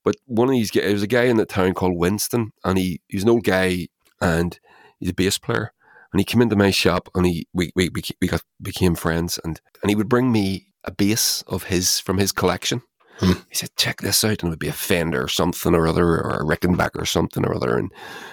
But 0.03 0.15
one 0.25 0.49
of 0.49 0.53
these 0.53 0.71
guys 0.71 0.83
there 0.83 0.93
was 0.93 1.03
a 1.03 1.07
guy 1.07 1.23
in 1.23 1.37
the 1.37 1.45
town 1.45 1.73
called 1.73 1.97
winston 1.97 2.51
and 2.63 2.77
he 2.77 3.01
he's 3.07 3.23
an 3.23 3.29
old 3.29 3.43
guy 3.43 3.87
and 4.21 4.59
he's 4.99 5.09
a 5.09 5.13
bass 5.13 5.37
player. 5.37 5.73
And 6.11 6.19
he 6.19 6.25
came 6.25 6.41
into 6.41 6.55
my 6.55 6.71
shop 6.71 7.09
and 7.15 7.25
he 7.25 7.47
we 7.53 7.71
we, 7.75 7.89
we, 7.89 8.01
we 8.21 8.27
got 8.27 8.43
became 8.61 8.95
friends 8.95 9.39
and 9.43 9.59
and 9.81 9.89
he 9.89 9.95
would 9.95 10.09
bring 10.09 10.31
me 10.31 10.67
a 10.83 10.91
bass 10.91 11.43
of 11.47 11.65
his 11.65 11.99
from 11.99 12.17
his 12.17 12.31
collection 12.31 12.81
Hmm. 13.19 13.33
He 13.49 13.55
said, 13.55 13.69
check 13.77 14.01
this 14.01 14.23
out. 14.23 14.41
And 14.41 14.43
it 14.43 14.49
would 14.49 14.59
be 14.59 14.67
a 14.67 14.73
Fender 14.73 15.23
or 15.23 15.27
something 15.27 15.75
or 15.75 15.87
other, 15.87 16.05
or 16.05 16.39
a 16.41 16.43
Rickenbacker 16.45 17.01
or 17.01 17.05
something 17.05 17.45
or 17.45 17.53
other, 17.55 17.77
and 17.77 17.91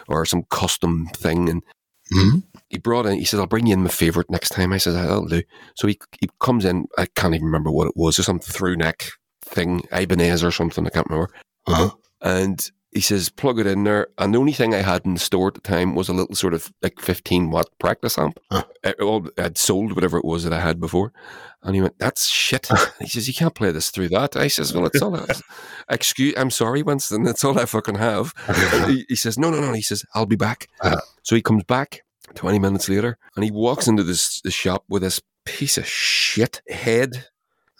or 0.08 0.24
some 0.24 0.44
custom 0.50 1.06
thing. 1.14 1.48
And 1.48 1.62
Mhm. 2.12 2.42
he 2.70 2.78
brought 2.78 3.06
in, 3.06 3.18
he 3.18 3.24
says, 3.24 3.38
I'll 3.38 3.46
bring 3.46 3.66
you 3.66 3.74
in 3.74 3.82
my 3.84 3.88
favourite 3.88 4.30
next 4.30 4.48
time. 4.50 4.72
I 4.72 4.78
said, 4.78 4.94
that'll 4.94 5.26
do. 5.26 5.42
So 5.76 5.86
he, 5.86 5.98
he 6.20 6.28
comes 6.40 6.64
in, 6.64 6.86
I 6.98 7.06
can't 7.06 7.34
even 7.34 7.46
remember 7.46 7.70
what 7.70 7.86
it 7.86 7.96
was, 7.96 8.18
or 8.18 8.22
some 8.24 8.40
through 8.40 8.76
neck 8.76 9.06
thing, 9.44 9.82
Ibanez 9.92 10.42
or 10.42 10.50
something, 10.50 10.86
I 10.86 10.90
can't 10.90 11.08
remember. 11.08 11.32
Uh-huh. 11.66 11.90
And 12.22 12.68
he 12.92 13.00
says, 13.00 13.30
plug 13.30 13.60
it 13.60 13.66
in 13.66 13.84
there. 13.84 14.08
And 14.18 14.34
the 14.34 14.38
only 14.38 14.52
thing 14.52 14.74
I 14.74 14.82
had 14.82 15.06
in 15.06 15.14
the 15.14 15.20
store 15.20 15.48
at 15.48 15.54
the 15.54 15.60
time 15.60 15.94
was 15.94 16.08
a 16.08 16.12
little 16.12 16.34
sort 16.34 16.54
of 16.54 16.72
like 16.82 16.98
15 17.00 17.50
watt 17.50 17.68
practice 17.78 18.18
amp. 18.18 18.40
Huh. 18.50 18.64
I, 18.84 18.94
well, 18.98 19.28
I'd 19.38 19.58
sold 19.58 19.94
whatever 19.94 20.18
it 20.18 20.24
was 20.24 20.42
that 20.42 20.52
I 20.52 20.60
had 20.60 20.80
before. 20.80 21.12
And 21.62 21.76
he 21.76 21.82
went, 21.82 21.98
that's 21.98 22.26
shit. 22.26 22.68
he 23.00 23.06
says, 23.06 23.28
you 23.28 23.34
can't 23.34 23.54
play 23.54 23.70
this 23.70 23.90
through 23.90 24.08
that. 24.08 24.36
I 24.36 24.48
says, 24.48 24.74
well, 24.74 24.86
it's 24.86 25.00
all, 25.00 25.16
I, 25.16 25.24
excuse, 25.90 26.34
I'm 26.36 26.50
sorry, 26.50 26.82
Winston, 26.82 27.22
that's 27.22 27.44
all 27.44 27.58
I 27.58 27.64
fucking 27.64 27.94
have. 27.94 28.34
he, 28.88 29.04
he 29.08 29.14
says, 29.14 29.38
no, 29.38 29.50
no, 29.50 29.60
no. 29.60 29.72
He 29.72 29.82
says, 29.82 30.04
I'll 30.14 30.26
be 30.26 30.36
back. 30.36 30.66
Uh-huh. 30.80 31.00
So 31.22 31.36
he 31.36 31.42
comes 31.42 31.62
back 31.64 32.02
20 32.34 32.58
minutes 32.58 32.88
later 32.88 33.18
and 33.36 33.44
he 33.44 33.52
walks 33.52 33.86
into 33.86 34.02
this, 34.02 34.40
this 34.40 34.54
shop 34.54 34.84
with 34.88 35.02
this 35.02 35.20
piece 35.44 35.78
of 35.78 35.86
shit 35.86 36.60
head. 36.68 37.26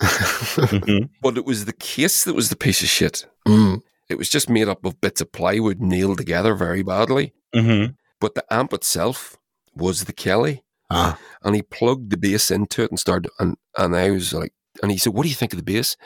Mhm. 0.00 1.11
But 1.20 1.36
it 1.36 1.44
was 1.44 1.64
the 1.64 1.74
case 1.74 2.24
that 2.24 2.34
was 2.34 2.48
the 2.48 2.56
piece 2.56 2.80
of 2.82 2.88
shit. 2.88 3.26
Mm. 3.46 3.82
It 4.11 4.18
was 4.18 4.28
just 4.28 4.50
made 4.50 4.68
up 4.68 4.84
of 4.84 5.00
bits 5.00 5.20
of 5.20 5.32
plywood 5.32 5.80
nailed 5.80 6.18
together 6.18 6.54
very 6.54 6.82
badly. 6.82 7.32
Mhm. 7.54 7.94
But 8.20 8.34
the 8.34 8.44
amp 8.52 8.72
itself 8.72 9.38
was 9.74 10.04
the 10.04 10.12
Kelly. 10.12 10.64
Ah. 10.90 11.18
And 11.42 11.54
he 11.54 11.62
plugged 11.62 12.11
the 12.11 12.16
bass 12.18 12.50
into 12.50 12.82
it 12.82 12.90
and 12.90 12.98
started, 12.98 13.30
and, 13.38 13.56
and 13.78 13.96
I 13.96 14.11
was 14.11 14.32
like, 14.34 14.52
and 14.82 14.90
he 14.90 14.98
said, 14.98 15.14
What 15.14 15.22
do 15.22 15.28
you 15.28 15.34
think 15.36 15.52
of 15.52 15.58
the 15.58 15.72
bass? 15.72 15.96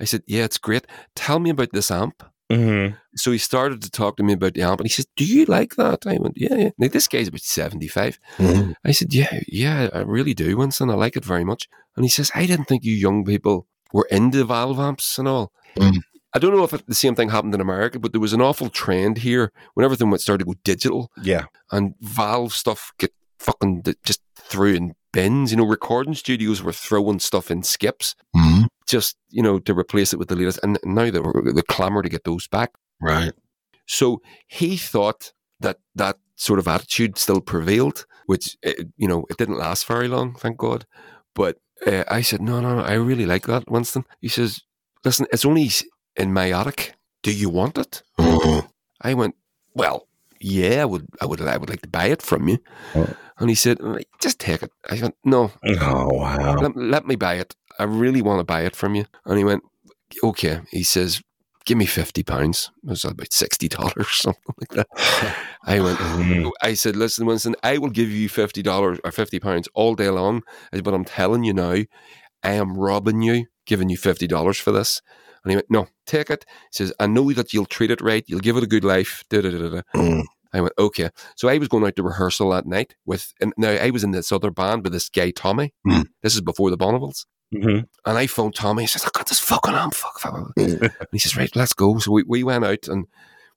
I 0.00 0.04
said, 0.04 0.22
Yeah, 0.26 0.44
it's 0.44 0.58
great. 0.58 0.86
Tell 1.14 1.38
me 1.38 1.50
about 1.50 1.72
this 1.72 1.90
amp. 1.90 2.22
Mhm. 2.50 2.96
So 3.14 3.30
he 3.30 3.38
started 3.38 3.82
to 3.82 3.90
talk 3.90 4.16
to 4.16 4.22
me 4.24 4.32
about 4.32 4.54
the 4.54 4.62
amp, 4.62 4.80
and 4.80 4.86
he 4.88 4.92
said, 4.92 5.06
"Do 5.16 5.24
you 5.24 5.44
like 5.44 5.76
that?" 5.76 6.04
I 6.04 6.16
went, 6.18 6.34
"Yeah, 6.36 6.56
yeah." 6.56 6.70
Now 6.78 6.88
this 6.88 7.06
guy's 7.06 7.28
about 7.28 7.42
seventy-five. 7.42 8.18
Mhm. 8.38 8.74
I 8.84 8.90
said, 8.90 9.14
"Yeah, 9.14 9.38
yeah, 9.46 9.88
I 9.94 10.00
really 10.00 10.34
do, 10.34 10.56
Winston. 10.56 10.90
I 10.90 10.94
like 10.94 11.16
it 11.16 11.24
very 11.24 11.44
much." 11.44 11.68
And 11.94 12.04
he 12.04 12.08
says, 12.10 12.32
"I 12.34 12.46
didn't 12.46 12.66
think 12.66 12.82
you 12.82 12.92
young 12.92 13.24
people 13.24 13.68
were 13.92 14.08
into 14.10 14.44
valve 14.44 14.80
amps 14.80 15.16
and 15.16 15.28
all." 15.28 15.52
Mm. 15.76 15.98
I 16.34 16.38
don't 16.38 16.54
know 16.56 16.64
if 16.64 16.72
it, 16.72 16.86
the 16.86 16.94
same 16.94 17.14
thing 17.14 17.28
happened 17.30 17.54
in 17.54 17.60
America, 17.60 17.98
but 17.98 18.12
there 18.12 18.20
was 18.20 18.32
an 18.32 18.40
awful 18.40 18.68
trend 18.70 19.18
here 19.18 19.52
when 19.74 19.84
everything 19.84 20.10
went 20.10 20.20
started 20.20 20.44
to 20.44 20.50
go 20.52 20.54
digital 20.64 21.10
Yeah. 21.22 21.46
and 21.72 21.94
valve 22.00 22.52
stuff 22.52 22.92
get 22.98 23.12
fucking 23.38 23.82
just 24.04 24.20
threw 24.36 24.74
in 24.74 24.94
bins. 25.12 25.50
You 25.50 25.56
know, 25.56 25.64
recording 25.66 26.14
studios 26.14 26.62
were 26.62 26.72
throwing 26.72 27.18
stuff 27.18 27.50
in 27.50 27.62
skips 27.62 28.14
Mhm. 28.36 28.66
just 28.86 29.16
you 29.30 29.42
know 29.42 29.58
to 29.60 29.74
replace 29.74 30.12
it 30.12 30.18
with 30.18 30.28
the 30.28 30.36
latest, 30.36 30.60
and 30.62 30.78
now 30.84 31.10
they're 31.10 31.22
the 31.52 31.64
clamour 31.68 32.02
to 32.02 32.08
get 32.08 32.24
those 32.24 32.46
back. 32.48 32.70
Right. 33.00 33.32
So 33.86 34.20
he 34.46 34.76
thought 34.76 35.32
that 35.58 35.78
that 35.96 36.18
sort 36.36 36.58
of 36.60 36.68
attitude 36.68 37.18
still 37.18 37.40
prevailed, 37.40 38.06
which 38.26 38.56
eh, 38.62 38.84
you 38.96 39.08
know 39.08 39.24
it 39.30 39.36
didn't 39.36 39.58
last 39.58 39.84
very 39.86 40.06
long, 40.06 40.34
thank 40.36 40.58
God. 40.58 40.86
But 41.34 41.58
uh, 41.86 42.04
I 42.08 42.20
said, 42.22 42.40
no, 42.42 42.60
no, 42.60 42.76
no, 42.76 42.82
I 42.82 42.92
really 42.94 43.26
like 43.26 43.46
that, 43.46 43.70
Winston. 43.70 44.04
He 44.20 44.28
says, 44.28 44.60
listen, 45.04 45.26
it's 45.32 45.44
only 45.46 45.70
in 46.16 46.32
my 46.32 46.50
attic. 46.50 46.94
Do 47.22 47.32
you 47.32 47.48
want 47.48 47.78
it? 47.78 48.02
I 48.18 49.14
went, 49.14 49.34
well, 49.74 50.06
yeah, 50.40 50.82
I 50.82 50.84
would, 50.86 51.06
I 51.20 51.26
would, 51.26 51.40
I 51.42 51.56
would 51.56 51.68
like 51.68 51.82
to 51.82 51.88
buy 51.88 52.06
it 52.06 52.22
from 52.22 52.48
you. 52.48 52.58
Oh. 52.94 53.08
And 53.38 53.48
he 53.48 53.54
said, 53.54 53.78
just 54.20 54.38
take 54.38 54.62
it. 54.62 54.70
I 54.90 55.00
went, 55.00 55.16
no, 55.24 55.52
Oh 55.82 56.08
wow. 56.14 56.54
let, 56.56 56.76
let 56.76 57.06
me 57.06 57.16
buy 57.16 57.34
it. 57.34 57.54
I 57.78 57.84
really 57.84 58.22
want 58.22 58.40
to 58.40 58.44
buy 58.44 58.62
it 58.62 58.76
from 58.76 58.94
you. 58.94 59.06
And 59.24 59.38
he 59.38 59.44
went, 59.44 59.62
okay. 60.22 60.60
He 60.70 60.82
says, 60.82 61.22
give 61.64 61.78
me 61.78 61.86
fifty 61.86 62.22
pounds. 62.22 62.70
It 62.84 62.90
was 62.90 63.04
about 63.04 63.32
sixty 63.32 63.68
dollars, 63.68 64.08
something 64.10 64.54
like 64.58 64.70
that. 64.70 64.86
I 65.64 65.80
went. 65.80 65.98
Mhm. 65.98 66.50
I 66.62 66.74
said, 66.74 66.96
listen, 66.96 67.24
Winston, 67.26 67.54
I 67.62 67.78
will 67.78 67.90
give 67.90 68.10
you 68.10 68.28
fifty 68.28 68.62
dollars 68.62 68.98
or 69.04 69.12
fifty 69.12 69.38
pounds 69.40 69.68
all 69.74 69.94
day 69.94 70.10
long. 70.10 70.42
Said, 70.74 70.84
but 70.84 70.94
I'm 70.94 71.04
telling 71.04 71.44
you 71.44 71.54
now, 71.54 71.76
I 72.42 72.52
am 72.52 72.76
robbing 72.76 73.22
you, 73.22 73.46
giving 73.66 73.88
you 73.88 73.96
fifty 73.96 74.26
dollars 74.26 74.58
for 74.58 74.72
this. 74.72 75.00
And 75.44 75.50
he 75.52 75.56
went, 75.56 75.70
no, 75.70 75.88
take 76.06 76.30
it. 76.30 76.44
He 76.72 76.76
says, 76.76 76.92
I 77.00 77.06
know 77.06 77.32
that 77.32 77.52
you'll 77.52 77.66
treat 77.66 77.90
it 77.90 78.00
right. 78.00 78.24
You'll 78.26 78.40
give 78.40 78.56
it 78.56 78.62
a 78.64 78.66
good 78.68 78.84
life. 78.84 79.24
Da, 79.30 79.40
da, 79.40 79.50
da, 79.50 79.58
da, 79.58 79.68
da. 79.68 79.82
Mm. 79.94 80.24
I 80.52 80.60
went, 80.60 80.74
okay. 80.78 81.10
So 81.36 81.48
I 81.48 81.58
was 81.58 81.68
going 81.68 81.84
out 81.84 81.96
to 81.96 82.02
rehearsal 82.02 82.50
that 82.50 82.66
night 82.66 82.94
with, 83.06 83.32
and 83.40 83.52
now 83.56 83.70
I 83.70 83.90
was 83.90 84.02
in 84.04 84.10
this 84.10 84.32
other 84.32 84.50
band 84.50 84.82
with 84.84 84.92
this 84.92 85.08
guy, 85.08 85.30
Tommy. 85.30 85.72
Mm. 85.86 86.06
This 86.22 86.34
is 86.34 86.40
before 86.40 86.70
the 86.70 86.76
Bonnevilles. 86.78 87.24
Mhm. 87.54 87.86
And 88.06 88.18
I 88.18 88.26
phoned 88.26 88.54
Tommy. 88.54 88.84
He 88.84 88.86
says, 88.86 89.04
I 89.04 89.10
got 89.12 89.28
this 89.28 89.40
fucking 89.40 89.74
amp. 89.74 89.94
Fuck, 89.94 90.20
fuck. 90.20 90.34
fuck." 90.34 90.54
Mm. 90.56 90.82
And 90.82 91.08
he 91.12 91.18
says, 91.18 91.36
right, 91.36 91.54
let's 91.56 91.72
go. 91.72 91.98
So 91.98 92.12
we, 92.12 92.22
we 92.24 92.44
went 92.44 92.64
out 92.64 92.86
and 92.88 93.06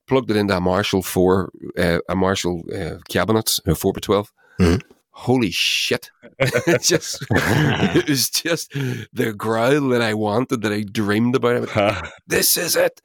plugged 0.08 0.32
it 0.32 0.38
into 0.38 0.56
a 0.56 0.62
Marshall 0.62 1.02
4, 1.04 1.52
uh, 1.78 2.00
a 2.10 2.16
Marshall 2.16 2.64
uh, 2.76 2.98
cabinet, 3.10 3.60
a 3.66 3.76
4 3.76 3.94
by 3.94 4.00
12. 4.00 4.32
Mhm. 4.60 4.82
Holy 5.16 5.51
shit. 5.51 6.09
it 6.39 6.82
just, 6.84 7.24
it 7.30 8.09
was 8.09 8.30
just 8.30 8.72
the 9.14 9.34
growl 9.38 9.89
that 9.89 10.01
I 10.01 10.14
wanted, 10.16 10.61
that 10.64 10.74
I 10.74 10.82
dreamed 10.84 11.36
about. 11.36 11.55
I 11.55 11.59
went, 11.59 11.72
Ha. 11.72 12.11
this 12.28 12.57
is 12.57 12.76
it 12.76 12.99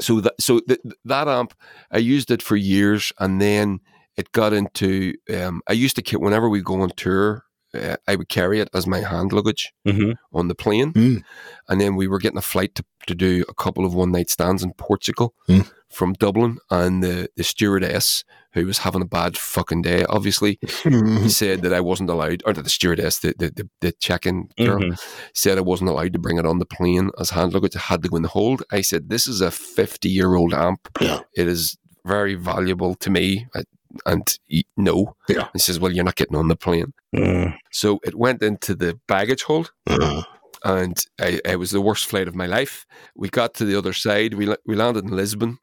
so 0.00 0.20
that 0.20 0.34
so 0.40 0.60
th- 0.60 0.80
that 1.04 1.28
amp 1.28 1.54
I 1.90 1.98
used 1.98 2.30
it 2.30 2.42
for 2.42 2.56
years 2.56 3.12
and 3.18 3.40
then 3.40 3.80
it 4.16 4.32
got 4.32 4.52
into 4.52 5.14
um, 5.34 5.62
I 5.68 5.72
used 5.72 5.96
to 5.96 6.02
ca- 6.02 6.18
whenever 6.18 6.48
we 6.48 6.60
go 6.62 6.80
on 6.80 6.90
tour 6.90 7.44
uh, 7.74 7.96
I 8.08 8.16
would 8.16 8.28
carry 8.28 8.60
it 8.60 8.68
as 8.74 8.86
my 8.86 9.00
hand 9.00 9.32
luggage 9.32 9.72
Mhm. 9.86 10.14
on 10.32 10.48
the 10.48 10.54
plane 10.54 10.92
Mm. 10.92 11.22
and 11.68 11.80
then 11.80 11.94
we 11.96 12.06
were 12.08 12.18
getting 12.18 12.38
a 12.38 12.42
flight 12.42 12.74
to, 12.74 12.84
to 13.06 13.14
do 13.14 13.44
a 13.48 13.54
couple 13.54 13.84
of 13.86 13.94
one 13.94 14.10
night 14.12 14.30
stands 14.30 14.62
in 14.62 14.72
Portugal 14.74 15.32
Mm. 15.48 15.70
from 15.90 16.12
Dublin 16.14 16.58
and 16.70 17.02
the, 17.02 17.28
the 17.36 17.44
stewardess 17.44 18.24
who 18.54 18.64
was 18.66 18.78
having 18.78 19.02
a 19.02 19.06
bad 19.06 19.36
fucking 19.36 19.82
day 19.82 20.04
obviously 20.08 20.56
Mhm. 20.84 21.28
said 21.40 21.62
that 21.62 21.72
I 21.74 21.80
wasn't 21.80 22.10
allowed 22.10 22.42
or 22.46 22.52
that 22.52 22.62
the 22.62 22.70
stewardess 22.70 23.18
the, 23.18 23.34
the, 23.38 23.50
the, 23.50 23.68
the 23.80 23.92
check-in 23.92 24.48
girl 24.58 24.78
Mhm. 24.80 25.00
said 25.34 25.58
I 25.58 25.62
wasn't 25.62 25.90
allowed 25.90 26.12
to 26.14 26.18
bring 26.18 26.38
it 26.38 26.46
on 26.46 26.58
the 26.60 26.66
plane 26.66 27.10
as 27.20 27.30
hand 27.30 27.52
luggage. 27.52 27.76
I 27.76 27.80
had 27.80 28.02
to 28.02 28.08
go 28.08 28.16
in 28.16 28.22
the 28.22 28.28
hold. 28.28 28.62
I 28.72 28.80
said, 28.80 29.10
This 29.10 29.26
is 29.26 29.40
a 29.40 29.50
50 29.50 30.08
year 30.08 30.34
old 30.34 30.54
amp. 30.54 30.88
Yeah. 31.00 31.20
It 31.36 31.46
is 31.48 31.76
very 32.06 32.34
valuable 32.34 32.94
to 32.96 33.10
me. 33.10 33.46
I, 33.54 33.64
and 34.06 34.38
he, 34.46 34.66
no. 34.76 35.16
Yeah. 35.28 35.48
He 35.52 35.58
says, 35.58 35.78
Well, 35.78 35.92
you're 35.92 36.04
not 36.04 36.16
getting 36.16 36.36
on 36.36 36.48
the 36.48 36.56
plane. 36.56 36.92
Mm. 37.14 37.56
So 37.72 38.00
it 38.04 38.14
went 38.16 38.42
into 38.42 38.74
the 38.74 38.98
baggage 39.08 39.42
hold. 39.44 39.72
Uh, 39.86 40.22
And 40.64 40.96
I, 41.20 41.40
it 41.44 41.58
was 41.58 41.72
the 41.72 41.80
worst 41.82 42.06
flight 42.06 42.26
of 42.28 42.34
my 42.34 42.46
life. 42.46 42.86
We 43.14 43.28
got 43.28 43.52
to 43.54 43.64
the 43.66 43.76
other 43.76 43.92
side. 43.92 44.32
We, 44.34 44.54
we 44.66 44.74
landed 44.76 45.04
in 45.04 45.10
Lisbon, 45.10 45.58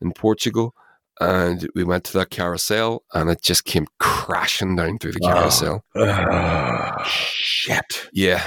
in 0.00 0.12
Portugal, 0.12 0.74
and 1.20 1.68
we 1.74 1.84
went 1.84 2.04
to 2.04 2.12
that 2.18 2.30
carousel, 2.30 3.04
and 3.12 3.30
it 3.30 3.42
just 3.42 3.64
came 3.64 3.86
crashing 4.00 4.76
down 4.76 4.98
through 4.98 5.12
the 5.12 5.18
Wow. 5.22 5.34
carousel. 5.34 5.84
Ah. 5.96 7.02
shit. 7.06 8.08
Yeah. 8.12 8.44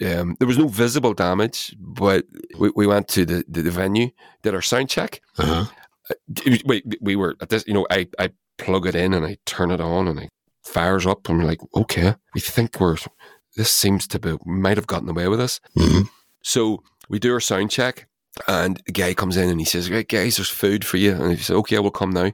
Um, 0.00 0.36
there 0.38 0.46
was 0.48 0.58
no 0.58 0.68
visible 0.68 1.12
damage, 1.14 1.74
but 1.78 2.24
we, 2.58 2.70
we 2.76 2.86
went 2.86 3.08
to 3.08 3.24
the, 3.24 3.44
the, 3.48 3.62
the 3.62 3.70
venue, 3.70 4.10
did 4.42 4.54
our 4.54 4.62
sound 4.62 4.88
check. 4.88 5.20
Uh-huh. 5.38 5.64
D- 6.32 6.62
We, 6.64 6.82
we 7.00 7.16
were 7.16 7.36
at 7.40 7.48
this, 7.48 7.64
you 7.66 7.74
know, 7.74 7.86
I, 7.90 8.06
I 8.18 8.30
plug 8.58 8.86
it 8.86 8.94
in 8.94 9.12
and 9.12 9.26
I 9.26 9.38
turn 9.44 9.70
it 9.70 9.80
on 9.80 10.08
and 10.08 10.20
it 10.20 10.30
fires 10.64 11.04
up. 11.06 11.28
And 11.28 11.38
we're 11.38 11.44
like, 11.44 11.60
okay, 11.74 12.14
we 12.34 12.40
think 12.40 12.78
we're, 12.80 12.96
this 13.56 13.70
seems 13.70 14.06
to 14.08 14.18
be, 14.18 14.36
might 14.46 14.76
have 14.76 14.86
gotten 14.86 15.08
away 15.08 15.28
with 15.28 15.38
this. 15.40 15.60
Mhm. 15.76 16.08
So 16.42 16.82
we 17.08 17.18
do 17.18 17.32
our 17.32 17.40
sound 17.40 17.70
check 17.70 18.06
and 18.46 18.80
the 18.86 18.92
guy 18.92 19.14
comes 19.14 19.36
in 19.36 19.48
and 19.48 19.60
he 19.60 19.64
says, 19.64 19.90
right, 19.90 20.08
guys, 20.08 20.36
there's 20.36 20.48
food 20.48 20.84
for 20.84 20.96
you. 20.96 21.12
And 21.12 21.30
he 21.32 21.36
says, 21.36 21.56
okay, 21.56 21.78
we'll 21.78 21.90
come 21.90 22.10
now. 22.10 22.32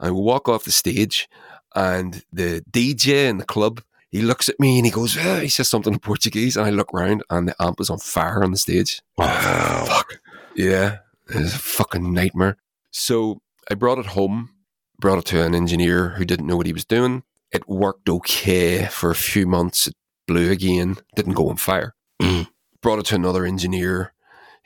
And 0.00 0.14
we 0.14 0.20
walk 0.20 0.48
off 0.48 0.64
the 0.64 0.72
stage 0.72 1.28
and 1.74 2.24
the 2.32 2.62
DJ 2.70 3.28
in 3.28 3.38
the 3.38 3.44
club, 3.44 3.82
he 4.10 4.22
looks 4.22 4.48
at 4.48 4.58
me 4.58 4.78
and 4.78 4.86
he 4.86 4.90
goes, 4.90 5.18
"Ah," 5.18 5.40
he 5.40 5.48
says 5.48 5.68
something 5.68 5.92
in 5.92 5.98
Portuguese. 5.98 6.56
And 6.56 6.66
I 6.66 6.70
look 6.70 6.94
around 6.94 7.22
and 7.28 7.48
the 7.48 7.62
amp 7.62 7.80
is 7.80 7.90
on 7.90 7.98
fire 7.98 8.42
on 8.42 8.52
the 8.52 8.58
stage. 8.58 9.02
Wow. 9.18 9.84
Fuck. 9.86 10.20
Yeah. 10.56 10.98
It's 11.28 11.54
a 11.54 11.58
fucking 11.58 12.12
nightmare. 12.12 12.56
So 12.90 13.42
I 13.70 13.74
brought 13.74 13.98
it 13.98 14.06
home, 14.06 14.50
brought 14.98 15.18
it 15.18 15.26
to 15.26 15.44
an 15.44 15.54
engineer 15.54 16.10
who 16.10 16.24
didn't 16.24 16.46
know 16.46 16.56
what 16.56 16.66
he 16.66 16.72
was 16.72 16.86
doing. 16.86 17.22
It 17.52 17.68
worked 17.68 18.08
okay 18.08 18.86
for 18.86 19.10
a 19.10 19.14
few 19.14 19.46
months. 19.46 19.86
It 19.86 19.94
blew 20.26 20.50
again, 20.50 20.96
didn't 21.14 21.34
go 21.34 21.50
on 21.50 21.56
fire. 21.56 21.94
Mm. 22.20 22.48
Brought 22.80 22.98
it 22.98 23.06
to 23.06 23.14
another 23.14 23.44
engineer. 23.44 24.14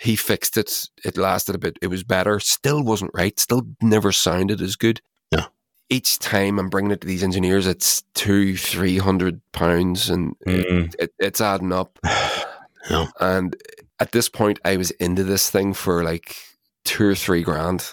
He 0.02 0.16
fixed 0.16 0.56
it. 0.56 0.88
It 1.04 1.16
lasted 1.16 1.54
a 1.54 1.58
bit. 1.58 1.78
It 1.80 1.86
was 1.86 2.02
better. 2.02 2.40
Still 2.40 2.82
wasn't 2.82 3.12
right. 3.14 3.38
Still 3.38 3.62
never 3.80 4.10
sounded 4.12 4.60
as 4.60 4.76
good. 4.76 5.00
Yeah. 5.30 5.46
Each 5.88 6.18
time 6.18 6.58
I'm 6.58 6.68
bringing 6.68 6.90
it 6.90 7.00
to 7.02 7.06
these 7.06 7.22
engineers, 7.22 7.66
it's 7.66 8.02
two, 8.14 8.56
three 8.56 8.98
hundred 8.98 9.40
pounds, 9.52 10.10
and 10.10 10.34
Mm. 10.46 10.94
it, 10.98 11.12
it's 11.18 11.40
adding 11.40 11.72
up. 11.72 11.98
Yeah. 12.90 13.06
And 13.20 13.54
at 14.00 14.10
this 14.10 14.28
point, 14.28 14.58
I 14.64 14.76
was 14.76 14.90
into 14.92 15.22
this 15.22 15.48
thing 15.50 15.72
for 15.72 16.02
like 16.02 16.34
two 16.84 17.06
or 17.10 17.14
three 17.14 17.42
grand, 17.44 17.92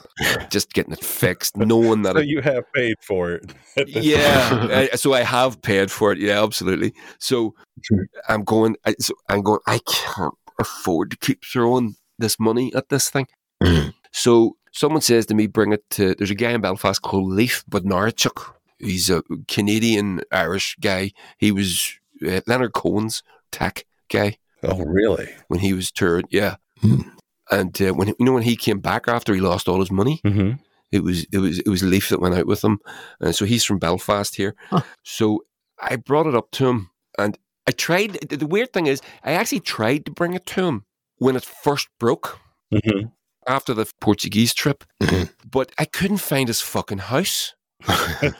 just 0.49 0.73
getting 0.73 0.93
it 0.93 1.03
fixed, 1.05 1.55
knowing 1.55 2.01
that 2.01 2.13
So 2.15 2.21
it, 2.21 2.27
you 2.27 2.41
have 2.41 2.63
paid 2.73 2.95
for 3.05 3.33
it. 3.33 3.53
yeah. 3.85 4.87
I, 4.91 4.95
so 4.95 5.13
I 5.13 5.21
have 5.21 5.61
paid 5.61 5.91
for 5.91 6.11
it. 6.11 6.17
Yeah, 6.17 6.41
absolutely. 6.43 6.95
So 7.19 7.53
Sure. 7.83 8.07
I'm 8.29 8.43
going. 8.43 8.77
I, 8.83 8.95
so 8.99 9.13
I'm 9.29 9.43
going. 9.43 9.59
I 9.67 9.79
can't 9.85 10.33
afford 10.59 11.11
to 11.11 11.17
keep 11.17 11.45
throwing 11.45 11.95
this 12.19 12.39
money 12.39 12.73
at 12.75 12.89
this 12.89 13.09
thing. 13.09 13.27
Mhm. 13.63 13.93
So 14.11 14.57
someone 14.71 15.01
says 15.01 15.25
to 15.27 15.33
me, 15.35 15.47
bring 15.47 15.73
it 15.73 15.83
to. 15.91 16.15
There's 16.15 16.31
a 16.31 16.35
guy 16.35 16.51
in 16.51 16.61
Belfast 16.61 17.01
called 17.01 17.31
Leif 17.31 17.63
Bodnarchuk. 17.69 18.53
He's 18.79 19.09
a 19.09 19.23
Canadian 19.47 20.21
Irish 20.31 20.75
guy. 20.79 21.11
He 21.37 21.51
was 21.51 21.93
uh, 22.25 22.41
Leonard 22.47 22.73
Cohen's 22.73 23.23
tech 23.51 23.85
guy 24.09 24.37
Oh, 24.63 24.83
really? 24.83 25.29
when 25.47 25.59
he 25.59 25.73
was 25.73 25.91
touring. 25.91 26.25
Yeah. 26.31 26.55
Hmm. 26.81 27.01
And 27.51 27.81
uh, 27.81 27.93
when 27.93 28.07
you 28.09 28.15
know 28.19 28.33
when 28.33 28.43
he 28.43 28.55
came 28.55 28.79
back 28.79 29.07
after 29.07 29.33
he 29.33 29.41
lost 29.41 29.67
all 29.67 29.79
his 29.79 29.91
money, 29.91 30.21
Mm-hmm. 30.23 30.51
it 30.91 31.03
was 31.03 31.25
it 31.31 31.39
was 31.39 31.59
it 31.59 31.67
was 31.67 31.81
Leif 31.83 32.09
that 32.09 32.21
went 32.21 32.35
out 32.35 32.45
with 32.47 32.63
him, 32.63 32.79
and 33.19 33.35
so 33.35 33.45
he's 33.45 33.65
from 33.65 33.79
Belfast 33.79 34.35
here. 34.35 34.55
Huh. 34.69 34.81
So 35.03 35.43
I 35.81 35.95
brought 35.97 36.27
it 36.27 36.35
up 36.35 36.51
to 36.51 36.67
him, 36.67 36.89
and 37.17 37.37
I 37.67 37.71
tried. 37.71 38.13
The 38.29 38.45
weird 38.47 38.71
thing 38.73 38.87
is, 38.87 39.01
I 39.23 39.31
actually 39.33 39.61
tried 39.61 40.05
to 40.05 40.11
bring 40.11 40.33
it 40.35 40.45
to 40.47 40.63
him 40.65 40.85
when 41.19 41.35
it 41.35 41.45
first 41.45 41.87
broke 41.99 42.39
Mm-hmm. 42.73 43.07
after 43.47 43.73
the 43.73 43.85
Portuguese 43.99 44.53
trip, 44.53 44.83
Mhm. 45.01 45.29
but 45.51 45.71
I 45.79 45.85
couldn't 45.85 46.21
find 46.21 46.47
his 46.47 46.61
fucking 46.61 46.99
house. 46.99 47.55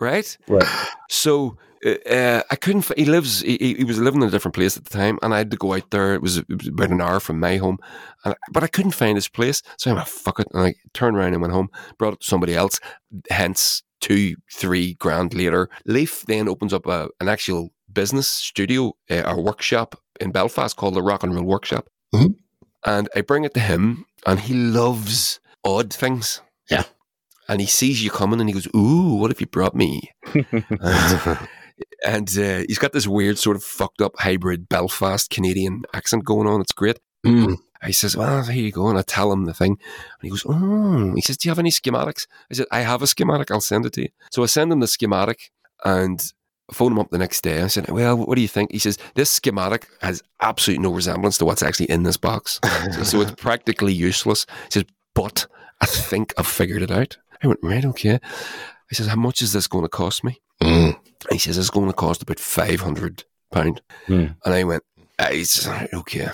Right. 0.00 0.36
Right. 0.48 0.66
So 1.10 1.56
uh, 1.86 1.90
uh, 2.10 2.42
I 2.50 2.56
couldn't. 2.56 2.90
He 2.96 3.04
lives. 3.04 3.40
He, 3.42 3.56
he 3.60 3.74
he 3.74 3.84
was 3.84 4.00
living 4.00 4.22
in 4.22 4.28
a 4.28 4.30
different 4.32 4.54
place 4.54 4.76
at 4.76 4.84
the 4.84 4.90
time, 4.98 5.18
and 5.22 5.32
I 5.32 5.38
had 5.38 5.50
to 5.52 5.56
go 5.56 5.74
out 5.74 5.90
there. 5.90 6.14
It 6.14 6.22
was, 6.22 6.38
about 6.38 6.90
an 6.90 7.00
hour 7.00 7.20
from 7.20 7.38
my 7.38 7.56
home, 7.58 7.78
and, 8.24 8.34
but 8.52 8.64
I 8.64 8.66
couldn't 8.68 8.92
find 8.96 9.16
his 9.16 9.28
place. 9.28 9.62
So 9.78 9.90
I'm 9.90 9.96
went, 9.96 10.08
"Fuck 10.08 10.40
it!" 10.40 10.48
And 10.52 10.62
I 10.64 10.74
turned 10.92 11.16
around 11.16 11.34
and 11.34 11.42
went 11.42 11.54
home. 11.54 11.68
Brought 11.98 12.14
it 12.14 12.20
to 12.20 12.26
somebody 12.26 12.54
else. 12.54 12.80
Hence, 13.30 13.82
two, 14.00 14.34
three 14.52 14.94
grand 14.94 15.34
later, 15.34 15.68
Leif 15.86 16.22
then 16.26 16.48
opens 16.48 16.72
up 16.72 16.86
a, 16.86 17.08
an 17.20 17.28
actual 17.28 17.70
business 17.92 18.28
studio, 18.28 18.94
uh, 19.10 19.22
a 19.26 19.40
workshop 19.40 19.94
in 20.20 20.32
Belfast 20.32 20.76
called 20.76 20.94
the 20.94 21.02
Rock 21.02 21.22
and 21.22 21.34
Roll 21.34 21.44
Workshop, 21.44 21.86
Mhm. 22.14 22.36
and 22.84 23.08
I 23.16 23.20
bring 23.22 23.44
it 23.44 23.54
to 23.54 23.60
him, 23.60 24.06
and 24.26 24.40
he 24.40 24.54
loves 24.54 25.40
odd 25.64 25.92
things. 25.92 26.40
Yeah. 26.70 26.84
And 27.48 27.60
he 27.60 27.66
sees 27.66 28.02
you 28.02 28.10
coming, 28.10 28.40
and 28.40 28.48
he 28.48 28.54
goes, 28.54 28.68
"Ooh, 28.74 29.14
what 29.16 29.30
have 29.30 29.40
you 29.40 29.46
brought 29.46 29.74
me?" 29.74 30.10
and 30.34 30.64
and 32.06 32.28
uh, 32.38 32.64
he's 32.68 32.78
got 32.78 32.92
this 32.92 33.06
weird 33.06 33.38
sort 33.38 33.56
of 33.56 33.64
fucked 33.64 34.00
up 34.00 34.14
hybrid 34.18 34.68
Belfast 34.68 35.30
Canadian 35.30 35.82
accent 35.94 36.24
going 36.24 36.48
on. 36.48 36.60
It's 36.60 36.72
great. 36.72 36.98
Mm. 37.26 37.56
He 37.84 37.92
says, 37.92 38.16
"Well, 38.16 38.44
here 38.44 38.62
you 38.64 38.72
go," 38.72 38.88
and 38.88 38.98
I 38.98 39.02
tell 39.02 39.32
him 39.32 39.44
the 39.44 39.54
thing, 39.54 39.72
and 39.72 40.22
he 40.22 40.30
goes, 40.30 40.44
"Oh," 40.48 41.12
he 41.14 41.20
says, 41.20 41.36
"Do 41.36 41.48
you 41.48 41.50
have 41.50 41.58
any 41.58 41.70
schematics?" 41.70 42.26
I 42.50 42.54
said, 42.54 42.66
"I 42.70 42.80
have 42.80 43.02
a 43.02 43.06
schematic. 43.06 43.50
I'll 43.50 43.60
send 43.60 43.86
it 43.86 43.92
to 43.94 44.02
you." 44.02 44.08
So 44.30 44.42
I 44.42 44.46
send 44.46 44.72
him 44.72 44.80
the 44.80 44.86
schematic, 44.86 45.50
and 45.84 46.22
I 46.72 46.74
phone 46.74 46.92
him 46.92 46.98
up 46.98 47.10
the 47.10 47.18
next 47.18 47.42
day. 47.42 47.62
I 47.62 47.66
said, 47.68 47.88
"Well, 47.90 48.16
what 48.16 48.34
do 48.36 48.42
you 48.42 48.48
think?" 48.48 48.72
He 48.72 48.78
says, 48.78 48.98
"This 49.14 49.30
schematic 49.30 49.86
has 50.00 50.22
absolutely 50.40 50.82
no 50.82 50.92
resemblance 50.92 51.38
to 51.38 51.44
what's 51.44 51.62
actually 51.62 51.90
in 51.90 52.02
this 52.02 52.16
box, 52.16 52.58
so, 52.94 53.02
so 53.02 53.20
it's 53.20 53.32
practically 53.32 53.92
useless." 53.92 54.46
He 54.66 54.70
says, 54.70 54.84
"But 55.14 55.46
I 55.80 55.86
think 55.86 56.32
I've 56.38 56.46
figured 56.46 56.82
it 56.82 56.90
out." 56.90 57.18
I 57.42 57.46
went, 57.48 57.60
"Right, 57.62 57.84
okay." 57.84 58.18
He 58.88 58.94
says, 58.94 59.06
"How 59.08 59.16
much 59.16 59.42
is 59.42 59.52
this 59.52 59.66
going 59.66 59.84
to 59.84 59.88
cost 59.88 60.24
me?" 60.24 60.40
Mm. 60.62 60.96
He 61.30 61.38
says 61.38 61.58
it's 61.58 61.70
going 61.70 61.88
to 61.88 61.92
cost 61.92 62.22
about 62.22 62.40
five 62.40 62.80
hundred 62.80 63.24
pound, 63.52 63.80
Hmm. 64.06 64.26
and 64.44 64.54
I 64.54 64.64
went, 64.64 64.82
okay. 65.94 66.28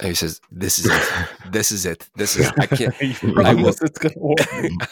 He 0.00 0.14
says, 0.14 0.40
"This 0.50 0.78
is 0.78 0.86
it. 0.86 1.28
This 1.50 1.72
is 1.72 1.84
it. 1.86 2.08
This 2.16 2.36
is. 2.36 2.50
I 2.58 2.66
can't. 2.66 2.94
I 3.44 3.54
will- 3.54 3.68
it's 3.68 3.98
gonna 3.98 4.14
work. 4.16 4.38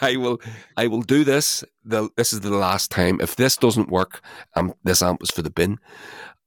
I 0.01 0.17
will. 0.17 0.41
I 0.77 0.87
will 0.89 1.03
do 1.03 1.25
this. 1.25 1.65
The, 1.85 2.09
this 2.17 2.33
is 2.33 2.41
the 2.41 2.51
last 2.51 2.91
time. 2.91 3.21
If 3.21 3.37
this 3.37 3.57
doesn't 3.57 3.89
work, 3.91 4.21
um, 4.57 4.75
this 4.85 5.03
amp 5.03 5.23
is 5.23 5.31
for 5.31 5.43
the 5.43 5.51
bin." 5.51 5.79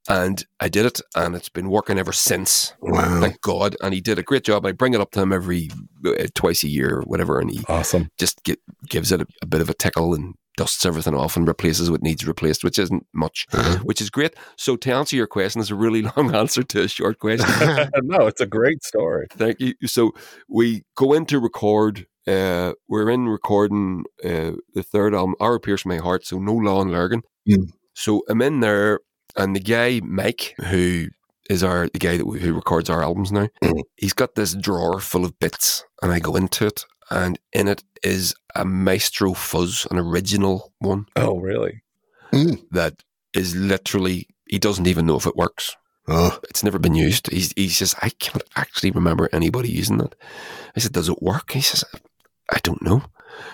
And 0.08 0.44
I 0.58 0.68
did 0.68 0.86
it, 0.86 1.00
and 1.14 1.36
it's 1.36 1.50
been 1.50 1.68
working 1.68 1.98
ever 1.98 2.12
since. 2.12 2.72
Wow. 2.80 3.20
Thank 3.20 3.40
God. 3.42 3.76
And 3.82 3.92
he 3.92 4.00
did 4.00 4.18
a 4.18 4.22
great 4.22 4.44
job. 4.44 4.64
I 4.64 4.72
bring 4.72 4.94
it 4.94 5.00
up 5.00 5.10
to 5.12 5.20
him 5.20 5.30
every 5.32 5.70
uh, 6.06 6.26
twice 6.34 6.64
a 6.64 6.68
year 6.68 6.96
or 6.96 7.02
whatever, 7.02 7.38
and 7.38 7.50
he 7.50 7.62
Awesome. 7.68 8.08
just 8.18 8.42
get, 8.42 8.58
gives 8.88 9.12
it 9.12 9.20
a, 9.20 9.26
a 9.42 9.46
bit 9.46 9.60
of 9.60 9.68
a 9.68 9.74
tickle 9.74 10.14
and 10.14 10.34
dusts 10.60 10.84
everything 10.84 11.14
off 11.14 11.36
and 11.38 11.48
replaces 11.48 11.90
what 11.90 12.02
needs 12.02 12.26
replaced, 12.26 12.62
which 12.64 12.78
isn't 12.78 13.06
much, 13.14 13.46
Uh-huh. 13.52 13.78
which 13.88 14.00
is 14.02 14.10
great. 14.10 14.34
So 14.58 14.76
to 14.76 14.92
answer 14.92 15.16
your 15.16 15.26
question, 15.26 15.60
is 15.62 15.70
a 15.70 15.74
really 15.74 16.02
long 16.16 16.34
answer 16.34 16.62
to 16.62 16.82
a 16.82 16.88
short 16.88 17.18
question. 17.18 17.48
no, 18.02 18.26
it's 18.26 18.42
a 18.42 18.46
great 18.46 18.84
story. 18.84 19.26
Thank 19.30 19.58
you. 19.60 19.72
So 19.86 20.12
we 20.48 20.82
go 20.96 21.14
in 21.14 21.24
to 21.26 21.40
record. 21.40 22.06
Uh, 22.26 22.72
we're 22.88 23.08
in 23.08 23.26
recording 23.28 24.04
uh, 24.22 24.52
the 24.74 24.82
third 24.82 25.14
album, 25.14 25.34
Arrow 25.40 25.58
Pierce 25.58 25.86
My 25.86 25.96
Heart. 25.96 26.26
So 26.26 26.38
no 26.38 26.54
Law 26.54 26.82
in 26.82 26.90
Lurgan. 26.92 27.22
Mm. 27.48 27.70
So 27.94 28.22
I'm 28.28 28.42
in 28.42 28.60
there, 28.60 29.00
and 29.36 29.56
the 29.56 29.60
guy 29.60 30.00
Mike, 30.04 30.54
who 30.70 31.06
is 31.48 31.64
our 31.64 31.88
the 31.88 31.98
guy 31.98 32.16
that 32.18 32.26
we, 32.26 32.38
who 32.38 32.52
records 32.52 32.90
our 32.90 33.02
albums 33.02 33.32
now, 33.32 33.48
Mm. 33.64 33.82
he's 33.96 34.12
got 34.12 34.34
this 34.34 34.54
drawer 34.54 35.00
full 35.00 35.24
of 35.24 35.38
bits, 35.38 35.84
and 36.02 36.12
I 36.12 36.18
go 36.20 36.36
into 36.36 36.66
it, 36.66 36.84
and 37.10 37.38
in 37.52 37.68
it 37.68 37.82
is 38.02 38.34
a 38.54 38.64
Maestro 38.64 39.34
Fuzz, 39.34 39.86
an 39.90 39.98
original 39.98 40.72
one 40.78 41.06
Oh, 41.16 41.38
really? 41.38 41.82
Hmm. 42.32 42.54
that 42.70 43.02
is 43.34 43.54
literally 43.56 44.28
he 44.46 44.58
doesn't 44.58 44.86
even 44.86 45.06
know 45.06 45.16
if 45.16 45.26
it 45.26 45.36
works. 45.36 45.76
Oh, 46.08 46.38
It's 46.48 46.64
never 46.64 46.78
been 46.80 46.94
used. 46.94 47.30
He's, 47.30 47.52
he 47.56 47.68
says, 47.68 47.94
I 48.02 48.08
can't 48.08 48.42
actually 48.56 48.90
remember 48.90 49.28
anybody 49.32 49.70
using 49.70 50.00
it. 50.00 50.14
I 50.76 50.80
said, 50.80 50.92
Does 50.92 51.08
it 51.08 51.22
work? 51.22 51.52
He 51.52 51.60
says, 51.60 51.84
I 52.52 52.58
don't 52.64 52.82
know. 52.82 53.02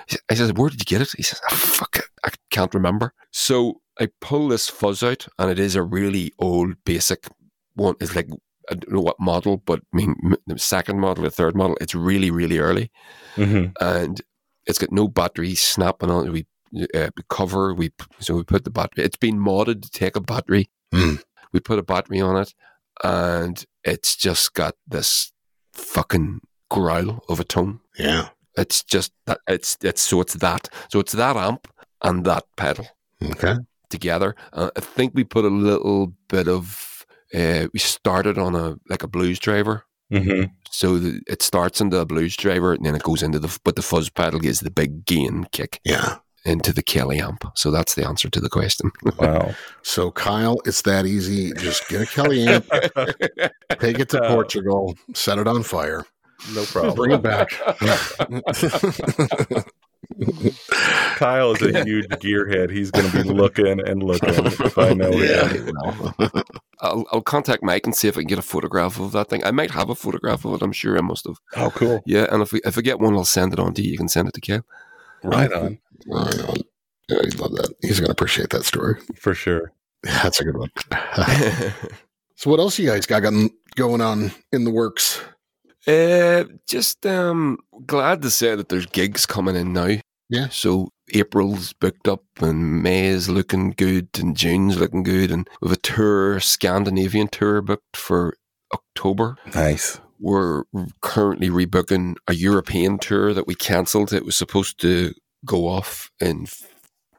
He 0.08 0.14
sa- 0.16 0.22
I 0.30 0.34
said, 0.34 0.56
Where 0.56 0.70
did 0.70 0.80
you 0.80 0.84
get 0.86 1.02
it? 1.02 1.12
He 1.16 1.22
says, 1.22 1.40
oh, 1.50 1.54
Fuck 1.54 1.96
it. 1.96 2.04
I 2.24 2.30
can't 2.50 2.72
remember. 2.72 3.12
So 3.30 3.82
I 4.00 4.08
pull 4.22 4.48
this 4.48 4.68
fuzz 4.70 5.02
out, 5.02 5.26
and 5.38 5.50
it 5.50 5.58
is 5.58 5.74
a 5.74 5.82
really 5.82 6.32
old, 6.38 6.76
basic 6.84 7.26
one. 7.74 7.96
It's 8.00 8.16
like, 8.16 8.28
I 8.70 8.74
don't 8.74 8.92
know 8.92 9.00
what 9.00 9.18
model, 9.20 9.58
but 9.58 9.80
I 9.92 9.96
mean, 9.96 10.14
the 10.46 10.58
second 10.58 11.00
model, 11.00 11.24
the 11.24 11.30
third 11.30 11.54
model, 11.56 11.76
it's 11.80 11.94
really, 11.94 12.30
really 12.30 12.58
early. 12.58 12.90
Mm-hmm. 13.36 13.72
And 13.80 14.20
it's 14.66 14.78
got 14.78 14.92
no 14.92 15.08
battery 15.08 15.54
snapping 15.54 16.10
on 16.10 16.26
it. 16.26 16.32
We 16.32 16.46
uh, 16.94 17.10
cover, 17.30 17.72
we 17.74 17.92
so 18.18 18.34
we 18.34 18.42
put 18.42 18.64
the 18.64 18.70
battery, 18.70 19.04
it's 19.04 19.16
been 19.16 19.38
modded 19.38 19.82
to 19.82 19.90
take 19.90 20.16
a 20.16 20.20
battery 20.20 20.68
Mm. 20.94 21.20
we 21.52 21.58
put 21.58 21.80
a 21.80 21.82
battery 21.82 22.20
on 22.20 22.36
it 22.36 22.54
and 23.02 23.64
it's 23.82 24.14
just 24.14 24.54
got 24.54 24.76
this 24.86 25.32
fucking 25.72 26.40
growl 26.70 27.24
of 27.28 27.40
a 27.40 27.44
tone 27.44 27.80
yeah. 27.98 28.28
it's 28.56 28.84
just 28.84 29.12
that 29.26 29.40
it's 29.48 29.76
it's 29.82 30.00
so 30.00 30.20
it's 30.20 30.34
that 30.34 30.68
so 30.88 31.00
it's 31.00 31.10
that 31.12 31.36
amp 31.36 31.66
and 32.02 32.24
that 32.24 32.44
pedal 32.56 32.86
Okay. 33.20 33.56
together 33.90 34.36
uh, 34.52 34.70
i 34.76 34.80
think 34.80 35.12
we 35.14 35.24
put 35.24 35.44
a 35.44 35.48
little 35.48 36.14
bit 36.28 36.46
of 36.48 36.95
uh, 37.34 37.66
we 37.72 37.78
started 37.78 38.38
on 38.38 38.54
a 38.54 38.76
like 38.88 39.02
a 39.02 39.08
blues 39.08 39.38
driver 39.38 39.84
Mm-hmm. 40.12 40.52
so 40.70 40.98
the, 40.98 41.20
it 41.26 41.42
starts 41.42 41.80
into 41.80 41.98
a 41.98 42.06
blues 42.06 42.36
driver 42.36 42.72
and 42.72 42.86
then 42.86 42.94
it 42.94 43.02
goes 43.02 43.24
into 43.24 43.40
the 43.40 43.58
but 43.64 43.74
the 43.74 43.82
fuzz 43.82 44.08
pedal 44.08 44.38
gives 44.38 44.60
the 44.60 44.70
big 44.70 45.04
gain 45.04 45.46
kick 45.50 45.80
Yeah. 45.84 46.18
into 46.44 46.72
the 46.72 46.82
kelly 46.84 47.18
amp 47.18 47.42
so 47.56 47.72
that's 47.72 47.94
the 47.96 48.06
answer 48.06 48.30
to 48.30 48.38
the 48.40 48.48
question 48.48 48.92
Wow. 49.18 49.56
So, 49.82 50.12
Kyle, 50.12 50.58
it's 50.64 50.82
that 50.82 51.04
easy. 51.06 51.52
Just 51.54 51.88
get 51.88 52.02
a 52.02 52.06
Kelly 52.06 52.46
amp, 52.46 52.66
take 53.80 53.98
it 53.98 54.08
to 54.10 54.22
Uh, 54.22 54.28
Portugal, 54.32 54.94
set 55.14 55.38
it 55.38 55.48
on 55.48 55.64
fire, 55.64 56.04
No 56.54 56.64
problem. 56.66 56.94
bring 56.94 57.10
it 57.10 57.22
back. 57.22 57.48
Kyle 61.16 61.52
is 61.52 61.62
a 61.62 61.84
huge 61.84 62.08
gearhead. 62.08 62.70
He's 62.70 62.90
going 62.90 63.10
to 63.10 63.22
be 63.22 63.28
looking 63.28 63.80
and 63.86 64.02
looking 64.02 64.46
if 64.46 64.78
I 64.78 64.92
know 64.92 65.10
yeah. 65.10 65.48
him. 65.48 65.70
I'll, 66.80 67.06
I'll 67.12 67.22
contact 67.22 67.62
Mike 67.62 67.86
and 67.86 67.94
see 67.94 68.08
if 68.08 68.16
I 68.16 68.20
can 68.20 68.28
get 68.28 68.38
a 68.38 68.42
photograph 68.42 68.98
of 68.98 69.12
that 69.12 69.28
thing. 69.28 69.44
I 69.44 69.50
might 69.50 69.70
have 69.70 69.90
a 69.90 69.94
photograph 69.94 70.44
of 70.44 70.54
it. 70.54 70.62
I'm 70.62 70.72
sure 70.72 70.96
I 70.96 71.00
must 71.00 71.26
have. 71.26 71.36
Oh, 71.56 71.70
cool. 71.70 72.02
Yeah, 72.06 72.26
and 72.30 72.42
if 72.42 72.52
we, 72.52 72.60
if 72.64 72.78
I 72.78 72.80
get 72.80 73.00
one, 73.00 73.14
I'll 73.14 73.24
send 73.24 73.52
it 73.52 73.58
on 73.58 73.74
to 73.74 73.82
you. 73.82 73.92
You 73.92 73.98
can 73.98 74.08
send 74.08 74.28
it 74.28 74.34
to 74.34 74.40
Kyle. 74.40 74.64
Right 75.22 75.52
on. 75.52 75.78
I 76.14 76.36
know. 76.36 76.54
Yeah, 77.08 77.18
he'd 77.22 77.38
love 77.38 77.52
that. 77.52 77.74
He's 77.82 78.00
going 78.00 78.06
to 78.08 78.12
appreciate 78.12 78.50
that 78.50 78.64
story. 78.64 79.00
For 79.16 79.34
sure. 79.34 79.72
That's 80.02 80.40
a 80.40 80.44
good 80.44 80.56
one. 80.56 80.70
so, 82.36 82.50
what 82.50 82.60
else 82.60 82.78
you 82.78 82.88
guys 82.88 83.06
got 83.06 83.22
going 83.76 84.00
on 84.00 84.32
in 84.52 84.64
the 84.64 84.70
works? 84.70 85.20
uh, 85.86 86.44
just 86.66 87.06
um, 87.06 87.58
glad 87.86 88.22
to 88.22 88.30
say 88.30 88.54
that 88.54 88.68
there's 88.68 88.86
gigs 88.86 89.24
coming 89.24 89.56
in 89.56 89.72
now. 89.72 89.96
Yeah. 90.28 90.48
So 90.48 90.88
April's 91.14 91.72
booked 91.72 92.08
up, 92.08 92.24
and 92.40 92.82
May 92.82 93.06
is 93.06 93.28
looking 93.28 93.70
good, 93.70 94.08
and 94.18 94.36
June's 94.36 94.78
looking 94.78 95.02
good, 95.02 95.30
and 95.30 95.48
we 95.60 95.68
have 95.68 95.76
a 95.78 95.80
tour, 95.80 96.40
Scandinavian 96.40 97.28
tour 97.28 97.62
booked 97.62 97.96
for 97.96 98.36
October. 98.74 99.36
Nice. 99.54 100.00
We're 100.18 100.64
currently 101.02 101.48
rebooking 101.50 102.16
a 102.26 102.34
European 102.34 102.98
tour 102.98 103.34
that 103.34 103.46
we 103.46 103.54
cancelled. 103.54 104.12
It 104.12 104.24
was 104.24 104.36
supposed 104.36 104.80
to 104.80 105.12
go 105.44 105.68
off 105.68 106.10
in 106.20 106.46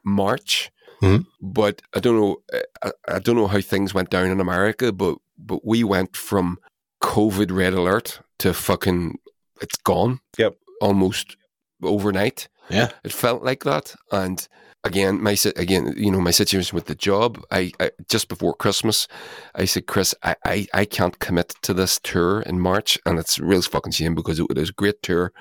March, 0.04 0.72
Mhm. 1.02 1.26
but 1.42 1.82
I 1.94 2.00
don't 2.00 2.20
know. 2.20 2.38
I, 2.84 2.92
I 3.08 3.20
don't 3.20 3.36
know 3.36 3.48
how 3.48 3.62
things 3.62 3.94
went 3.94 4.10
down 4.10 4.30
in 4.32 4.40
America, 4.42 4.92
but 4.92 5.18
but 5.38 5.64
we 5.66 5.84
went 5.84 6.18
from 6.18 6.58
COVID 7.04 7.52
red 7.52 7.74
alert 7.74 8.20
to 8.40 8.54
fucking 8.54 9.20
it's 9.62 9.78
gone. 9.78 10.20
Yep. 10.38 10.56
almost 10.82 11.38
overnight. 11.84 12.48
Yeah. 12.70 12.90
It 13.04 13.14
felt 13.14 13.44
like 13.44 13.64
that, 13.64 13.96
and 14.12 14.48
again, 14.84 15.22
my 15.22 15.36
again, 15.56 15.94
you 15.98 16.12
know, 16.12 16.20
my 16.20 16.32
situation 16.32 16.76
with 16.76 16.86
the 16.86 16.96
job. 16.96 17.42
I, 17.52 17.72
I 17.80 17.92
just 18.10 18.28
before 18.28 18.54
Christmas, 18.54 19.08
I 19.56 19.66
said, 19.66 19.88
Chris, 19.88 20.16
I, 20.24 20.36
I, 20.46 20.68
I 20.74 20.86
can't 20.86 21.20
commit 21.20 21.54
to 21.64 21.74
this 21.74 22.00
tour 22.04 22.42
in 22.42 22.60
March, 22.60 22.98
and 23.06 23.20
it's 23.20 23.38
a 23.38 23.46
real 23.46 23.62
fucking 23.62 23.92
shame 23.92 24.16
because 24.16 24.40
it 24.40 24.48
was 24.50 24.70
a 24.70 24.74
great 24.74 25.02
tour, 25.04 25.32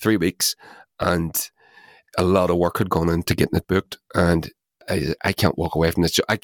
three 0.00 0.16
weeks, 0.16 0.54
and 1.00 1.50
a 2.16 2.22
lot 2.22 2.50
of 2.50 2.56
work 2.56 2.78
had 2.78 2.90
gone 2.90 3.08
into 3.08 3.34
getting 3.34 3.58
it 3.58 3.66
booked, 3.66 3.98
and 4.14 4.50
I, 4.88 5.14
I 5.24 5.32
can't 5.32 5.58
walk 5.58 5.74
away 5.74 5.90
from 5.90 6.02
this. 6.02 6.12
job. 6.12 6.26
I, 6.28 6.38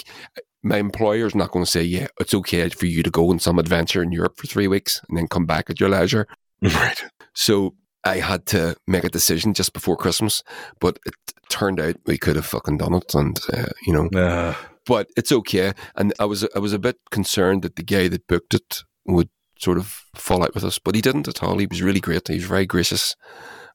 my 0.63 0.77
employer's 0.77 1.35
not 1.35 1.53
going 1.53 1.65
to 1.65 1.71
say, 1.71 1.83
yeah, 1.83 2.09
it's 2.21 2.35
okay 2.35 2.69
for 2.69 2.87
you 2.87 3.03
to 3.03 3.11
go 3.11 3.31
on 3.31 3.39
some 3.39 3.59
adventure 3.59 4.03
in 4.03 4.13
Europe 4.13 4.37
for 4.37 4.47
three 4.47 4.69
weeks 4.69 5.01
and 5.09 5.17
then 5.17 5.27
come 5.27 5.47
back 5.47 5.71
at 5.71 5.81
your 5.81 5.89
leisure. 5.89 6.27
Right. 6.63 7.03
So 7.33 7.75
I 8.05 8.17
had 8.19 8.47
to 8.47 8.77
make 8.87 9.05
a 9.05 9.11
decision 9.11 9.55
just 9.55 9.73
before 9.73 9.97
Christmas, 9.97 10.43
but 10.81 10.99
it 11.07 11.15
turned 11.49 11.81
out 11.81 11.97
we 12.07 12.17
could 12.19 12.37
have 12.37 12.47
fucking 12.47 12.79
done 12.79 12.95
it, 12.95 13.15
and 13.15 13.39
uh, 13.53 13.67
you 13.87 13.93
know, 13.93 14.09
Uh, 14.19 14.55
but 14.87 15.09
it's 15.17 15.33
okay. 15.33 15.73
And 15.97 16.13
I 16.19 16.25
was 16.25 16.47
I 16.55 16.59
was 16.59 16.73
a 16.73 16.79
bit 16.79 16.97
concerned 17.11 17.63
that 17.63 17.77
the 17.77 17.83
guy 17.83 18.09
that 18.09 18.27
booked 18.27 18.55
it 18.55 18.83
would 19.07 19.29
sort 19.59 19.77
of 19.77 20.05
fall 20.15 20.43
out 20.43 20.55
with 20.55 20.65
us, 20.65 20.79
but 20.79 20.95
he 20.95 21.03
didn't 21.03 21.29
at 21.29 21.43
all. 21.43 21.59
He 21.59 21.67
was 21.67 21.83
really 21.83 22.01
great. 22.01 22.29
He 22.29 22.35
was 22.37 22.45
very 22.45 22.65
gracious, 22.67 23.15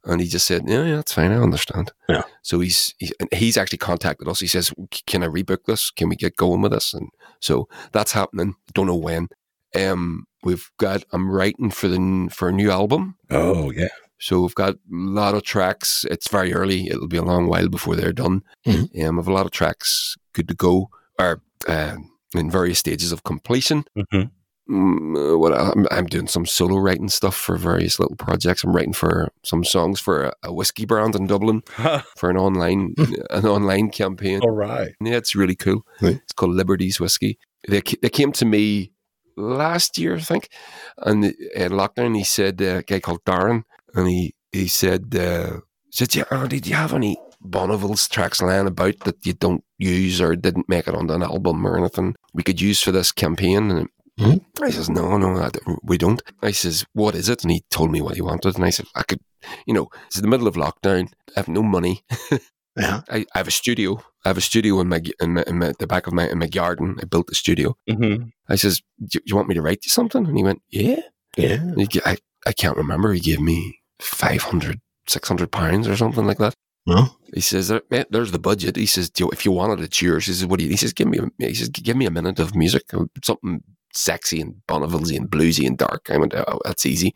and 0.03 0.19
he 0.19 0.27
just 0.27 0.47
said, 0.47 0.63
"Yeah, 0.67 0.83
yeah, 0.85 0.95
that's 0.95 1.13
fine. 1.13 1.31
I 1.31 1.35
understand." 1.37 1.91
Yeah. 2.09 2.23
So 2.41 2.59
he's 2.59 2.95
he, 2.97 3.11
he's 3.31 3.57
actually 3.57 3.77
contacted 3.77 4.27
us. 4.27 4.39
He 4.39 4.47
says, 4.47 4.73
"Can 5.05 5.23
I 5.23 5.27
rebook 5.27 5.65
this? 5.67 5.91
Can 5.91 6.09
we 6.09 6.15
get 6.15 6.35
going 6.35 6.61
with 6.61 6.71
this?" 6.71 6.93
And 6.93 7.09
so 7.39 7.67
that's 7.91 8.13
happening. 8.13 8.55
Don't 8.73 8.87
know 8.87 8.95
when. 8.95 9.27
Um, 9.75 10.25
we've 10.43 10.69
got. 10.79 11.03
I'm 11.11 11.29
writing 11.29 11.69
for 11.69 11.87
the 11.87 12.29
for 12.33 12.49
a 12.49 12.53
new 12.53 12.71
album. 12.71 13.15
oh 13.29 13.69
yeah. 13.71 13.89
So 14.19 14.41
we've 14.41 14.55
got 14.55 14.75
a 14.75 14.77
lot 14.89 15.35
of 15.35 15.43
tracks. 15.43 16.05
It's 16.09 16.29
very 16.29 16.53
early. 16.53 16.87
It'll 16.87 17.07
be 17.07 17.17
a 17.17 17.23
long 17.23 17.47
while 17.47 17.67
before 17.69 17.95
they're 17.95 18.13
done. 18.13 18.43
Mhm. 18.65 19.05
Um, 19.07 19.17
we've 19.17 19.27
a 19.27 19.33
lot 19.33 19.45
of 19.45 19.51
tracks 19.51 20.15
good 20.33 20.47
to 20.47 20.53
go, 20.55 20.89
or 21.19 21.41
um 21.67 22.11
in 22.33 22.51
various 22.51 22.79
stages 22.79 23.11
of 23.11 23.23
completion. 23.23 23.85
Mhm. 23.97 24.31
Mm, 24.67 25.33
uh, 25.33 25.37
what 25.37 25.53
I'm, 25.53 25.85
I'm 25.91 26.07
doing 26.07 26.27
some 26.27 26.45
solo 26.47 26.77
writing 26.79 27.07
stuff 27.07 27.35
for 27.35 27.55
various 27.55 27.99
little 27.99 28.15
projects. 28.15 28.63
I'm 28.63 28.75
writing 28.75 28.93
for 28.93 29.31
some 29.43 29.63
songs 29.63 29.99
for 29.99 30.23
a, 30.23 30.33
a 30.43 30.51
whiskey 30.53 30.85
brand 30.85 31.15
in 31.15 31.27
Dublin 31.27 31.61
for 32.17 32.31
an 32.31 32.37
online 32.37 32.95
an 33.29 33.45
online 33.45 33.89
campaign. 33.91 34.39
All 34.41 34.49
right. 34.51 34.91
Yeah, 34.99 35.17
it's 35.17 35.35
really 35.35 35.55
cool. 35.55 35.85
Right. 36.01 36.15
It's 36.23 36.33
called 36.33 36.55
Liberties 36.55 36.99
Whiskey. 36.99 37.37
They, 37.67 37.81
they 38.01 38.09
came 38.09 38.31
to 38.33 38.45
me 38.45 38.91
last 39.37 39.97
year, 39.99 40.15
I 40.15 40.19
think, 40.21 40.49
and 40.97 41.25
in 41.25 41.71
lockdown, 41.73 42.15
he 42.17 42.23
said 42.23 42.59
uh, 42.61 42.77
a 42.77 42.83
guy 42.83 42.99
called 42.99 43.23
Darren, 43.25 43.63
and 43.95 44.07
he 44.07 44.35
he 44.51 44.67
said, 44.67 45.15
uh, 45.15 45.59
said, 45.91 46.15
yeah, 46.15 46.23
Andy, 46.31 46.59
do 46.59 46.69
you 46.69 46.75
have 46.75 46.93
any 46.93 47.17
Bonneville's 47.41 48.07
tracks 48.07 48.41
lying 48.41 48.67
about 48.67 48.99
that 49.01 49.25
you 49.25 49.33
don't 49.33 49.63
use 49.77 50.19
or 50.21 50.35
didn't 50.35 50.69
make 50.69 50.87
it 50.87 50.95
onto 50.95 51.13
an 51.13 51.23
album 51.23 51.65
or 51.67 51.77
anything 51.77 52.15
we 52.33 52.43
could 52.43 52.61
use 52.61 52.81
for 52.81 52.91
this 52.91 53.11
campaign? 53.11 53.71
And 53.71 53.89
Mhm. 54.19 54.45
I 54.61 54.69
says, 54.69 54.89
no, 54.89 55.17
no, 55.17 55.35
I 55.37 55.49
we 55.83 55.97
don't. 55.97 56.21
I 56.41 56.51
says, 56.51 56.85
what 56.93 57.15
is 57.15 57.27
it? 57.27 57.43
And 57.43 57.51
he 57.51 57.63
told 57.69 57.91
me 57.91 58.01
what 58.01 58.15
he 58.15 58.21
wanted, 58.21 58.55
and 58.55 58.63
I 58.63 58.69
said, 58.69 58.85
I 58.95 59.03
could, 59.03 59.19
you 59.67 59.73
know, 59.73 59.89
it's 60.07 60.15
in 60.17 60.21
the 60.21 60.29
middle 60.29 60.47
of 60.47 60.55
lockdown. 60.55 61.09
I 61.35 61.39
have 61.39 61.47
no 61.47 61.63
money. 61.63 62.03
Yeah. 62.77 63.03
I, 63.09 63.25
I 63.33 63.37
have 63.37 63.47
a 63.47 63.51
studio. 63.51 64.03
I 64.25 64.27
have 64.27 64.37
a 64.37 64.41
studio 64.41 64.81
in 64.81 64.89
my 64.89 65.01
in, 65.21 65.35
my, 65.35 65.43
in 65.47 65.59
my, 65.59 65.71
the 65.79 65.87
back 65.87 66.07
of 66.07 66.13
my 66.13 66.27
in 66.29 66.39
my 66.39 66.47
garden. 66.47 66.97
I 67.01 67.05
built 67.05 67.27
the 67.27 67.33
studio. 67.35 67.77
Mm-hmm. 67.89 68.25
I 68.49 68.55
says, 68.57 68.81
"Do 69.01 69.19
you 69.23 69.33
want 69.33 69.47
me 69.47 69.55
to 69.55 69.61
write 69.61 69.85
you 69.85 69.89
something?" 69.91 70.25
And 70.27 70.35
he 70.37 70.43
went, 70.43 70.61
"Yeah." 70.69 70.99
Yeah. 71.37 71.53
And 71.53 71.79
he, 71.79 71.87
g- 71.87 72.01
I 72.05 72.17
I 72.45 72.51
can't 72.51 72.75
remember. 72.75 73.13
He 73.13 73.21
gave 73.21 73.39
me 73.39 73.79
500, 73.99 74.79
600 75.07 75.51
pounds 75.51 75.87
or 75.87 75.95
something 75.95 76.25
like 76.25 76.37
that. 76.39 76.53
Well, 76.85 77.17
He 77.33 77.41
says, 77.41 77.71
mate, 77.89 78.07
"There's 78.11 78.31
the 78.31 78.39
budget." 78.39 78.75
He 78.75 78.85
says, 78.85 79.11
"If 79.17 79.43
you 79.43 79.51
want 79.51 79.79
it, 79.79 79.83
it's 79.83 80.01
yours." 80.01 80.25
He 80.27 80.33
says, 80.33 80.45
"What 80.45 80.59
do 80.59 80.65
you?" 80.65 80.69
He 80.71 80.77
says, 80.77 80.93
"Give 80.93 81.07
me." 81.07 81.17
A, 81.17 81.47
he 81.47 81.55
says, 81.55 81.69
"Give 81.69 81.97
me 81.97 82.05
a 82.05 82.11
minute 82.11 82.39
of 82.39 82.55
music, 82.55 82.83
uh, 82.93 83.05
something 83.23 83.61
sexy 83.93 84.39
and 84.39 84.55
Bonneville's 84.67 85.11
and 85.11 85.29
bluesy 85.29 85.65
and 85.65 85.77
dark." 85.77 86.09
I 86.09 86.17
went, 86.17 86.33
"Oh, 86.35 86.59
that's 86.63 86.85
easy." 86.85 87.13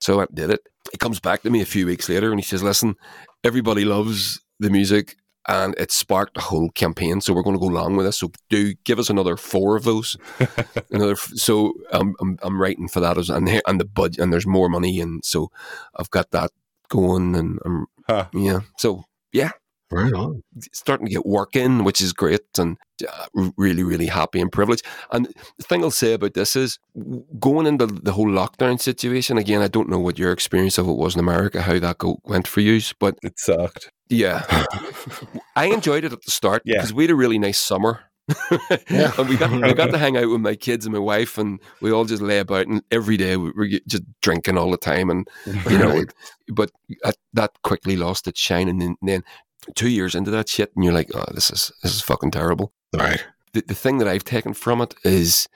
So 0.00 0.20
I 0.20 0.26
did 0.34 0.50
it. 0.50 0.60
He 0.92 0.98
comes 0.98 1.20
back 1.20 1.42
to 1.42 1.50
me 1.50 1.60
a 1.60 1.66
few 1.66 1.86
weeks 1.86 2.08
later 2.08 2.30
and 2.30 2.40
he 2.40 2.44
says, 2.44 2.62
"Listen, 2.62 2.96
everybody 3.44 3.84
loves 3.84 4.40
the 4.58 4.70
music." 4.70 5.16
And 5.48 5.74
it 5.78 5.90
sparked 5.90 6.36
a 6.36 6.42
whole 6.42 6.68
campaign, 6.70 7.22
so 7.22 7.32
we're 7.32 7.42
going 7.42 7.56
to 7.56 7.60
go 7.60 7.68
along 7.70 7.96
with 7.96 8.04
this. 8.04 8.18
So 8.18 8.30
do 8.50 8.74
give 8.84 8.98
us 8.98 9.08
another 9.08 9.36
four 9.38 9.76
of 9.76 9.84
those. 9.84 10.16
another. 10.90 11.12
f- 11.12 11.32
So 11.34 11.72
I'm 11.90 12.14
I'm, 12.20 12.38
I'm 12.42 12.60
writing 12.60 12.86
for 12.86 13.00
that, 13.00 13.16
as, 13.16 13.30
and 13.30 13.48
and 13.66 13.80
the 13.80 13.86
budget, 13.86 14.18
and 14.22 14.30
there's 14.32 14.46
more 14.46 14.68
money, 14.68 15.00
and 15.00 15.24
so 15.24 15.48
I've 15.96 16.10
got 16.10 16.30
that 16.32 16.50
going, 16.90 17.34
and 17.34 17.58
I'm 17.64 17.86
Huh. 18.06 18.26
yeah. 18.34 18.60
So 18.76 19.04
yeah, 19.32 19.52
right 19.90 20.12
on. 20.12 20.42
starting 20.72 21.06
to 21.06 21.12
get 21.12 21.26
work 21.26 21.56
in, 21.56 21.84
which 21.84 22.00
is 22.00 22.12
great, 22.12 22.40
and 22.58 22.76
uh, 23.08 23.26
really, 23.56 23.82
really 23.82 24.06
happy 24.06 24.40
and 24.40 24.50
privileged. 24.52 24.84
And 25.12 25.26
the 25.56 25.64
thing 25.64 25.82
I'll 25.82 25.90
say 25.90 26.12
about 26.12 26.34
this 26.34 26.56
is 26.56 26.78
going 27.38 27.66
into 27.66 27.86
the 27.86 28.12
whole 28.12 28.26
lockdown 28.28 28.80
situation 28.80 29.38
again. 29.38 29.62
I 29.62 29.68
don't 29.68 29.88
know 29.88 29.98
what 29.98 30.18
your 30.18 30.32
experience 30.32 30.78
of 30.78 30.88
it 30.88 30.96
was 30.96 31.14
in 31.14 31.20
America, 31.20 31.62
how 31.62 31.78
that 31.78 31.98
go, 31.98 32.18
went 32.24 32.46
for 32.48 32.60
you, 32.60 32.80
but 32.98 33.16
It 33.22 33.38
sucked. 33.38 33.90
yeah, 34.08 34.42
I 35.56 35.66
enjoyed 35.66 36.04
it 36.04 36.12
at 36.12 36.22
the 36.22 36.30
start 36.30 36.62
Yeah. 36.64 36.76
because 36.78 36.92
we 36.92 37.04
had 37.04 37.10
a 37.10 37.14
really 37.16 37.38
nice 37.38 37.58
summer. 37.58 38.00
Yeah. 38.90 39.12
and 39.18 39.26
we 39.28 39.36
got 39.38 39.50
we 39.50 39.72
got 39.72 39.90
to 39.90 39.96
hang 40.04 40.18
out 40.18 40.28
with 40.28 40.42
my 40.42 40.54
kids 40.54 40.84
and 40.84 40.92
my 40.92 40.98
wife, 40.98 41.38
and 41.38 41.60
we 41.80 41.90
all 41.90 42.04
just 42.04 42.20
lay 42.22 42.40
about, 42.40 42.66
and 42.66 42.82
every 42.90 43.16
day 43.16 43.38
we 43.38 43.50
were 43.52 43.68
just 43.86 44.02
drinking 44.20 44.58
all 44.58 44.70
the 44.70 44.76
time, 44.76 45.08
and 45.08 45.26
you 45.70 45.78
know, 45.78 45.88
Right. 45.96 46.12
but 46.52 46.70
that, 47.02 47.16
that 47.32 47.50
quickly 47.62 47.96
lost 47.96 48.26
its 48.28 48.38
shine, 48.38 48.68
and 48.68 48.82
then, 48.82 48.96
then 49.00 49.22
two 49.74 49.88
years 49.88 50.14
into 50.14 50.30
that 50.30 50.48
shit, 50.48 50.72
and 50.74 50.84
you're 50.84 50.94
like, 50.94 51.10
oh, 51.14 51.24
this 51.34 51.50
is 51.50 51.72
this 51.82 51.94
is 51.94 52.00
fucking 52.02 52.30
terrible. 52.30 52.72
Right. 52.96 53.24
The, 53.52 53.62
the 53.66 53.74
thing 53.74 53.98
that 53.98 54.08
I've 54.08 54.24
taken 54.24 54.54
from 54.54 54.80
it 54.82 54.94
is 55.04 55.48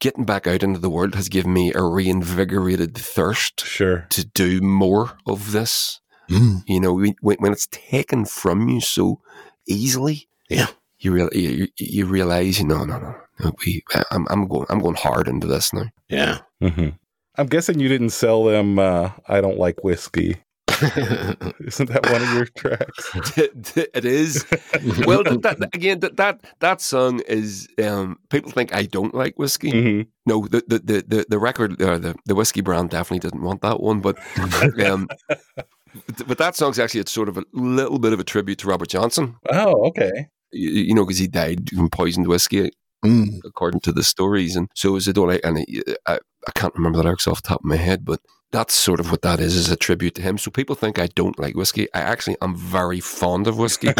getting 0.00 0.24
back 0.24 0.46
out 0.46 0.62
into 0.62 0.78
the 0.78 0.90
world 0.90 1.14
has 1.14 1.28
given 1.28 1.52
me 1.52 1.72
a 1.74 1.82
reinvigorated 1.82 2.96
thirst 2.96 3.60
Sure. 3.64 4.06
to 4.10 4.24
do 4.26 4.60
more 4.60 5.16
of 5.26 5.52
this. 5.52 6.00
Mm. 6.30 6.62
You 6.66 6.80
know, 6.80 6.92
when, 6.94 7.14
when 7.38 7.52
it's 7.52 7.66
taken 7.70 8.24
from 8.24 8.68
you 8.68 8.80
so 8.80 9.20
easily, 9.66 10.28
Yeah. 10.48 10.68
you 10.98 11.12
real 11.12 11.28
you, 11.32 11.68
you 11.78 12.06
realize, 12.06 12.58
you 12.60 12.66
know, 12.66 12.84
no, 12.84 12.98
no, 12.98 13.14
no 13.40 13.52
we, 13.64 13.82
I'm 14.10 14.26
I'm 14.30 14.46
going 14.48 14.66
I'm 14.68 14.78
going 14.80 14.96
hard 14.96 15.26
into 15.28 15.46
this 15.46 15.72
now. 15.72 15.86
Yeah. 16.08 16.38
hmm 16.60 16.90
I'm 17.36 17.46
guessing 17.46 17.78
you 17.78 17.88
didn't 17.88 18.10
sell 18.10 18.42
them. 18.44 18.78
Uh, 18.80 19.10
I 19.28 19.40
don't 19.40 19.58
like 19.58 19.84
whiskey. 19.84 20.42
Isn't 21.60 21.90
that 21.90 22.02
one 22.10 22.22
of 22.22 22.32
your 22.32 22.46
tracks? 22.46 23.10
it 23.36 24.04
is 24.04 24.44
well 25.06 25.24
that, 25.24 25.42
that, 25.42 25.70
again 25.74 26.00
that, 26.00 26.16
that 26.16 26.40
that 26.60 26.80
song 26.80 27.20
is 27.28 27.68
um 27.82 28.18
people 28.30 28.50
think 28.50 28.74
i 28.74 28.84
don't 28.84 29.14
like 29.14 29.38
whiskey 29.38 29.70
hmm 29.70 30.02
no 30.26 30.46
the 30.46 30.62
the 30.68 30.78
the, 30.78 31.04
the, 31.06 31.26
the 31.30 31.38
record 31.38 31.80
uh, 31.82 31.98
the, 31.98 32.14
the 32.26 32.34
whiskey 32.34 32.60
brand 32.60 32.90
definitely 32.90 33.18
didn't 33.18 33.42
want 33.42 33.62
that 33.62 33.80
one 33.80 34.00
but 34.00 34.18
um 34.84 35.08
but 36.26 36.38
that 36.38 36.54
song's 36.54 36.78
actually 36.78 37.00
it's 37.00 37.12
sort 37.12 37.28
of 37.28 37.38
a 37.38 37.44
little 37.52 37.98
bit 37.98 38.12
of 38.12 38.20
a 38.20 38.24
tribute 38.24 38.58
to 38.58 38.68
robert 38.68 38.88
johnson 38.88 39.36
Oh, 39.50 39.86
okay. 39.88 40.28
you, 40.52 40.70
you 40.70 40.94
know 40.94 41.04
because 41.04 41.18
he 41.18 41.26
died 41.28 41.70
from 41.70 41.88
poisoned 41.90 42.28
whiskey 42.28 42.70
Mm. 43.04 43.38
according 43.44 43.78
to 43.82 43.92
the 43.92 44.02
stories 44.02 44.56
and 44.56 44.68
so 44.74 44.96
is 44.96 45.06
it 45.06 45.16
all 45.16 45.28
like 45.28 45.40
and 45.44 45.58
it, 45.68 45.98
I, 46.04 46.18
I 46.48 46.50
can't 46.56 46.74
remember 46.74 46.98
the 46.98 47.04
lyrics 47.04 47.28
off 47.28 47.42
the 47.42 47.48
top 47.48 47.60
of 47.60 47.64
my 47.64 47.76
head 47.76 48.04
but 48.04 48.18
that's 48.50 48.72
sort 48.74 48.98
of 49.00 49.10
what 49.10 49.22
that 49.22 49.40
is 49.40 49.54
is 49.54 49.70
a 49.70 49.76
tribute 49.76 50.14
to 50.14 50.22
him 50.22 50.38
so 50.38 50.50
people 50.50 50.74
think 50.74 50.98
i 50.98 51.06
don't 51.08 51.38
like 51.38 51.54
whiskey 51.54 51.86
i 51.94 52.00
actually 52.00 52.36
am 52.40 52.56
very 52.56 53.00
fond 53.00 53.46
of 53.46 53.58
whiskey 53.58 53.88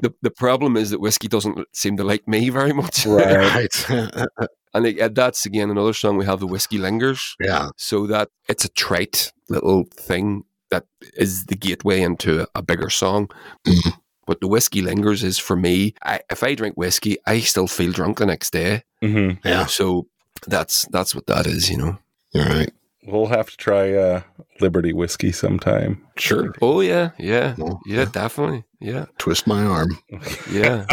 the, 0.00 0.14
the 0.22 0.30
problem 0.30 0.76
is 0.76 0.90
that 0.90 1.00
whiskey 1.00 1.28
doesn't 1.28 1.58
seem 1.72 1.96
to 1.96 2.04
like 2.04 2.26
me 2.26 2.48
very 2.50 2.72
much. 2.72 3.06
Right. 3.06 3.88
right. 3.90 4.48
and 4.74 4.86
it, 4.86 5.14
that's 5.14 5.46
again 5.46 5.70
another 5.70 5.92
song 5.92 6.16
we 6.16 6.24
have, 6.24 6.40
The 6.40 6.46
Whiskey 6.46 6.78
Lingers. 6.78 7.36
yeah. 7.40 7.70
So 7.76 8.06
that 8.06 8.30
it's 8.48 8.64
a 8.64 8.68
trite 8.70 9.32
little 9.48 9.84
thing 9.92 10.44
that 10.70 10.86
is 11.14 11.44
the 11.46 11.56
gateway 11.56 12.00
into 12.02 12.42
a, 12.42 12.46
a 12.54 12.62
bigger 12.62 12.90
song. 12.90 13.30
Mhm. 13.66 13.94
But 14.26 14.40
The 14.40 14.48
Whiskey 14.48 14.80
Lingers 14.82 15.24
is 15.24 15.38
for 15.38 15.56
me, 15.56 15.94
I, 16.04 16.20
if 16.30 16.42
I 16.42 16.54
drink 16.54 16.76
whiskey, 16.76 17.16
I 17.26 17.40
still 17.40 17.66
feel 17.66 17.90
drunk 17.92 18.18
the 18.18 18.26
next 18.26 18.52
day. 18.52 18.84
hmm 19.02 19.30
Yeah. 19.44 19.66
So 19.66 20.06
that's 20.46 20.86
that's 20.92 21.14
what 21.14 21.26
that 21.26 21.46
is, 21.46 21.68
you 21.68 21.76
know. 21.78 21.98
All 22.34 22.44
right. 22.44 22.70
We'll 23.06 23.26
have 23.26 23.50
to 23.50 23.56
try 23.56 23.94
uh, 23.94 24.22
Liberty 24.60 24.92
whiskey 24.92 25.32
sometime. 25.32 26.06
Sure. 26.18 26.52
Oh 26.60 26.80
yeah, 26.80 27.10
yeah, 27.18 27.54
Well, 27.56 27.80
yeah, 27.86 28.04
definitely, 28.04 28.64
yeah. 28.78 29.06
Twist 29.18 29.46
my 29.46 29.64
arm. 29.64 29.98
Yeah, 30.52 30.84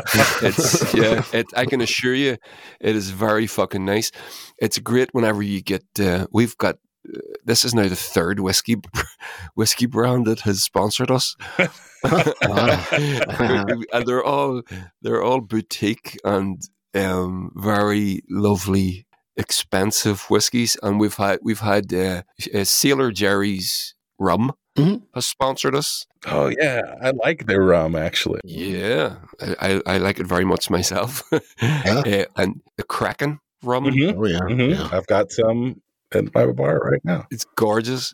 it's 0.41 0.93
yeah. 0.93 1.23
It, 1.33 1.47
I 1.55 1.65
can 1.65 1.81
assure 1.81 2.13
you, 2.13 2.37
it 2.79 2.95
is 2.95 3.09
very 3.09 3.47
fucking 3.47 3.83
nice. 3.83 4.11
It's 4.59 4.77
great 4.79 5.09
whenever 5.13 5.41
you 5.41 5.61
get. 5.61 5.83
Uh, 5.99 6.27
we've 6.31 6.57
got. 6.57 6.75
Uh, 7.07 7.19
this 7.43 7.65
is 7.65 7.73
now 7.73 7.87
the 7.87 7.95
third 7.95 8.39
whiskey 8.39 8.75
whiskey 9.55 9.87
brand 9.87 10.25
that 10.27 10.41
has 10.41 10.63
sponsored 10.63 11.11
us, 11.11 11.35
and 12.03 13.85
they're 14.05 14.23
all 14.23 14.61
they're 15.01 15.23
all 15.23 15.41
boutique 15.41 16.17
and 16.23 16.61
um, 16.93 17.51
very 17.55 18.21
lovely, 18.29 19.06
expensive 19.37 20.21
whiskies. 20.29 20.77
And 20.83 20.99
we've 20.99 21.15
had 21.15 21.39
we've 21.41 21.59
had 21.61 21.93
uh, 21.93 22.23
uh, 22.53 22.63
Sailor 22.63 23.11
Jerry's 23.11 23.95
rum. 24.19 24.53
Mhm. 24.77 25.01
has 25.15 25.25
sponsored 25.25 25.73
us. 25.73 26.05
Oh 26.27 26.49
yeah, 26.49 26.81
I 27.01 27.09
like 27.09 27.47
their 27.47 27.61
rum 27.63 27.95
actually. 27.95 28.41
Yeah, 28.43 29.15
I, 29.41 29.55
I, 29.87 29.95
I 29.95 29.97
like 29.97 30.19
it 30.19 30.27
very 30.27 30.45
much 30.45 30.69
myself. 30.69 31.23
Uh, 31.61 32.25
and 32.35 32.61
the 32.77 32.83
Kraken 32.83 33.39
rum, 33.63 33.85
Mhm. 33.85 34.13
Oh 34.15 34.25
yeah, 34.27 34.39
Mhm. 34.41 34.69
yeah. 34.77 34.89
I've 34.95 35.07
got 35.07 35.31
some 35.31 35.81
in 36.13 36.29
my 36.35 36.45
bar 36.51 36.77
right 36.91 37.01
now. 37.03 37.25
it's 37.31 37.45
gorgeous. 37.55 38.13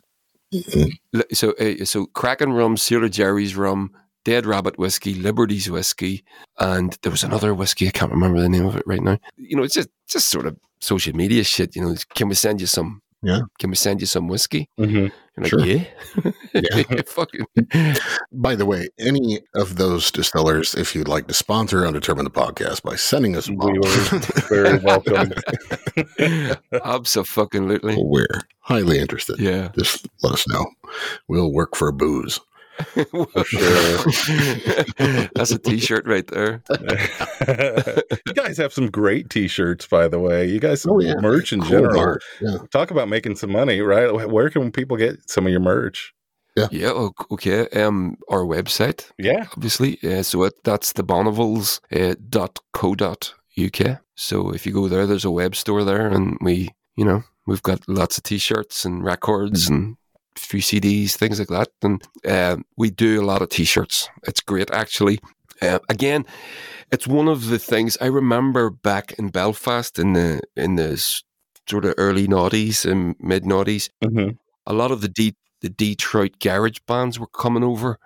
Mhm. 0.54 0.92
So, 1.34 1.52
uh, 1.60 1.84
so 1.84 2.06
Kraken 2.06 2.54
rum, 2.54 2.78
Sailor 2.78 3.10
Jerry's 3.10 3.56
rum, 3.56 3.90
Dead 4.24 4.46
Rabbit 4.46 4.78
whiskey, 4.78 5.12
Liberty's 5.14 5.68
whiskey, 5.70 6.24
and 6.58 6.96
there 7.02 7.12
was 7.12 7.24
another 7.24 7.52
whiskey. 7.54 7.88
I 7.88 7.90
can't 7.90 8.10
remember 8.12 8.40
the 8.40 8.48
name 8.48 8.64
of 8.64 8.74
it 8.76 8.84
right 8.86 9.02
now. 9.02 9.18
You 9.36 9.56
know, 9.58 9.64
it's 9.64 9.74
just 9.74 9.90
just 10.08 10.28
sort 10.30 10.46
of 10.46 10.56
social 10.84 11.14
media 11.16 11.42
shit. 11.44 11.74
You 11.76 11.82
know, 11.82 11.94
can 12.14 12.28
we 12.28 12.34
send 12.34 12.60
you 12.60 12.66
some? 12.66 13.00
Yeah. 13.22 13.40
Can 13.58 13.70
we 13.70 13.76
send 13.76 14.00
you 14.02 14.06
some 14.06 14.28
whiskey? 14.28 14.68
Mm-hmm. 14.78 14.94
You're 14.96 15.12
like, 15.38 15.48
Sure. 15.48 15.64
yeah, 15.64 15.84
Yeah. 16.52 17.02
fucking. 17.06 17.46
By 18.30 18.54
the 18.54 18.66
way, 18.66 18.88
any 18.98 19.40
of 19.54 19.76
those 19.76 20.10
distillers, 20.10 20.74
if 20.74 20.94
you'd 20.94 21.08
like 21.08 21.26
to 21.28 21.34
sponsor 21.34 21.86
Undetermined 21.86 22.26
the 22.26 22.30
podcast 22.30 22.82
by 22.82 22.96
sending 22.96 23.34
us 23.34 23.48
a 23.48 23.52
We 23.52 23.56
bottle, 23.56 23.80
were 23.80 24.18
very 24.50 24.78
welcome. 24.84 25.32
Absolutely. 26.84 27.96
we're 27.98 28.26
highly 28.60 28.98
interested. 28.98 29.38
Yeah. 29.40 29.70
Just 29.78 30.06
let 30.22 30.34
us 30.34 30.46
know. 30.48 30.66
We'll 31.28 31.52
work 31.52 31.76
for 31.76 31.90
booze. 31.92 32.40
For 32.76 33.44
sure. 33.44 33.98
That's 35.34 35.50
a 35.52 35.58
t-shirt 35.58 36.06
right 36.06 36.26
there. 36.26 36.62
you 38.26 38.32
guys 38.34 38.56
have 38.58 38.72
some 38.72 38.90
great 38.90 39.30
T-shirts, 39.30 39.86
by 39.86 40.08
the 40.08 40.18
way. 40.18 40.46
You 40.48 40.60
guys, 40.60 40.84
Oh, 40.86 40.98
yeah. 41.00 41.14
merch 41.20 41.52
in 41.52 41.60
Cool 41.60 41.70
general. 41.70 42.00
art. 42.00 42.22
Yeah. 42.40 42.58
Talk 42.72 42.90
about 42.90 43.08
making 43.08 43.36
some 43.36 43.52
money, 43.52 43.80
right? 43.80 44.10
Where 44.28 44.50
can 44.50 44.70
people 44.72 44.96
get 44.96 45.28
some 45.30 45.46
of 45.46 45.50
your 45.52 45.60
merch? 45.60 46.12
Yeah. 46.56 46.68
Yeah. 46.70 47.08
Okay. 47.32 47.68
Um, 47.70 48.16
our 48.28 48.44
website, 48.44 49.10
Yeah, 49.18 49.46
obviously. 49.56 49.98
Uh, 50.02 50.22
so 50.22 50.44
it, 50.44 50.54
that's 50.64 50.92
the 50.92 51.02
Bonnevilles 51.02 51.80
uh, 51.92 52.14
dot 52.28 52.58
co 52.72 52.94
dot 52.94 53.34
uk. 53.58 54.00
So 54.14 54.50
if 54.54 54.64
you 54.66 54.72
go 54.72 54.86
there, 54.88 55.06
there's 55.06 55.24
a 55.24 55.30
web 55.32 55.56
store 55.56 55.82
there, 55.84 56.06
and 56.06 56.38
we, 56.40 56.70
you 56.96 57.04
know, 57.04 57.24
we've 57.46 57.62
got 57.62 57.80
lots 57.88 58.18
of 58.18 58.22
t-shirts 58.24 58.84
and 58.84 59.02
records 59.04 59.68
and 59.68 59.96
few 60.36 60.60
CDs, 60.60 61.12
things 61.16 61.38
like 61.38 61.48
that. 61.48 61.68
And 61.82 62.02
uh, 62.26 62.56
we 62.76 62.90
do 62.90 63.20
a 63.20 63.24
lot 63.26 63.42
of 63.42 63.48
t-shirts. 63.48 64.08
It's 64.26 64.40
great, 64.40 64.70
actually. 64.70 65.18
Uh, 65.62 65.78
again, 65.88 66.24
it's 66.90 67.06
one 67.06 67.28
of 67.28 67.48
the 67.48 67.58
things 67.58 67.96
I 68.00 68.06
remember 68.06 68.70
back 68.70 69.12
in 69.18 69.28
Belfast 69.30 69.98
in 69.98 70.12
the 70.12 70.40
in 70.56 70.76
the 70.76 70.96
sort 71.68 71.84
of 71.84 71.94
early 71.96 72.26
noughties 72.26 72.84
and 72.90 73.14
mid 73.20 73.44
noughties. 73.44 73.88
hmm 74.02 74.30
A 74.66 74.72
lot 74.72 74.90
of 74.90 75.00
the 75.00 75.08
De- 75.08 75.36
the 75.60 75.70
Detroit 75.70 76.38
garage 76.40 76.78
bands 76.86 77.18
were 77.18 77.28
coming 77.42 77.64
over. 77.64 77.98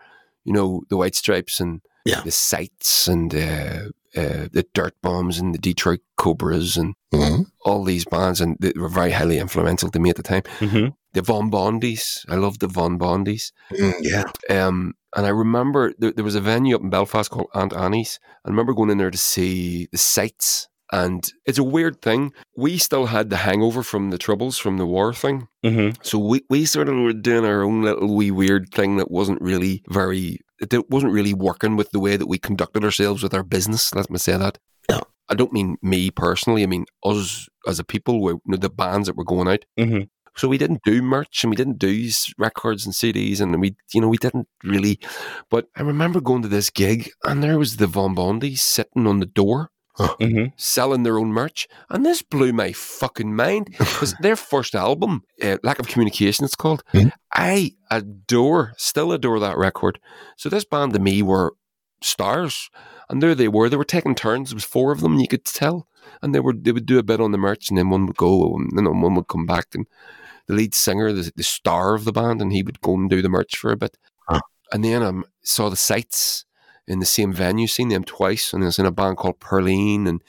You 0.44 0.52
know, 0.52 0.82
the 0.90 0.96
White 0.96 1.14
Stripes 1.16 1.60
and 1.60 1.80
Yeah. 2.04 2.20
the 2.22 2.30
Sights 2.30 3.08
and 3.08 3.34
uh, 3.34 3.88
uh, 4.16 4.48
the 4.52 4.64
Dirt 4.74 4.94
Bombs 5.02 5.38
and 5.38 5.54
the 5.54 5.58
Detroit 5.58 6.00
Cobras 6.16 6.76
and 6.76 6.94
Mhm. 7.12 7.46
all 7.64 7.84
these 7.84 8.04
bands, 8.04 8.40
and 8.40 8.56
they 8.60 8.72
were 8.76 8.88
very 8.88 9.12
highly 9.12 9.38
influential 9.38 9.90
to 9.90 9.98
me 9.98 10.10
at 10.10 10.16
the 10.16 10.22
time. 10.22 10.42
hmm 10.60 10.88
The 11.14 11.22
Von 11.22 11.50
Bondies, 11.50 12.24
I 12.28 12.36
loved 12.36 12.60
the 12.60 12.68
Von 12.68 12.98
Bondies. 12.98 13.52
Mm, 13.72 13.94
yeah. 14.02 14.24
Um, 14.50 14.94
and 15.16 15.24
I 15.26 15.30
remember 15.30 15.92
there, 15.98 16.12
there 16.12 16.24
was 16.24 16.34
a 16.34 16.40
venue 16.40 16.74
up 16.76 16.82
in 16.82 16.90
Belfast 16.90 17.30
called 17.30 17.48
Aunt 17.54 17.72
Annie's. 17.72 18.20
I 18.44 18.50
remember 18.50 18.74
going 18.74 18.90
in 18.90 18.98
there 18.98 19.10
to 19.10 19.18
see 19.18 19.88
the 19.90 19.98
sights. 19.98 20.68
And 20.92 21.22
it's 21.44 21.58
a 21.58 21.64
weird 21.64 22.00
thing. 22.00 22.32
We 22.56 22.78
still 22.78 23.06
had 23.06 23.28
the 23.30 23.36
hangover 23.38 23.82
from 23.82 24.08
the 24.10 24.16
troubles 24.18 24.56
from 24.58 24.78
the 24.78 24.86
war 24.86 25.12
thing. 25.14 25.48
hmm 25.62 25.90
So 26.02 26.18
we, 26.18 26.42
we 26.50 26.64
sort 26.66 26.88
of 26.88 26.96
were 26.96 27.12
doing 27.12 27.44
our 27.44 27.62
own 27.62 27.82
little 27.82 28.14
wee 28.14 28.30
weird 28.30 28.70
thing 28.72 28.96
that 28.96 29.10
wasn't 29.10 29.40
really 29.42 29.82
very, 29.88 30.40
it 30.60 30.90
wasn't 30.90 31.12
really 31.12 31.34
working 31.34 31.76
with 31.76 31.90
the 31.90 32.00
way 32.00 32.16
that 32.16 32.26
we 32.26 32.38
conducted 32.38 32.84
ourselves 32.84 33.22
with 33.22 33.34
our 33.34 33.42
business. 33.42 33.94
Let 33.94 34.10
me 34.10 34.18
say 34.18 34.36
that. 34.36 34.58
I 35.28 35.34
don't 35.34 35.52
mean 35.52 35.76
me 35.82 36.10
personally. 36.10 36.62
I 36.62 36.66
mean 36.66 36.86
us 37.04 37.48
as 37.66 37.78
a 37.78 37.84
people, 37.84 38.22
we, 38.22 38.32
you 38.32 38.40
know, 38.46 38.56
the 38.56 38.70
bands 38.70 39.06
that 39.06 39.16
were 39.16 39.24
going 39.24 39.48
out. 39.48 39.64
hmm 39.78 40.02
So 40.36 40.48
we 40.48 40.58
didn't 40.58 40.82
do 40.84 41.02
merch 41.02 41.44
and 41.44 41.50
we 41.50 41.56
didn't 41.56 41.78
do 41.78 42.08
records 42.38 42.86
and 42.86 42.94
CDs 42.94 43.40
and 43.40 43.60
we, 43.60 43.76
you 43.92 44.00
know, 44.00 44.08
we 44.08 44.18
didn't 44.18 44.48
really. 44.64 44.98
But 45.50 45.66
I 45.76 45.82
remember 45.82 46.20
going 46.20 46.42
to 46.42 46.48
this 46.48 46.70
gig 46.70 47.10
and 47.24 47.42
there 47.42 47.58
was 47.58 47.76
the 47.76 47.86
Von 47.86 48.14
Bondi 48.14 48.54
sitting 48.56 49.06
on 49.06 49.20
the 49.20 49.26
door 49.26 49.70
hmm 49.98 50.46
selling 50.56 51.02
their 51.02 51.18
own 51.18 51.28
merch. 51.28 51.68
And 51.90 52.04
this 52.04 52.22
blew 52.22 52.52
my 52.52 52.72
fucking 52.72 53.34
mind 53.34 53.66
because 53.78 54.14
their 54.20 54.36
first 54.36 54.74
album, 54.74 55.22
uh, 55.42 55.58
Lack 55.62 55.78
of 55.78 55.88
Communication, 55.88 56.44
it's 56.44 56.54
called. 56.54 56.82
Mhm. 56.92 57.12
I 57.32 57.72
adore, 57.90 58.74
still 58.76 59.12
adore 59.12 59.40
that 59.40 59.56
record. 59.56 59.98
So 60.36 60.48
this 60.48 60.64
band 60.64 60.92
to 60.94 60.98
me 60.98 61.22
were 61.22 61.54
stars, 62.02 62.70
and 63.08 63.22
there 63.22 63.34
they 63.34 63.48
were. 63.48 63.68
They 63.68 63.76
were 63.76 63.84
taking 63.84 64.14
turns. 64.14 64.50
There 64.50 64.56
was 64.56 64.64
four 64.64 64.92
of 64.92 65.00
them, 65.00 65.12
and 65.12 65.20
you 65.20 65.28
could 65.28 65.44
tell. 65.44 65.86
And 66.22 66.34
they 66.34 66.40
were 66.40 66.54
they 66.54 66.72
would 66.72 66.86
do 66.86 66.98
a 66.98 67.02
bit 67.02 67.20
on 67.20 67.32
the 67.32 67.38
merch, 67.38 67.68
and 67.68 67.78
then 67.78 67.90
one 67.90 68.06
would 68.06 68.16
go, 68.16 68.54
and 68.56 68.70
then 68.76 68.84
one 69.00 69.14
would 69.14 69.28
come 69.28 69.46
back, 69.46 69.66
and 69.74 69.86
the 70.46 70.54
lead 70.54 70.74
singer, 70.74 71.12
the, 71.12 71.30
the 71.36 71.42
star 71.42 71.94
of 71.94 72.04
the 72.04 72.12
band, 72.12 72.40
and 72.40 72.52
he 72.52 72.62
would 72.62 72.80
go 72.80 72.94
and 72.94 73.08
do 73.10 73.22
the 73.22 73.28
merch 73.28 73.56
for 73.56 73.70
a 73.70 73.76
bit. 73.76 73.96
Huh. 74.28 74.40
And 74.72 74.84
then 74.84 75.02
I 75.02 75.06
um, 75.06 75.24
saw 75.42 75.68
the 75.68 75.76
sights 75.76 76.44
in 76.88 76.98
the 77.00 77.06
same 77.06 77.32
venue, 77.32 77.66
seen 77.66 77.88
them 77.90 78.02
twice, 78.04 78.52
and 78.52 78.62
I 78.64 78.66
was 78.66 78.78
in 78.78 78.86
a 78.86 78.90
band 78.90 79.16
called 79.18 79.38
Perline 79.40 80.08
and 80.08 80.22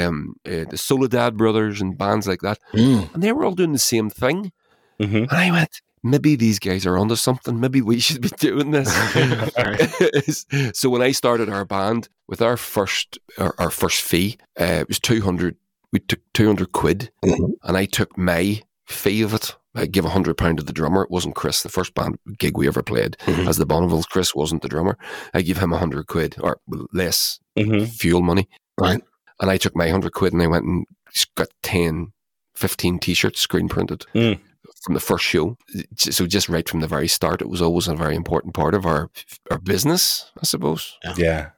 um, 0.00 0.34
uh, 0.46 0.64
the 0.70 0.76
Soledad 0.78 1.36
Brothers 1.36 1.80
and 1.80 1.96
bands 1.98 2.26
like 2.28 2.40
that, 2.42 2.58
Mm. 2.74 3.12
and 3.14 3.22
they 3.22 3.32
were 3.32 3.44
all 3.44 3.54
doing 3.56 3.72
the 3.72 3.78
same 3.78 4.10
thing. 4.10 4.52
hmm 5.00 5.16
And 5.24 5.32
I 5.32 5.50
went, 5.50 5.80
maybe 6.02 6.36
these 6.36 6.58
guys 6.58 6.86
are 6.86 6.98
onto 6.98 7.16
something. 7.16 7.58
Maybe 7.58 7.80
we 7.80 7.98
should 7.98 8.20
be 8.20 8.28
doing 8.38 8.70
this. 8.72 8.90
so 10.78 10.90
when 10.90 11.02
I 11.02 11.12
started 11.12 11.48
our 11.48 11.64
band 11.64 12.08
with 12.28 12.42
our 12.42 12.56
first 12.56 13.18
our, 13.38 13.54
our 13.58 13.70
first 13.70 14.02
fee, 14.02 14.36
uh, 14.60 14.80
it 14.82 14.88
was 14.88 14.98
two 15.00 15.22
hundred. 15.22 15.56
We 15.92 15.98
took 16.00 16.20
two 16.34 16.46
hundred 16.46 16.72
quid, 16.72 17.10
Mhm. 17.24 17.52
and 17.62 17.76
I 17.76 17.86
took 17.86 18.16
my 18.16 18.62
fee 18.86 19.22
of 19.22 19.34
it. 19.34 19.56
I 19.74 19.86
give 19.86 20.04
a 20.04 20.10
hundred 20.10 20.36
pound 20.36 20.58
to 20.58 20.62
the 20.64 20.72
drummer. 20.72 21.02
It 21.02 21.10
wasn't 21.10 21.34
Chris, 21.34 21.62
the 21.62 21.68
first 21.68 21.94
band 21.94 22.18
gig 22.38 22.56
we 22.58 22.66
ever 22.68 22.82
played 22.82 23.16
Mhm. 23.26 23.48
as 23.48 23.56
the 23.56 23.64
Bonnevilles. 23.66 24.08
Chris 24.08 24.34
wasn't 24.34 24.62
the 24.62 24.68
drummer. 24.68 24.98
I 25.32 25.42
give 25.42 25.58
him 25.58 25.72
a 25.72 25.78
hundred 25.78 26.06
quid 26.08 26.36
or 26.40 26.58
less 26.92 27.38
hmm 27.56 27.84
fuel 27.84 28.20
money. 28.22 28.48
Right. 28.78 29.00
And 29.40 29.50
I 29.50 29.56
took 29.56 29.74
my 29.76 29.86
100 29.86 30.12
quid 30.12 30.32
and 30.32 30.42
I 30.42 30.46
went 30.46 30.64
and 30.64 30.86
got 31.34 31.48
10, 31.62 32.12
15 32.54 32.98
t 32.98 33.14
shirts 33.14 33.40
screen 33.40 33.68
printed 33.68 34.04
Mm. 34.14 34.38
from 34.84 34.94
the 34.94 35.00
first 35.00 35.24
show. 35.24 35.56
So 35.96 36.26
just 36.26 36.48
right 36.48 36.68
from 36.68 36.80
the 36.80 36.86
very 36.86 37.08
start, 37.08 37.40
it 37.42 37.48
was 37.48 37.62
always 37.62 37.88
a 37.88 37.94
very 37.94 38.14
important 38.14 38.54
part 38.54 38.74
of 38.74 38.84
our 38.86 39.10
our 39.50 39.58
business, 39.58 40.30
I 40.40 40.44
suppose. 40.44 40.98
Yeah. 41.16 41.50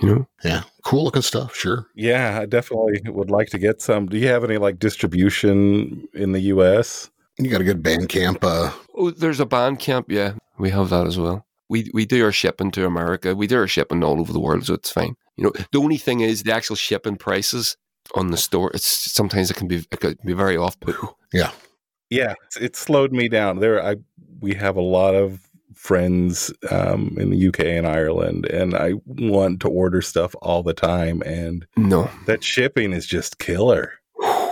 You 0.00 0.08
know? 0.08 0.28
Yeah. 0.44 0.62
Cool 0.84 1.04
looking 1.04 1.22
stuff. 1.22 1.54
Sure. 1.56 1.86
Yeah, 1.94 2.38
I 2.40 2.46
definitely 2.46 3.00
would 3.10 3.30
like 3.30 3.48
to 3.48 3.58
get 3.58 3.80
some. 3.82 4.06
Do 4.06 4.16
you 4.16 4.28
have 4.28 4.44
any 4.44 4.56
like 4.58 4.78
distribution 4.78 6.06
in 6.14 6.32
the 6.32 6.40
US? 6.54 7.10
You 7.38 7.50
got 7.50 7.60
a 7.60 7.64
good 7.64 7.82
band 7.82 8.08
camp. 8.08 8.42
Uh, 8.42 8.72
Oh, 8.94 9.10
there's 9.10 9.38
a 9.38 9.46
band 9.46 9.78
camp. 9.78 10.10
Yeah, 10.10 10.32
we 10.58 10.70
have 10.70 10.90
that 10.90 11.06
as 11.06 11.18
well. 11.18 11.46
We 11.68 11.88
we 11.94 12.04
do 12.04 12.24
our 12.24 12.32
shipping 12.32 12.70
to 12.72 12.84
America. 12.84 13.34
We 13.34 13.46
do 13.46 13.58
our 13.58 13.68
shipping 13.68 14.02
all 14.02 14.20
over 14.20 14.32
the 14.32 14.40
world, 14.40 14.66
so 14.66 14.74
it's 14.74 14.90
fine. 14.90 15.14
You 15.36 15.44
know, 15.44 15.52
the 15.70 15.78
only 15.78 15.98
thing 15.98 16.20
is 16.20 16.42
the 16.42 16.52
actual 16.52 16.74
shipping 16.76 17.16
prices 17.16 17.76
on 18.16 18.32
the 18.32 18.36
store. 18.36 18.72
It's 18.74 18.86
sometimes 19.12 19.50
it 19.50 19.56
can 19.56 19.68
be 19.68 19.86
it 19.92 20.00
can 20.00 20.16
be 20.24 20.32
very 20.32 20.56
off 20.56 20.78
put. 20.80 20.96
yeah. 21.32 21.52
Yeah, 22.10 22.34
it 22.60 22.74
slowed 22.74 23.12
me 23.12 23.28
down. 23.28 23.60
There, 23.60 23.84
I 23.84 23.96
we 24.40 24.54
have 24.54 24.76
a 24.76 24.80
lot 24.80 25.14
of 25.14 25.40
friends 25.74 26.52
um, 26.70 27.16
in 27.20 27.30
the 27.30 27.48
UK 27.48 27.60
and 27.60 27.86
Ireland, 27.86 28.46
and 28.46 28.74
I 28.74 28.94
want 29.04 29.60
to 29.60 29.68
order 29.68 30.02
stuff 30.02 30.34
all 30.42 30.62
the 30.64 30.74
time, 30.74 31.22
and 31.24 31.66
No, 31.76 32.10
that 32.26 32.42
shipping 32.42 32.92
is 32.92 33.06
just 33.06 33.38
killer. 33.38 33.92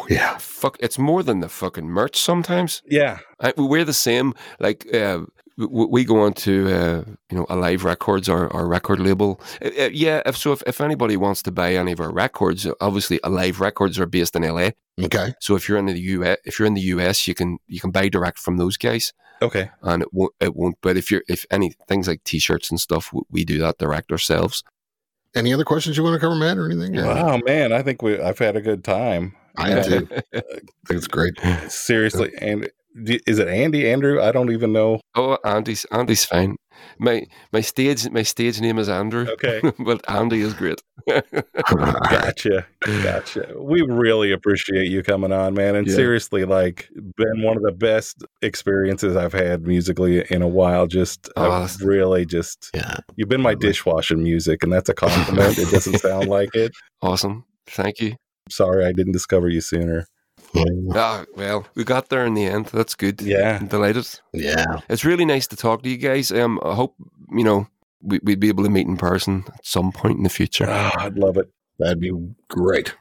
Yeah. 0.09 0.39
fuck. 0.39 0.77
It's 0.81 0.99
more 0.99 1.23
than 1.23 1.41
the 1.41 1.49
fucking 1.49 1.87
merch. 1.87 2.19
Sometimes 2.19 2.83
Yeah, 2.87 3.19
I, 3.41 3.53
we're 3.57 3.85
the 3.85 3.93
same. 3.93 4.35
Like 4.61 4.93
uh, 4.95 5.21
we 5.57 6.05
go 6.05 6.21
on 6.21 6.35
to 6.35 6.69
uh, 6.69 7.05
you 7.31 7.39
know 7.39 7.47
Alive 7.49 7.85
Records, 7.85 8.29
our, 8.29 8.53
our 8.53 8.67
record 8.67 9.01
label. 9.01 9.41
Uh, 9.63 9.69
uh, 9.79 9.89
yeah, 9.93 10.23
if 10.27 10.37
so, 10.37 10.53
if, 10.53 10.63
if 10.67 10.81
anybody 10.81 11.17
wants 11.17 11.43
to 11.43 11.53
buy 11.53 11.75
any 11.75 11.93
of 11.93 12.01
our 12.01 12.13
records, 12.13 12.67
obviously 12.81 13.19
Alive 13.25 13.61
Records 13.61 13.99
are 13.99 14.07
based 14.07 14.37
in 14.37 14.43
LA. 14.43 14.71
Okay. 15.03 15.35
So 15.41 15.57
if 15.57 15.69
you're 15.69 15.79
in 15.79 15.87
the 15.87 15.99
US, 15.99 16.39
if 16.45 16.59
you're 16.59 16.67
in 16.67 16.75
the 16.75 16.81
US, 16.83 17.27
you 17.27 17.35
can 17.35 17.59
you 17.67 17.81
can 17.81 17.91
buy 17.91 18.09
direct 18.09 18.39
from 18.39 18.59
those 18.59 18.77
guys, 18.77 19.13
okay. 19.41 19.71
and 19.83 20.03
it 20.03 20.13
won't 20.13 20.35
it 20.41 20.55
won't. 20.55 20.77
But 20.83 20.97
if 20.97 21.11
you're 21.11 21.23
if 21.27 21.47
any 21.51 21.73
things 21.89 22.07
like 22.07 22.23
T-shirts 22.25 22.71
and 22.71 22.79
stuff, 22.79 23.13
we, 23.13 23.23
we 23.31 23.45
do 23.45 23.59
that 23.59 23.79
direct 23.79 24.13
ourselves. 24.13 24.63
Any 25.35 25.53
other 25.53 25.65
questions 25.65 25.97
you 25.97 26.03
want 26.03 26.15
to 26.15 26.21
cover, 26.21 26.35
Matt, 26.35 26.57
or 26.57 26.71
anything? 26.71 26.95
Yeah. 26.95 27.07
Wow, 27.07 27.41
man, 27.45 27.73
I 27.73 27.83
think 27.83 28.03
we 28.03 28.21
I've 28.21 28.39
had 28.39 28.57
a 28.57 28.63
good 28.63 28.85
time. 28.85 29.35
I 29.59 29.71
am 29.71 29.79
Uh, 29.79 29.83
too. 29.83 30.09
I 30.13 30.41
think 30.41 30.71
it's 30.91 31.07
great. 31.09 31.35
Seriously, 31.69 32.33
and 32.41 32.69
is 33.27 33.39
it 33.39 33.49
Andy 33.49 33.91
Andrew? 33.91 34.23
I 34.23 34.33
don't 34.33 34.51
even 34.53 34.73
know. 34.73 35.01
Oh, 35.15 35.37
Andy's 35.45 35.85
Andy's 35.93 36.25
fine. 36.25 36.57
my 36.99 37.25
my 37.53 37.61
stage 37.61 38.09
my 38.11 38.23
stage 38.23 38.61
name 38.61 38.79
is 38.79 38.89
Andrew. 38.89 39.27
Okay. 39.33 39.61
but 39.79 40.03
Andy 40.09 40.41
is 40.41 40.55
great. 40.55 40.81
Gotcha. 41.09 42.67
Gotcha. 43.03 43.55
We 43.59 43.83
really 43.83 44.33
appreciate 44.33 44.89
you 44.89 45.03
coming 45.03 45.33
on, 45.33 45.55
man. 45.55 45.75
And 45.77 45.87
Yeah. 45.87 45.95
seriously, 45.95 46.45
like, 46.45 46.89
been 47.17 47.43
one 47.43 47.57
of 47.57 47.63
the 47.63 47.73
best 47.73 48.25
experiences 48.43 49.17
I've 49.17 49.33
had 49.33 49.67
musically 49.67 50.25
in 50.31 50.43
a 50.43 50.49
while. 50.49 50.87
Just, 50.87 51.29
Oh, 51.37 51.69
really 51.83 52.25
just, 52.27 52.71
yeah. 52.75 52.97
you've 53.17 53.29
been 53.29 53.41
my 53.43 53.55
dishwashing 53.55 54.23
music, 54.23 54.63
and 54.63 54.73
that's 54.73 54.89
a 54.89 54.95
compliment. 54.95 55.59
it 55.59 55.71
doesn't 55.71 55.99
sound 56.01 56.29
like 56.29 56.55
it. 56.55 56.73
awesome. 57.03 57.45
Thank 57.67 58.01
you. 58.01 58.15
Sorry 58.49 58.85
I 58.85 58.93
didn't 58.93 59.13
discover 59.13 59.49
you 59.49 59.61
sooner. 59.61 60.07
Ah, 60.95 61.25
well, 61.35 61.67
we 61.75 61.85
got 61.85 62.09
there 62.09 62.25
in 62.25 62.35
the 62.35 62.45
end. 62.45 62.67
That's 62.67 62.95
good. 62.95 63.21
Yeah. 63.21 63.59
I'm 63.61 63.67
delighted. 63.67 64.09
Yeah. 64.33 64.81
It's 64.89 65.05
really 65.05 65.25
nice 65.25 65.47
to 65.49 65.57
talk 65.57 65.83
to 65.83 65.89
you 65.89 65.97
guys. 65.99 66.31
Um, 66.33 66.61
I 66.65 66.75
hope 66.75 66.95
you 67.31 67.45
know 67.45 67.67
we, 68.01 68.21
we'd 68.23 68.41
be 68.41 68.49
able 68.49 68.65
to 68.65 68.71
meet 68.71 68.87
in 68.87 68.97
person 68.97 69.45
at 69.49 69.67
some 69.67 69.93
point 69.93 70.17
in 70.19 70.23
the 70.23 70.31
future. 70.31 70.67
Ah, 70.69 70.93
I'd 70.99 71.19
love 71.19 71.37
it. 71.37 71.51
That'd 71.79 72.01
be 72.01 72.13
great. 72.49 72.95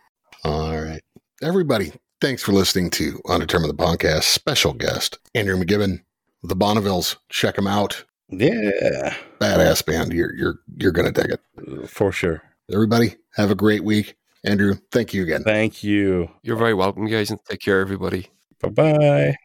All 0.44 0.82
right. 0.82 1.02
Everybody, 1.42 1.94
thanks 2.22 2.42
for 2.44 2.52
listening 2.52 2.90
to 2.92 3.22
Undetermined 3.28 3.70
the 3.70 3.84
Podcast. 3.84 4.24
Special 4.24 4.74
guest, 4.74 5.18
Andrew 5.34 5.58
McGibbon, 5.58 6.02
the 6.44 6.56
Bonnevilles. 6.56 7.18
Check 7.30 7.56
them 7.56 7.68
out. 7.68 8.04
Yeah, 8.30 9.16
Badass 9.40 9.86
band. 9.86 10.12
You're 10.12 10.34
you're 10.36 10.60
you're 10.78 10.92
gonna 10.92 11.12
dig 11.12 11.32
it. 11.32 11.90
for 11.90 12.12
sure. 12.12 12.42
Everybody, 12.74 13.16
have 13.36 13.52
a 13.52 13.56
great 13.56 13.84
week. 13.84 14.16
Andrew, 14.46 14.76
thank 14.92 15.14
you 15.14 15.24
again. 15.24 15.44
Thank 15.44 15.84
you. 15.84 16.30
You're 16.44 16.56
very 16.56 16.74
welcome, 16.74 17.08
guys, 17.08 17.32
and 17.32 17.40
take 17.50 17.62
care, 17.62 17.82
everybody. 17.82 18.28
Bye 18.62 18.70
bye. 18.70 19.36